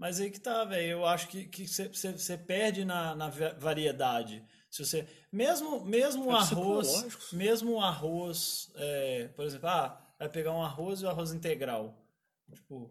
Mas 0.00 0.18
aí 0.18 0.30
que 0.30 0.40
tá, 0.40 0.64
velho. 0.64 0.92
Eu 0.92 1.04
acho 1.06 1.28
que 1.28 1.44
que 1.44 1.66
você 1.68 2.38
perde 2.38 2.86
na, 2.86 3.14
na 3.14 3.28
va- 3.28 3.52
variedade. 3.58 4.42
Se 4.70 4.82
você. 4.84 5.06
Mesmo, 5.30 5.84
mesmo 5.84 6.32
É 6.32 6.36
arroz. 6.36 7.30
Mesmo 7.34 7.72
o 7.74 7.80
arroz. 7.80 8.70
é, 8.76 9.28
por 9.36 9.44
exemplo, 9.44 9.68
ah, 9.68 10.00
vai 10.18 10.28
pegar 10.30 10.52
um 10.52 10.62
arroz 10.62 11.02
e 11.02 11.04
o 11.04 11.08
arroz 11.10 11.32
integral. 11.34 11.94
Tipo. 12.50 12.90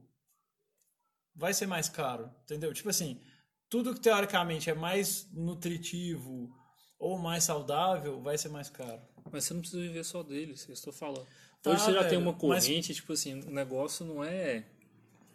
Vai 1.35 1.51
ser 1.51 1.65
mais 1.65 1.89
caro. 1.89 2.29
Entendeu? 2.43 2.71
Tipo 2.75 2.89
assim, 2.89 3.19
tudo 3.67 3.95
que 3.95 4.01
teoricamente 4.01 4.69
é 4.69 4.75
mais 4.75 5.27
nutritivo 5.33 6.55
ou 6.99 7.17
mais 7.17 7.43
saudável 7.45 8.21
vai 8.21 8.37
ser 8.37 8.49
mais 8.49 8.69
caro. 8.69 9.01
Mas 9.31 9.45
você 9.45 9.53
não 9.55 9.61
precisa 9.61 9.81
viver 9.81 10.03
só 10.03 10.21
deles, 10.21 10.67
eu 10.67 10.73
estou 10.73 10.93
falando. 10.93 11.25
Tá, 11.63 11.71
Hoje 11.71 11.81
você 11.85 11.93
já 11.93 12.07
tem 12.07 12.17
uma 12.19 12.31
mas- 12.33 12.41
corrente, 12.41 12.93
tipo 12.93 13.13
assim, 13.13 13.39
o 13.41 13.51
negócio 13.51 14.05
não 14.05 14.23
é 14.23 14.65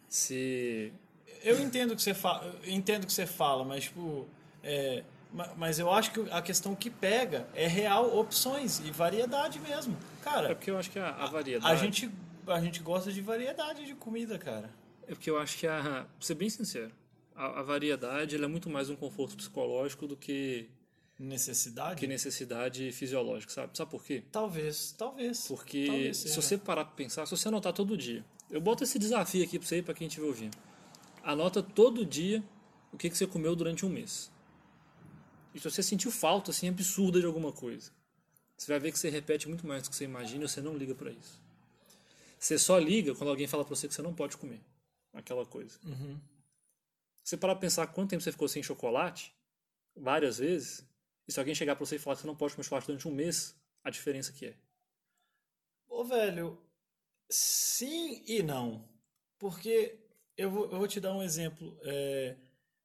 ser. 0.07 0.93
Eu 1.43 1.59
entendo 1.61 1.95
que 1.95 2.01
você 2.01 2.13
fala, 2.13 2.55
entendo 2.65 3.05
que 3.05 3.13
você 3.13 3.25
fala, 3.25 3.63
mas 3.63 3.83
tipo, 3.85 4.27
é, 4.63 5.03
ma- 5.31 5.53
mas 5.55 5.77
eu 5.79 5.91
acho 5.91 6.11
que 6.11 6.19
a 6.31 6.41
questão 6.41 6.73
que 6.75 6.89
pega 6.89 7.47
é 7.53 7.67
real 7.67 8.17
opções 8.17 8.79
e 8.79 8.91
variedade 8.91 9.59
mesmo. 9.59 9.95
É 10.21 10.23
Cara, 10.23 10.55
porque 10.55 10.71
eu 10.71 10.77
acho 10.77 10.89
que 10.89 10.97
a, 10.99 11.09
a 11.09 11.27
variedade. 11.27 11.71
a 11.71 11.75
gente 11.75 12.09
a 12.47 12.59
gente 12.61 12.79
gosta 12.81 13.11
de 13.11 13.21
variedade 13.21 13.85
de 13.85 13.93
comida, 13.95 14.37
cara. 14.39 14.69
É 15.07 15.13
porque 15.13 15.29
eu 15.29 15.37
acho 15.37 15.57
que 15.57 15.67
a. 15.67 15.81
Pra 15.81 16.07
ser 16.19 16.33
bem 16.35 16.49
sincero, 16.49 16.91
a, 17.35 17.59
a 17.59 17.63
variedade 17.63 18.35
ela 18.35 18.45
é 18.45 18.47
muito 18.47 18.69
mais 18.69 18.89
um 18.89 18.95
conforto 18.95 19.35
psicológico 19.37 20.07
do 20.07 20.15
que, 20.17 20.67
Necessidade? 21.19 21.99
que 21.99 22.07
necessidade 22.07 22.91
fisiológica, 22.91 23.51
sabe? 23.53 23.77
Sabe 23.77 23.89
por 23.91 24.03
quê? 24.03 24.23
Talvez, 24.31 24.93
talvez. 24.97 25.47
Porque 25.47 25.85
Talvez 25.87 26.17
se 26.17 26.35
você 26.35 26.57
parar 26.57 26.85
pra 26.85 26.93
pensar, 26.95 27.25
se 27.25 27.31
você 27.37 27.47
anotar 27.47 27.71
todo 27.71 27.95
dia, 27.97 28.23
eu 28.49 28.59
boto 28.59 28.83
esse 28.83 28.99
desafio 28.99 29.43
aqui 29.43 29.57
pra 29.57 29.67
você 29.67 29.77
e 29.77 29.81
pra 29.81 29.93
quem 29.93 30.07
estiver 30.07 30.25
ouvindo. 30.27 30.57
Anota 31.25 31.63
todo 31.63 32.05
dia 32.05 32.43
o 32.93 32.97
que, 32.97 33.09
que 33.09 33.17
você 33.17 33.25
comeu 33.25 33.55
durante 33.55 33.83
um 33.83 33.89
mês. 33.89 34.31
E 35.55 35.59
se 35.59 35.67
você 35.67 35.81
sentiu 35.81 36.11
falta, 36.11 36.51
assim, 36.51 36.69
absurda 36.69 37.19
de 37.19 37.25
alguma 37.25 37.51
coisa, 37.51 37.91
você 38.55 38.71
vai 38.71 38.79
ver 38.79 38.91
que 38.91 38.99
você 38.99 39.09
repete 39.09 39.47
muito 39.47 39.65
mais 39.65 39.81
do 39.81 39.89
que 39.89 39.95
você 39.95 40.03
imagina 40.03 40.45
e 40.45 40.47
você 40.47 40.61
não 40.61 40.77
liga 40.77 40.93
para 40.93 41.09
isso. 41.09 41.41
Você 42.37 42.59
só 42.59 42.77
liga 42.77 43.15
quando 43.15 43.31
alguém 43.31 43.47
fala 43.47 43.65
pra 43.65 43.75
você 43.75 43.87
que 43.87 43.95
você 43.95 44.03
não 44.03 44.13
pode 44.13 44.37
comer 44.37 44.61
aquela 45.13 45.47
coisa. 45.47 45.79
Uhum. 45.83 46.19
Você 47.23 47.35
parar 47.35 47.55
pra 47.55 47.61
pensar 47.61 47.87
quanto 47.87 48.11
tempo 48.11 48.21
você 48.21 48.31
ficou 48.31 48.47
sem 48.47 48.61
chocolate, 48.61 49.33
várias 49.95 50.37
vezes, 50.37 50.85
e 51.27 51.31
se 51.31 51.39
alguém 51.39 51.55
chegar 51.55 51.75
pra 51.75 51.83
você 51.83 51.95
e 51.95 51.99
falar 51.99 52.17
que 52.17 52.21
você 52.21 52.27
não 52.27 52.35
pode 52.35 52.53
comer 52.53 52.65
chocolate 52.65 52.85
durante 52.85 53.07
um 53.07 53.11
mês, 53.11 53.55
a 53.83 53.89
diferença 53.89 54.31
que 54.31 54.45
é. 54.45 54.55
Ô, 55.87 56.03
velho, 56.03 56.61
sim 57.27 58.23
e 58.27 58.43
não. 58.43 58.87
Porque 59.39 60.04
eu 60.37 60.49
vou, 60.51 60.63
eu 60.71 60.77
vou 60.77 60.87
te 60.87 60.99
dar 60.99 61.13
um 61.13 61.23
exemplo. 61.23 61.77
é, 61.83 62.35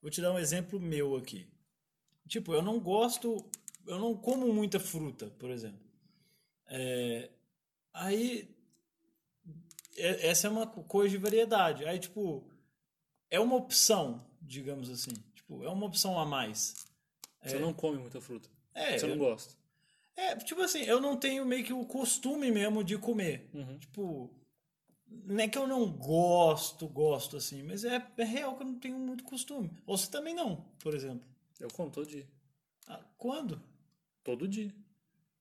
vou 0.00 0.10
te 0.10 0.20
dar 0.20 0.32
um 0.32 0.38
exemplo 0.38 0.78
meu 0.80 1.16
aqui. 1.16 1.46
Tipo, 2.28 2.52
eu 2.54 2.62
não 2.62 2.78
gosto. 2.78 3.44
Eu 3.86 3.98
não 3.98 4.14
como 4.16 4.52
muita 4.52 4.78
fruta, 4.78 5.26
por 5.38 5.50
exemplo. 5.50 5.80
É, 6.66 7.30
aí. 7.92 8.48
é- 9.96 10.28
essa 10.28 10.46
é 10.46 10.50
uma 10.50 10.66
coisa 10.66 11.10
de 11.10 11.18
variedade. 11.18 11.84
Aí, 11.84 11.98
tipo. 11.98 12.44
É 13.32 13.38
uma 13.38 13.54
opção, 13.56 14.26
digamos 14.42 14.90
assim. 14.90 15.12
Tipo, 15.34 15.62
é 15.64 15.68
uma 15.68 15.86
opção 15.86 16.18
a 16.18 16.26
mais. 16.26 16.74
Você 17.44 17.58
não 17.58 17.72
come 17.72 17.96
muita 17.98 18.20
fruta. 18.20 18.48
É, 18.74 18.98
você 18.98 19.06
não 19.06 19.14
eu- 19.14 19.18
gosta. 19.20 19.54
É, 20.16 20.34
tipo 20.36 20.60
assim, 20.60 20.82
eu 20.82 21.00
não 21.00 21.16
tenho 21.16 21.46
meio 21.46 21.64
que 21.64 21.72
o 21.72 21.86
costume 21.86 22.50
mesmo 22.50 22.82
de 22.84 22.98
comer. 22.98 23.48
Uhum. 23.54 23.78
Tipo, 23.78 24.30
não 25.24 25.40
é 25.40 25.48
que 25.48 25.58
eu 25.58 25.66
não 25.66 25.90
gosto, 25.90 26.86
gosto 26.88 27.36
assim, 27.36 27.62
mas 27.62 27.84
é, 27.84 28.04
é 28.16 28.24
real 28.24 28.56
que 28.56 28.62
eu 28.62 28.66
não 28.66 28.78
tenho 28.78 28.98
muito 28.98 29.24
costume. 29.24 29.70
Ou 29.86 29.96
você 29.98 30.10
também 30.10 30.34
não, 30.34 30.64
por 30.80 30.94
exemplo. 30.94 31.22
Eu 31.58 31.68
como 31.72 31.90
todo 31.90 32.06
dia. 32.08 32.26
Ah, 32.88 33.00
quando? 33.18 33.60
Todo 34.24 34.46
dia. 34.48 34.72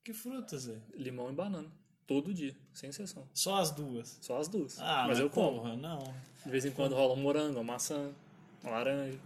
Que 0.04 0.14
frutas, 0.14 0.68
é? 0.68 0.78
Limão 0.94 1.30
e 1.30 1.34
banana. 1.34 1.70
Todo 2.08 2.34
dia, 2.34 2.56
sem 2.74 2.90
exceção. 2.90 3.28
Só 3.34 3.58
as 3.58 3.70
duas. 3.72 4.18
Só 4.22 4.40
as 4.40 4.48
duas. 4.48 4.80
Ah, 4.80 5.06
mas 5.08 5.20
eu 5.20 5.30
como. 5.30 5.60
porra, 5.62 5.76
não. 5.76 6.00
De 6.44 6.50
vez 6.50 6.66
em 6.66 6.72
quando 6.72 6.96
rola 6.96 7.14
um 7.14 7.18
morango, 7.22 7.60
uma 7.60 7.74
maçã, 7.74 8.12
uma 8.64 8.72
laranja. 8.72 9.20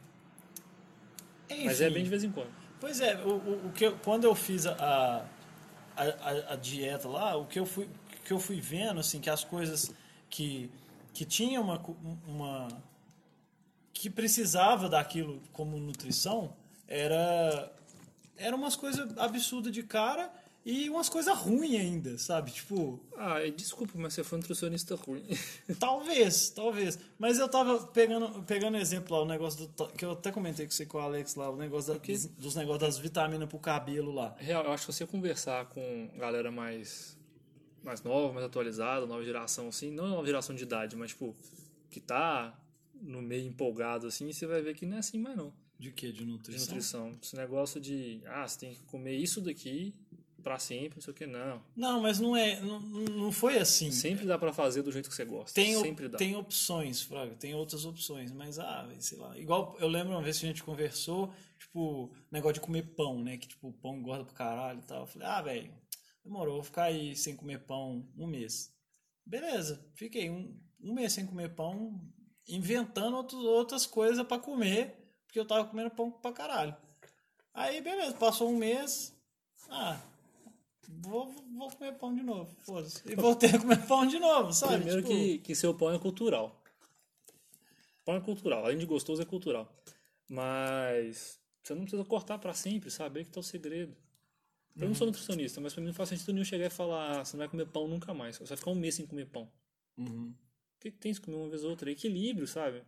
Mas 1.50 1.80
é 1.82 1.86
Enfim. 1.86 1.94
bem 1.94 2.04
de 2.04 2.10
vez 2.10 2.24
em 2.24 2.32
quando. 2.32 2.52
Pois 2.80 3.00
é, 3.00 3.16
o, 3.24 3.30
o, 3.38 3.68
o 3.68 3.72
que 3.72 3.86
eu- 3.86 3.98
quando 4.00 4.26
eu 4.26 4.36
fiz 4.36 4.66
a, 4.66 4.74
a, 5.96 6.04
a, 6.04 6.54
a 6.54 6.56
dieta 6.56 7.08
lá, 7.08 7.36
o 7.38 7.46
que 7.46 7.60
eu 7.60 7.66
fui, 7.66 7.88
que 8.26 8.34
eu 8.34 8.40
fui 8.40 8.60
vendo, 8.60 9.00
assim, 9.00 9.22
que 9.22 9.30
as 9.30 9.44
coisas 9.44 9.92
que, 10.34 10.68
que 11.14 11.24
tinha 11.24 11.62
uma, 11.62 11.80
uma. 12.28 12.68
que 13.94 14.10
precisava 14.10 14.90
daquilo 14.90 15.40
como 15.52 15.78
nutrição, 15.78 16.56
era. 16.88 17.72
Era 18.36 18.56
umas 18.56 18.76
coisas 18.76 19.16
absurdas 19.20 19.72
de 19.72 19.84
cara 19.84 20.34
e 20.66 20.90
umas 20.90 21.08
coisas 21.08 21.38
ruins 21.38 21.80
ainda, 21.80 22.18
sabe? 22.18 22.50
Tipo, 22.50 23.00
Ah, 23.16 23.38
desculpa, 23.56 23.94
mas 23.96 24.16
você 24.16 24.24
foi 24.24 24.40
um 24.40 24.42
nutricionista 24.42 24.96
ruim. 24.96 25.24
Talvez, 25.80 26.50
talvez. 26.50 26.98
Mas 27.20 27.38
eu 27.38 27.48
tava 27.48 27.86
pegando, 27.88 28.42
pegando 28.44 28.78
exemplo 28.78 29.16
lá, 29.16 29.22
o 29.22 29.28
negócio 29.28 29.68
do, 29.68 29.88
que 29.90 30.04
eu 30.04 30.14
até 30.14 30.32
comentei 30.32 30.66
com 30.66 30.72
você 30.72 30.88
com 30.88 30.98
o 30.98 31.02
Alex 31.02 31.36
lá, 31.36 31.52
o 31.52 31.56
negócio 31.56 31.94
da, 31.94 32.00
dos, 32.00 32.26
dos 32.26 32.56
negócios 32.56 32.82
das 32.82 32.98
vitaminas 32.98 33.48
pro 33.48 33.60
cabelo 33.60 34.12
lá. 34.12 34.36
Real, 34.40 34.64
eu 34.64 34.72
acho 34.72 34.88
que 34.88 34.94
você 34.94 35.06
conversar 35.06 35.68
com 35.68 36.10
galera 36.18 36.52
mais 36.52 37.16
mais 37.84 38.02
nova, 38.02 38.34
mais 38.34 38.46
atualizada, 38.46 39.06
nova 39.06 39.24
geração, 39.24 39.68
assim, 39.68 39.92
não 39.92 40.08
nova 40.08 40.26
geração 40.26 40.56
de 40.56 40.64
idade, 40.64 40.96
mas 40.96 41.12
tipo, 41.12 41.36
que 41.90 42.00
tá 42.00 42.58
no 43.02 43.22
meio 43.22 43.46
empolgado, 43.48 44.08
assim, 44.08 44.32
você 44.32 44.48
vai 44.48 44.62
ver 44.62 44.74
que 44.76 44.86
não 44.86 44.98
é 44.98 45.00
assim 45.00 45.20
mais 45.20 45.36
não, 45.36 45.54
De 45.78 45.92
quê? 45.92 46.08
De 46.12 46.20
de 46.20 46.26
nutrição? 46.26 46.68
nutrição. 46.68 47.20
Esse 47.22 47.36
negócio 47.36 47.82
de, 47.82 48.22
ah, 48.26 48.48
você 48.48 48.60
tem 48.60 48.74
que 48.74 48.84
comer 48.84 49.16
isso 49.16 49.42
daqui 49.42 49.94
pra 50.44 50.60
sempre, 50.60 50.98
não 50.98 51.02
sei 51.02 51.12
o 51.12 51.16
que, 51.16 51.26
não. 51.26 51.62
Não, 51.76 52.02
mas 52.02 52.20
não 52.20 52.36
é. 52.36 52.60
Não, 52.60 52.80
não 52.80 53.32
foi 53.32 53.58
assim. 53.58 53.90
Sempre 53.92 54.26
dá 54.26 54.38
pra 54.38 54.52
fazer 54.52 54.82
do 54.82 54.92
jeito 54.92 55.10
que 55.10 55.16
você 55.16 55.24
gosta. 55.24 55.56
Tem, 55.56 55.80
sempre 55.82 56.10
dá. 56.10 56.18
tem 56.18 56.36
opções, 56.36 57.02
Fraga, 57.02 57.34
tem 57.36 57.56
outras 57.56 57.86
opções, 57.86 58.32
mas 58.32 58.60
ah, 58.60 58.88
sei 59.00 59.18
lá. 59.18 59.38
Igual 59.40 59.78
eu 59.80 59.88
lembro 59.88 60.12
uma 60.12 60.22
vez 60.22 60.38
que 60.38 60.46
a 60.46 60.50
gente 60.50 60.62
conversou, 60.62 61.34
tipo, 61.58 62.12
negócio 62.30 62.56
de 62.56 62.60
comer 62.62 62.84
pão, 62.94 63.24
né? 63.24 63.38
Que 63.38 63.48
tipo, 63.48 63.72
pão 63.82 63.96
engorda 63.96 64.26
pro 64.26 64.36
caralho 64.36 64.80
e 64.80 64.84
tal. 64.84 65.02
Eu 65.02 65.08
falei, 65.08 65.28
ah, 65.28 65.42
velho, 65.42 65.72
demorou, 66.24 66.56
vou 66.56 66.64
ficar 66.64 66.84
aí 66.84 67.16
sem 67.16 67.36
comer 67.36 67.60
pão 67.60 68.08
um 68.18 68.28
mês. 68.28 68.74
Beleza, 69.26 69.86
fiquei 69.96 70.30
um, 70.30 70.60
um 70.82 70.94
mês 70.94 71.14
sem 71.14 71.26
comer 71.26 71.50
pão, 71.50 72.00
inventando 72.48 73.16
outros, 73.16 73.44
outras 73.44 73.86
coisas 73.86 74.26
pra 74.26 74.40
comer, 74.40 74.96
porque 75.26 75.40
eu 75.40 75.46
tava 75.46 75.68
comendo 75.68 75.92
pão 75.92 76.12
pra 76.12 76.32
caralho. 76.32 76.76
Aí, 77.54 77.82
beleza, 77.82 78.16
passou 78.16 78.50
um 78.50 78.58
mês, 78.58 79.16
ah, 79.70 80.02
vou, 80.88 81.32
vou 81.56 81.72
comer 81.72 81.94
pão 81.94 82.14
de 82.14 82.24
novo, 82.24 82.56
foda-se. 82.64 83.02
E 83.10 83.16
voltei 83.16 83.50
a 83.50 83.60
comer 83.60 83.86
pão 83.86 84.06
de 84.06 84.20
novo, 84.20 84.54
sabe? 84.54 84.76
Primeiro 84.76 85.02
Tipo, 85.02 85.14
que, 85.14 85.38
que 85.40 85.56
seu 85.56 85.74
pão 85.74 85.92
é 85.94 86.00
cultural. 86.00 86.62
Pão 88.04 88.16
é 88.16 88.22
cultural, 88.22 88.66
além 88.66 88.78
de 88.78 88.86
gostoso 88.86 89.22
é 89.22 89.26
cultural. 89.26 89.72
Mas 90.28 91.40
você 91.64 91.74
não 91.74 91.84
precisa 91.84 92.04
cortar 92.04 92.38
pra 92.38 92.54
sempre, 92.54 92.92
saber 92.92 93.24
que 93.24 93.32
tá 93.32 93.40
o 93.40 93.44
segredo. 93.44 93.96
Eu 94.76 94.88
não 94.88 94.96
sou 94.96 95.06
nutricionista, 95.06 95.62
mas 95.62 95.74
pra 95.74 95.82
mim 95.82 95.88
não 95.88 95.94
faz 95.94 96.10
sentido 96.10 96.34
nenhum 96.34 96.46
chegar 96.46 96.66
e 96.66 96.70
falar, 96.70 97.20
ah, 97.20 97.26
você 97.26 97.38
não 97.38 97.40
vai 97.40 97.50
comer 97.50 97.66
pão 97.68 97.88
nunca 97.88 98.14
mais. 98.14 98.38
Você 98.38 98.46
vai 98.50 98.58
ficar 98.58 98.72
um 98.72 98.76
mês 98.76 98.96
sem 98.96 99.06
comer 99.06 99.28
pão. 99.28 99.52
Uhum. 99.98 100.30
O 100.32 100.80
que, 100.80 100.92
que 100.92 100.98
tem 100.98 101.14
se 101.14 101.22
comer 101.22 101.38
uma 101.38 101.50
vez 101.50 101.64
ou 101.64 101.70
outra? 101.70 101.92
Equilíbrio, 101.92 102.48
sabe? 102.48 102.84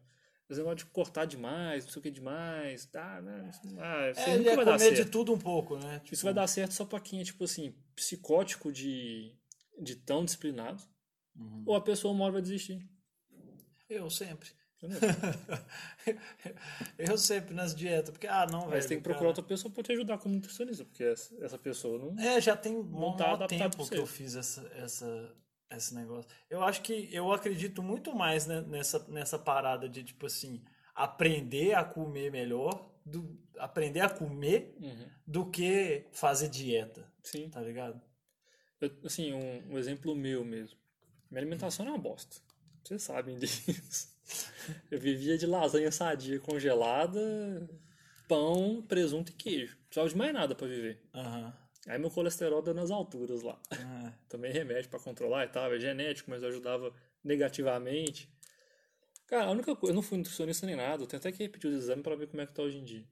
Esse 0.49 0.59
negócio 0.59 0.77
de 0.77 0.85
cortar 0.85 1.25
demais, 1.25 1.85
não 1.85 1.91
sei 1.91 1.99
o 1.99 2.03
que 2.03 2.11
demais. 2.11 2.85
Tá, 2.85 3.21
né? 3.21 3.51
Ah, 3.77 4.09
isso 4.11 4.19
É, 4.19 4.37
nunca 4.37 4.51
é 4.51 4.55
vai 4.55 4.65
dar 4.65 4.77
comer 4.77 4.89
de 4.91 4.97
certo. 4.97 5.11
tudo 5.11 5.33
um 5.33 5.39
pouco, 5.39 5.77
né? 5.77 5.99
Tipo, 5.99 6.13
Isso 6.13 6.23
vai 6.23 6.33
dar 6.33 6.47
certo 6.47 6.71
só 6.73 6.85
pra 6.85 6.99
quem 6.99 7.21
é, 7.21 7.23
tipo 7.23 7.43
assim, 7.43 7.73
psicótico 7.95 8.71
de, 8.71 9.33
de 9.79 9.95
tão 9.95 10.25
disciplinado. 10.25 10.81
Uhum. 11.35 11.63
Ou 11.65 11.75
a 11.75 11.81
pessoa 11.81 12.13
uma 12.13 12.23
hora 12.25 12.33
vai 12.33 12.41
desistir. 12.41 12.87
Eu 13.89 14.09
sempre. 14.09 14.49
Eu 16.97 17.17
sempre 17.17 17.53
nas 17.55 17.75
dietas, 17.75 18.11
porque, 18.11 18.27
ah, 18.27 18.45
não, 18.45 18.61
velho. 18.61 18.71
Mas 18.71 18.85
tem 18.85 18.97
que 18.97 19.03
procurar 19.03 19.19
cara. 19.19 19.29
outra 19.29 19.43
pessoa 19.43 19.71
pra 19.73 19.83
te 19.83 19.91
ajudar 19.91 20.17
como 20.17 20.35
nutricionista, 20.35 20.83
porque 20.85 21.03
essa, 21.03 21.57
pessoa 21.57 21.97
não. 21.97 22.19
É, 22.19 22.39
já 22.41 22.55
tem 22.55 22.75
um 22.75 22.83
Não 22.83 23.15
tá 23.15 23.47
tempo 23.47 23.87
que 23.87 23.97
eu 23.97 24.05
fiz 24.05 24.35
essa, 24.35 24.61
essa, 24.75 25.35
esse 25.71 25.93
negócio. 25.95 26.29
Eu 26.49 26.63
acho 26.63 26.81
que 26.81 27.09
eu 27.11 27.31
acredito 27.31 27.81
muito 27.83 28.13
mais 28.13 28.45
né, 28.45 28.61
nessa, 28.61 28.99
nessa 29.07 29.37
parada 29.39 29.87
de, 29.89 30.03
tipo 30.03 30.25
assim, 30.25 30.61
aprender 30.93 31.73
a 31.73 31.83
comer 31.83 32.31
melhor, 32.31 32.91
do, 33.05 33.37
aprender 33.57 34.01
a 34.01 34.09
comer, 34.09 34.75
Uhum. 34.81 35.09
do 35.27 35.49
que 35.49 36.05
fazer 36.11 36.49
dieta, 36.49 37.05
Sim. 37.23 37.49
tá 37.49 37.61
ligado? 37.61 38.01
Eu- 38.81 38.91
assim, 39.05 39.33
um, 39.33 39.73
um 39.73 39.77
exemplo 39.77 40.15
meu 40.15 40.43
mesmo. 40.43 40.77
Minha 41.29 41.41
alimentação 41.41 41.85
é 41.85 41.89
uma 41.89 41.97
bosta. 41.97 42.37
Vocês 42.85 43.01
sabem 43.01 43.37
disso. 43.39 44.13
Eu 44.91 44.99
vivia 44.99 45.37
de 45.37 45.45
lasanha 45.45 45.91
sadia 45.91 46.39
congelada, 46.39 47.19
pão, 48.27 48.83
presunto 48.87 49.31
e 49.31 49.35
queijo. 49.35 49.75
Não 49.75 49.83
precisava 49.85 50.09
de 50.09 50.15
mais 50.17 50.33
nada 50.33 50.55
pra 50.55 50.67
viver. 50.67 51.01
Aham. 51.13 51.53
Aí 51.87 51.99
meu 51.99 52.09
colesterol 52.09 52.61
dando 52.61 52.77
nas 52.77 52.91
alturas 52.91 53.41
lá. 53.41 53.59
É. 53.71 54.13
Também 54.29 54.51
remédio 54.51 54.89
pra 54.89 54.99
controlar 54.99 55.45
e 55.45 55.49
tal, 55.49 55.73
é 55.73 55.79
genético, 55.79 56.29
mas 56.29 56.43
ajudava 56.43 56.93
negativamente. 57.23 58.29
Cara, 59.27 59.45
a 59.45 59.51
única 59.51 59.75
coisa, 59.75 59.91
eu 59.91 59.95
não 59.95 60.03
fui 60.03 60.17
nutricionista 60.17 60.65
nem 60.67 60.75
nada, 60.75 61.03
eu 61.03 61.07
tenho 61.07 61.19
até 61.19 61.31
que 61.31 61.41
repetir 61.41 61.69
os 61.69 61.75
exames 61.75 62.03
pra 62.03 62.15
ver 62.15 62.27
como 62.27 62.41
é 62.41 62.45
que 62.45 62.53
tá 62.53 62.61
hoje 62.61 62.77
em 62.77 62.83
dia. 62.83 63.07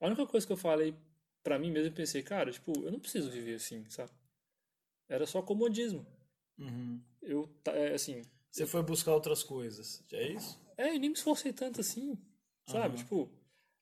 A 0.00 0.06
única 0.06 0.26
coisa 0.26 0.46
que 0.46 0.52
eu 0.52 0.56
falei 0.56 0.94
pra 1.42 1.58
mim 1.58 1.70
mesmo, 1.70 1.88
eu 1.88 1.92
pensei, 1.92 2.22
cara, 2.22 2.50
tipo, 2.50 2.72
eu 2.84 2.90
não 2.90 2.98
preciso 2.98 3.30
viver 3.30 3.56
assim, 3.56 3.84
sabe? 3.90 4.10
Era 5.08 5.26
só 5.26 5.42
comodismo. 5.42 6.06
Uhum. 6.58 7.02
Eu, 7.22 7.54
é, 7.66 7.94
assim, 7.94 8.22
Você 8.50 8.66
foi 8.66 8.82
buscar 8.82 9.12
outras 9.14 9.42
coisas, 9.42 10.04
é 10.12 10.32
isso? 10.32 10.58
é, 10.76 10.88
eu 10.88 10.98
nem 11.00 11.10
me 11.10 11.12
esforcei 11.12 11.52
tanto 11.52 11.80
assim, 11.80 12.18
sabe? 12.66 12.94
Aham. 12.94 12.96
Tipo, 12.96 13.30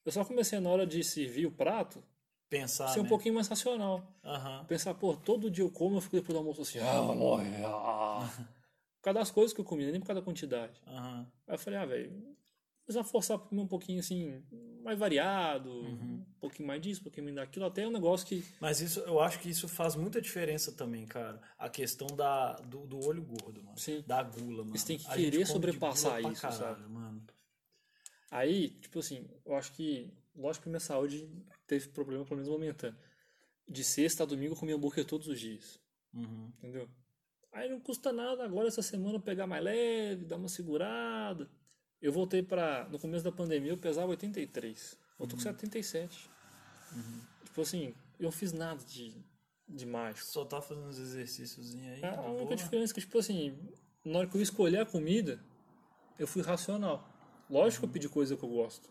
eu 0.04 0.12
só 0.12 0.24
comecei 0.24 0.58
na 0.60 0.68
hora 0.70 0.86
de 0.86 1.02
servir 1.04 1.46
o 1.46 1.52
prato, 1.52 2.02
Pensar, 2.48 2.88
ser 2.88 3.00
um 3.00 3.02
né? 3.04 3.08
pouquinho 3.08 3.34
mais 3.34 3.48
racional. 3.48 4.06
Aham. 4.24 4.64
Pensar, 4.66 4.94
pô, 4.94 5.16
todo 5.16 5.50
dia 5.50 5.64
eu 5.64 5.70
como, 5.70 5.96
eu 5.96 6.00
fico 6.00 6.16
depois 6.16 6.32
do 6.34 6.38
almoço 6.38 6.62
assim, 6.62 6.78
ah, 6.78 7.00
vou 7.00 7.16
morrer, 7.16 7.64
ah. 7.64 8.28
Por 8.98 9.12
causa 9.12 9.18
das 9.20 9.30
coisas 9.30 9.52
que 9.52 9.60
eu 9.60 9.64
comi, 9.64 9.84
nem 9.90 10.00
por 10.00 10.08
causa 10.08 10.20
da 10.20 10.24
quantidade. 10.24 10.80
Aham. 10.86 11.30
Aí 11.46 11.54
eu 11.54 11.58
falei, 11.58 11.78
ah, 11.78 11.86
velho, 11.86 12.36
precisa 12.86 13.04
forçar 13.04 13.38
pra 13.38 13.48
comer 13.48 13.60
um 13.62 13.66
pouquinho 13.68 13.98
assim, 14.00 14.42
mais 14.82 14.98
variado, 14.98 15.68
Uhum. 15.70 16.24
um 16.24 16.40
pouquinho 16.40 16.66
mais 16.68 16.80
disso, 16.80 17.00
um 17.00 17.04
pouquinho 17.04 17.24
mais 17.24 17.36
daquilo, 17.36 17.66
até 17.66 17.86
um 17.86 17.90
negócio 17.90 18.26
que. 18.26 18.44
Mas 18.60 18.80
isso, 18.80 19.00
eu 19.00 19.20
acho 19.20 19.40
que 19.40 19.50
isso 19.50 19.66
faz 19.68 19.96
muita 19.96 20.20
diferença 20.22 20.70
também, 20.72 21.04
cara. 21.04 21.40
A 21.58 21.68
questão 21.68 22.06
da, 22.06 22.52
do, 22.54 22.86
do 22.86 23.04
olho 23.04 23.22
gordo, 23.22 23.62
mano. 23.62 23.76
Sim. 23.78 24.02
Da 24.06 24.22
gula, 24.22 24.64
mano. 24.64 24.78
Você 24.78 24.86
tem 24.86 24.98
que 24.98 25.06
A 25.08 25.14
querer 25.16 25.44
sobrepassar 25.46 26.20
isso, 26.22 26.40
caralho, 26.40 26.58
sabe? 26.58 26.88
mano. 26.88 27.22
Aí, 28.30 28.70
tipo 28.70 28.98
assim, 29.00 29.28
eu 29.44 29.54
acho 29.54 29.72
que, 29.72 30.12
lógico 30.34 30.64
que 30.64 30.68
minha 30.68 30.80
saúde 30.80 31.28
teve 31.66 31.88
problema, 31.88 32.24
pelo 32.24 32.36
menos 32.36 32.48
momentâneo. 32.50 32.98
De 33.68 33.82
sexta 33.82 34.22
a 34.22 34.26
domingo 34.26 34.54
eu 34.54 34.58
comia 34.58 34.76
hambúrguer 34.76 35.04
todos 35.04 35.26
os 35.28 35.40
dias, 35.40 35.80
Uhum. 36.14 36.52
entendeu? 36.58 36.88
Aí 37.52 37.68
não 37.68 37.80
custa 37.80 38.12
nada 38.12 38.44
agora 38.44 38.68
essa 38.68 38.82
semana 38.82 39.18
pegar 39.18 39.46
mais 39.46 39.64
leve, 39.64 40.24
dar 40.24 40.36
uma 40.36 40.48
segurada. 40.48 41.50
Eu 42.00 42.12
voltei 42.12 42.42
pra. 42.42 42.88
No 42.88 42.98
começo 42.98 43.24
da 43.24 43.32
pandemia 43.32 43.72
eu 43.72 43.78
pesava 43.78 44.08
83. 44.08 44.98
Eu 45.18 45.26
tô 45.26 45.36
com 45.36 45.42
77. 45.42 46.30
Tipo 47.44 47.60
assim, 47.62 47.94
eu 48.18 48.24
não 48.24 48.32
fiz 48.32 48.52
nada 48.52 48.82
de, 48.84 49.14
de 49.68 49.86
mágico. 49.86 50.26
Só 50.26 50.44
tá 50.44 50.60
fazendo 50.60 50.86
uns 50.86 50.98
exercícios 50.98 51.74
aí. 51.74 52.04
A 52.04 52.10
de 52.10 52.18
única 52.20 52.44
boa. 52.44 52.56
diferença 52.56 52.92
é 52.92 52.94
que, 52.94 53.00
tipo 53.00 53.18
assim, 53.18 53.58
na 54.04 54.18
hora 54.18 54.28
que 54.28 54.36
eu 54.36 54.42
escolhi 54.42 54.76
a 54.76 54.84
comida, 54.84 55.42
eu 56.18 56.26
fui 56.26 56.42
racional. 56.42 57.08
Lógico 57.48 57.80
que 57.80 57.86
eu 57.86 57.92
pedi 57.92 58.08
coisa 58.08 58.36
que 58.36 58.42
eu 58.42 58.48
gosto. 58.48 58.88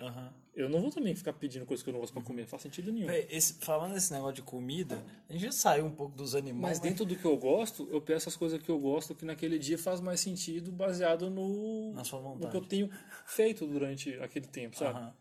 Aham. 0.00 0.32
Eu 0.56 0.70
não 0.70 0.80
vou 0.80 0.90
também 0.90 1.14
ficar 1.14 1.34
pedindo 1.34 1.66
coisa 1.66 1.84
que 1.84 1.90
eu 1.90 1.92
não 1.92 2.00
gosto 2.00 2.14
pra 2.14 2.22
comer, 2.22 2.40
não 2.42 2.48
faz 2.48 2.62
sentido 2.62 2.90
nenhum. 2.90 3.06
Véi, 3.06 3.26
esse- 3.30 3.54
falando 3.60 3.92
desse 3.92 4.10
negócio 4.10 4.36
de 4.36 4.42
comida, 4.42 5.04
a 5.28 5.32
gente 5.34 5.42
já 5.44 5.52
saiu 5.52 5.84
um 5.84 5.90
pouco 5.90 6.16
dos 6.16 6.34
animais. 6.34 6.62
Mas 6.62 6.78
dentro 6.80 7.04
do 7.04 7.14
que 7.14 7.24
eu 7.26 7.36
gosto, 7.36 7.86
eu 7.92 8.00
peço 8.00 8.28
as 8.30 8.36
coisas 8.36 8.60
que 8.62 8.70
eu 8.70 8.78
gosto 8.78 9.14
que 9.14 9.26
naquele 9.26 9.58
dia 9.58 9.76
faz 9.78 10.00
mais 10.00 10.18
sentido 10.18 10.72
baseado 10.72 11.28
no, 11.28 11.92
Na 11.92 12.04
sua 12.04 12.20
no 12.20 12.24
vontade. 12.30 12.50
que 12.50 12.56
eu 12.56 12.62
tenho 12.66 12.90
feito 13.26 13.66
durante 13.66 14.14
aquele 14.14 14.46
tempo, 14.46 14.76
sabe? 14.78 14.98
Aham. 14.98 15.14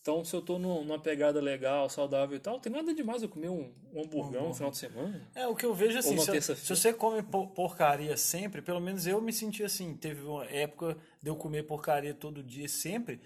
Então, 0.00 0.22
se 0.22 0.36
eu 0.36 0.42
tô 0.42 0.58
num- 0.58 0.84
numa 0.84 0.98
pegada 0.98 1.40
legal, 1.40 1.88
saudável 1.88 2.36
e 2.36 2.40
tal, 2.40 2.60
tem 2.60 2.70
nada 2.70 2.92
demais 2.92 3.22
eu 3.22 3.28
comer 3.28 3.48
um, 3.48 3.72
um 3.92 4.02
hamburgão 4.02 4.48
no 4.48 4.54
final 4.54 4.70
de 4.70 4.76
semana. 4.76 5.28
É, 5.34 5.46
o 5.46 5.54
que 5.54 5.64
eu 5.64 5.72
vejo 5.74 5.98
assim, 5.98 6.14
uma 6.14 6.24
se, 6.40 6.40
se 6.56 6.76
você 6.76 6.92
come 6.92 7.22
po- 7.22 7.48
porcaria 7.48 8.14
sempre, 8.14 8.60
pelo 8.60 8.80
menos 8.80 9.06
eu 9.06 9.18
me 9.22 9.32
senti 9.32 9.62
assim. 9.64 9.94
Teve 9.96 10.22
uma 10.22 10.44
época 10.44 10.96
de 11.22 11.30
eu 11.30 11.36
comer 11.36 11.62
porcaria 11.62 12.12
todo 12.12 12.42
dia 12.42 12.68
sempre. 12.68 13.18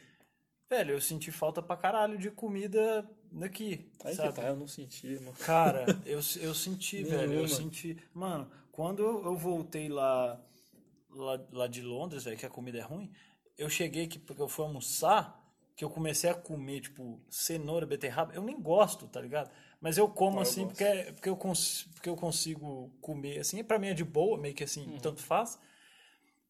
Velho, 0.68 0.92
eu 0.94 1.00
senti 1.00 1.32
falta 1.32 1.62
pra 1.62 1.76
caralho 1.76 2.18
de 2.18 2.30
comida 2.30 3.08
daqui. 3.32 3.90
Aí 4.04 4.14
sabe? 4.14 4.34
que 4.34 4.40
tá, 4.40 4.48
eu 4.48 4.56
não 4.56 4.66
senti, 4.68 5.18
mano. 5.20 5.32
Cara, 5.44 5.86
eu, 6.04 6.20
eu 6.40 6.54
senti, 6.54 7.02
velho. 7.02 7.32
Eu 7.32 7.48
senti. 7.48 7.96
Mano, 8.12 8.50
quando 8.70 9.02
eu 9.02 9.24
eu 9.24 9.36
voltei 9.36 9.88
lá, 9.88 10.38
lá, 11.10 11.40
lá 11.52 11.66
de 11.66 11.80
Londres, 11.82 12.24
velho, 12.24 12.36
que 12.36 12.44
a 12.46 12.50
comida 12.50 12.78
é 12.78 12.82
ruim, 12.82 13.10
eu 13.56 13.70
cheguei 13.70 14.04
aqui 14.04 14.18
porque 14.18 14.42
eu 14.42 14.48
fui 14.48 14.64
almoçar, 14.64 15.42
que 15.74 15.84
eu 15.84 15.90
comecei 15.90 16.28
a 16.28 16.34
comer, 16.34 16.80
tipo, 16.80 17.18
cenoura, 17.30 17.86
beterraba. 17.86 18.34
Eu 18.34 18.42
nem 18.42 18.60
gosto, 18.60 19.06
tá 19.08 19.20
ligado? 19.20 19.50
Mas 19.80 19.96
eu 19.96 20.08
como 20.08 20.38
eu 20.38 20.42
assim 20.42 20.64
gosto. 20.64 20.76
porque, 20.76 21.12
porque, 21.12 21.28
eu 21.28 21.36
cons, 21.36 21.88
porque 21.94 22.08
eu 22.08 22.16
consigo 22.16 22.90
comer 23.00 23.38
assim. 23.40 23.58
E 23.60 23.64
pra 23.64 23.78
mim 23.78 23.88
é 23.88 23.94
de 23.94 24.04
boa, 24.04 24.36
meio 24.38 24.54
que 24.54 24.64
assim, 24.64 24.86
Uhum. 24.86 24.98
tanto 24.98 25.22
faz. 25.22 25.58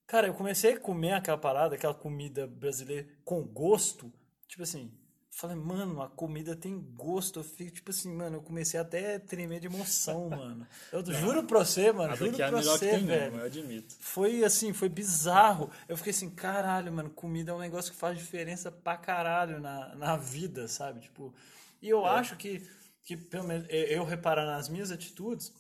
Cara, 0.09 0.27
eu 0.27 0.33
comecei 0.33 0.73
a 0.73 0.81
comer 0.81 1.13
aquela 1.13 1.37
parada, 1.37 1.75
aquela 1.75 1.93
comida 1.93 2.47
brasileira 2.47 3.07
com 3.27 3.43
gosto. 3.43 4.11
Tipo 4.49 4.63
assim, 4.63 4.91
falei, 5.31 5.55
mano, 5.55 6.01
a 6.01 6.09
comida 6.09 6.57
tem 6.57 6.81
gosto. 6.81 7.41
Eu 7.41 7.45
fico, 7.45 7.73
tipo 7.73 7.91
assim, 7.91 8.11
mano, 8.17 8.39
eu 8.39 8.41
comecei 8.41 8.81
até 8.81 9.17
a 9.17 9.21
tremer 9.21 9.61
de 9.61 9.67
emoção, 9.67 10.31
mano. 10.31 10.67
Eu 10.91 11.05
juro 11.05 11.45
pra 11.45 11.59
você, 11.59 11.93
mano, 11.93 12.17
juro 12.17 12.43
é 12.43 12.49
pra 12.49 12.63
você, 12.63 12.93
velho. 12.93 13.07
mesmo, 13.07 13.39
eu 13.39 13.45
admito. 13.45 13.95
Foi 14.01 14.43
assim, 14.43 14.73
foi 14.73 14.89
bizarro. 14.89 15.71
Eu 15.87 15.99
fiquei 15.99 16.11
assim, 16.11 16.31
caralho, 16.31 16.91
mano, 16.91 17.11
comida 17.11 17.53
é 17.53 17.55
um 17.55 17.61
negócio 17.61 17.93
que 17.93 17.99
faz 17.99 18.19
diferença 18.19 18.73
pra 18.73 18.97
caralho 18.97 19.61
na, 19.61 19.95
na 19.95 20.17
vida, 20.17 20.69
sabe? 20.69 21.01
Tipo, 21.01 21.35
e 21.83 21.89
eu 21.91 22.07
acho 22.07 22.35
que, 22.37 22.67
que, 23.05 23.15
pelo 23.15 23.45
menos, 23.47 23.67
eu 23.69 24.05
reparar 24.05 24.47
nas 24.47 24.71
minhas 24.71 24.91
atitudes, 24.91 25.53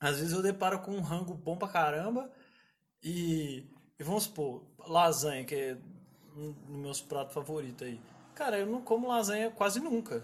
às 0.00 0.18
vezes 0.18 0.32
eu 0.32 0.42
deparo 0.42 0.80
com 0.80 0.90
um 0.90 1.00
rango 1.00 1.34
bom 1.34 1.56
pra 1.56 1.68
caramba 1.68 2.28
e, 3.00 3.64
e 3.98 4.02
vamos 4.04 4.24
supor, 4.24 4.62
lasanha, 4.86 5.44
que 5.44 5.54
é 5.54 5.76
um 6.36 6.52
dos 6.52 6.76
meus 6.76 7.00
pratos 7.00 7.32
favoritos 7.34 7.86
aí. 7.86 8.00
Cara, 8.34 8.58
eu 8.58 8.66
não 8.66 8.82
como 8.82 9.08
lasanha 9.08 9.50
quase 9.50 9.80
nunca. 9.80 10.22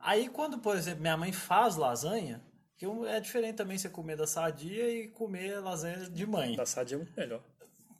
Aí 0.00 0.28
quando, 0.28 0.58
por 0.58 0.76
exemplo, 0.76 1.00
minha 1.00 1.16
mãe 1.16 1.32
faz 1.32 1.76
lasanha, 1.76 2.40
que 2.76 2.86
eu- 2.86 3.06
é 3.06 3.20
diferente 3.20 3.56
também 3.56 3.76
você 3.78 3.88
comer 3.88 4.16
da 4.16 4.26
sadia 4.26 4.88
e 4.90 5.08
comer 5.08 5.60
lasanha 5.60 6.08
de 6.10 6.26
mãe. 6.26 6.56
Da 6.56 6.66
sadia 6.66 6.96
é 6.96 6.98
muito 6.98 7.12
melhor. 7.16 7.40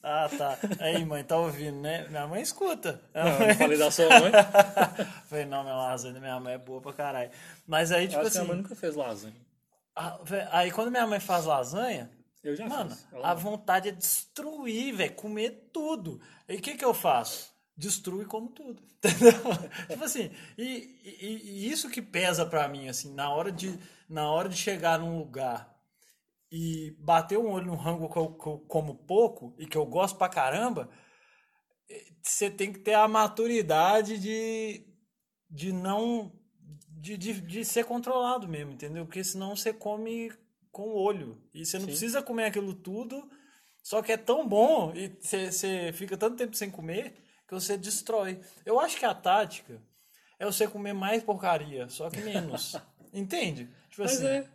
Ah, 0.00 0.28
tá. 0.38 0.56
Aí, 0.78 1.04
mãe, 1.04 1.24
tá 1.24 1.36
ouvindo, 1.36 1.80
né? 1.80 2.06
Minha 2.08 2.24
mãe 2.26 2.40
escuta. 2.40 3.02
Não, 3.12 3.26
eu 3.26 3.48
não 3.48 3.54
falei 3.56 3.76
da 3.76 3.90
sua 3.90 4.08
mãe. 4.20 4.30
Falei, 5.28 5.44
não, 5.44 5.62
minha 5.64 5.74
lasanha 5.74 6.14
da 6.14 6.20
minha 6.20 6.38
mãe 6.38 6.54
é 6.54 6.58
boa 6.58 6.80
pra 6.80 6.92
caralho. 6.92 7.30
Mas 7.66 7.90
aí, 7.90 8.06
tipo 8.06 8.22
assim. 8.22 8.38
a 8.38 8.44
mãe 8.44 8.56
nunca 8.58 8.76
fez 8.76 8.94
lasanha. 8.94 9.34
ah, 9.96 10.18
aí 10.52 10.70
quando 10.70 10.92
minha 10.92 11.04
mãe 11.06 11.18
faz 11.18 11.44
lasanha, 11.44 12.08
Eu 12.42 12.54
já 12.54 12.68
mano, 12.68 12.90
fiz. 12.90 13.06
A 13.22 13.34
vontade 13.34 13.88
é 13.88 13.92
destruir, 13.92 14.94
velho, 14.94 15.14
comer 15.14 15.70
tudo. 15.72 16.20
E 16.48 16.56
o 16.56 16.60
que 16.62 16.76
que 16.76 16.84
eu 16.84 16.94
faço? 16.94 17.52
Destruo 17.76 18.22
e 18.22 18.26
como 18.26 18.48
tudo. 18.50 18.82
Entendeu? 18.98 19.32
tipo 19.88 20.04
assim, 20.04 20.30
e, 20.56 20.98
e- 21.20 21.40
e 21.66 21.70
isso 21.70 21.90
que 21.90 22.02
pesa 22.02 22.44
pra 22.46 22.68
mim, 22.68 22.88
assim, 22.88 23.12
na 23.14 23.30
hora 23.30 23.50
de, 23.52 23.78
na 24.08 24.30
hora 24.30 24.48
de 24.48 24.56
chegar 24.56 24.98
num 24.98 25.18
lugar 25.18 25.76
e 26.50 26.96
bater 27.00 27.38
um 27.38 27.50
olho 27.50 27.66
no 27.66 27.76
rango 27.76 28.08
que 28.10 28.18
eu, 28.18 28.32
que 28.34 28.46
eu 28.48 28.58
como 28.68 28.94
pouco 28.94 29.54
e 29.58 29.66
que 29.66 29.76
eu 29.76 29.86
gosto 29.86 30.16
pra 30.18 30.28
caramba, 30.28 30.88
eh, 31.90 32.12
você 32.22 32.50
tem 32.50 32.72
que 32.72 32.80
ter 32.80 32.94
a 32.94 33.08
maturidade 33.08 34.18
de, 34.18 34.84
de 35.50 35.72
não. 35.72 36.32
De, 37.00 37.16
de, 37.16 37.40
de 37.40 37.64
ser 37.64 37.84
controlado 37.84 38.48
mesmo, 38.48 38.72
entendeu? 38.72 39.06
Porque 39.06 39.22
senão 39.24 39.54
você 39.56 39.72
come 39.72 40.32
com 40.78 40.90
o 40.90 40.94
olho. 40.94 41.42
E 41.52 41.66
você 41.66 41.76
não 41.76 41.86
Sim. 41.86 41.90
precisa 41.90 42.22
comer 42.22 42.44
aquilo 42.44 42.72
tudo, 42.72 43.28
só 43.82 44.00
que 44.00 44.12
é 44.12 44.16
tão 44.16 44.46
bom 44.46 44.94
e 44.94 45.08
você, 45.08 45.50
você 45.50 45.92
fica 45.92 46.16
tanto 46.16 46.36
tempo 46.36 46.54
sem 46.54 46.70
comer 46.70 47.20
que 47.48 47.52
você 47.52 47.76
destrói. 47.76 48.40
Eu 48.64 48.78
acho 48.78 48.96
que 48.96 49.04
a 49.04 49.12
tática 49.12 49.82
é 50.38 50.46
você 50.46 50.68
comer 50.68 50.92
mais 50.92 51.20
porcaria, 51.24 51.88
só 51.88 52.08
que 52.08 52.20
menos. 52.20 52.76
Entende? 53.12 53.64
Tipo 53.90 54.02
Mas 54.02 54.12
assim, 54.12 54.26
é. 54.26 54.48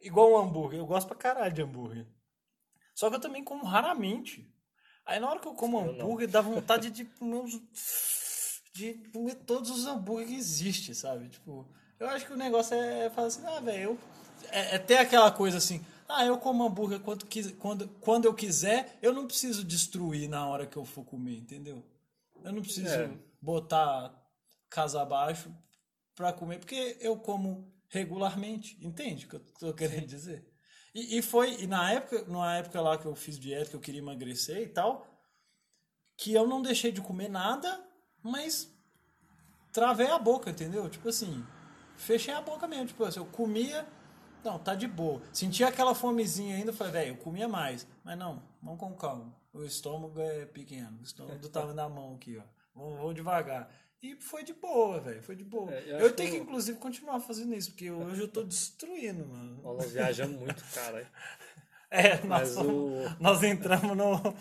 igual 0.00 0.30
o 0.30 0.38
hambúrguer. 0.38 0.78
Eu 0.78 0.86
gosto 0.86 1.08
pra 1.08 1.16
caralho 1.16 1.52
de 1.52 1.62
hambúrguer. 1.62 2.06
Só 2.94 3.10
que 3.10 3.16
eu 3.16 3.20
também 3.20 3.42
como 3.42 3.64
raramente. 3.64 4.48
Aí 5.04 5.18
na 5.18 5.28
hora 5.28 5.40
que 5.40 5.48
eu 5.48 5.54
como 5.54 5.80
Eu 5.80 5.86
não. 5.86 6.04
hambúrguer, 6.04 6.28
dá 6.28 6.40
vontade 6.40 6.92
de 6.92 7.04
comer 7.18 7.34
uns... 7.34 7.60
De 8.72 8.94
comer 9.12 9.34
todos 9.34 9.70
os 9.70 9.86
hambúrgueres 9.88 10.30
que 10.30 10.38
existem, 10.38 10.94
sabe? 10.94 11.28
Tipo, 11.30 11.68
eu 11.98 12.08
acho 12.10 12.26
que 12.26 12.32
o 12.32 12.36
negócio 12.36 12.76
é 12.76 13.10
falar 13.10 13.26
assim, 13.26 13.44
ah, 13.44 13.58
velho, 13.58 13.82
eu... 13.82 13.98
É, 14.50 14.76
é 14.76 14.78
ter 14.78 14.98
aquela 14.98 15.30
coisa 15.30 15.58
assim, 15.58 15.84
ah, 16.08 16.24
eu 16.24 16.38
como 16.38 16.64
hambúrguer 16.64 17.00
quando, 17.00 17.26
quando, 17.58 17.88
quando 18.00 18.24
eu 18.24 18.34
quiser, 18.34 18.98
eu 19.02 19.12
não 19.12 19.26
preciso 19.26 19.64
destruir 19.64 20.28
na 20.28 20.46
hora 20.46 20.66
que 20.66 20.76
eu 20.76 20.84
for 20.84 21.04
comer, 21.04 21.36
entendeu? 21.38 21.84
Eu 22.42 22.52
não 22.52 22.62
preciso 22.62 22.88
É. 22.88 23.10
botar 23.40 24.14
casa 24.70 25.02
abaixo 25.02 25.54
pra 26.14 26.32
comer, 26.32 26.58
porque 26.58 26.96
eu 27.00 27.16
como 27.16 27.72
regularmente, 27.88 28.78
entende 28.82 29.26
o 29.26 29.28
que 29.28 29.36
eu 29.36 29.40
tô 29.40 29.74
querendo 29.74 30.06
dizer? 30.06 30.46
E, 30.94 31.18
e 31.18 31.22
foi, 31.22 31.62
e 31.62 31.66
na 31.66 31.92
época, 31.92 32.24
na 32.26 32.56
época 32.56 32.80
lá 32.80 32.98
que 32.98 33.06
eu 33.06 33.14
fiz 33.14 33.38
dieta, 33.38 33.70
que 33.70 33.76
eu 33.76 33.80
queria 33.80 34.00
emagrecer 34.00 34.58
e 34.62 34.68
tal, 34.68 35.06
que 36.16 36.32
eu 36.32 36.46
não 36.46 36.60
deixei 36.60 36.90
de 36.90 37.00
comer 37.00 37.28
nada, 37.28 37.82
mas 38.22 38.68
travei 39.72 40.08
a 40.08 40.18
boca, 40.18 40.50
entendeu? 40.50 40.88
Tipo 40.88 41.08
assim, 41.08 41.44
fechei 41.96 42.34
a 42.34 42.40
boca 42.40 42.66
mesmo, 42.66 42.86
tipo 42.86 43.04
assim, 43.04 43.20
eu 43.20 43.26
comia, 43.26 43.86
não, 44.44 44.58
tá 44.58 44.74
de 44.74 44.86
boa. 44.88 45.20
Sentia 45.32 45.68
aquela 45.68 45.94
fomezinha 45.94 46.56
ainda, 46.56 46.72
falei, 46.72 46.92
velho, 46.92 47.08
eu 47.10 47.16
comia 47.16 47.48
mais. 47.48 47.86
Mas 48.04 48.18
não, 48.18 48.42
vamos 48.62 48.78
com 48.80 48.94
calma. 48.94 49.34
O 49.52 49.62
estômago 49.64 50.20
é 50.20 50.44
pequeno, 50.46 50.98
o 51.00 51.02
estômago 51.02 51.48
tava 51.48 51.72
na 51.74 51.88
mão 51.88 52.14
aqui, 52.14 52.36
ó. 52.38 52.42
Vamos, 52.74 52.98
vamos 52.98 53.14
devagar. 53.14 53.68
E 54.00 54.14
foi 54.16 54.44
de 54.44 54.52
boa, 54.54 55.00
velho, 55.00 55.20
foi 55.22 55.34
de 55.34 55.42
boa. 55.42 55.72
É, 55.74 55.82
eu 55.94 55.98
eu 55.98 56.12
tenho 56.14 56.30
que 56.30 56.36
eu- 56.36 56.42
inclusive, 56.42 56.78
continuar 56.78 57.18
fazendo 57.20 57.52
isso, 57.54 57.70
porque 57.72 57.90
hoje 57.90 58.20
eu 58.22 58.28
tô 58.28 58.44
destruindo, 58.44 59.26
mano. 59.26 59.60
Nós 59.64 59.90
viajamos 59.90 60.38
muito, 60.38 60.62
cara. 60.72 61.10
É, 61.90 62.22
nós, 62.24 62.56
o- 62.58 62.92
nós 63.18 63.42
entramos 63.42 63.96
no, 63.96 64.34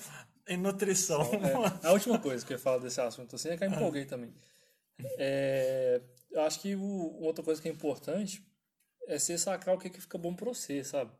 em 0.48 0.58
nutrição. 0.58 1.22
É, 1.24 1.88
a 1.88 1.92
última 1.94 2.20
coisa 2.20 2.46
que 2.46 2.54
eu 2.54 2.58
ia 2.58 2.62
falar 2.62 2.78
desse 2.80 3.00
assunto 3.02 3.36
assim 3.36 3.50
é 3.50 3.58
que 3.58 3.64
eu 3.64 3.70
empolguei 3.70 4.06
também. 4.06 4.34
É, 5.18 6.02
eu 6.32 6.42
acho 6.42 6.60
que 6.60 6.76
o, 6.76 7.18
outra 7.22 7.44
coisa 7.44 7.62
que 7.62 7.68
é 7.68 7.72
importante 7.72 8.46
é 9.08 9.18
você 9.18 9.38
sacar 9.38 9.76
o 9.76 9.80
que, 9.80 9.90
que 9.90 10.02
fica 10.02 10.18
bom 10.18 10.36
pra 10.36 10.46
você, 10.54 10.84
sabe? 10.84 11.12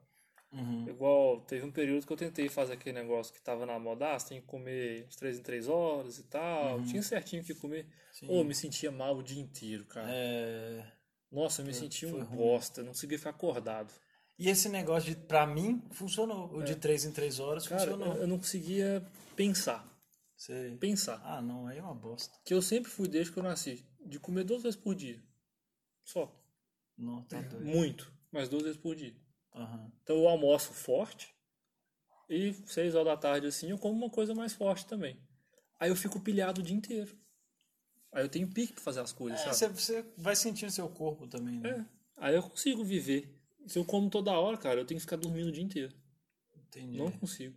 Uhum. 0.52 0.88
Igual, 0.88 1.42
teve 1.42 1.66
um 1.66 1.72
período 1.72 2.06
que 2.06 2.14
eu 2.14 2.18
tentei 2.18 2.48
fazer 2.48 2.74
aquele 2.74 2.98
negócio 3.00 3.34
que 3.34 3.42
tava 3.42 3.66
na 3.66 3.78
moda, 3.78 4.14
ah, 4.14 4.20
você 4.20 4.30
tem 4.30 4.42
que 4.42 4.48
comer 4.48 5.06
de 5.08 5.18
3 5.18 5.40
em 5.40 5.44
3 5.44 5.68
horas 5.68 6.20
e 6.20 6.24
tal. 6.24 6.82
Tinha 6.84 7.02
certinho 7.02 7.42
o 7.42 7.46
que 7.46 7.54
comer. 7.54 7.88
Eu 8.22 8.44
me 8.44 8.56
sentia 8.56 8.92
mal 8.92 9.18
o 9.18 9.24
dia 9.24 9.42
inteiro, 9.42 9.86
cara. 9.86 10.08
É, 10.10 10.86
Nossa, 11.32 11.62
eu 11.62 11.66
me 11.66 11.74
sentia 11.74 12.10
foi 12.10 12.22
um 12.22 12.24
ruim. 12.24 12.38
bosta, 12.38 12.82
não 12.82 12.90
conseguia 12.90 13.18
ficar 13.18 13.32
acordado. 13.32 13.94
E 14.40 14.50
esse 14.50 14.70
negócio, 14.70 15.10
de, 15.10 15.16
pra 15.20 15.46
mim, 15.48 15.84
funcionou. 15.92 16.54
O 16.54 16.64
de 16.64 16.76
3 16.76 17.06
em 17.06 17.12
3 17.12 17.40
horas 17.40 17.66
É. 17.66 17.70
Cara, 17.70 17.92
funcionou. 17.92 18.16
eu, 18.16 18.22
eu 18.22 18.28
não 18.28 18.38
conseguia 18.38 19.06
pensar. 19.36 19.86
Sei. 20.36 20.78
Pensar. 20.78 21.20
Ah, 21.26 21.42
não, 21.42 21.68
aí 21.68 21.80
é 21.80 21.82
uma 21.82 21.96
bosta. 21.96 22.34
Que 22.46 22.54
eu 22.54 22.62
sempre 22.62 22.90
fui 22.90 23.08
desde 23.08 23.32
que 23.34 23.40
eu 23.40 23.44
nasci, 23.44 23.84
de 24.06 24.20
comer 24.20 24.44
duas 24.44 24.62
vezes 24.64 24.80
por 24.80 24.96
dia. 24.96 25.20
Só. 26.04 26.32
Não, 26.98 27.24
tá 27.24 27.42
doido. 27.42 27.66
Muito, 27.66 28.12
mas 28.32 28.50
duas 28.50 28.64
vezes 28.64 28.78
por 28.80 28.96
dia. 28.96 29.16
Aham. 29.54 29.92
Então 30.04 30.18
eu 30.18 30.28
almoço 30.28 30.74
forte 30.74 31.36
e 32.30 32.54
seis 32.66 32.96
horas 32.96 33.08
da 33.14 33.18
tarde 33.18 33.48
assim 33.48 33.70
eu 33.70 33.78
como 33.78 33.96
uma 33.96 34.10
coisa 34.10 34.34
mais 34.34 34.54
forte 34.54 34.86
também. 34.86 35.22
Aí 35.80 35.90
eu 35.90 35.96
fico 35.96 36.20
pilhado 36.20 36.62
o 36.62 36.64
dia 36.64 36.76
inteiro. 36.76 37.18
Aí 38.12 38.24
eu 38.24 38.30
tenho 38.30 38.48
pique 38.52 38.74
pra 38.74 38.82
fazer 38.84 39.02
as 39.02 39.12
coisas, 39.12 39.40
É, 39.42 39.54
sabe? 39.54 39.80
você, 39.80 40.02
você 40.02 40.14
vai 40.18 40.36
sentindo 40.36 40.72
seu 40.72 40.90
corpo 40.90 41.28
também, 41.28 41.60
né? 41.60 41.70
É. 41.70 41.86
Aí 42.18 42.36
eu 42.36 42.42
consigo 42.42 42.84
viver. 42.84 43.38
Se 43.68 43.78
eu 43.78 43.86
como 43.86 44.10
toda 44.10 44.32
hora, 44.32 44.58
cara, 44.58 44.80
eu 44.80 44.86
tenho 44.86 44.98
que 44.98 45.06
ficar 45.06 45.18
dormindo 45.18 45.50
o 45.50 45.52
dia 45.52 45.64
inteiro. 45.64 45.94
Entendi. 46.56 46.98
Não 46.98 47.12
consigo. 47.12 47.56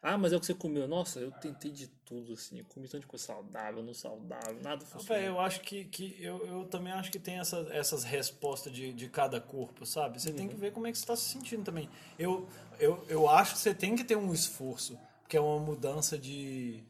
Ah, 0.00 0.16
mas 0.16 0.32
é 0.32 0.36
o 0.36 0.40
que 0.40 0.46
você 0.46 0.54
comeu. 0.54 0.86
Nossa, 0.86 1.18
eu 1.18 1.30
tentei 1.32 1.72
de 1.72 1.88
tudo, 1.88 2.32
assim. 2.34 2.58
Eu 2.60 2.64
comi 2.66 2.86
tanto 2.86 3.00
de 3.00 3.06
coisa 3.08 3.24
saudável, 3.24 3.82
não 3.82 3.92
saudável, 3.92 4.60
nada 4.62 4.84
funcionou. 4.86 5.22
Eu 5.22 5.40
acho 5.40 5.60
que, 5.60 5.84
que 5.86 6.16
eu, 6.20 6.46
eu 6.46 6.64
também 6.66 6.92
acho 6.92 7.10
que 7.10 7.18
tem 7.18 7.38
essa, 7.38 7.66
essas 7.72 8.04
respostas 8.04 8.72
de, 8.72 8.92
de 8.92 9.08
cada 9.08 9.40
corpo, 9.40 9.84
sabe? 9.84 10.20
Você 10.20 10.32
tem 10.32 10.48
que 10.48 10.54
ver 10.54 10.72
como 10.72 10.86
é 10.86 10.92
que 10.92 10.98
você 10.98 11.02
está 11.02 11.16
se 11.16 11.28
sentindo 11.28 11.64
também. 11.64 11.90
Eu, 12.16 12.48
eu, 12.78 13.04
eu 13.08 13.28
acho 13.28 13.54
que 13.54 13.58
você 13.58 13.74
tem 13.74 13.96
que 13.96 14.04
ter 14.04 14.16
um 14.16 14.32
esforço, 14.32 14.96
porque 15.22 15.36
é 15.36 15.40
uma 15.40 15.58
mudança 15.58 16.16
de, 16.16 16.80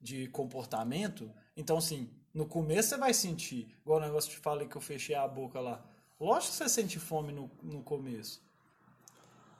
de 0.00 0.28
comportamento. 0.28 1.28
Então, 1.56 1.76
assim, 1.78 2.08
no 2.32 2.46
começo 2.46 2.90
você 2.90 2.96
vai 2.96 3.12
sentir, 3.12 3.68
igual 3.82 3.98
o 3.98 4.02
negócio 4.02 4.30
que 4.30 4.36
eu 4.36 4.40
te 4.40 4.44
falei 4.44 4.68
que 4.68 4.76
eu 4.76 4.80
fechei 4.80 5.16
a 5.16 5.26
boca 5.26 5.58
lá. 5.58 5.84
Lógico 6.20 6.52
que 6.52 6.58
você 6.58 6.68
sente 6.68 7.00
fome 7.00 7.32
no, 7.32 7.50
no 7.62 7.82
começo. 7.82 8.40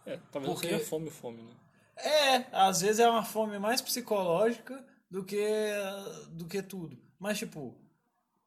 É, 0.06 0.18
talvez 0.30 0.52
Porque- 0.54 0.68
seja 0.68 0.84
fome, 0.84 1.10
fome, 1.10 1.42
né? 1.42 1.52
É, 1.96 2.46
às 2.52 2.80
vezes 2.80 2.98
é 3.00 3.08
uma 3.08 3.22
fome 3.24 3.58
mais 3.58 3.80
psicológica 3.80 4.84
do 5.10 5.24
que 5.24 5.46
do 6.30 6.46
que 6.46 6.62
tudo. 6.62 6.98
Mas 7.18 7.38
tipo, 7.38 7.76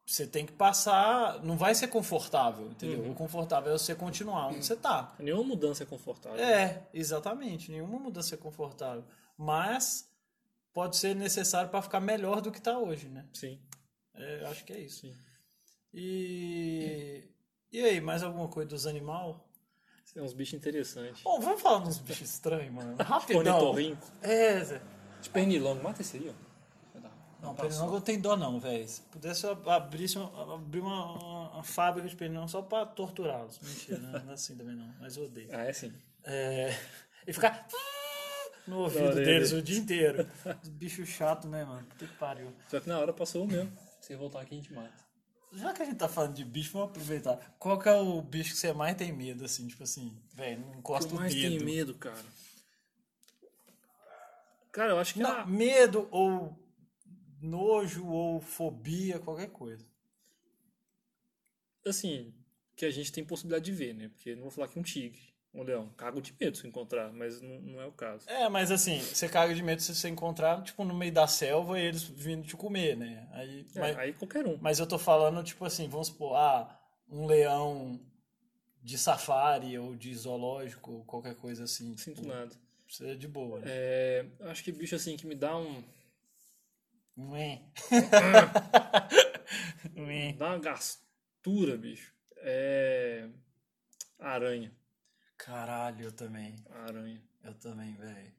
você 0.06 0.26
tem 0.26 0.46
que 0.46 0.52
passar, 0.52 1.42
não 1.42 1.56
vai 1.56 1.74
ser 1.74 1.88
confortável, 1.88 2.66
entendeu? 2.70 3.10
O 3.10 3.14
confortável 3.14 3.72
é 3.72 3.78
você 3.78 3.94
continuar 3.94 4.48
onde 4.48 4.64
você 4.64 4.76
tá. 4.76 5.14
Nenhuma 5.18 5.44
mudança 5.44 5.82
é 5.82 5.86
confortável. 5.86 6.38
É, 6.38 6.86
exatamente, 6.94 7.70
nenhuma 7.70 7.98
mudança 7.98 8.34
é 8.34 8.38
confortável, 8.38 9.04
mas 9.36 10.10
pode 10.72 10.96
ser 10.96 11.14
necessário 11.14 11.70
para 11.70 11.82
ficar 11.82 12.00
melhor 12.00 12.40
do 12.40 12.52
que 12.52 12.60
tá 12.60 12.78
hoje, 12.78 13.08
né? 13.08 13.26
Sim, 13.34 13.60
É, 14.14 14.42
eu 14.42 14.46
acho 14.48 14.64
que 14.64 14.72
é 14.72 14.80
isso. 14.80 15.00
sim. 15.00 15.14
E 15.92 17.28
e 17.70 17.80
aí, 17.84 18.00
mais 18.00 18.22
alguma 18.22 18.48
coisa 18.48 18.70
dos 18.70 18.86
animais? 18.86 19.36
Tem 20.12 20.22
uns 20.22 20.32
bichos 20.32 20.54
interessantes. 20.54 21.22
Bom, 21.22 21.40
vamos 21.40 21.60
falar 21.60 21.86
uns 21.86 21.98
bichos 21.98 22.30
estranhos, 22.30 22.72
mano. 22.72 22.96
Rapidão. 23.02 23.40
Ornitorrinco. 23.40 24.06
É, 24.22 24.64
Zé. 24.64 24.82
De 25.20 25.30
pernilongo, 25.30 25.82
mata 25.82 26.02
esse 26.02 26.16
aí, 26.16 26.30
ó. 26.30 26.48
Não, 27.40 27.54
pernilongo 27.54 27.96
eu 27.96 28.00
tenho 28.00 28.20
dó 28.20 28.36
não, 28.36 28.58
velho. 28.58 28.88
Se 28.88 29.00
pudesse 29.02 29.44
eu 29.44 29.70
abrisse 29.70 30.18
uma, 30.18 30.54
abrir 30.54 30.80
uma, 30.80 31.12
uma, 31.12 31.50
uma 31.52 31.62
fábrica 31.62 32.08
de 32.08 32.16
pernilongo 32.16 32.48
só 32.48 32.62
pra 32.62 32.84
torturá-los. 32.84 33.60
Mentira, 33.60 33.98
não 33.98 34.30
é 34.30 34.34
assim 34.34 34.56
também 34.56 34.74
não, 34.74 34.92
mas 35.00 35.16
eu 35.16 35.24
odeio. 35.24 35.48
Ah, 35.52 35.64
é 35.64 35.72
sim. 35.72 35.92
É, 36.24 36.76
e 37.26 37.32
ficar 37.32 37.66
no 38.66 38.80
ouvido 38.80 39.14
deles 39.14 39.50
dele. 39.50 39.62
o 39.62 39.64
dia 39.64 39.78
inteiro. 39.78 40.28
Bicho 40.66 41.06
chato, 41.06 41.46
né, 41.46 41.64
mano? 41.64 41.86
Puta 41.86 42.06
que 42.06 42.14
pariu. 42.14 42.52
Só 42.68 42.80
que 42.80 42.88
na 42.88 42.98
hora 42.98 43.12
passou 43.12 43.44
o 43.44 43.46
mesmo. 43.46 43.72
Se 44.00 44.16
voltar 44.16 44.40
aqui, 44.40 44.54
a 44.54 44.58
gente 44.58 44.72
mata. 44.72 45.07
Já 45.52 45.72
que 45.72 45.82
a 45.82 45.84
gente 45.84 45.96
tá 45.96 46.08
falando 46.08 46.34
de 46.34 46.44
bicho, 46.44 46.72
vamos 46.72 46.90
aproveitar. 46.90 47.36
Qual 47.58 47.78
que 47.78 47.88
é 47.88 47.94
o 47.94 48.20
bicho 48.20 48.52
que 48.52 48.58
você 48.58 48.72
mais 48.72 48.96
tem 48.96 49.12
medo, 49.12 49.44
assim? 49.44 49.66
Tipo 49.66 49.82
assim, 49.82 50.16
velho, 50.34 50.60
não 50.60 50.74
encosta 50.74 51.08
o 51.08 51.14
eu 51.16 51.20
mais 51.20 51.34
tenho 51.34 51.64
medo, 51.64 51.94
cara? 51.94 52.24
Cara, 54.72 54.92
eu 54.92 54.98
acho 54.98 55.14
que 55.14 55.20
Não, 55.20 55.30
na- 55.38 55.46
medo 55.46 56.06
ou 56.10 56.56
nojo 57.40 58.06
ou 58.06 58.40
fobia, 58.40 59.18
qualquer 59.18 59.48
coisa. 59.50 59.86
assim, 61.86 62.34
que 62.76 62.84
a 62.84 62.90
gente 62.90 63.10
tem 63.10 63.24
possibilidade 63.24 63.64
de 63.64 63.72
ver, 63.72 63.94
né? 63.94 64.08
Porque 64.08 64.34
não 64.34 64.42
vou 64.42 64.50
falar 64.50 64.68
que 64.68 64.78
um 64.78 64.82
tigre, 64.82 65.34
um 65.58 65.64
leão, 65.64 65.88
cago 65.96 66.20
de 66.20 66.34
medo 66.38 66.56
se 66.56 66.66
encontrar, 66.66 67.12
mas 67.12 67.40
não, 67.40 67.60
não 67.60 67.80
é 67.80 67.86
o 67.86 67.92
caso. 67.92 68.28
É, 68.28 68.48
mas 68.48 68.70
assim, 68.70 69.00
você 69.00 69.28
caga 69.28 69.54
de 69.54 69.62
medo 69.62 69.82
se 69.82 69.94
você 69.94 70.08
encontrar, 70.08 70.62
tipo, 70.62 70.84
no 70.84 70.94
meio 70.94 71.12
da 71.12 71.26
selva 71.26 71.78
e 71.78 71.84
eles 71.84 72.02
vindo 72.02 72.46
te 72.46 72.56
comer, 72.56 72.96
né? 72.96 73.28
Aí, 73.32 73.66
É, 73.74 73.80
mas, 73.80 73.98
Aí 73.98 74.12
qualquer 74.12 74.46
um. 74.46 74.56
mas 74.60 74.78
eu 74.78 74.86
tô 74.86 74.98
falando, 74.98 75.42
tipo 75.42 75.64
assim, 75.64 75.88
vamos 75.88 76.08
supor, 76.08 76.36
ah, 76.36 76.78
um 77.08 77.26
leão 77.26 78.00
de 78.82 78.96
safari 78.96 79.78
ou 79.78 79.96
de 79.96 80.14
zoológico, 80.14 80.92
ou 80.92 81.04
qualquer 81.04 81.34
coisa 81.34 81.64
assim. 81.64 81.96
Sinto 81.96 82.16
tipo, 82.22 82.28
nada. 82.28 82.54
Você 82.88 83.10
é 83.10 83.14
de 83.14 83.28
boa. 83.28 83.58
Né? 83.58 83.66
É, 83.68 84.26
acho 84.42 84.64
que 84.64 84.72
bicho 84.72 84.94
assim 84.94 85.16
que 85.16 85.26
me 85.26 85.34
dá 85.34 85.56
um. 85.56 85.82
Ué. 87.18 87.60
Ué. 89.98 90.32
dá 90.34 90.50
uma 90.50 90.58
gastura, 90.58 91.76
bicho. 91.76 92.14
É. 92.36 93.28
Aranha. 94.18 94.72
Caralho, 95.38 96.04
eu 96.06 96.12
também. 96.12 96.54
Aranha. 96.86 97.20
Eu 97.44 97.54
também, 97.54 97.94
velho. 97.94 98.32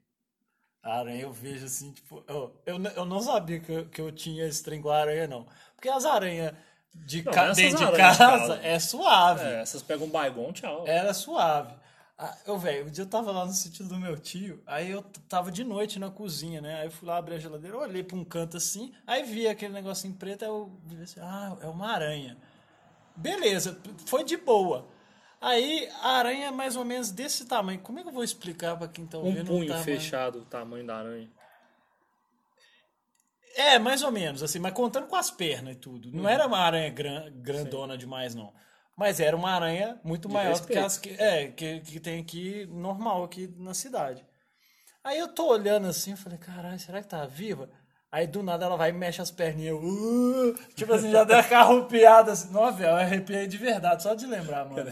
Aranha 0.82 1.22
eu 1.22 1.32
vejo 1.32 1.64
assim, 1.66 1.92
tipo. 1.92 2.24
Eu, 2.26 2.54
eu, 2.64 2.82
eu 2.96 3.04
não 3.04 3.20
sabia 3.20 3.60
que 3.60 3.70
eu, 3.70 3.88
que 3.88 4.00
eu 4.00 4.12
tinha 4.12 4.46
esse 4.46 4.62
trem 4.62 4.80
com 4.80 4.90
a 4.90 4.98
aranha, 4.98 5.26
não. 5.26 5.46
Porque 5.74 5.88
as 5.88 6.04
aranhas 6.04 6.54
de 6.94 7.22
Não, 7.22 7.32
ca- 7.32 7.52
dentro 7.52 7.86
de 7.86 7.92
casa 8.16 8.56
é 8.62 8.78
suave. 8.78 9.44
É, 9.44 9.60
essas 9.60 9.82
pegam 9.82 10.06
um 10.06 10.10
baigon, 10.10 10.52
tchau. 10.52 10.86
Era 10.86 11.12
suave. 11.12 11.74
Ah, 12.18 12.36
eu, 12.46 12.58
velho, 12.58 12.86
um 12.86 12.90
dia 12.90 13.04
eu 13.04 13.08
tava 13.08 13.30
lá 13.32 13.46
no 13.46 13.52
sítio 13.52 13.84
do 13.86 13.96
meu 13.98 14.16
tio, 14.18 14.62
aí 14.66 14.90
eu 14.90 15.02
tava 15.26 15.50
de 15.50 15.64
noite 15.64 15.98
na 15.98 16.10
cozinha, 16.10 16.60
né? 16.60 16.80
Aí 16.80 16.86
eu 16.86 16.90
fui 16.90 17.08
lá 17.08 17.16
abrir 17.16 17.36
a 17.36 17.38
geladeira, 17.38 17.78
olhei 17.78 18.02
pra 18.02 18.14
um 18.16 18.24
canto 18.24 18.58
assim, 18.58 18.92
aí 19.06 19.22
vi 19.22 19.48
aquele 19.48 19.72
negocinho 19.72 20.12
preto, 20.14 20.42
aí 20.44 20.50
eu 20.50 20.70
vi 20.84 21.02
assim, 21.02 21.18
ah, 21.20 21.56
é 21.62 21.66
uma 21.66 21.88
aranha. 21.90 22.36
Beleza, 23.16 23.78
foi 24.06 24.24
de 24.24 24.36
boa. 24.36 24.86
Aí 25.40 25.88
a 26.02 26.08
aranha 26.18 26.46
é 26.48 26.50
mais 26.50 26.76
ou 26.76 26.84
menos 26.84 27.10
desse 27.10 27.46
tamanho. 27.46 27.80
Como 27.80 27.98
é 27.98 28.02
que 28.02 28.08
eu 28.08 28.12
vou 28.12 28.22
explicar 28.24 28.76
pra 28.76 28.88
quem 28.88 29.06
tá 29.06 29.18
Um 29.18 29.22
ouvindo? 29.26 29.44
o 29.44 29.56
punho 29.56 29.68
tamanho? 29.68 29.84
fechado, 29.84 30.40
o 30.40 30.44
tamanho 30.44 30.86
da 30.86 30.96
aranha. 30.98 31.30
É, 33.56 33.78
mais 33.78 34.02
ou 34.02 34.12
menos, 34.12 34.42
assim, 34.42 34.58
mas 34.58 34.72
contando 34.72 35.06
com 35.06 35.16
as 35.16 35.30
pernas 35.30 35.74
e 35.74 35.78
tudo. 35.78 36.08
Uhum. 36.08 36.22
Não 36.22 36.28
era 36.28 36.46
uma 36.46 36.58
aranha 36.58 36.88
gran- 36.90 37.30
grandona 37.32 37.96
demais, 37.98 38.34
não. 38.34 38.52
Mas 38.96 39.18
era 39.18 39.34
uma 39.36 39.50
aranha 39.50 39.98
muito 40.04 40.28
De 40.28 40.34
maior 40.34 40.58
do 40.60 40.66
que 40.66 40.74
respeito. 40.74 40.86
as 40.86 40.98
que, 40.98 41.10
é, 41.10 41.48
que, 41.48 41.80
que 41.80 41.98
tem 42.00 42.20
aqui, 42.20 42.66
normal 42.66 43.24
aqui 43.24 43.48
na 43.56 43.74
cidade. 43.74 44.24
Aí 45.02 45.18
eu 45.18 45.28
tô 45.28 45.48
olhando 45.48 45.86
assim, 45.88 46.10
eu 46.10 46.16
falei, 46.18 46.38
caralho, 46.38 46.78
será 46.78 47.00
que 47.02 47.08
tá 47.08 47.24
viva? 47.24 47.70
Aí 48.12 48.26
do 48.26 48.42
nada 48.42 48.64
ela 48.64 48.76
vai 48.76 48.90
e 48.90 48.92
mexe 48.92 49.22
as 49.22 49.30
perninhas. 49.30 49.70
eu, 49.74 49.80
"Uh", 49.80 50.54
tipo 50.74 50.92
assim, 50.92 51.12
já 51.12 51.22
deu 51.22 51.36
uma 51.36 51.44
carrupiada 51.44 52.32
assim. 52.32 52.50
Nossa, 52.50 52.76
velho, 52.78 52.90
eu 52.90 52.96
arrepiei 52.96 53.46
de 53.46 53.56
verdade, 53.56 54.02
só 54.02 54.14
de 54.14 54.26
lembrar, 54.26 54.64
mano. 54.68 54.90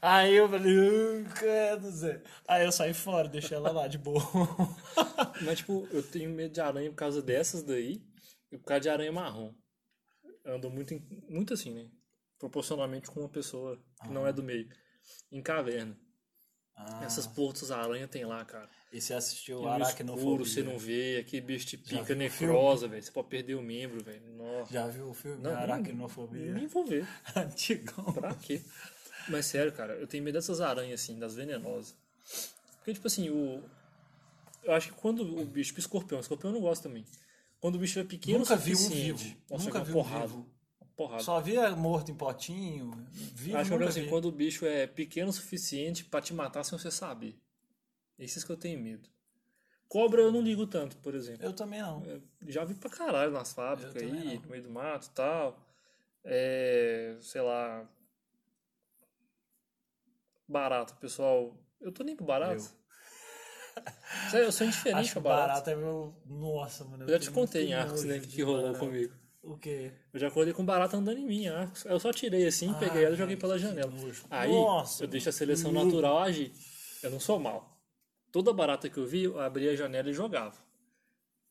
Aí 0.00 0.34
eu 0.34 0.48
falei, 0.48 0.72
uh, 0.78 1.90
Zé. 1.90 2.22
Aí 2.46 2.64
eu 2.64 2.70
saí 2.70 2.94
fora, 2.94 3.28
deixei 3.28 3.56
ela 3.56 3.72
lá 3.72 3.88
de 3.88 3.98
boa. 3.98 4.22
Mas, 5.42 5.58
tipo, 5.58 5.88
eu 5.90 6.02
tenho 6.02 6.30
medo 6.30 6.52
de 6.54 6.60
aranha 6.60 6.90
por 6.90 6.96
causa 6.96 7.20
dessas 7.20 7.62
daí 7.64 8.00
e 8.52 8.56
por 8.58 8.66
causa 8.66 8.80
de 8.82 8.88
aranha 8.88 9.10
marrom. 9.10 9.52
Ando 10.46 10.70
muito, 10.70 10.94
em- 10.94 11.24
muito 11.28 11.54
assim, 11.54 11.72
né? 11.72 11.88
Proporcionalmente 12.38 13.10
com 13.10 13.20
uma 13.20 13.28
pessoa 13.28 13.78
que 14.02 14.10
não 14.10 14.26
é 14.26 14.32
do 14.32 14.42
meio. 14.44 14.68
Em 15.32 15.42
caverna. 15.42 15.96
Ah, 16.76 17.00
Essas 17.04 17.26
portas 17.26 17.70
aranha 17.70 18.06
tem 18.06 18.24
lá, 18.24 18.44
cara. 18.44 18.68
E 18.94 19.00
você 19.00 19.12
assistiu 19.12 19.60
no 19.60 19.68
Aracnofobia? 19.68 20.46
você 20.46 20.62
não 20.62 20.78
vê, 20.78 21.18
aquele 21.18 21.42
bicho 21.42 21.66
te 21.66 21.76
pica 21.76 22.04
viu 22.04 22.14
o 22.14 22.18
necrosa, 22.18 22.86
velho. 22.86 23.02
Você 23.02 23.10
pode 23.10 23.26
perder 23.26 23.56
o 23.56 23.60
membro, 23.60 24.04
velho. 24.04 24.22
Já 24.70 24.86
viu 24.86 25.10
o 25.10 25.12
filme 25.12 25.42
Não, 25.42 25.50
Aracnofobia? 25.50 26.52
Nem 26.52 26.68
vou 26.68 26.86
ver. 26.86 27.04
Antigão. 27.34 28.04
Pra 28.12 28.32
quê? 28.34 28.62
Mas 29.28 29.46
sério, 29.46 29.72
cara, 29.72 29.94
eu 29.94 30.06
tenho 30.06 30.22
medo 30.22 30.34
dessas 30.34 30.60
aranhas, 30.60 31.00
assim, 31.00 31.18
das 31.18 31.34
venenosas. 31.34 31.96
Porque, 32.76 32.94
tipo 32.94 33.08
assim, 33.08 33.30
o. 33.30 33.64
Eu 34.62 34.72
acho 34.72 34.92
que 34.92 34.94
quando 34.94 35.40
o 35.40 35.44
bicho. 35.44 35.70
Tipo, 35.70 35.80
escorpião, 35.80 36.20
escorpião 36.20 36.50
eu 36.50 36.54
não 36.54 36.60
gosto 36.60 36.84
também. 36.84 37.04
Quando 37.58 37.74
o 37.74 37.78
bicho 37.78 37.98
é 37.98 38.04
pequeno 38.04 38.38
Nunca 38.38 38.54
o 38.54 38.58
vi 38.58 38.76
um 38.76 38.88
vivo. 38.88 39.36
Nossa, 39.50 39.64
Nunca 39.64 39.82
vi 39.82 39.92
um 39.92 40.02
vivo. 40.04 40.46
Porrada. 40.96 41.22
Só 41.24 41.40
via 41.40 41.68
morto 41.74 42.12
em 42.12 42.14
potinho. 42.14 42.92
Vivo, 43.10 43.56
acho 43.56 43.70
que 43.70 43.76
nunca 43.76 43.88
assim, 43.88 44.02
vi. 44.02 44.08
quando 44.08 44.26
o 44.26 44.32
bicho 44.32 44.64
é 44.64 44.86
pequeno 44.86 45.30
o 45.30 45.32
suficiente 45.32 46.04
pra 46.04 46.20
te 46.20 46.32
matar 46.32 46.62
sem 46.62 46.78
você 46.78 46.92
saber. 46.92 47.36
Esses 48.18 48.44
que 48.44 48.50
eu 48.52 48.56
tenho 48.56 48.80
medo. 48.80 49.08
Cobra 49.88 50.22
eu 50.22 50.32
não 50.32 50.40
ligo 50.40 50.66
tanto, 50.66 50.96
por 50.98 51.14
exemplo. 51.14 51.44
Eu 51.44 51.52
também 51.52 51.80
não. 51.80 52.02
É, 52.06 52.20
Já 52.50 52.64
vi 52.64 52.74
pra 52.74 52.90
caralho 52.90 53.30
nas 53.32 53.52
fábricas 53.52 53.94
Eu 53.94 54.08
aí, 54.08 54.34
não. 54.36 54.42
no 54.42 54.48
meio 54.50 54.62
do 54.62 54.70
mato 54.70 55.06
e 55.06 55.10
tal. 55.10 55.60
É, 56.24 57.16
sei 57.20 57.40
lá. 57.42 57.88
Barato, 60.48 60.94
pessoal. 60.96 61.56
Eu 61.80 61.92
tô 61.92 62.02
nem 62.02 62.16
pro 62.16 62.24
barato. 62.24 62.62
Sério, 64.30 64.46
eu 64.46 64.52
sou 64.52 64.66
indiferente 64.66 65.00
Acho 65.00 65.12
pra 65.14 65.22
barato. 65.22 65.48
barato 65.48 65.70
é 65.70 65.74
meu... 65.76 66.14
Nossa, 66.26 66.84
mano. 66.84 67.04
Eu 67.04 67.08
já 67.08 67.18
te 67.18 67.30
contei 67.30 67.66
em 67.68 67.74
Arcos, 67.74 68.04
né, 68.04 68.18
que, 68.20 68.42
rolou 68.42 68.62
barato. 68.62 68.78
comigo. 68.78 69.12
O 69.42 69.58
quê? 69.58 69.92
Eu 70.12 70.20
já 70.20 70.28
acordei 70.28 70.54
com 70.54 70.64
barata 70.64 70.96
andando 70.96 71.18
em 71.18 71.26
mim, 71.26 71.46
Arcos. 71.48 71.84
Eu 71.84 71.98
só 72.00 72.12
tirei 72.12 72.46
assim, 72.46 72.70
Ah, 72.70 72.74
peguei 72.78 73.04
ela 73.04 73.14
e 73.14 73.18
joguei 73.18 73.36
pela 73.36 73.58
janela. 73.58 73.90
nojo. 73.90 74.24
Aí 74.30 74.50
Nossa, 74.50 75.04
eu 75.04 75.08
deixo 75.08 75.28
a 75.28 75.32
seleção 75.32 75.70
natural 75.72 76.18
agir. 76.18 76.52
Eu 77.02 77.10
não 77.10 77.20
sou 77.20 77.38
mal. 77.38 77.73
Toda 78.34 78.52
barata 78.52 78.90
que 78.90 78.98
eu 78.98 79.06
vi, 79.06 79.22
eu 79.22 79.38
abria 79.38 79.70
a 79.70 79.76
janela 79.76 80.10
e 80.10 80.12
jogava. 80.12 80.58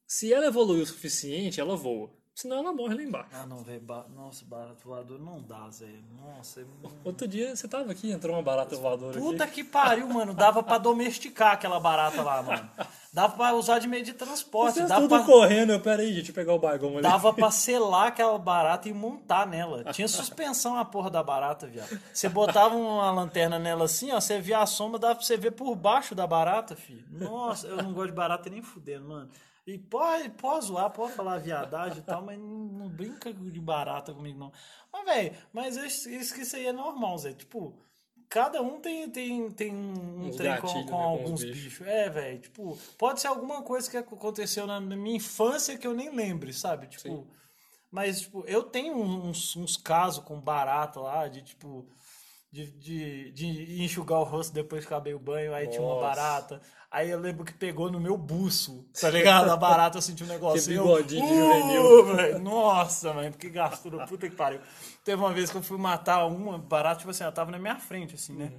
Se 0.06 0.34
ela 0.34 0.48
evoluiu 0.48 0.84
o 0.84 0.86
suficiente, 0.86 1.62
ela 1.62 1.78
voa. 1.78 2.12
Senão 2.36 2.58
ela 2.58 2.74
morre 2.74 2.96
lá 2.96 3.02
embaixo. 3.04 3.30
Ah, 3.34 3.46
não, 3.46 3.58
velho. 3.58 3.82
Ba... 3.82 4.06
Nossa, 4.16 4.44
barato 4.46 4.88
voador 4.88 5.20
não 5.20 5.42
dá, 5.42 5.70
Zé. 5.70 5.88
Nossa, 6.20 6.62
é... 6.62 6.66
Outro 7.04 7.28
dia 7.28 7.56
você 7.56 7.68
tava 7.68 7.92
aqui, 7.92 8.12
entrou 8.12 8.36
uma 8.36 8.42
barata 8.42 8.76
voadora 8.76 9.20
Puta 9.20 9.44
aqui. 9.44 9.56
que 9.56 9.64
pariu, 9.64 10.08
mano. 10.08 10.34
Dava 10.34 10.64
pra 10.64 10.78
domesticar 10.78 11.54
aquela 11.54 11.80
barata 11.80 12.22
lá, 12.22 12.42
mano. 12.42 12.70
Dava 13.14 13.36
pra 13.36 13.54
usar 13.54 13.78
de 13.80 13.88
meio 13.88 14.04
de 14.04 14.14
transporte. 14.14 14.76
Vocês 14.76 14.90
Dava 14.90 15.02
tudo 15.02 15.16
pra... 15.18 15.26
correndo, 15.26 15.80
pera 15.80 16.02
aí, 16.02 16.08
gente, 16.08 16.16
deixa 16.16 16.32
eu 16.32 16.36
pegar 16.36 16.54
o 16.54 16.60
bagão 16.60 16.94
ali. 16.94 17.02
Dava 17.02 17.32
pra 17.32 17.52
selar 17.52 18.08
aquela 18.08 18.38
barata 18.40 18.90
e 18.90 18.94
montar 18.94 19.46
nela. 19.46 19.84
Tinha 19.94 20.08
suspensão 20.08 20.78
a 20.78 20.84
porra 20.84 21.12
da 21.12 21.22
barata, 21.22 21.68
viado. 21.68 22.00
Você 22.12 22.28
botava 22.28 22.76
uma 22.76 23.12
lanterna 23.12 23.60
nela 23.60 23.86
assim, 23.86 24.12
ó, 24.12 24.20
você 24.20 24.40
via 24.40 24.60
a 24.60 24.66
sombra, 24.66 24.98
dava 25.00 25.16
pra 25.16 25.24
você 25.24 25.38
ver 25.38 25.52
por 25.52 25.76
baixo 25.76 26.16
da 26.16 26.26
barata, 26.26 26.76
filho. 26.76 27.06
Nossa, 27.12 27.68
eu 27.68 27.78
não 27.78 27.94
gosto 27.94 28.08
de 28.10 28.16
barata 28.16 28.50
nem 28.50 28.64
fudendo, 28.64 29.08
mano. 29.08 29.30
E 29.66 29.78
pode, 29.78 30.30
pode 30.32 30.66
zoar, 30.66 30.90
pode 30.92 31.14
falar 31.14 31.38
viadagem 31.38 32.00
e 32.00 32.02
tal, 32.02 32.22
mas 32.22 32.38
não, 32.38 32.90
brinca 32.90 33.34
de 33.34 33.62
barata 33.62 34.14
comigo, 34.14 34.38
não. 34.38 34.52
Mas, 34.92 35.06
velho, 35.06 35.36
mas 35.54 35.78
isso, 35.78 36.10
isso 36.10 36.34
que 36.34 36.42
isso 36.42 36.56
aí 36.58 36.68
é 36.68 36.74
normal, 36.74 37.18
Zé. 37.18 37.32
Tipo, 37.34 37.74
cada 38.28 38.62
um 38.62 38.82
tem, 38.82 39.10
tem, 39.10 39.50
tem 39.52 39.74
um 39.74 40.28
Uns 40.28 40.36
trem 40.36 40.58
com, 40.58 40.68
gatilhos, 40.68 40.90
com 40.90 40.98
né, 40.98 41.04
com 41.04 41.10
alguns 41.10 41.40
os 41.40 41.46
bichos. 41.46 41.64
bichos. 41.64 41.88
É, 41.88 42.10
velho. 42.10 42.40
Tipo, 42.42 42.78
pode 42.98 43.22
ser 43.22 43.28
alguma 43.28 43.62
coisa 43.62 43.90
que 43.90 43.96
aconteceu 43.96 44.68
na 44.68 44.82
minha 44.82 45.16
infância 45.16 45.78
que 45.78 45.88
eu 45.88 45.94
nem 45.94 46.14
lembre, 46.14 46.52
sabe? 46.52 46.88
Tipo. 46.88 47.02
Sim. 47.02 47.28
Mas, 47.90 48.22
tipo, 48.22 48.44
eu 48.48 48.64
tenho 48.64 48.98
uns, 48.98 49.56
uns 49.56 49.78
casos 49.78 50.26
com 50.26 50.42
barata 50.42 51.00
lá, 51.00 51.28
de 51.30 51.42
tipo. 51.42 51.88
De, 52.54 52.68
de, 52.74 53.32
de 53.32 53.84
enxugar 53.84 54.20
o 54.20 54.24
rosto 54.24 54.54
depois 54.54 54.86
que 54.86 54.94
acabei 54.94 55.16
o 55.16 55.20
banho, 55.20 55.56
aí 55.56 55.68
tinha 55.68 55.82
uma 55.82 55.96
Nossa. 55.96 56.06
barata. 56.06 56.62
Aí 56.92 57.10
eu 57.10 57.20
lembro 57.20 57.44
que 57.44 57.52
pegou 57.52 57.92
no 57.92 58.00
meu 58.00 58.16
buço, 58.16 58.88
tá 59.02 59.10
ligado? 59.10 59.50
A 59.50 59.58
barata 59.58 60.00
sentiu 60.00 60.28
um 60.28 60.30
negócio. 60.38 60.64
Que 60.64 60.76
eu, 60.76 60.84
bigodinho 60.84 61.26
de 61.26 61.34
"Uh", 61.34 61.36
juvenil. 61.36 62.40
Nossa, 62.42 63.12
mano, 63.12 63.32
que 63.36 63.50
gastura, 63.50 64.06
puta 64.06 64.30
que 64.30 64.36
pariu. 64.36 64.62
Teve 65.04 65.20
uma 65.20 65.34
vez 65.34 65.50
que 65.50 65.58
eu 65.58 65.64
fui 65.64 65.80
matar 65.80 66.28
uma 66.28 66.60
barata, 66.60 67.00
tipo 67.00 67.10
assim, 67.10 67.24
ela 67.24 67.32
tava 67.32 67.50
na 67.50 67.58
minha 67.58 67.80
frente, 67.80 68.14
assim, 68.14 68.36
né? 68.36 68.52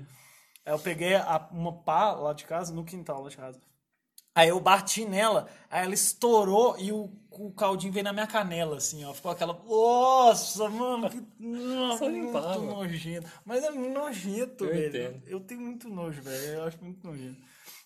Aí 0.67 0.73
eu 0.73 0.79
peguei 0.81 1.15
a- 1.15 1.49
uma 1.53 1.73
pá 1.73 2.15
lá 2.15 2.33
de 2.33 2.45
casa, 2.47 2.75
no 2.75 2.85
quintal 2.85 3.23
lá 3.23 3.29
de 3.29 3.37
casa. 3.37 3.61
Aí 4.35 4.49
eu 4.49 4.59
bati 4.61 5.05
nela, 5.05 5.49
aí 5.71 5.85
ela 5.85 5.95
estourou 5.95 6.77
e 6.79 6.91
o, 6.91 7.09
o 7.31 7.53
caldinho 7.53 7.93
veio 7.93 8.03
na 8.05 8.13
minha 8.13 8.27
canela, 8.27 8.79
assim, 8.79 9.05
ó. 9.05 9.15
Ficou 9.15 9.31
aquela. 9.31 9.53
Nossa, 9.65 10.69
mano, 10.69 11.09
que. 11.09 11.21
Nossa, 11.39 12.09
muito 12.09 12.33
nojento. 12.33 13.31
Mas 13.45 13.63
é 13.63 13.71
nojento, 13.71 14.65
Eu 14.65 14.71
velho. 14.71 14.89
entendo. 14.89 15.23
Eu 15.29 15.41
tenho 15.41 15.61
muito 15.61 15.89
nojo, 15.89 16.21
velho. 16.23 16.45
Eu 16.55 16.65
acho 16.65 16.83
muito 16.83 17.07
nojento. 17.07 17.41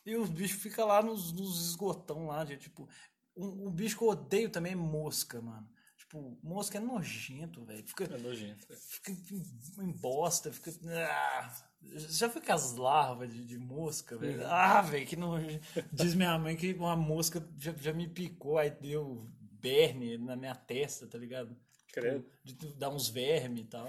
E 0.06 0.16
os 0.16 0.30
bichos 0.30 0.62
ficam 0.62 0.86
lá 0.86 1.02
nos, 1.02 1.32
nos 1.32 1.68
esgotão 1.68 2.28
lá, 2.28 2.44
de 2.44 2.56
tipo. 2.56 2.88
Um, 3.36 3.68
um 3.68 3.70
bicho 3.70 3.96
que 3.98 4.02
eu 4.04 4.08
odeio 4.08 4.48
também 4.50 4.72
é 4.72 4.76
mosca, 4.76 5.40
mano. 5.42 5.68
Tipo, 5.98 6.38
mosca 6.42 6.78
é 6.78 6.80
nojento, 6.80 7.62
velho. 7.64 7.86
Fica, 7.86 8.04
É 8.04 8.18
nojento. 8.18 8.66
velho. 8.66 8.80
fica 8.80 9.12
em- 9.12 9.84
em 9.84 9.92
bosta, 9.92 10.50
fica. 10.50 10.72
Ah, 10.86 11.68
já 11.82 12.28
foi 12.28 12.42
com 12.42 12.52
as 12.52 12.74
larvas 12.76 13.32
de, 13.32 13.44
de 13.44 13.59
mosca, 13.59 14.16
velho? 14.16 14.46
Ah, 14.46 14.82
velho, 14.82 15.06
que 15.06 15.16
não. 15.16 15.34
Diz 15.92 16.14
minha 16.14 16.38
mãe 16.38 16.56
que 16.56 16.72
uma 16.74 16.96
mosca 16.96 17.46
já, 17.59 17.72
já 17.72 17.92
me 17.92 18.09
picou, 18.09 18.59
aí 18.59 18.70
deu 18.70 19.26
berne 19.40 20.18
na 20.18 20.36
minha 20.36 20.55
testa, 20.55 21.06
tá 21.06 21.18
ligado? 21.18 21.56
Credo. 21.92 22.24
De, 22.44 22.52
de 22.55 22.74
dar 22.74 22.90
uns 22.90 23.09
vermes 23.09 23.62
e 23.64 23.66
tal. 23.68 23.88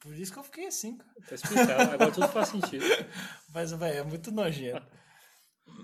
Por 0.00 0.14
isso 0.14 0.32
que 0.32 0.38
eu 0.38 0.44
fiquei 0.44 0.66
assim, 0.66 0.96
cara. 0.96 1.10
Tá 1.28 1.34
explicado, 1.34 1.90
agora 1.92 2.12
tudo 2.12 2.28
faz 2.28 2.48
sentido. 2.48 2.84
Mas, 3.52 3.72
velho, 3.72 3.98
é 3.98 4.02
muito 4.04 4.30
nojento. 4.30 4.86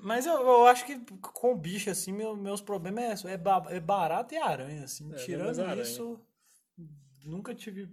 Mas 0.03 0.25
eu, 0.27 0.35
eu 0.35 0.67
acho 0.67 0.87
que 0.87 0.99
com 1.21 1.57
bicho, 1.59 1.91
assim, 1.91 2.13
meu- 2.13 2.37
meus 2.37 2.61
problemas 2.63 3.25
é, 3.25 3.33
é, 3.33 3.37
ba- 3.37 3.67
é 3.69 3.81
barato 3.81 4.33
e 4.35 4.39
aranha, 4.39 4.85
assim. 4.85 5.13
É, 5.13 5.17
Tirando 5.17 5.43
menos 5.57 5.59
aranha. 5.59 5.83
isso, 5.83 6.21
nunca 7.25 7.55
tive, 7.55 7.91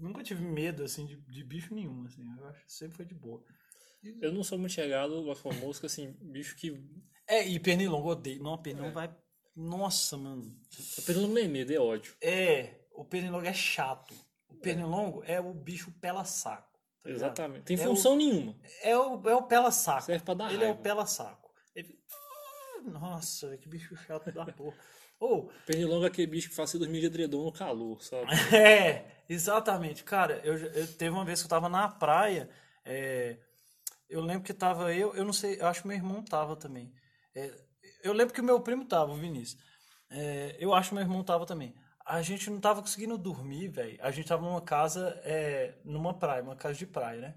nunca 0.00 0.22
tive 0.22 0.42
medo, 0.42 0.82
assim, 0.82 1.06
de, 1.06 1.16
de 1.16 1.44
bicho 1.44 1.74
nenhum, 1.74 2.04
assim. 2.04 2.22
Eu 2.38 2.46
acho 2.48 2.64
que 2.64 2.72
sempre 2.72 2.96
foi 2.96 3.04
de 3.04 3.14
boa. 3.14 3.42
Eu 4.20 4.32
não 4.32 4.42
sou 4.42 4.58
muito 4.58 4.72
chegado, 4.72 5.22
gosto 5.22 5.48
de 5.50 5.58
mosca, 5.58 5.86
assim, 5.86 6.16
bicho 6.20 6.56
que. 6.56 6.82
É, 7.26 7.46
e 7.46 7.60
pernilongo, 7.60 8.08
eu 8.08 8.12
odeio. 8.12 8.42
Não, 8.42 8.56
pernilongo 8.60 8.94
vai... 8.94 9.14
Nossa, 9.54 10.16
mano. 10.16 10.42
Eu 10.96 11.04
pelo 11.04 11.26
não 11.28 11.38
é 11.38 11.46
medo, 11.46 11.72
é 11.72 11.78
ódio. 11.78 12.14
É, 12.22 12.80
o 12.92 13.04
pernilongo 13.04 13.46
é 13.46 13.52
chato. 13.52 14.14
O 14.48 14.54
pernilongo 14.54 15.22
é 15.24 15.40
o 15.40 15.52
bicho 15.52 15.92
pela 16.00 16.24
saco. 16.24 16.78
tá? 17.02 17.10
Exatamente. 17.10 17.64
Tem 17.64 17.76
É 17.76 17.84
função 17.84 18.16
nenhuma. 18.16 18.56
É 18.82 18.96
o, 18.96 19.28
é 19.28 19.34
o 19.34 19.42
pela 19.42 19.70
saco. 19.70 20.02
Serve 20.02 20.24
pra 20.24 20.34
dar 20.34 20.52
Ele 20.52 20.64
é 20.64 20.66
o 20.66 20.70
raiva. 20.70 20.82
pela 20.82 21.06
saco. 21.06 21.50
Ele... 21.74 21.98
Nossa, 22.84 23.48
velho, 23.48 23.60
que 23.60 23.68
bicho 23.68 23.94
chato 23.96 24.32
da 24.32 24.46
porra. 24.46 24.76
Ou, 25.20 25.50
Pernilongo 25.66 26.04
é 26.04 26.08
aquele 26.08 26.26
bicho 26.26 26.48
que 26.48 26.54
faz 26.56 26.70
você 26.70 26.78
dormir 26.78 27.00
de 27.00 27.06
edredom 27.06 27.44
no 27.44 27.52
calor, 27.52 28.02
sabe? 28.02 28.26
é, 28.56 29.04
exatamente. 29.28 30.02
Cara, 30.04 30.40
eu, 30.44 30.56
eu- 30.56 30.88
teve 30.94 31.10
uma 31.10 31.24
vez 31.24 31.40
que 31.40 31.46
eu 31.46 31.50
tava 31.50 31.68
na 31.68 31.88
praia, 31.88 32.48
é, 32.84 33.38
eu 34.08 34.20
lembro 34.22 34.44
que 34.44 34.54
tava 34.54 34.94
eu, 34.94 35.14
eu 35.14 35.24
não 35.24 35.32
sei, 35.32 35.60
eu 35.60 35.66
acho 35.68 35.82
que 35.82 35.88
meu 35.88 35.96
irmão 35.96 36.22
tava 36.22 36.56
também. 36.56 36.92
É, 37.34 37.52
eu 38.02 38.12
lembro 38.12 38.34
que 38.34 38.40
o 38.40 38.44
meu 38.44 38.60
primo 38.60 38.84
tava, 38.86 39.12
o 39.12 39.16
Vinícius. 39.16 39.60
É, 40.10 40.56
eu 40.60 40.74
acho 40.74 40.90
que 40.90 40.94
meu 40.94 41.04
irmão 41.04 41.24
tava 41.24 41.46
também. 41.46 41.74
A 42.06 42.22
gente 42.22 42.50
não 42.50 42.60
tava 42.60 42.82
conseguindo 42.82 43.18
dormir, 43.18 43.68
velho. 43.68 43.98
A 44.02 44.10
gente 44.10 44.28
tava 44.28 44.42
numa 44.42 44.60
casa, 44.62 45.20
é, 45.24 45.74
numa 45.84 46.14
praia, 46.14 46.42
uma 46.42 46.56
casa 46.56 46.74
de 46.78 46.86
praia, 46.86 47.20
né? 47.20 47.34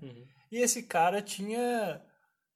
E 0.52 0.58
esse 0.60 0.84
cara 0.84 1.22
tinha 1.22 2.02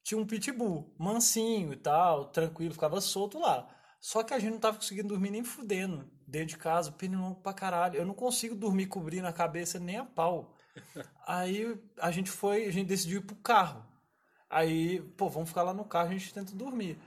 tinha 0.02 0.18
um 0.20 0.26
pitbull, 0.26 0.94
mansinho 0.98 1.72
e 1.72 1.76
tal, 1.76 2.26
tranquilo, 2.26 2.72
ficava 2.72 3.00
solto 3.00 3.38
lá. 3.38 3.68
Só 4.00 4.22
que 4.22 4.32
a 4.32 4.38
gente 4.38 4.52
não 4.52 4.58
tava 4.58 4.76
conseguindo 4.76 5.08
dormir 5.08 5.30
nem 5.30 5.44
fudendo 5.44 6.08
dentro 6.26 6.48
de 6.48 6.58
casa, 6.58 6.92
pernilongo 6.92 7.40
pra 7.40 7.52
caralho. 7.52 7.96
Eu 7.96 8.06
não 8.06 8.14
consigo 8.14 8.54
dormir 8.54 8.86
cobrindo 8.86 9.26
a 9.26 9.32
cabeça 9.32 9.78
nem 9.78 9.96
a 9.96 10.04
pau. 10.04 10.54
Aí 11.26 11.76
a 11.98 12.10
gente 12.10 12.30
foi, 12.30 12.66
a 12.66 12.70
gente 12.70 12.86
decidiu 12.86 13.18
ir 13.18 13.24
pro 13.24 13.36
carro. 13.36 13.84
Aí, 14.48 15.00
pô, 15.16 15.28
vamos 15.28 15.48
ficar 15.48 15.62
lá 15.62 15.74
no 15.74 15.84
carro, 15.84 16.08
a 16.08 16.12
gente 16.12 16.32
tenta 16.32 16.54
dormir. 16.54 16.98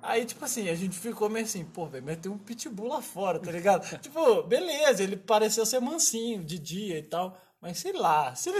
Aí, 0.00 0.24
tipo 0.24 0.44
assim, 0.44 0.68
a 0.68 0.74
gente 0.74 0.96
ficou 0.96 1.28
meio 1.28 1.44
assim, 1.44 1.64
pô, 1.64 1.86
velho, 1.86 2.04
mas 2.04 2.18
tem 2.18 2.30
um 2.30 2.38
pitbull 2.38 2.88
lá 2.88 3.02
fora, 3.02 3.40
tá 3.40 3.50
ligado? 3.50 3.84
tipo, 3.98 4.42
beleza, 4.44 5.02
ele 5.02 5.16
pareceu 5.16 5.66
ser 5.66 5.80
mansinho 5.80 6.44
de 6.44 6.56
dia 6.56 6.98
e 6.98 7.02
tal, 7.02 7.36
mas 7.60 7.78
sei 7.78 7.92
lá, 7.92 8.32
se 8.36 8.48
ele 8.48 8.58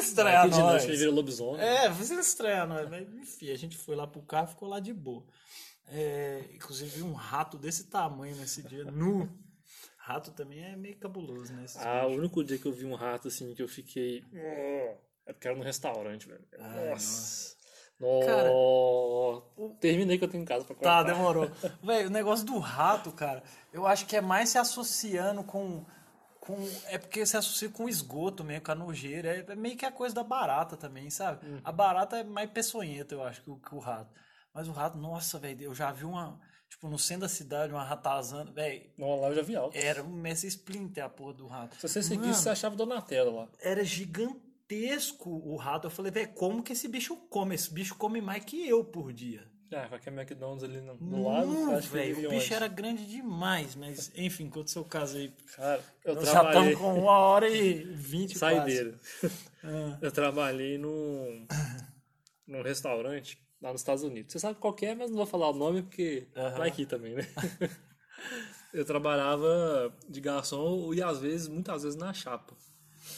de 0.50 0.58
nós... 0.58 0.72
noite 0.72 0.86
ele 0.86 0.96
vira 0.96 1.10
lobisomem. 1.12 1.60
É, 1.60 1.88
você 1.88 2.14
não 2.14 2.20
estranha, 2.20 2.66
nós. 2.66 2.90
Mas, 2.90 3.06
enfim, 3.14 3.50
a 3.50 3.56
gente 3.56 3.76
foi 3.76 3.94
lá 3.94 4.06
pro 4.06 4.20
carro 4.22 4.48
e 4.48 4.50
ficou 4.50 4.68
lá 4.68 4.80
de 4.80 4.92
boa. 4.92 5.24
É, 5.90 6.44
inclusive, 6.54 7.02
um 7.02 7.12
rato 7.14 7.56
desse 7.58 7.84
tamanho 7.84 8.36
nesse 8.36 8.62
dia, 8.62 8.84
nu. 8.84 9.28
Rato 9.96 10.30
também 10.32 10.62
é 10.64 10.74
meio 10.76 10.96
cabuloso, 10.96 11.52
né? 11.52 11.66
Ah, 11.76 12.02
o 12.04 12.08
bichos. 12.08 12.18
único 12.20 12.44
dia 12.44 12.58
que 12.58 12.66
eu 12.66 12.72
vi 12.72 12.84
um 12.86 12.94
rato 12.94 13.28
assim 13.28 13.54
que 13.54 13.62
eu 13.62 13.68
fiquei. 13.68 14.24
É 14.32 15.32
porque 15.32 15.46
era 15.48 15.56
no 15.56 15.62
restaurante, 15.62 16.26
velho. 16.26 16.44
Ai, 16.58 16.90
Nossa. 16.90 17.56
Cara, 18.24 18.48
Nossa. 18.50 19.74
Terminei 19.80 20.16
que 20.18 20.24
eu 20.24 20.28
tenho 20.28 20.42
em 20.42 20.46
casa 20.46 20.64
pra 20.64 20.74
Tá, 20.76 20.80
cortar. 20.80 21.02
demorou. 21.02 21.50
Velho, 21.82 22.06
o 22.08 22.12
negócio 22.12 22.46
do 22.46 22.56
rato, 22.58 23.10
cara, 23.12 23.42
eu 23.72 23.86
acho 23.86 24.06
que 24.06 24.16
é 24.16 24.20
mais 24.20 24.50
se 24.50 24.56
associando 24.58 25.42
com. 25.42 25.84
com 26.40 26.56
é 26.86 26.96
porque 26.96 27.26
se 27.26 27.36
associa 27.36 27.68
com 27.68 27.88
esgoto 27.88 28.44
mesmo, 28.44 28.64
com 28.64 28.72
a 28.72 28.74
nojeira. 28.76 29.44
É 29.52 29.54
meio 29.56 29.76
que 29.76 29.84
a 29.84 29.90
coisa 29.92 30.14
da 30.14 30.22
barata 30.22 30.76
também, 30.76 31.10
sabe? 31.10 31.44
Uhum. 31.46 31.60
A 31.64 31.72
barata 31.72 32.18
é 32.18 32.24
mais 32.24 32.48
peçonhenta, 32.50 33.14
eu 33.16 33.22
acho, 33.22 33.42
que 33.42 33.50
o, 33.50 33.56
que 33.56 33.74
o 33.74 33.78
rato. 33.80 34.10
Mas 34.54 34.66
o 34.68 34.72
rato, 34.72 34.96
nossa, 34.98 35.38
velho, 35.38 35.62
eu 35.62 35.74
já 35.74 35.92
vi 35.92 36.04
uma. 36.04 36.38
Tipo, 36.68 36.88
no 36.88 36.98
centro 36.98 37.22
da 37.22 37.28
cidade, 37.28 37.72
uma 37.72 37.82
ratazana. 37.84 38.50
Velho, 38.52 38.82
Não, 38.98 39.20
lá 39.20 39.28
eu 39.28 39.34
já 39.36 39.42
vi 39.42 39.56
alto. 39.56 39.76
era 39.76 40.02
um 40.02 40.08
Messi 40.12 40.46
Splinter 40.48 41.02
a 41.04 41.08
porra 41.08 41.32
do 41.32 41.46
rato. 41.46 41.76
Se 41.76 41.88
você 41.88 42.02
seguisse, 42.02 42.28
Mano, 42.30 42.34
você 42.42 42.48
achava 42.50 42.76
Donatello 42.76 43.34
lá. 43.36 43.48
era 43.60 43.82
gigantesco 43.84 45.30
o 45.30 45.56
rato. 45.56 45.86
Eu 45.86 45.90
falei, 45.90 46.12
velho, 46.12 46.28
como 46.34 46.62
que 46.62 46.72
esse 46.72 46.86
bicho 46.88 47.16
come? 47.30 47.54
Esse 47.54 47.72
bicho 47.72 47.94
come 47.94 48.20
mais 48.20 48.44
que 48.44 48.68
eu 48.68 48.84
por 48.84 49.12
dia. 49.12 49.46
Ah, 49.72 49.86
qualquer 49.88 50.10
McDonald's 50.12 50.64
ali 50.64 50.80
no, 50.80 50.94
no 50.96 51.28
lado, 51.28 51.46
Não, 51.46 51.78
velho, 51.80 52.26
o 52.26 52.30
bicho 52.30 52.44
onde? 52.46 52.54
era 52.54 52.68
grande 52.68 53.04
demais, 53.06 53.74
mas 53.74 54.10
enfim, 54.16 54.48
conta 54.48 54.64
o 54.66 54.70
seu 54.70 54.82
caso 54.84 55.18
aí. 55.18 55.30
Cara, 55.56 55.82
eu 56.04 56.14
Nós 56.14 56.24
já 56.24 56.30
trabalhei. 56.32 56.72
estamos 56.72 56.94
com 56.94 57.00
uma 57.02 57.12
hora 57.18 57.48
e 57.50 57.84
vinte 57.84 58.38
Saideira. 58.38 58.98
Ah. 59.62 59.98
Eu 60.00 60.10
trabalhei 60.10 60.78
num, 60.78 61.46
num 62.46 62.62
restaurante 62.62 63.38
lá 63.60 63.72
nos 63.72 63.80
Estados 63.80 64.02
Unidos. 64.02 64.32
Você 64.32 64.38
sabe 64.38 64.58
qual 64.58 64.76
é, 64.82 64.94
mas 64.94 65.10
não 65.10 65.16
vou 65.16 65.26
falar 65.26 65.50
o 65.50 65.54
nome 65.54 65.82
porque 65.82 66.26
Aham. 66.36 66.58
vai 66.58 66.68
aqui 66.68 66.86
também, 66.86 67.14
né? 67.14 67.26
Eu 68.72 68.84
trabalhava 68.84 69.94
de 70.08 70.20
garçom 70.20 70.92
e 70.92 71.02
às 71.02 71.20
vezes, 71.20 71.48
muitas 71.48 71.82
vezes 71.84 71.98
na 71.98 72.12
chapa. 72.12 72.54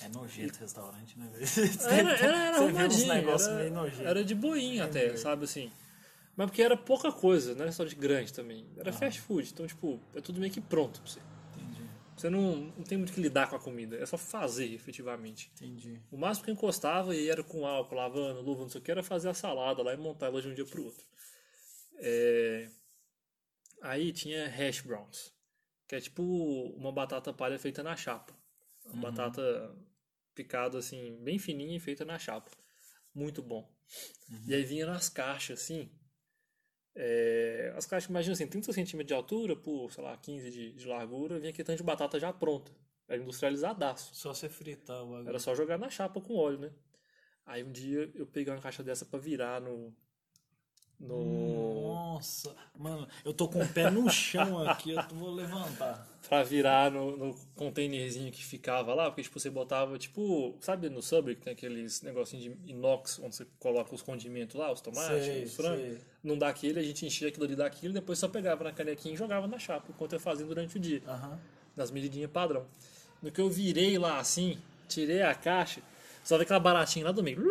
É 0.00 0.08
nojento 0.08 0.56
o 0.56 0.60
restaurante, 0.60 1.18
né? 1.18 1.28
Era, 1.90 2.12
era, 2.12 2.36
era 2.46 2.56
arrumadinho, 2.58 3.12
era, 3.12 3.54
meio 3.54 4.06
era 4.06 4.24
de 4.24 4.34
boinha 4.34 4.84
até, 4.84 5.16
sabe 5.16 5.44
assim. 5.44 5.72
Mas 6.36 6.46
porque 6.46 6.62
era 6.62 6.76
pouca 6.76 7.10
coisa, 7.10 7.50
não 7.50 7.62
era 7.62 7.66
restaurante 7.66 7.96
grande 7.96 8.32
também. 8.32 8.64
Era 8.76 8.92
fast 8.92 9.20
food, 9.20 9.50
então 9.52 9.66
tipo, 9.66 10.00
é 10.14 10.20
tudo 10.20 10.40
meio 10.40 10.52
que 10.52 10.60
pronto 10.60 11.00
pra 11.00 11.10
você. 11.10 11.20
Você 12.20 12.30
não, 12.30 12.56
não 12.56 12.84
tem 12.84 12.98
muito 12.98 13.12
que 13.12 13.20
lidar 13.20 13.48
com 13.48 13.56
a 13.56 13.60
comida, 13.60 13.96
é 13.96 14.04
só 14.04 14.18
fazer 14.18 14.72
efetivamente. 14.72 15.50
entendi. 15.54 16.00
O 16.10 16.16
máximo 16.16 16.44
que 16.44 16.52
encostava 16.52 17.14
e 17.16 17.28
era 17.28 17.42
com 17.42 17.66
álcool, 17.66 17.94
lavando, 17.94 18.42
luva, 18.42 18.62
não 18.62 18.68
sei 18.68 18.80
o 18.80 18.84
que, 18.84 18.90
era 18.90 19.02
fazer 19.02 19.28
a 19.28 19.34
salada 19.34 19.82
lá 19.82 19.94
e 19.94 19.96
montar 19.96 20.26
ela 20.26 20.42
de 20.42 20.48
um 20.48 20.54
dia 20.54 20.66
pro 20.66 20.84
outro. 20.84 21.06
É, 21.96 22.68
Aí 23.82 24.12
tinha 24.12 24.48
hash 24.48 24.80
browns, 24.82 25.32
Que 25.88 25.96
é 25.96 26.00
tipo 26.00 26.22
uma 26.76 26.92
batata 26.92 27.32
palha 27.32 27.58
feita 27.58 27.82
na 27.82 27.96
chapa. 27.96 28.34
Uma 28.84 29.10
batata 29.10 29.74
picada 30.34 30.78
assim, 30.78 31.18
bem 31.22 31.38
fininha 31.38 31.76
e 31.76 31.80
feita 31.80 32.04
na 32.04 32.18
chapa. 32.18 32.50
Muito 33.14 33.42
bom. 33.42 33.68
E 34.46 34.54
aí 34.54 34.62
vinha 34.64 34.86
nas 34.86 35.08
caixas, 35.08 35.62
assim. 35.62 35.90
É, 37.02 37.72
as 37.74 37.86
caixas, 37.86 38.10
imagina 38.10 38.34
assim, 38.34 38.46
30 38.46 38.74
centímetros 38.74 39.06
de 39.08 39.14
altura 39.14 39.56
por, 39.56 39.90
sei 39.90 40.04
lá, 40.04 40.14
15 40.18 40.50
de, 40.50 40.72
de 40.72 40.86
largura, 40.86 41.38
vinha 41.38 41.48
aquele 41.48 41.64
tanto 41.64 41.78
de 41.78 41.82
batata 41.82 42.20
já 42.20 42.30
pronta. 42.30 42.70
Era 43.08 43.22
industrializadaço. 43.22 44.14
Só 44.14 44.34
você 44.34 44.50
fritar 44.50 45.02
o 45.02 45.26
Era 45.26 45.38
só 45.38 45.54
jogar 45.54 45.78
na 45.78 45.88
chapa 45.88 46.20
com 46.20 46.36
óleo, 46.36 46.58
né? 46.58 46.70
Aí 47.46 47.64
um 47.64 47.72
dia 47.72 48.10
eu 48.14 48.26
peguei 48.26 48.52
uma 48.52 48.60
caixa 48.60 48.82
dessa 48.82 49.06
pra 49.06 49.18
virar 49.18 49.62
no. 49.62 49.96
No. 50.98 51.84
Nossa, 51.84 52.54
mano, 52.76 53.08
eu 53.24 53.32
tô 53.32 53.48
com 53.48 53.62
o 53.62 53.68
pé 53.72 53.90
no 53.90 54.10
chão 54.10 54.62
aqui, 54.68 54.90
eu 54.90 55.02
vou 55.14 55.30
levantar. 55.30 56.06
Pra 56.28 56.42
virar 56.42 56.90
no, 56.90 57.16
no 57.16 57.34
containerzinho 57.54 58.30
que 58.30 58.44
ficava 58.44 58.92
lá, 58.92 59.10
porque 59.10 59.22
tipo, 59.22 59.40
você 59.40 59.48
botava, 59.48 59.98
tipo, 59.98 60.58
sabe 60.60 60.90
no 60.90 61.00
Subway 61.00 61.34
que 61.34 61.40
tem 61.40 61.54
aqueles 61.54 62.02
negocinhos 62.02 62.44
de 62.44 62.70
inox 62.70 63.18
onde 63.20 63.36
você 63.36 63.46
coloca 63.58 63.94
os 63.94 64.02
condimentos 64.02 64.54
lá, 64.54 64.70
os 64.70 64.82
tomates, 64.82 65.24
Sei, 65.24 65.44
os 65.44 65.56
frangos. 65.56 66.09
Não 66.22 66.36
dá 66.36 66.48
aquele, 66.48 66.78
a 66.78 66.82
gente 66.82 67.06
enchia 67.06 67.28
aquilo 67.28 67.44
ali 67.46 67.56
daquilo, 67.56 67.94
depois 67.94 68.18
só 68.18 68.28
pegava 68.28 68.62
na 68.64 68.72
canequinha 68.72 69.14
e 69.14 69.16
jogava 69.16 69.46
na 69.46 69.58
chapa, 69.58 69.86
enquanto 69.88 70.12
eu 70.12 70.20
fazia 70.20 70.44
durante 70.44 70.76
o 70.76 70.80
dia. 70.80 71.02
Aham. 71.06 71.38
nas 71.76 71.90
medidinhas 71.90 72.30
padrão. 72.30 72.66
No 73.22 73.30
que 73.30 73.40
eu 73.40 73.48
virei 73.48 73.96
lá 73.98 74.18
assim, 74.18 74.58
tirei 74.88 75.22
a 75.22 75.34
caixa, 75.34 75.80
só 76.22 76.36
vi 76.36 76.42
aquela 76.42 76.60
baratinha 76.60 77.06
lá 77.06 77.12
do 77.12 77.22
meio. 77.22 77.42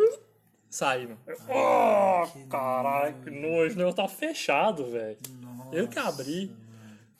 Saindo. 0.68 1.18
Eu, 1.26 1.36
Oh, 1.48 2.46
caralho, 2.48 3.16
que 3.22 3.30
nojo. 3.30 3.74
O 3.74 3.78
negócio 3.78 3.96
tá 3.96 4.06
fechado, 4.06 4.86
velho. 4.88 5.18
Eu 5.72 5.88
que 5.88 5.98
abri. 5.98 6.54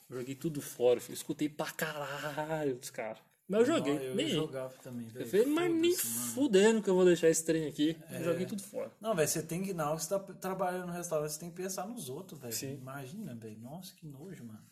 Joguei 0.09 0.35
tudo 0.35 0.61
fora, 0.61 1.01
filho. 1.01 1.15
Escutei 1.15 1.49
pra 1.49 1.65
caralho 1.71 2.75
dos 2.75 2.89
caras. 2.89 3.17
Mas 3.51 3.67
eu 3.67 3.75
joguei. 3.75 3.95
Não, 3.95 4.01
eu 4.01 4.15
nem 4.15 4.29
jogava 4.29 4.73
também, 4.81 5.07
velho. 5.09 5.29
Falei, 5.29 5.45
mas 5.45 5.73
nem 5.73 5.93
fudendo 5.93 6.81
que 6.81 6.89
eu 6.89 6.95
vou 6.95 7.03
deixar 7.03 7.27
esse 7.27 7.43
trem 7.43 7.67
aqui. 7.67 7.97
É. 8.09 8.19
Eu 8.19 8.23
joguei 8.23 8.45
tudo 8.45 8.63
fora. 8.63 8.89
Não, 9.01 9.13
velho, 9.13 9.27
você 9.27 9.43
tem 9.43 9.61
que, 9.61 9.73
na 9.73 9.89
hora 9.89 9.97
que 9.97 10.03
você 10.05 10.09
tá 10.09 10.19
trabalhando 10.19 10.87
no 10.87 10.93
restaurante, 10.93 11.33
você 11.33 11.39
tem 11.41 11.49
que 11.49 11.57
pensar 11.57 11.85
nos 11.85 12.07
outros, 12.07 12.39
velho. 12.39 12.53
Sim. 12.53 12.75
Imagina, 12.75 13.35
velho. 13.35 13.59
Nossa, 13.59 13.93
que 13.93 14.07
nojo, 14.07 14.45
mano. 14.45 14.63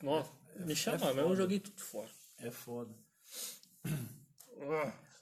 Nossa, 0.00 0.30
me 0.60 0.76
chama, 0.76 1.12
mas 1.12 1.16
eu 1.16 1.34
joguei 1.34 1.58
tudo 1.58 1.80
fora. 1.80 2.08
É 2.38 2.50
foda. 2.52 2.94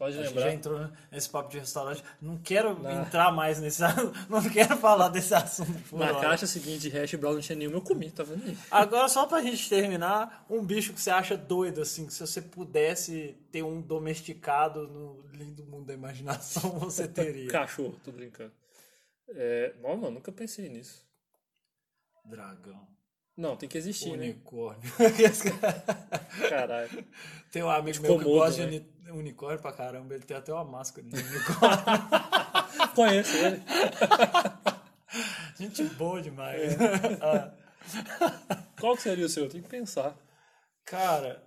Só 0.01 0.09
de 0.09 0.17
lembrar. 0.17 0.45
já 0.45 0.53
entrou 0.55 0.91
nesse 1.13 1.29
papo 1.29 1.51
de 1.51 1.59
restaurante. 1.59 2.03
Não 2.23 2.39
quero 2.39 2.71
entrar 2.89 3.31
mais 3.31 3.61
nesse 3.61 3.83
Não 4.31 4.43
quero 4.49 4.75
falar 4.79 5.11
desse 5.11 5.35
assunto 5.35 5.95
Na 5.95 6.07
hora. 6.07 6.21
caixa 6.21 6.47
seguinte 6.47 6.81
de 6.81 6.89
hash 6.89 7.17
brown 7.17 7.35
não 7.35 7.41
tinha 7.43 7.55
nenhuma, 7.55 7.77
eu 7.77 7.83
comi, 7.83 8.11
tá 8.11 8.23
vendo 8.23 8.43
aí? 8.47 8.57
Agora, 8.71 9.11
só 9.11 9.27
pra 9.27 9.43
gente 9.43 9.69
terminar, 9.69 10.47
um 10.49 10.65
bicho 10.65 10.95
que 10.95 11.01
você 11.03 11.11
acha 11.11 11.37
doido, 11.37 11.83
assim, 11.83 12.07
que 12.07 12.15
se 12.15 12.21
você 12.21 12.41
pudesse 12.41 13.37
ter 13.53 13.63
um 13.63 13.83
domesticado 13.83 14.89
no 14.89 15.23
lindo 15.35 15.67
mundo 15.67 15.85
da 15.89 15.93
imaginação, 15.93 16.71
você 16.81 17.07
teria. 17.07 17.51
Cachorro, 17.51 18.01
tô 18.03 18.11
brincando. 18.11 18.53
É, 19.29 19.75
não, 19.83 19.99
mano, 19.99 20.13
nunca 20.13 20.33
pensei 20.33 20.71
nisso. 20.71 21.07
Dragão. 22.25 22.89
Não, 23.37 23.55
tem 23.55 23.69
que 23.69 23.77
existir, 23.77 24.17
né? 24.17 24.25
Unicórnio. 24.25 24.91
Caralho. 26.49 27.05
tem 27.53 27.63
um 27.63 27.71
amigo 27.71 28.01
meu 28.01 28.19
que 28.19 28.25
gosta 28.25 28.65
né? 28.65 28.79
de 28.79 28.81
unicórnio 29.17 29.61
pra 29.61 29.73
caramba. 29.73 30.15
Ele 30.15 30.25
tem 30.25 30.37
até 30.37 30.53
uma 30.53 30.65
máscara 30.65 31.07
de 31.07 31.15
unicórnio. 31.21 32.95
Conheço 32.95 33.37
ele. 33.37 33.63
Gente 35.59 35.85
boa 35.95 36.23
demais. 36.23 36.73
É. 36.73 36.77
Ah, 37.21 37.53
Qual 38.81 38.97
que 38.97 39.03
seria 39.03 39.27
o 39.27 39.29
seu? 39.29 39.49
Tem 39.49 39.61
que 39.63 39.69
pensar. 39.69 40.17
cara, 40.85 41.43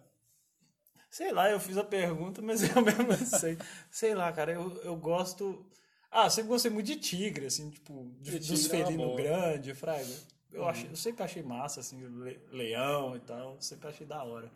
sei 1.10 1.32
lá, 1.32 1.50
eu 1.50 1.60
fiz 1.60 1.78
a 1.78 1.84
pergunta, 1.84 2.42
mas 2.42 2.62
eu 2.64 2.82
mesmo 2.82 3.04
não 3.04 3.18
sei. 3.18 3.58
Sei 3.90 4.14
lá, 4.14 4.32
cara, 4.32 4.52
eu, 4.54 4.76
eu 4.84 4.96
gosto. 4.96 5.66
Ah, 6.12 6.30
sempre 6.30 6.50
gostei 6.50 6.70
muito 6.70 6.86
de 6.86 6.96
tigre, 6.98 7.48
assim, 7.48 7.72
tipo, 7.72 8.12
de, 8.22 8.38
De 8.38 8.52
dos 8.52 8.66
é 8.66 8.70
felinos 8.70 9.16
grandes, 9.16 9.78
fraga. 9.80 10.06
Eu, 10.52 10.68
achei, 10.68 10.88
eu 10.92 10.96
sempre 10.96 11.24
achei 11.24 11.42
massa, 11.42 11.80
assim, 11.80 12.06
le- 12.06 12.40
leão 12.52 13.16
e 13.16 13.20
tal, 13.22 13.60
sempre 13.60 13.88
achei 13.88 14.06
da 14.06 14.24
hora. 14.24 14.52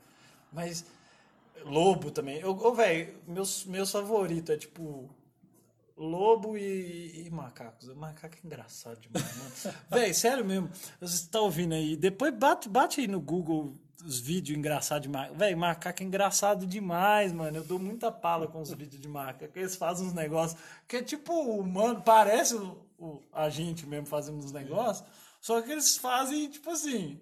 Mas 0.51 0.85
lobo 1.65 2.11
também. 2.11 2.39
Eu, 2.39 2.51
ô, 2.51 2.73
velho, 2.73 3.13
meus, 3.27 3.65
meus 3.65 3.91
favoritos 3.91 4.49
é 4.53 4.57
tipo 4.57 5.09
lobo 5.95 6.57
e, 6.57 7.25
e 7.25 7.29
macacos. 7.31 7.87
Macaco 7.95 8.35
é 8.35 8.45
engraçado 8.45 8.99
demais, 8.99 9.37
mano. 9.37 9.75
Véi, 9.89 10.13
sério 10.13 10.45
mesmo. 10.45 10.69
Você 11.01 11.27
tá 11.27 11.41
ouvindo 11.41 11.73
aí? 11.73 11.95
Depois 11.95 12.33
bate, 12.33 12.69
bate 12.69 13.01
aí 13.01 13.07
no 13.07 13.19
Google 13.19 13.73
os 14.05 14.19
vídeos 14.19 14.57
engraçados 14.57 15.03
de 15.07 15.09
macaco. 15.09 15.35
Véi, 15.35 15.55
macaco 15.55 16.03
é 16.03 16.05
engraçado 16.05 16.65
demais, 16.67 17.31
mano. 17.33 17.57
Eu 17.57 17.63
dou 17.63 17.79
muita 17.79 18.11
pala 18.11 18.47
com 18.47 18.61
os 18.61 18.71
vídeos 18.71 19.01
de 19.01 19.07
macaco. 19.07 19.57
Eles 19.57 19.75
fazem 19.75 20.05
uns 20.05 20.13
negócios 20.13 20.59
que 20.87 20.97
é 20.97 21.01
tipo 21.03 21.33
humano, 21.33 22.01
parece 22.05 22.55
o, 22.55 22.77
o- 22.99 23.23
a 23.33 23.49
gente 23.49 23.85
mesmo 23.87 24.05
fazendo 24.05 24.37
uns 24.37 24.51
negócios. 24.51 25.05
Só 25.41 25.61
que 25.61 25.71
eles 25.71 25.97
fazem, 25.97 26.47
tipo 26.49 26.69
assim, 26.69 27.19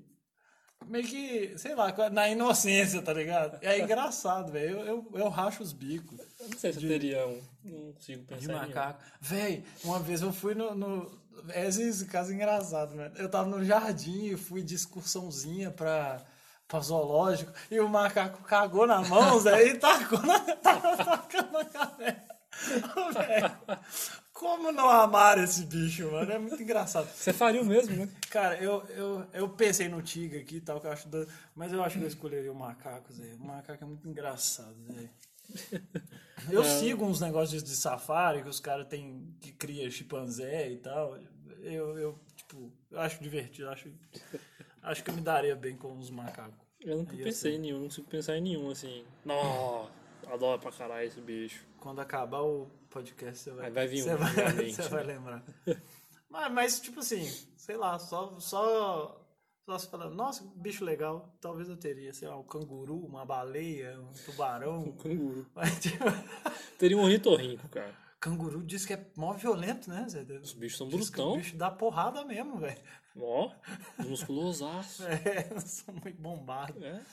meio 0.88 1.06
que, 1.06 1.57
sei 1.57 1.76
lá, 1.76 1.93
na 2.11 2.30
inocência, 2.30 3.02
tá 3.02 3.14
ligado? 3.14 3.57
É 3.61 3.80
engraçado, 3.80 4.52
velho. 4.52 4.80
Eu, 4.80 4.85
eu, 4.85 5.11
eu 5.15 5.30
racho 5.30 5.64
os 5.64 5.73
bicos 5.73 6.19
Eu 6.39 6.49
não 6.49 6.57
sei 6.57 6.73
se 6.73 6.84
eu 6.84 6.89
teria 6.89 7.27
um. 7.27 7.41
Não 7.64 7.93
consigo 7.93 8.23
pensar 8.26 8.41
de 8.41 8.47
macaco. 8.47 8.99
Véi, 9.19 9.64
uma 9.84 9.99
vez 9.99 10.22
eu 10.22 10.31
fui 10.31 10.53
no. 10.56 10.76
no 10.76 11.26
esse, 11.53 12.06
caso 12.06 12.31
é 12.31 12.35
engraçado, 12.35 12.95
velho. 12.95 13.14
Eu 13.18 13.30
tava 13.30 13.47
no 13.47 13.64
jardim 13.64 14.27
e 14.27 14.38
fui 14.38 14.64
de 14.64 14.76
excursãozinha 14.76 15.69
pra, 15.69 16.22
pra 16.68 16.80
zoológico 16.80 17.52
e 17.69 17.80
o 17.80 17.89
macaco 17.89 18.43
cagou 18.43 18.88
na 18.88 19.02
mão, 19.02 19.39
Zé, 19.39 19.68
e 19.68 19.77
tacou 19.77 20.22
na, 20.22 20.39
tacando 20.56 21.52
na 21.52 21.65
cabeça. 21.65 22.35
Velho, 23.14 23.80
Como 24.36 24.70
não 24.70 24.90
amar 24.90 25.38
esse 25.41 25.66
bicho, 25.66 26.12
mano? 26.12 26.30
É 26.30 26.38
muito 26.38 26.62
engraçado. 26.62 27.07
Você 27.07 27.32
faria 27.32 27.62
o 27.62 27.66
mesmo, 27.66 27.95
né? 27.95 28.10
Cara, 28.30 28.62
eu, 28.62 28.84
eu, 28.90 29.26
eu 29.32 29.49
pensei 29.49 29.88
no 29.88 30.02
tigre 30.02 30.40
aqui 30.40 30.57
e 30.57 30.62
tal, 30.62 30.82
que 30.82 30.88
eu 30.88 30.91
acho 30.91 31.07
doido, 31.07 31.32
mas 31.56 31.72
eu 31.72 31.82
acho 31.82 31.98
que 31.98 32.03
eu 32.03 32.07
escolheria 32.10 32.52
o 32.52 32.56
macaco, 32.56 33.14
Zé. 33.14 33.34
O 33.40 33.45
macaco 33.45 33.82
é 33.82 33.88
muito 33.88 34.06
engraçado, 34.10 34.76
Zé. 34.91 35.10
Eu 36.52 36.66
sigo 36.66 37.06
uns 37.06 37.22
negócios 37.22 37.64
de 37.64 37.74
safari 37.78 38.44
que 38.44 38.49
os 38.49 38.60
caras 38.60 38.88
têm 38.88 39.34
que 39.40 39.53
cria 39.53 39.90
chimpanzé 39.90 40.70
e 40.70 40.78
tal. 40.80 41.18
Eu, 41.62 41.98
eu 41.98 42.20
tipo, 42.36 42.70
eu 42.91 42.99
acho 42.99 43.24
divertido, 43.24 43.70
acho, 43.70 43.90
acho 44.84 45.02
que 45.02 45.12
eu 45.12 45.16
me 45.16 45.22
daria 45.22 45.56
bem 45.56 45.78
com 45.78 45.98
os 45.98 46.10
macacos. 46.10 46.60
Eu 46.82 46.98
nunca 46.98 47.16
Ia 47.16 47.24
pensei 47.24 47.53
ser. 47.53 47.57
em 47.57 47.62
nenhum, 47.62 47.78
não 47.78 47.86
consigo 47.86 48.07
pensar 48.10 48.38
em 48.38 48.41
nenhum, 48.41 48.70
assim. 48.70 49.06
Nossa, 49.24 49.90
adoro 50.28 50.60
pra 50.62 50.74
caralho 50.74 51.07
esse 51.07 51.22
bicho. 51.22 51.66
Quando 51.80 52.02
acabar 52.02 52.41
o 52.41 52.70
podcast, 52.95 53.43
você 53.43 53.51
vai, 53.51 53.69
vai 53.69 53.88
vir 53.88 54.03
você 54.03 54.13
um, 54.13 54.17
vai, 54.17 54.72
você 54.72 54.81
né? 54.81 54.88
vai 54.88 55.03
lembrar. 55.03 55.43
mas, 56.30 56.51
mas, 56.51 56.80
tipo 56.80 57.01
assim, 57.01 57.26
sei 57.57 57.76
lá, 57.76 57.99
só, 57.99 58.39
só, 58.39 59.22
se 59.77 59.89
falando, 59.89 60.15
nossa, 60.15 60.49
bicho 60.55 60.85
legal, 60.85 61.38
talvez 61.41 61.67
eu 61.67 61.76
teria, 61.76 62.13
sei 62.13 62.30
lá, 62.30 62.38
um 62.38 62.43
canguru, 62.43 63.05
uma 63.05 63.26
baleia, 63.26 63.99
um 63.99 64.13
tubarão. 64.26 64.93
Canguru. 64.93 65.45
Mas, 65.53 65.77
tipo, 65.81 66.05
Teria 66.80 66.97
um 66.97 67.01
ornitorrinco, 67.01 67.67
cara. 67.67 67.93
canguru 68.17 68.63
diz 68.63 68.85
que 68.85 68.93
é 68.93 69.11
mó 69.17 69.34
violento, 69.34 69.89
né, 69.89 70.07
Zé? 70.07 70.22
Os 70.41 70.53
bichos 70.53 70.77
são 70.77 70.88
Diz 70.88 71.09
brutão. 71.09 71.35
bicho 71.35 71.57
dá 71.57 71.69
porrada 71.69 72.23
mesmo, 72.23 72.57
velho. 72.59 72.81
Ó, 73.17 73.51
musculosaço. 73.99 75.03
É, 75.26 75.59
são 75.59 75.93
muito 75.95 76.22
bombados. 76.22 76.81
É, 76.81 77.03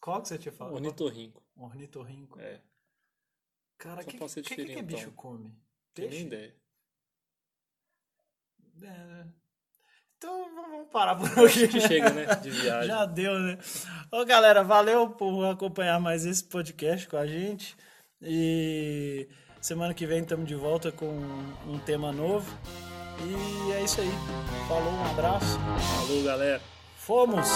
Qual 0.00 0.22
que 0.22 0.28
você 0.28 0.38
tinha 0.38 0.52
falado? 0.52 0.74
ornitorrinco. 0.74 1.42
Ornitorrinco. 1.56 2.38
É, 2.38 2.62
Cara, 3.78 4.02
o 4.02 4.04
que, 4.04 4.18
que, 4.18 4.42
que, 4.42 4.64
que 4.74 4.82
bicho 4.82 5.12
come? 5.12 5.54
tenho 5.94 6.10
nem 6.10 6.10
Peixe? 6.10 6.26
ideia. 6.26 6.54
É. 8.82 9.26
Então 10.16 10.52
vamos 10.54 10.88
parar 10.90 11.14
por 11.14 11.26
aqui. 11.46 11.68
Que 11.68 11.80
chega, 11.80 12.10
né? 12.10 12.26
De 12.36 12.50
viagem. 12.50 12.88
Já 12.88 13.06
deu, 13.06 13.38
né? 13.38 13.58
Ô, 14.10 14.24
galera, 14.24 14.64
valeu 14.64 15.10
por 15.10 15.44
acompanhar 15.44 16.00
mais 16.00 16.26
esse 16.26 16.42
podcast 16.44 17.08
com 17.08 17.16
a 17.16 17.26
gente. 17.26 17.76
E 18.20 19.28
semana 19.60 19.94
que 19.94 20.06
vem 20.06 20.22
estamos 20.22 20.48
de 20.48 20.56
volta 20.56 20.90
com 20.90 21.06
um 21.66 21.78
tema 21.78 22.10
novo. 22.10 22.52
E 23.20 23.72
é 23.72 23.82
isso 23.82 24.00
aí. 24.00 24.10
Falou, 24.68 24.92
um 24.92 25.04
abraço. 25.10 25.58
Falou, 26.06 26.24
galera. 26.24 26.60
Fomos! 26.96 27.48